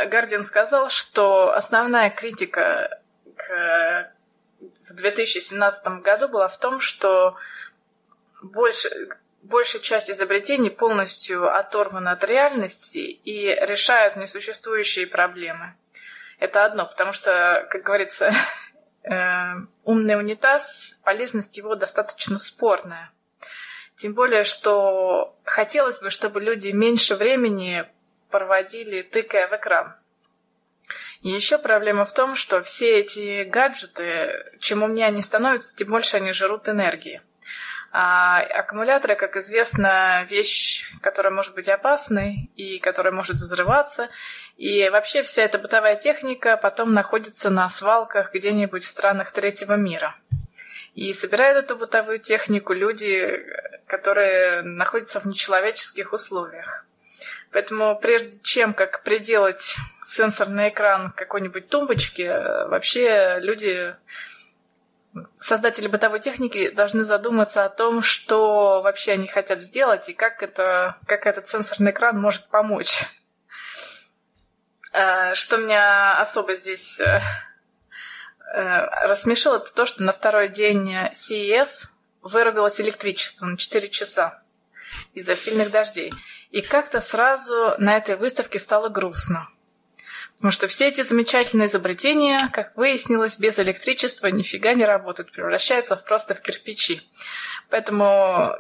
Guardian 0.06 0.44
сказал, 0.44 0.90
что 0.90 1.54
основная 1.54 2.10
критика 2.10 3.02
к... 3.36 4.12
в 4.88 4.94
2017 4.94 6.02
году 6.02 6.28
была 6.30 6.48
в 6.48 6.58
том, 6.58 6.80
что 6.80 7.36
больше, 8.42 8.90
большая 9.42 9.82
часть 9.82 10.10
изобретений 10.10 10.72
полностью 10.72 11.54
оторвана 11.54 12.12
от 12.12 12.24
реальности 12.24 13.00
и 13.00 13.48
решают 13.48 14.16
несуществующие 14.16 15.08
проблемы. 15.08 15.76
Это 16.40 16.66
одно, 16.66 16.86
потому 16.86 17.12
что, 17.12 17.68
как 17.70 17.84
говорится, 17.84 18.32
э, 19.04 19.54
умный 19.84 20.18
унитаз, 20.18 21.00
полезность 21.04 21.58
его 21.58 21.76
достаточно 21.76 22.40
спорная. 22.40 23.12
Тем 24.02 24.16
более, 24.16 24.44
что 24.44 25.38
хотелось 25.44 26.00
бы, 26.00 26.10
чтобы 26.10 26.42
люди 26.42 26.70
меньше 26.70 27.14
времени 27.14 27.86
проводили, 28.32 29.04
тыкая 29.04 29.48
в 29.48 29.56
экран. 29.56 29.94
И 31.22 31.30
еще 31.30 31.60
проблема 31.60 32.06
в 32.06 32.12
том, 32.12 32.36
что 32.36 32.64
все 32.64 33.02
эти 33.02 33.44
гаджеты, 33.44 34.44
чем 34.60 34.82
умнее 34.82 35.06
они 35.06 35.22
становятся, 35.22 35.76
тем 35.76 35.90
больше 35.90 36.18
они 36.18 36.32
жрут 36.32 36.68
энергии. 36.68 37.22
А 37.92 38.40
аккумуляторы, 38.42 39.16
как 39.16 39.38
известно, 39.38 40.26
вещь, 40.28 40.92
которая 41.04 41.32
может 41.32 41.54
быть 41.54 41.70
опасной 41.70 42.50
и 42.56 42.80
которая 42.80 43.14
может 43.14 43.36
взрываться. 43.36 44.10
И 44.58 44.90
вообще 44.90 45.22
вся 45.22 45.44
эта 45.44 45.60
бытовая 45.60 45.96
техника 45.96 46.58
потом 46.58 46.96
находится 46.96 47.52
на 47.52 47.70
свалках 47.70 48.34
где-нибудь 48.34 48.84
в 48.84 48.88
странах 48.88 49.32
третьего 49.32 49.74
мира. 49.74 50.16
И 50.96 51.14
собирают 51.14 51.66
эту 51.66 51.78
бытовую 51.78 52.20
технику 52.20 52.74
люди, 52.74 53.46
которые 53.92 54.62
находятся 54.62 55.20
в 55.20 55.26
нечеловеческих 55.26 56.14
условиях. 56.14 56.86
Поэтому 57.52 58.00
прежде 58.00 58.40
чем 58.42 58.74
как 58.74 59.04
приделать 59.04 59.76
сенсорный 60.02 60.70
экран 60.70 61.12
какой-нибудь 61.12 61.68
тумбочки, 61.68 62.24
вообще 62.70 63.40
люди 63.42 63.94
создатели 65.40 65.88
бытовой 65.88 66.22
техники 66.22 66.70
должны 66.70 67.04
задуматься 67.04 67.66
о 67.66 67.70
том, 67.70 68.02
что 68.02 68.82
вообще 68.82 69.12
они 69.12 69.28
хотят 69.28 69.62
сделать 69.62 70.08
и 70.08 70.14
как, 70.14 70.42
это, 70.42 70.96
как 71.06 71.28
этот 71.28 71.46
сенсорный 71.48 71.92
экран 71.92 72.18
может 72.18 72.48
помочь. 72.48 73.04
Э, 74.94 75.34
что 75.36 75.58
меня 75.58 76.18
особо 76.18 76.56
здесь 76.56 77.02
э, 77.02 77.22
э, 78.54 79.06
рассмешило, 79.06 79.58
это 79.58 79.74
то, 79.74 79.86
что 79.86 80.04
на 80.04 80.14
второй 80.14 80.48
день 80.48 80.96
CES 81.12 81.90
вырубилось 82.22 82.80
электричество 82.82 83.46
на 83.46 83.58
4 83.58 83.90
часа 83.90 84.42
из-за 85.14 85.36
сильных 85.36 85.72
дождей. 85.72 86.14
И 86.52 86.62
как-то 86.62 87.02
сразу 87.02 87.76
на 87.78 87.98
этой 87.98 88.18
выставке 88.18 88.60
стало 88.60 88.90
грустно. 88.90 89.48
Потому 90.38 90.52
что 90.52 90.68
все 90.68 90.88
эти 90.88 91.02
замечательные 91.02 91.68
изобретения, 91.68 92.50
как 92.52 92.76
выяснилось, 92.76 93.38
без 93.38 93.60
электричества 93.60 94.28
нифига 94.28 94.74
не 94.74 94.86
работают, 94.86 95.32
превращаются 95.32 95.96
просто 95.96 96.34
в 96.34 96.42
кирпичи. 96.42 97.02
Поэтому 97.70 98.52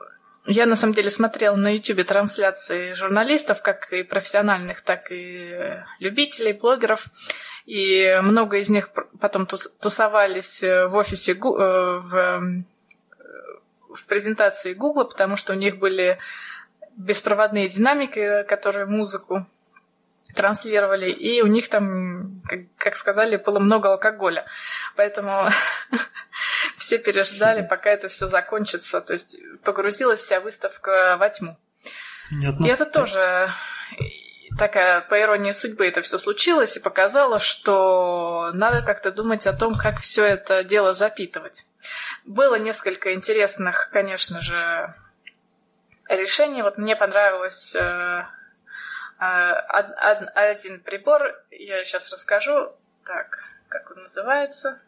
я 0.45 0.65
на 0.65 0.75
самом 0.75 0.93
деле 0.93 1.09
смотрела 1.09 1.55
на 1.55 1.75
YouTube 1.75 2.05
трансляции 2.05 2.93
журналистов, 2.93 3.61
как 3.61 3.91
и 3.93 4.03
профессиональных, 4.03 4.81
так 4.81 5.11
и 5.11 5.55
любителей, 5.99 6.53
блогеров. 6.53 7.07
И 7.65 8.19
много 8.21 8.57
из 8.57 8.69
них 8.69 8.89
потом 9.19 9.45
тусовались 9.45 10.63
э, 10.63 10.87
в 10.87 10.95
офисе, 10.95 11.33
э, 11.33 11.35
в, 11.35 12.15
э, 12.15 12.63
в 13.95 14.05
презентации 14.05 14.73
Google, 14.73 15.05
потому 15.05 15.35
что 15.35 15.53
у 15.53 15.55
них 15.55 15.77
были 15.79 16.17
беспроводные 16.95 17.69
динамики, 17.69 18.43
которые 18.43 18.85
музыку 18.85 19.45
транслировали, 20.33 21.11
и 21.11 21.41
у 21.41 21.47
них 21.47 21.69
там, 21.69 22.41
как, 22.47 22.59
как 22.77 22.95
сказали, 22.95 23.37
было 23.37 23.59
много 23.59 23.91
алкоголя. 23.91 24.45
Поэтому 24.95 25.49
все 26.77 26.97
переждали, 26.97 27.65
пока 27.65 27.89
это 27.89 28.09
все 28.09 28.27
закончится. 28.27 29.01
То 29.01 29.13
есть 29.13 29.39
погрузилась 29.63 30.21
вся 30.21 30.39
выставка 30.39 31.17
во 31.19 31.29
тьму. 31.29 31.57
Понятно. 32.29 32.65
И 32.65 32.69
это 32.69 32.85
тоже 32.85 33.51
такая, 34.61 35.01
по 35.01 35.19
иронии 35.19 35.53
судьбы, 35.53 35.87
это 35.87 36.03
все 36.03 36.19
случилось 36.19 36.77
и 36.77 36.79
показало, 36.79 37.39
что 37.39 38.51
надо 38.53 38.85
как-то 38.85 39.11
думать 39.11 39.47
о 39.47 39.53
том, 39.53 39.73
как 39.73 39.99
все 39.99 40.23
это 40.23 40.63
дело 40.63 40.93
запитывать. 40.93 41.65
Было 42.25 42.59
несколько 42.59 43.15
интересных, 43.15 43.89
конечно 43.91 44.39
же, 44.39 44.93
решений. 46.07 46.61
Вот 46.61 46.77
мне 46.77 46.95
понравилось 46.95 47.75
э, 47.75 48.23
э, 49.19 49.23
один 49.23 50.79
прибор, 50.81 51.43
я 51.49 51.83
сейчас 51.83 52.13
расскажу. 52.13 52.71
Так, 53.03 53.39
как 53.67 53.89
он 53.89 54.03
называется? 54.03 54.79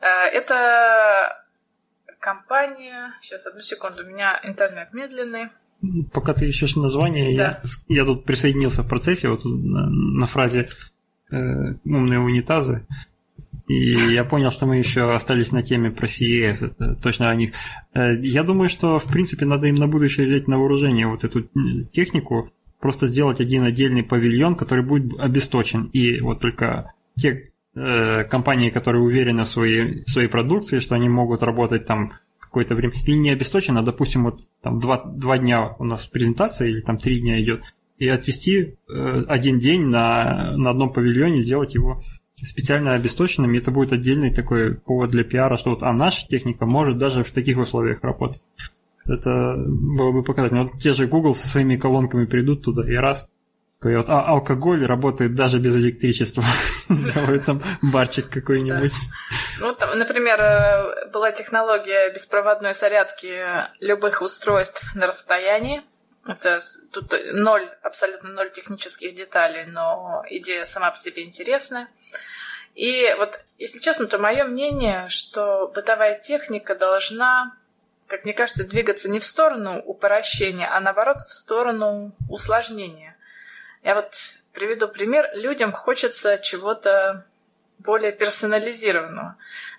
Э, 0.00 0.06
это 0.08 1.40
компания... 2.18 3.14
Сейчас, 3.22 3.46
одну 3.46 3.60
секунду, 3.60 4.02
у 4.02 4.06
меня 4.06 4.40
интернет 4.42 4.92
медленный. 4.92 5.50
Пока 6.12 6.32
ты 6.32 6.48
ищешь 6.48 6.76
название, 6.76 7.36
да. 7.36 7.60
я, 7.88 7.96
я 7.96 8.04
тут 8.04 8.24
присоединился 8.24 8.82
в 8.82 8.88
процессе 8.88 9.28
вот 9.28 9.44
на, 9.44 9.90
на 9.90 10.26
фразе 10.26 10.68
э, 11.30 11.74
умные 11.84 12.20
унитазы. 12.20 12.86
И 13.68 14.12
я 14.12 14.24
понял, 14.24 14.50
что 14.50 14.66
мы 14.66 14.76
еще 14.76 15.12
остались 15.12 15.50
на 15.50 15.62
теме 15.62 15.90
про 15.90 16.06
CES, 16.06 16.66
это 16.66 16.94
точно 17.02 17.30
о 17.30 17.34
них. 17.34 17.52
Э, 17.94 18.16
я 18.20 18.42
думаю, 18.42 18.68
что, 18.68 18.98
в 18.98 19.04
принципе, 19.04 19.44
надо 19.44 19.66
им 19.66 19.76
на 19.76 19.88
будущее 19.88 20.26
взять 20.26 20.46
на 20.46 20.58
вооружение 20.58 21.06
вот 21.06 21.24
эту 21.24 21.48
технику, 21.92 22.50
просто 22.80 23.06
сделать 23.06 23.40
один 23.40 23.64
отдельный 23.64 24.02
павильон, 24.02 24.56
который 24.56 24.84
будет 24.84 25.18
обесточен. 25.18 25.84
И 25.92 26.20
вот 26.20 26.40
только 26.40 26.92
те 27.16 27.50
э, 27.74 28.24
компании, 28.24 28.70
которые 28.70 29.02
уверены 29.02 29.44
в 29.44 29.48
своей, 29.48 30.04
в 30.04 30.10
своей 30.10 30.28
продукции, 30.28 30.80
что 30.80 30.94
они 30.94 31.08
могут 31.08 31.42
работать 31.42 31.86
там 31.86 32.12
какое-то 32.52 32.74
время, 32.74 32.92
или 33.06 33.16
не 33.16 33.30
обесточен, 33.30 33.78
а, 33.78 33.82
допустим, 33.82 34.24
вот 34.24 34.40
там 34.60 34.78
два, 34.78 35.02
два 35.02 35.38
дня 35.38 35.74
у 35.78 35.84
нас 35.84 36.04
презентация, 36.04 36.68
или 36.68 36.80
там 36.80 36.98
три 36.98 37.18
дня 37.20 37.42
идет, 37.42 37.74
и 37.96 38.06
отвести 38.08 38.74
э, 38.88 39.24
один 39.26 39.58
день 39.58 39.86
на, 39.86 40.54
на 40.58 40.70
одном 40.70 40.92
павильоне, 40.92 41.40
сделать 41.40 41.74
его 41.74 42.02
специально 42.34 42.92
обесточенным, 42.92 43.54
и 43.54 43.58
это 43.58 43.70
будет 43.70 43.92
отдельный 43.92 44.34
такой 44.34 44.74
повод 44.74 45.10
для 45.10 45.24
пиара, 45.24 45.56
что 45.56 45.70
вот, 45.70 45.82
а 45.82 45.94
наша 45.94 46.28
техника 46.28 46.66
может 46.66 46.98
даже 46.98 47.24
в 47.24 47.30
таких 47.30 47.56
условиях 47.56 48.02
работать. 48.02 48.42
Это 49.06 49.56
было 49.56 50.12
бы 50.12 50.22
показательно. 50.22 50.64
Вот 50.64 50.78
те 50.78 50.92
же 50.92 51.06
Google 51.06 51.34
со 51.34 51.48
своими 51.48 51.76
колонками 51.76 52.26
придут 52.26 52.64
туда 52.64 52.82
и 52.86 52.94
раз 52.94 53.28
вот, 53.84 54.08
а 54.08 54.26
алкоголь 54.26 54.86
работает 54.86 55.34
даже 55.34 55.58
без 55.58 55.74
электричества. 55.76 56.44
Сделают 56.88 57.44
там 57.44 57.62
барчик 57.82 58.30
какой-нибудь. 58.30 58.92
Ну, 59.58 59.74
там, 59.74 59.98
например, 59.98 60.40
э, 60.40 61.08
была 61.08 61.32
технология 61.32 62.10
беспроводной 62.10 62.74
зарядки 62.74 63.44
любых 63.80 64.22
устройств 64.22 64.94
на 64.94 65.06
расстоянии. 65.06 65.82
Это 66.26 66.60
тут 66.92 67.14
ноль, 67.32 67.68
абсолютно 67.82 68.30
ноль 68.30 68.50
технических 68.52 69.14
деталей, 69.14 69.64
но 69.64 70.22
идея 70.30 70.64
сама 70.64 70.90
по 70.90 70.96
себе 70.96 71.24
интересная. 71.24 71.88
И 72.74 73.14
вот, 73.18 73.40
если 73.58 73.80
честно, 73.80 74.06
то 74.06 74.18
мое 74.18 74.44
мнение, 74.44 75.08
что 75.08 75.70
бытовая 75.74 76.18
техника 76.18 76.74
должна, 76.74 77.54
как 78.06 78.24
мне 78.24 78.32
кажется, 78.32 78.66
двигаться 78.66 79.10
не 79.10 79.20
в 79.20 79.24
сторону 79.24 79.80
упрощения, 79.80 80.68
а 80.70 80.80
наоборот 80.80 81.18
в 81.28 81.34
сторону 81.34 82.12
усложнения. 82.30 83.11
Я 83.82 83.94
вот 83.94 84.14
приведу 84.52 84.88
пример. 84.88 85.28
Людям 85.34 85.72
хочется 85.72 86.38
чего-то 86.38 87.26
более 87.78 88.12
персонализированного. 88.12 89.36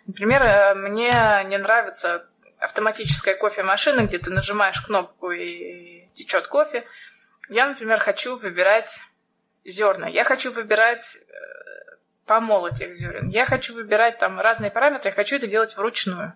Например, 0.07 0.43
э, 0.43 0.73
мне 0.75 1.43
не 1.45 1.57
нравится 1.57 2.25
автоматическая 2.59 3.35
кофемашина, 3.35 4.01
где 4.01 4.17
ты 4.19 4.29
нажимаешь 4.31 4.81
кнопку 4.81 5.31
и 5.31 6.05
течет 6.13 6.47
кофе. 6.47 6.85
Я, 7.49 7.67
например, 7.67 7.99
хочу 7.99 8.37
выбирать 8.37 8.99
зерна. 9.65 10.07
Я 10.07 10.23
хочу 10.23 10.51
выбирать 10.51 11.17
э, 11.17 11.95
помол 12.25 12.67
этих 12.67 12.93
зерен. 12.93 13.29
Я 13.29 13.45
хочу 13.45 13.73
выбирать 13.73 14.17
там 14.17 14.39
разные 14.39 14.71
параметры, 14.71 15.09
я 15.09 15.15
хочу 15.15 15.37
это 15.37 15.47
делать 15.47 15.75
вручную. 15.77 16.33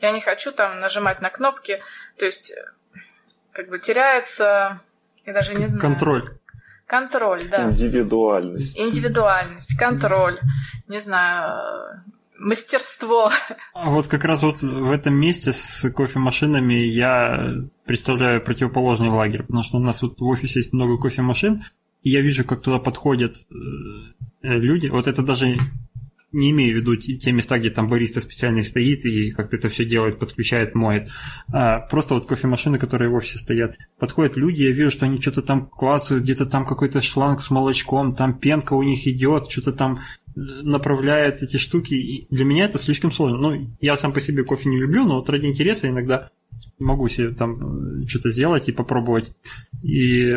Я 0.00 0.12
не 0.12 0.20
хочу 0.20 0.52
там 0.52 0.80
нажимать 0.80 1.20
на 1.20 1.30
кнопки. 1.30 1.82
То 2.18 2.24
есть, 2.24 2.52
э, 2.52 2.64
как 3.52 3.68
бы 3.68 3.78
теряется, 3.78 4.80
я 5.24 5.32
даже 5.32 5.54
не 5.54 5.66
знаю. 5.66 5.80
Контроль. 5.80 6.38
Контроль, 6.92 7.48
да. 7.50 7.70
Индивидуальность. 7.70 8.78
Индивидуальность, 8.78 9.78
контроль, 9.78 10.38
не 10.88 11.00
знаю, 11.00 12.02
мастерство. 12.38 13.30
А 13.72 13.88
вот 13.88 14.08
как 14.08 14.26
раз 14.26 14.42
вот 14.42 14.60
в 14.60 14.90
этом 14.90 15.14
месте 15.14 15.54
с 15.54 15.88
кофемашинами 15.88 16.84
я 16.84 17.64
представляю 17.86 18.44
противоположный 18.44 19.08
лагерь, 19.08 19.42
потому 19.42 19.62
что 19.62 19.78
у 19.78 19.80
нас 19.80 20.02
вот 20.02 20.20
в 20.20 20.26
офисе 20.26 20.60
есть 20.60 20.74
много 20.74 20.98
кофемашин, 20.98 21.64
и 22.02 22.10
я 22.10 22.20
вижу, 22.20 22.44
как 22.44 22.60
туда 22.60 22.78
подходят 22.78 23.36
э, 23.36 23.54
люди. 24.42 24.88
Вот 24.88 25.06
это 25.06 25.22
даже 25.22 25.54
не 26.32 26.50
имею 26.50 26.74
в 26.74 26.80
виду 26.80 26.96
те 26.96 27.30
места, 27.32 27.58
где 27.58 27.70
там 27.70 27.88
бариста 27.88 28.20
специально 28.20 28.62
стоит 28.62 29.04
и 29.04 29.30
как-то 29.30 29.56
это 29.56 29.68
все 29.68 29.84
делает, 29.84 30.18
подключает, 30.18 30.74
моет. 30.74 31.10
А 31.52 31.80
просто 31.80 32.14
вот 32.14 32.26
кофемашины, 32.26 32.78
которые 32.78 33.10
в 33.10 33.14
офисе 33.14 33.38
стоят. 33.38 33.76
Подходят 33.98 34.36
люди, 34.36 34.62
я 34.62 34.72
вижу, 34.72 34.90
что 34.90 35.06
они 35.06 35.20
что-то 35.20 35.42
там 35.42 35.66
клацают, 35.66 36.24
где-то 36.24 36.46
там 36.46 36.64
какой-то 36.64 37.02
шланг 37.02 37.40
с 37.40 37.50
молочком, 37.50 38.14
там 38.14 38.38
пенка 38.38 38.72
у 38.74 38.82
них 38.82 39.06
идет, 39.06 39.50
что-то 39.50 39.72
там 39.72 40.00
э, 40.34 40.40
направляет 40.40 41.42
эти 41.42 41.58
штуки. 41.58 41.94
И 41.94 42.26
для 42.30 42.44
меня 42.44 42.64
это 42.64 42.78
слишком 42.78 43.12
сложно. 43.12 43.36
Ну, 43.38 43.70
я 43.80 43.96
сам 43.96 44.12
по 44.12 44.20
себе 44.20 44.44
кофе 44.44 44.70
не 44.70 44.78
люблю, 44.78 45.04
но 45.04 45.16
вот 45.16 45.28
ради 45.28 45.46
интереса 45.46 45.88
иногда 45.88 46.30
могу 46.78 47.08
себе 47.08 47.30
там 47.32 48.02
э, 48.02 48.06
что-то 48.06 48.30
сделать 48.30 48.68
и 48.68 48.72
попробовать. 48.72 49.34
И 49.82 50.32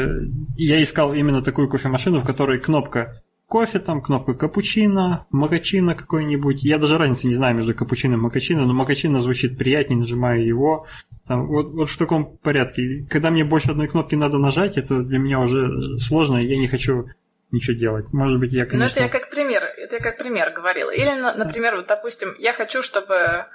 я 0.57 0.83
искал 0.83 1.13
именно 1.13 1.41
такую 1.41 1.69
кофемашину, 1.69 2.21
в 2.21 2.25
которой 2.25 2.59
кнопка 2.59 3.21
кофе, 3.55 3.79
там 3.79 4.01
кнопка 4.01 4.33
капучино, 4.33 5.27
макачино 5.31 5.95
какой-нибудь. 5.95 6.61
Я 6.65 6.77
даже 6.77 6.97
разницы 6.97 7.27
не 7.27 7.35
знаю 7.35 7.55
между 7.55 7.73
капучино 7.73 8.15
и 8.15 8.17
макачино, 8.17 8.65
но 8.65 8.73
макачино 8.73 9.19
звучит 9.19 9.57
приятнее, 9.57 9.97
нажимаю 9.97 10.45
его. 10.45 10.87
Там, 11.25 11.47
вот, 11.47 11.71
вот 11.71 11.89
в 11.89 11.97
таком 11.97 12.35
порядке. 12.35 13.05
Когда 13.09 13.31
мне 13.31 13.45
больше 13.45 13.71
одной 13.71 13.87
кнопки 13.87 14.15
надо 14.15 14.39
нажать, 14.39 14.77
это 14.77 15.03
для 15.03 15.19
меня 15.19 15.39
уже 15.39 15.97
сложно, 15.99 16.43
и 16.43 16.47
я 16.47 16.57
не 16.57 16.67
хочу 16.67 17.05
ничего 17.51 17.77
делать. 17.77 18.11
Может 18.11 18.41
быть, 18.41 18.51
я, 18.51 18.65
конечно... 18.65 18.79
Ну, 18.79 18.91
это 18.91 19.03
я 19.03 19.07
как 19.07 19.29
пример, 19.29 19.63
это 19.63 19.95
я 19.95 20.01
как 20.01 20.17
пример 20.17 20.51
говорила. 20.51 20.91
Или, 20.91 21.11
например, 21.37 21.77
вот, 21.77 21.87
допустим, 21.87 22.35
я 22.37 22.51
хочу, 22.51 22.81
чтобы 22.81 23.45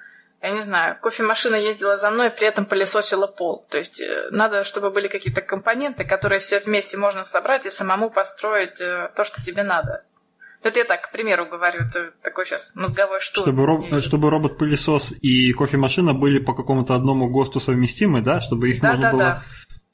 я 0.43 0.51
не 0.53 0.61
знаю, 0.61 0.97
кофемашина 1.01 1.55
ездила 1.55 1.97
за 1.97 2.11
мной, 2.11 2.31
при 2.31 2.47
этом 2.47 2.65
пылесосила 2.65 3.27
пол. 3.27 3.67
То 3.69 3.77
есть 3.79 4.01
э, 4.01 4.29
надо, 4.31 4.65
чтобы 4.65 4.91
были 4.91 5.09
какие-то 5.09 5.43
компоненты, 5.43 6.05
которые 6.05 6.41
все 6.41 6.61
вместе 6.61 6.97
можно 6.97 7.27
собрать 7.27 7.67
и 7.67 7.71
самому 7.71 8.11
построить 8.11 8.81
э, 8.81 9.11
то, 9.15 9.25
что 9.25 9.45
тебе 9.45 9.63
надо. 9.63 10.05
Это 10.63 10.79
я 10.79 10.85
так, 10.85 11.09
к 11.09 11.13
примеру, 11.13 11.47
говорю, 11.47 11.85
это 11.85 12.13
такой 12.23 12.45
сейчас 12.45 12.75
мозговой 12.77 13.21
штурм. 13.21 13.45
Чтобы, 13.45 13.67
роб... 13.67 14.03
чтобы 14.03 14.31
робот-пылесос 14.31 15.13
и 15.21 15.53
кофемашина 15.53 16.13
были 16.15 16.39
по 16.39 16.55
какому-то 16.55 16.95
одному 16.95 17.29
ГОСТу 17.29 17.61
совместимы, 17.61 18.23
да? 18.23 18.41
Чтобы 18.41 18.71
их 18.71 18.81
да, 18.81 18.89
можно 18.89 19.03
да, 19.03 19.11
было... 19.13 19.21
Да. 19.21 19.43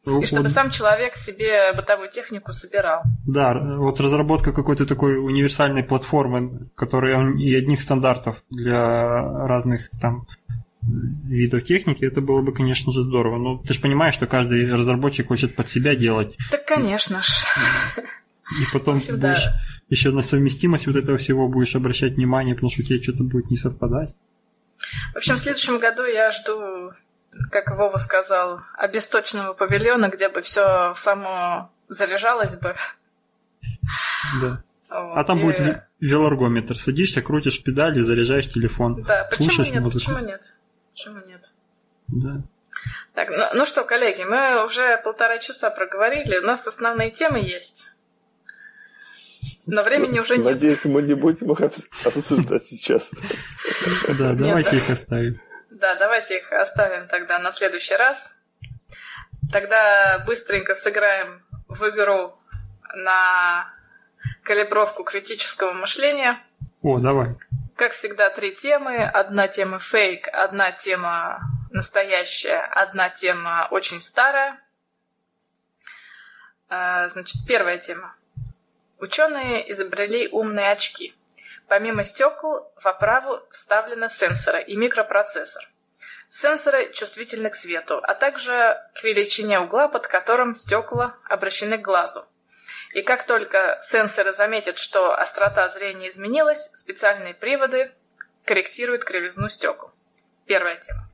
И 0.07 0.27
чтобы 0.27 0.49
сам 0.49 0.71
человек 0.71 1.17
себе 1.17 1.73
бытовую 1.73 2.11
технику 2.11 2.53
собирал. 2.53 3.03
Да, 3.27 3.55
вот 3.55 4.01
разработка 4.01 4.53
какой-то 4.53 4.87
такой 4.87 5.17
универсальной 5.19 5.83
платформы, 5.83 6.69
которая 6.77 7.33
и 7.35 7.55
одних 7.55 7.83
стандартов 7.83 8.37
для 8.49 9.47
разных 9.47 9.91
там 10.01 10.27
видов 10.83 11.65
техники, 11.65 12.05
это 12.05 12.21
было 12.21 12.43
бы, 12.43 12.53
конечно 12.53 12.93
же, 12.93 13.03
здорово. 13.03 13.39
Но 13.39 13.59
ты 13.59 13.75
же 13.75 13.81
понимаешь, 13.81 14.15
что 14.15 14.27
каждый 14.27 14.73
разработчик 14.73 15.27
хочет 15.27 15.57
под 15.57 15.69
себя 15.69 15.97
делать. 15.97 16.37
Так, 16.51 16.65
конечно 16.65 17.21
ж. 17.21 17.45
И 18.61 18.65
потом 18.73 18.99
общем, 18.99 19.19
будешь 19.19 19.45
да. 19.45 19.61
еще 19.89 20.13
на 20.13 20.23
совместимость 20.23 20.87
вот 20.87 20.95
этого 20.95 21.19
всего 21.19 21.49
будешь 21.49 21.75
обращать 21.75 22.15
внимание, 22.15 22.55
потому 22.55 22.71
что 22.71 22.83
у 22.83 22.85
тебя 22.85 23.03
что-то 23.03 23.25
будет 23.25 23.51
не 23.51 23.57
совпадать. 23.57 24.15
В 25.15 25.17
общем, 25.17 25.35
в 25.35 25.39
следующем 25.39 25.81
году 25.81 26.05
я 26.05 26.31
жду 26.31 26.93
как 27.51 27.71
Вова 27.71 27.97
сказал, 27.97 28.61
обесточенного 28.77 29.55
павильона, 29.55 30.09
где 30.09 30.29
бы 30.29 30.43
все 30.43 30.93
само 30.95 31.71
заряжалось 31.89 32.57
бы. 32.57 32.75
Да. 34.41 34.63
Вот. 34.89 35.19
А 35.19 35.25
там 35.25 35.41
и... 35.41 35.43
будет 35.43 35.83
велоргометр. 36.01 36.77
Садишься, 36.77 37.23
крутишь 37.23 37.63
педали, 37.63 38.01
заряжаешь 38.01 38.49
телефон. 38.49 39.03
Да, 39.03 39.25
почему 39.31 39.49
слушаешь 39.49 39.73
нет? 39.73 39.83
Музыку. 39.83 40.13
Почему 40.13 40.27
нет? 40.27 40.55
Почему 40.93 41.21
нет? 41.27 41.51
Да. 42.09 42.43
Так, 43.15 43.31
ну, 43.31 43.45
ну 43.55 43.67
что, 43.67 43.85
коллеги, 43.85 44.23
мы 44.25 44.65
уже 44.65 45.01
полтора 45.03 45.39
часа 45.39 45.71
проговорили. 45.71 46.39
У 46.39 46.43
нас 46.43 46.67
основные 46.69 47.11
темы 47.11 47.39
есть. 47.39 47.87
Но 49.67 49.83
времени 49.83 50.19
уже 50.21 50.37
нет. 50.37 50.45
Надеюсь, 50.45 50.85
мы 50.85 51.03
не 51.03 51.15
будем 51.15 51.51
их 51.53 51.61
обсуждать 51.61 52.65
сейчас. 52.65 53.13
Да, 54.07 54.35
давайте 54.35 54.77
их 54.77 54.91
оставим. 54.91 55.41
Да, 55.79 55.95
давайте 55.97 56.39
их 56.39 56.51
оставим 56.53 57.07
тогда 57.07 57.39
на 57.39 57.53
следующий 57.53 57.97
раз. 57.97 58.41
Тогда 59.53 60.19
быстренько 60.21 60.75
сыграем 60.75 61.45
в 61.69 61.87
игру 61.91 62.35
на 62.95 63.71
калибровку 64.43 65.05
критического 65.05 65.73
мышления. 65.73 66.43
О, 66.83 66.99
давай. 66.99 67.37
Как 67.77 67.93
всегда, 67.93 68.31
три 68.31 68.55
темы. 68.55 69.05
Одна 69.05 69.49
тема 69.49 69.79
фейк, 69.79 70.29
одна 70.33 70.73
тема 70.73 71.43
настоящая, 71.71 72.61
одна 72.61 73.11
тема 73.11 73.69
очень 73.71 74.01
старая. 74.01 74.59
А, 76.71 77.07
значит, 77.09 77.47
первая 77.47 77.77
тема. 77.77 78.15
Ученые 78.99 79.71
изобрели 79.71 80.27
умные 80.29 80.73
очки. 80.73 81.15
Помимо 81.69 82.05
стекол 82.05 82.73
в 82.77 82.87
оправу 82.87 83.41
вставлены 83.51 84.09
сенсоры 84.09 84.63
и 84.63 84.77
микропроцессор. 84.77 85.69
Сенсоры 86.29 86.93
чувствительны 86.93 87.51
к 87.51 87.55
свету, 87.55 87.99
а 88.03 88.15
также 88.15 88.81
к 88.95 89.03
величине 89.03 89.61
угла, 89.61 89.89
под 89.89 90.07
которым 90.07 90.55
стекла 90.55 91.17
обращены 91.25 91.79
к 91.79 91.83
глазу. 91.83 92.27
И 92.93 93.03
как 93.03 93.25
только 93.25 93.79
сенсоры 93.81 94.33
заметят, 94.33 94.79
что 94.79 95.15
острота 95.15 95.69
зрения 95.69 96.09
изменилась, 96.09 96.71
специальные 96.75 97.35
приводы 97.35 97.93
корректируют 98.45 99.05
кривизну 99.05 99.49
стекол. 99.49 99.91
Первая 100.47 100.77
тема. 100.77 101.09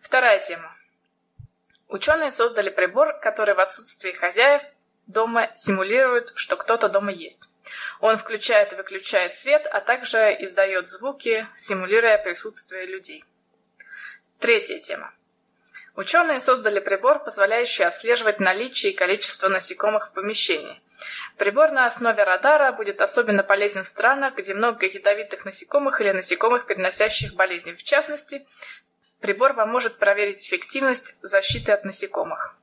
Вторая 0.00 0.40
тема. 0.40 0.74
Ученые 1.88 2.30
создали 2.30 2.70
прибор, 2.70 3.18
который 3.20 3.54
в 3.54 3.60
отсутствии 3.60 4.12
хозяев 4.12 4.62
дома 5.06 5.50
симулирует, 5.54 6.32
что 6.34 6.56
кто-то 6.56 6.88
дома 6.88 7.12
есть. 7.12 7.48
Он 8.00 8.16
включает 8.16 8.72
и 8.72 8.76
выключает 8.76 9.34
свет, 9.34 9.66
а 9.70 9.80
также 9.80 10.36
издает 10.40 10.88
звуки, 10.88 11.46
симулируя 11.54 12.18
присутствие 12.18 12.86
людей. 12.86 13.24
Третья 14.38 14.80
тема. 14.80 15.12
Ученые 15.94 16.40
создали 16.40 16.80
прибор, 16.80 17.22
позволяющий 17.22 17.84
отслеживать 17.84 18.40
наличие 18.40 18.92
и 18.92 18.96
количество 18.96 19.48
насекомых 19.48 20.08
в 20.08 20.12
помещении. 20.12 20.80
Прибор 21.36 21.70
на 21.70 21.86
основе 21.86 22.22
радара 22.22 22.72
будет 22.72 23.00
особенно 23.00 23.42
полезен 23.42 23.82
в 23.82 23.88
странах, 23.88 24.36
где 24.36 24.54
много 24.54 24.86
ядовитых 24.86 25.44
насекомых 25.44 26.00
или 26.00 26.12
насекомых, 26.12 26.66
переносящих 26.66 27.34
болезни. 27.34 27.72
В 27.72 27.82
частности, 27.82 28.46
прибор 29.20 29.54
поможет 29.54 29.98
проверить 29.98 30.46
эффективность 30.46 31.18
защиты 31.22 31.72
от 31.72 31.84
насекомых. 31.84 32.56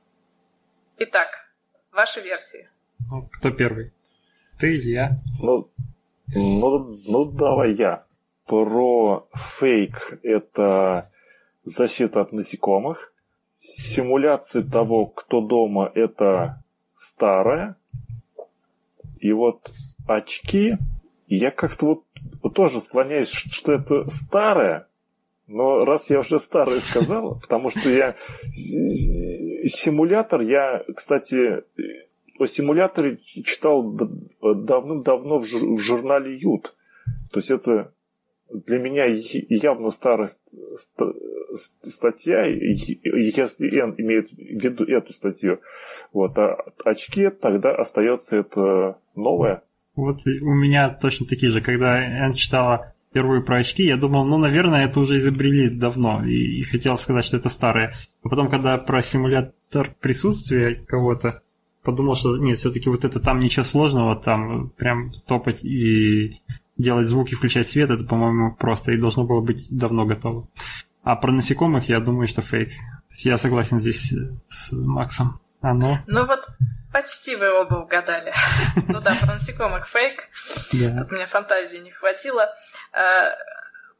Итак, 0.98 1.28
ваши 1.92 2.20
версии. 2.20 2.68
Ну, 3.10 3.28
кто 3.32 3.50
первый? 3.50 3.92
Ты 4.60 4.74
или 4.74 4.90
я? 4.90 5.18
Ну, 5.42 5.70
ну, 6.34 6.98
ну 7.06 7.24
давай 7.24 7.74
я. 7.74 8.04
Про 8.46 9.26
фейк 9.34 10.20
это 10.22 11.10
защита 11.64 12.20
от 12.20 12.32
насекомых. 12.32 13.14
Симуляция 13.56 14.62
того, 14.62 15.06
кто 15.06 15.40
дома, 15.40 15.90
это 15.94 16.62
старая. 16.94 17.76
И 19.18 19.32
вот 19.32 19.70
очки, 20.06 20.76
я 21.26 21.50
как-то 21.50 21.86
вот, 21.86 22.04
вот 22.42 22.54
тоже 22.54 22.80
склоняюсь, 22.80 23.28
что 23.28 23.72
это 23.72 24.10
старое, 24.10 24.88
но 25.46 25.84
раз 25.84 26.10
я 26.10 26.20
уже 26.20 26.38
старое 26.38 26.80
сказал, 26.80 27.38
потому 27.40 27.70
что 27.70 27.88
я 27.90 28.14
симулятор, 29.64 30.40
я, 30.40 30.84
кстати, 30.94 31.64
симуляторе 32.46 33.18
читал 33.18 33.96
давным-давно 34.40 35.38
в 35.38 35.78
журнале 35.78 36.38
Ют. 36.38 36.74
То 37.32 37.38
есть 37.38 37.50
это 37.50 37.92
для 38.52 38.78
меня 38.78 39.04
явно 39.06 39.90
старая 39.90 40.28
статья, 41.82 42.44
если 42.46 43.80
Н 43.80 43.94
имеет 43.98 44.30
в 44.30 44.38
виду 44.38 44.84
эту 44.84 45.12
статью. 45.12 45.60
Вот, 46.12 46.38
а 46.38 46.64
очки 46.84 47.28
тогда 47.30 47.74
остается 47.74 48.38
это 48.38 48.98
новое. 49.14 49.62
Вот 49.96 50.20
у 50.26 50.54
меня 50.54 50.90
точно 50.90 51.26
такие 51.26 51.50
же. 51.50 51.60
Когда 51.60 51.98
Н 52.26 52.32
читала 52.32 52.94
первую 53.12 53.44
про 53.44 53.58
очки, 53.58 53.84
я 53.84 53.96
думал, 53.96 54.24
ну, 54.24 54.38
наверное, 54.38 54.86
это 54.86 55.00
уже 55.00 55.18
изобрели 55.18 55.68
давно, 55.68 56.24
и, 56.24 56.60
и 56.60 56.62
хотел 56.62 56.96
сказать, 56.96 57.24
что 57.24 57.36
это 57.36 57.48
старое. 57.48 57.94
А 58.22 58.28
потом, 58.28 58.48
когда 58.48 58.78
про 58.78 59.02
симулятор 59.02 59.94
присутствия 60.00 60.76
кого-то, 60.86 61.42
подумал, 61.82 62.14
что 62.14 62.36
нет, 62.36 62.58
все-таки 62.58 62.88
вот 62.88 63.04
это 63.04 63.20
там 63.20 63.40
ничего 63.40 63.64
сложного, 63.64 64.16
там 64.16 64.70
прям 64.70 65.12
топать 65.26 65.64
и 65.64 66.40
делать 66.76 67.06
звуки, 67.06 67.34
включать 67.34 67.68
свет, 67.68 67.90
это, 67.90 68.04
по-моему, 68.04 68.54
просто 68.54 68.92
и 68.92 68.98
должно 68.98 69.24
было 69.24 69.40
быть 69.40 69.66
давно 69.70 70.06
готово. 70.06 70.48
А 71.02 71.16
про 71.16 71.32
насекомых 71.32 71.88
я 71.88 72.00
думаю, 72.00 72.26
что 72.26 72.42
фейк. 72.42 72.68
То 72.68 73.14
есть 73.14 73.24
я 73.26 73.38
согласен 73.38 73.78
здесь 73.78 74.12
с 74.48 74.72
Максом. 74.72 75.40
Оно. 75.62 75.98
Ну 76.06 76.26
вот 76.26 76.48
почти 76.92 77.36
вы 77.36 77.50
оба 77.52 77.76
угадали. 77.76 78.32
Ну 78.88 79.00
да, 79.00 79.14
про 79.20 79.34
насекомых 79.34 79.86
фейк. 79.86 80.28
Тут 80.70 81.10
мне 81.10 81.26
фантазии 81.26 81.78
не 81.78 81.90
хватило. 81.90 82.48
Э, 82.92 83.30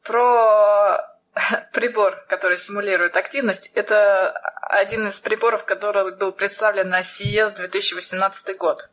про 0.03 0.97
прибор, 1.73 2.23
который 2.27 2.57
симулирует 2.57 3.15
активность, 3.15 3.71
это 3.73 4.31
один 4.61 5.07
из 5.07 5.19
приборов, 5.19 5.65
который 5.65 6.15
был 6.15 6.31
представлен 6.31 6.89
на 6.89 7.01
CES 7.01 7.55
2018 7.55 8.57
год. 8.57 8.89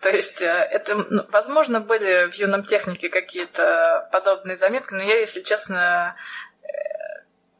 То 0.00 0.10
есть 0.10 0.40
э, 0.42 0.46
это, 0.46 0.94
ну, 1.10 1.24
возможно, 1.32 1.80
были 1.80 2.30
в 2.30 2.34
юном 2.34 2.62
технике 2.62 3.08
какие-то 3.08 4.08
подобные 4.12 4.54
заметки, 4.54 4.94
но 4.94 5.02
я, 5.02 5.18
если 5.18 5.40
честно, 5.40 6.14
э, 6.62 6.66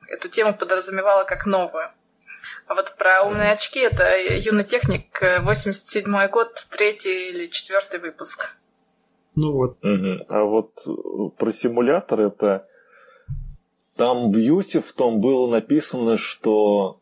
эту 0.06 0.28
тему 0.28 0.54
подразумевала 0.54 1.24
как 1.24 1.46
новую. 1.46 1.90
А 2.68 2.74
вот 2.74 2.94
про 2.96 3.22
умные 3.22 3.50
очки 3.50 3.80
это 3.80 4.16
юный 4.16 4.62
техник, 4.62 5.20
87 5.20 6.28
год, 6.28 6.54
третий 6.70 7.30
или 7.30 7.46
четвертый 7.46 7.98
выпуск. 7.98 8.54
Ну 9.34 9.52
вот. 9.52 9.78
Угу. 9.82 10.26
А 10.28 10.44
вот 10.44 11.36
про 11.38 11.50
симулятор 11.50 12.20
это 12.20 12.68
там 13.98 14.30
в 14.30 14.36
Юсе 14.36 14.80
в 14.80 14.92
том 14.92 15.20
было 15.20 15.50
написано, 15.50 16.16
что 16.16 17.00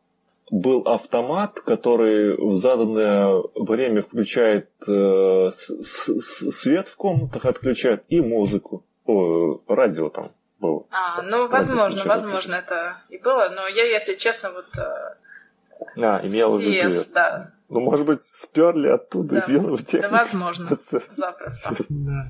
был 0.51 0.82
автомат, 0.86 1.60
который 1.60 2.36
в 2.36 2.55
заданное 2.55 3.43
время 3.55 4.02
включает 4.02 4.70
э, 4.89 5.51
свет 5.51 6.89
в 6.89 6.97
комнатах, 6.97 7.44
отключает 7.44 8.05
и 8.09 8.20
музыку. 8.20 8.85
О, 9.05 9.60
радио 9.68 10.09
там 10.09 10.32
было. 10.59 10.86
А, 10.90 11.23
ну, 11.23 11.48
возможно, 11.48 12.02
возможно, 12.06 12.55
это 12.55 12.97
и 13.10 13.18
было, 13.18 13.51
но 13.51 13.68
я, 13.68 13.85
если 13.85 14.14
честно, 14.14 14.52
вот... 14.52 14.66
Э, 14.78 15.16
а, 15.98 16.27
имела 16.27 16.56
в 16.56 16.60
виду. 16.60 16.94
да. 17.12 17.52
Ну, 17.68 17.81
может 17.81 18.06
быть, 18.06 18.24
сперли 18.24 18.89
оттуда 18.89 19.35
да. 19.35 19.39
из 19.39 19.48
юного 19.48 19.77
техники. 19.77 20.10
Да, 20.10 20.18
возможно, 20.18 20.66
запросто. 21.10 21.77
Да. 21.90 22.28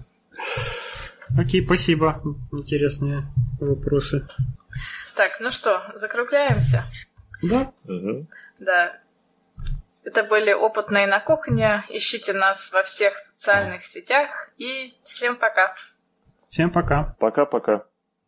Окей, 1.39 1.65
спасибо. 1.65 2.23
Интересные 2.53 3.25
вопросы. 3.61 4.29
Так, 5.15 5.41
ну 5.41 5.51
что, 5.51 5.91
закругляемся? 5.95 6.85
Да. 7.43 7.73
Угу. 7.85 8.27
Да. 8.59 8.99
Это 10.05 10.23
были 10.23 10.53
опытные 10.53 11.07
на 11.07 11.21
кухне. 11.21 11.85
Ищите 11.89 12.33
нас 12.33 12.73
во 12.73 12.83
всех 12.83 13.15
социальных 13.35 13.85
сетях. 13.85 14.51
И 14.57 14.95
всем 15.03 15.37
пока. 15.37 15.75
Всем 16.49 16.71
пока. 16.71 17.17
Пока-пока. 17.19 17.85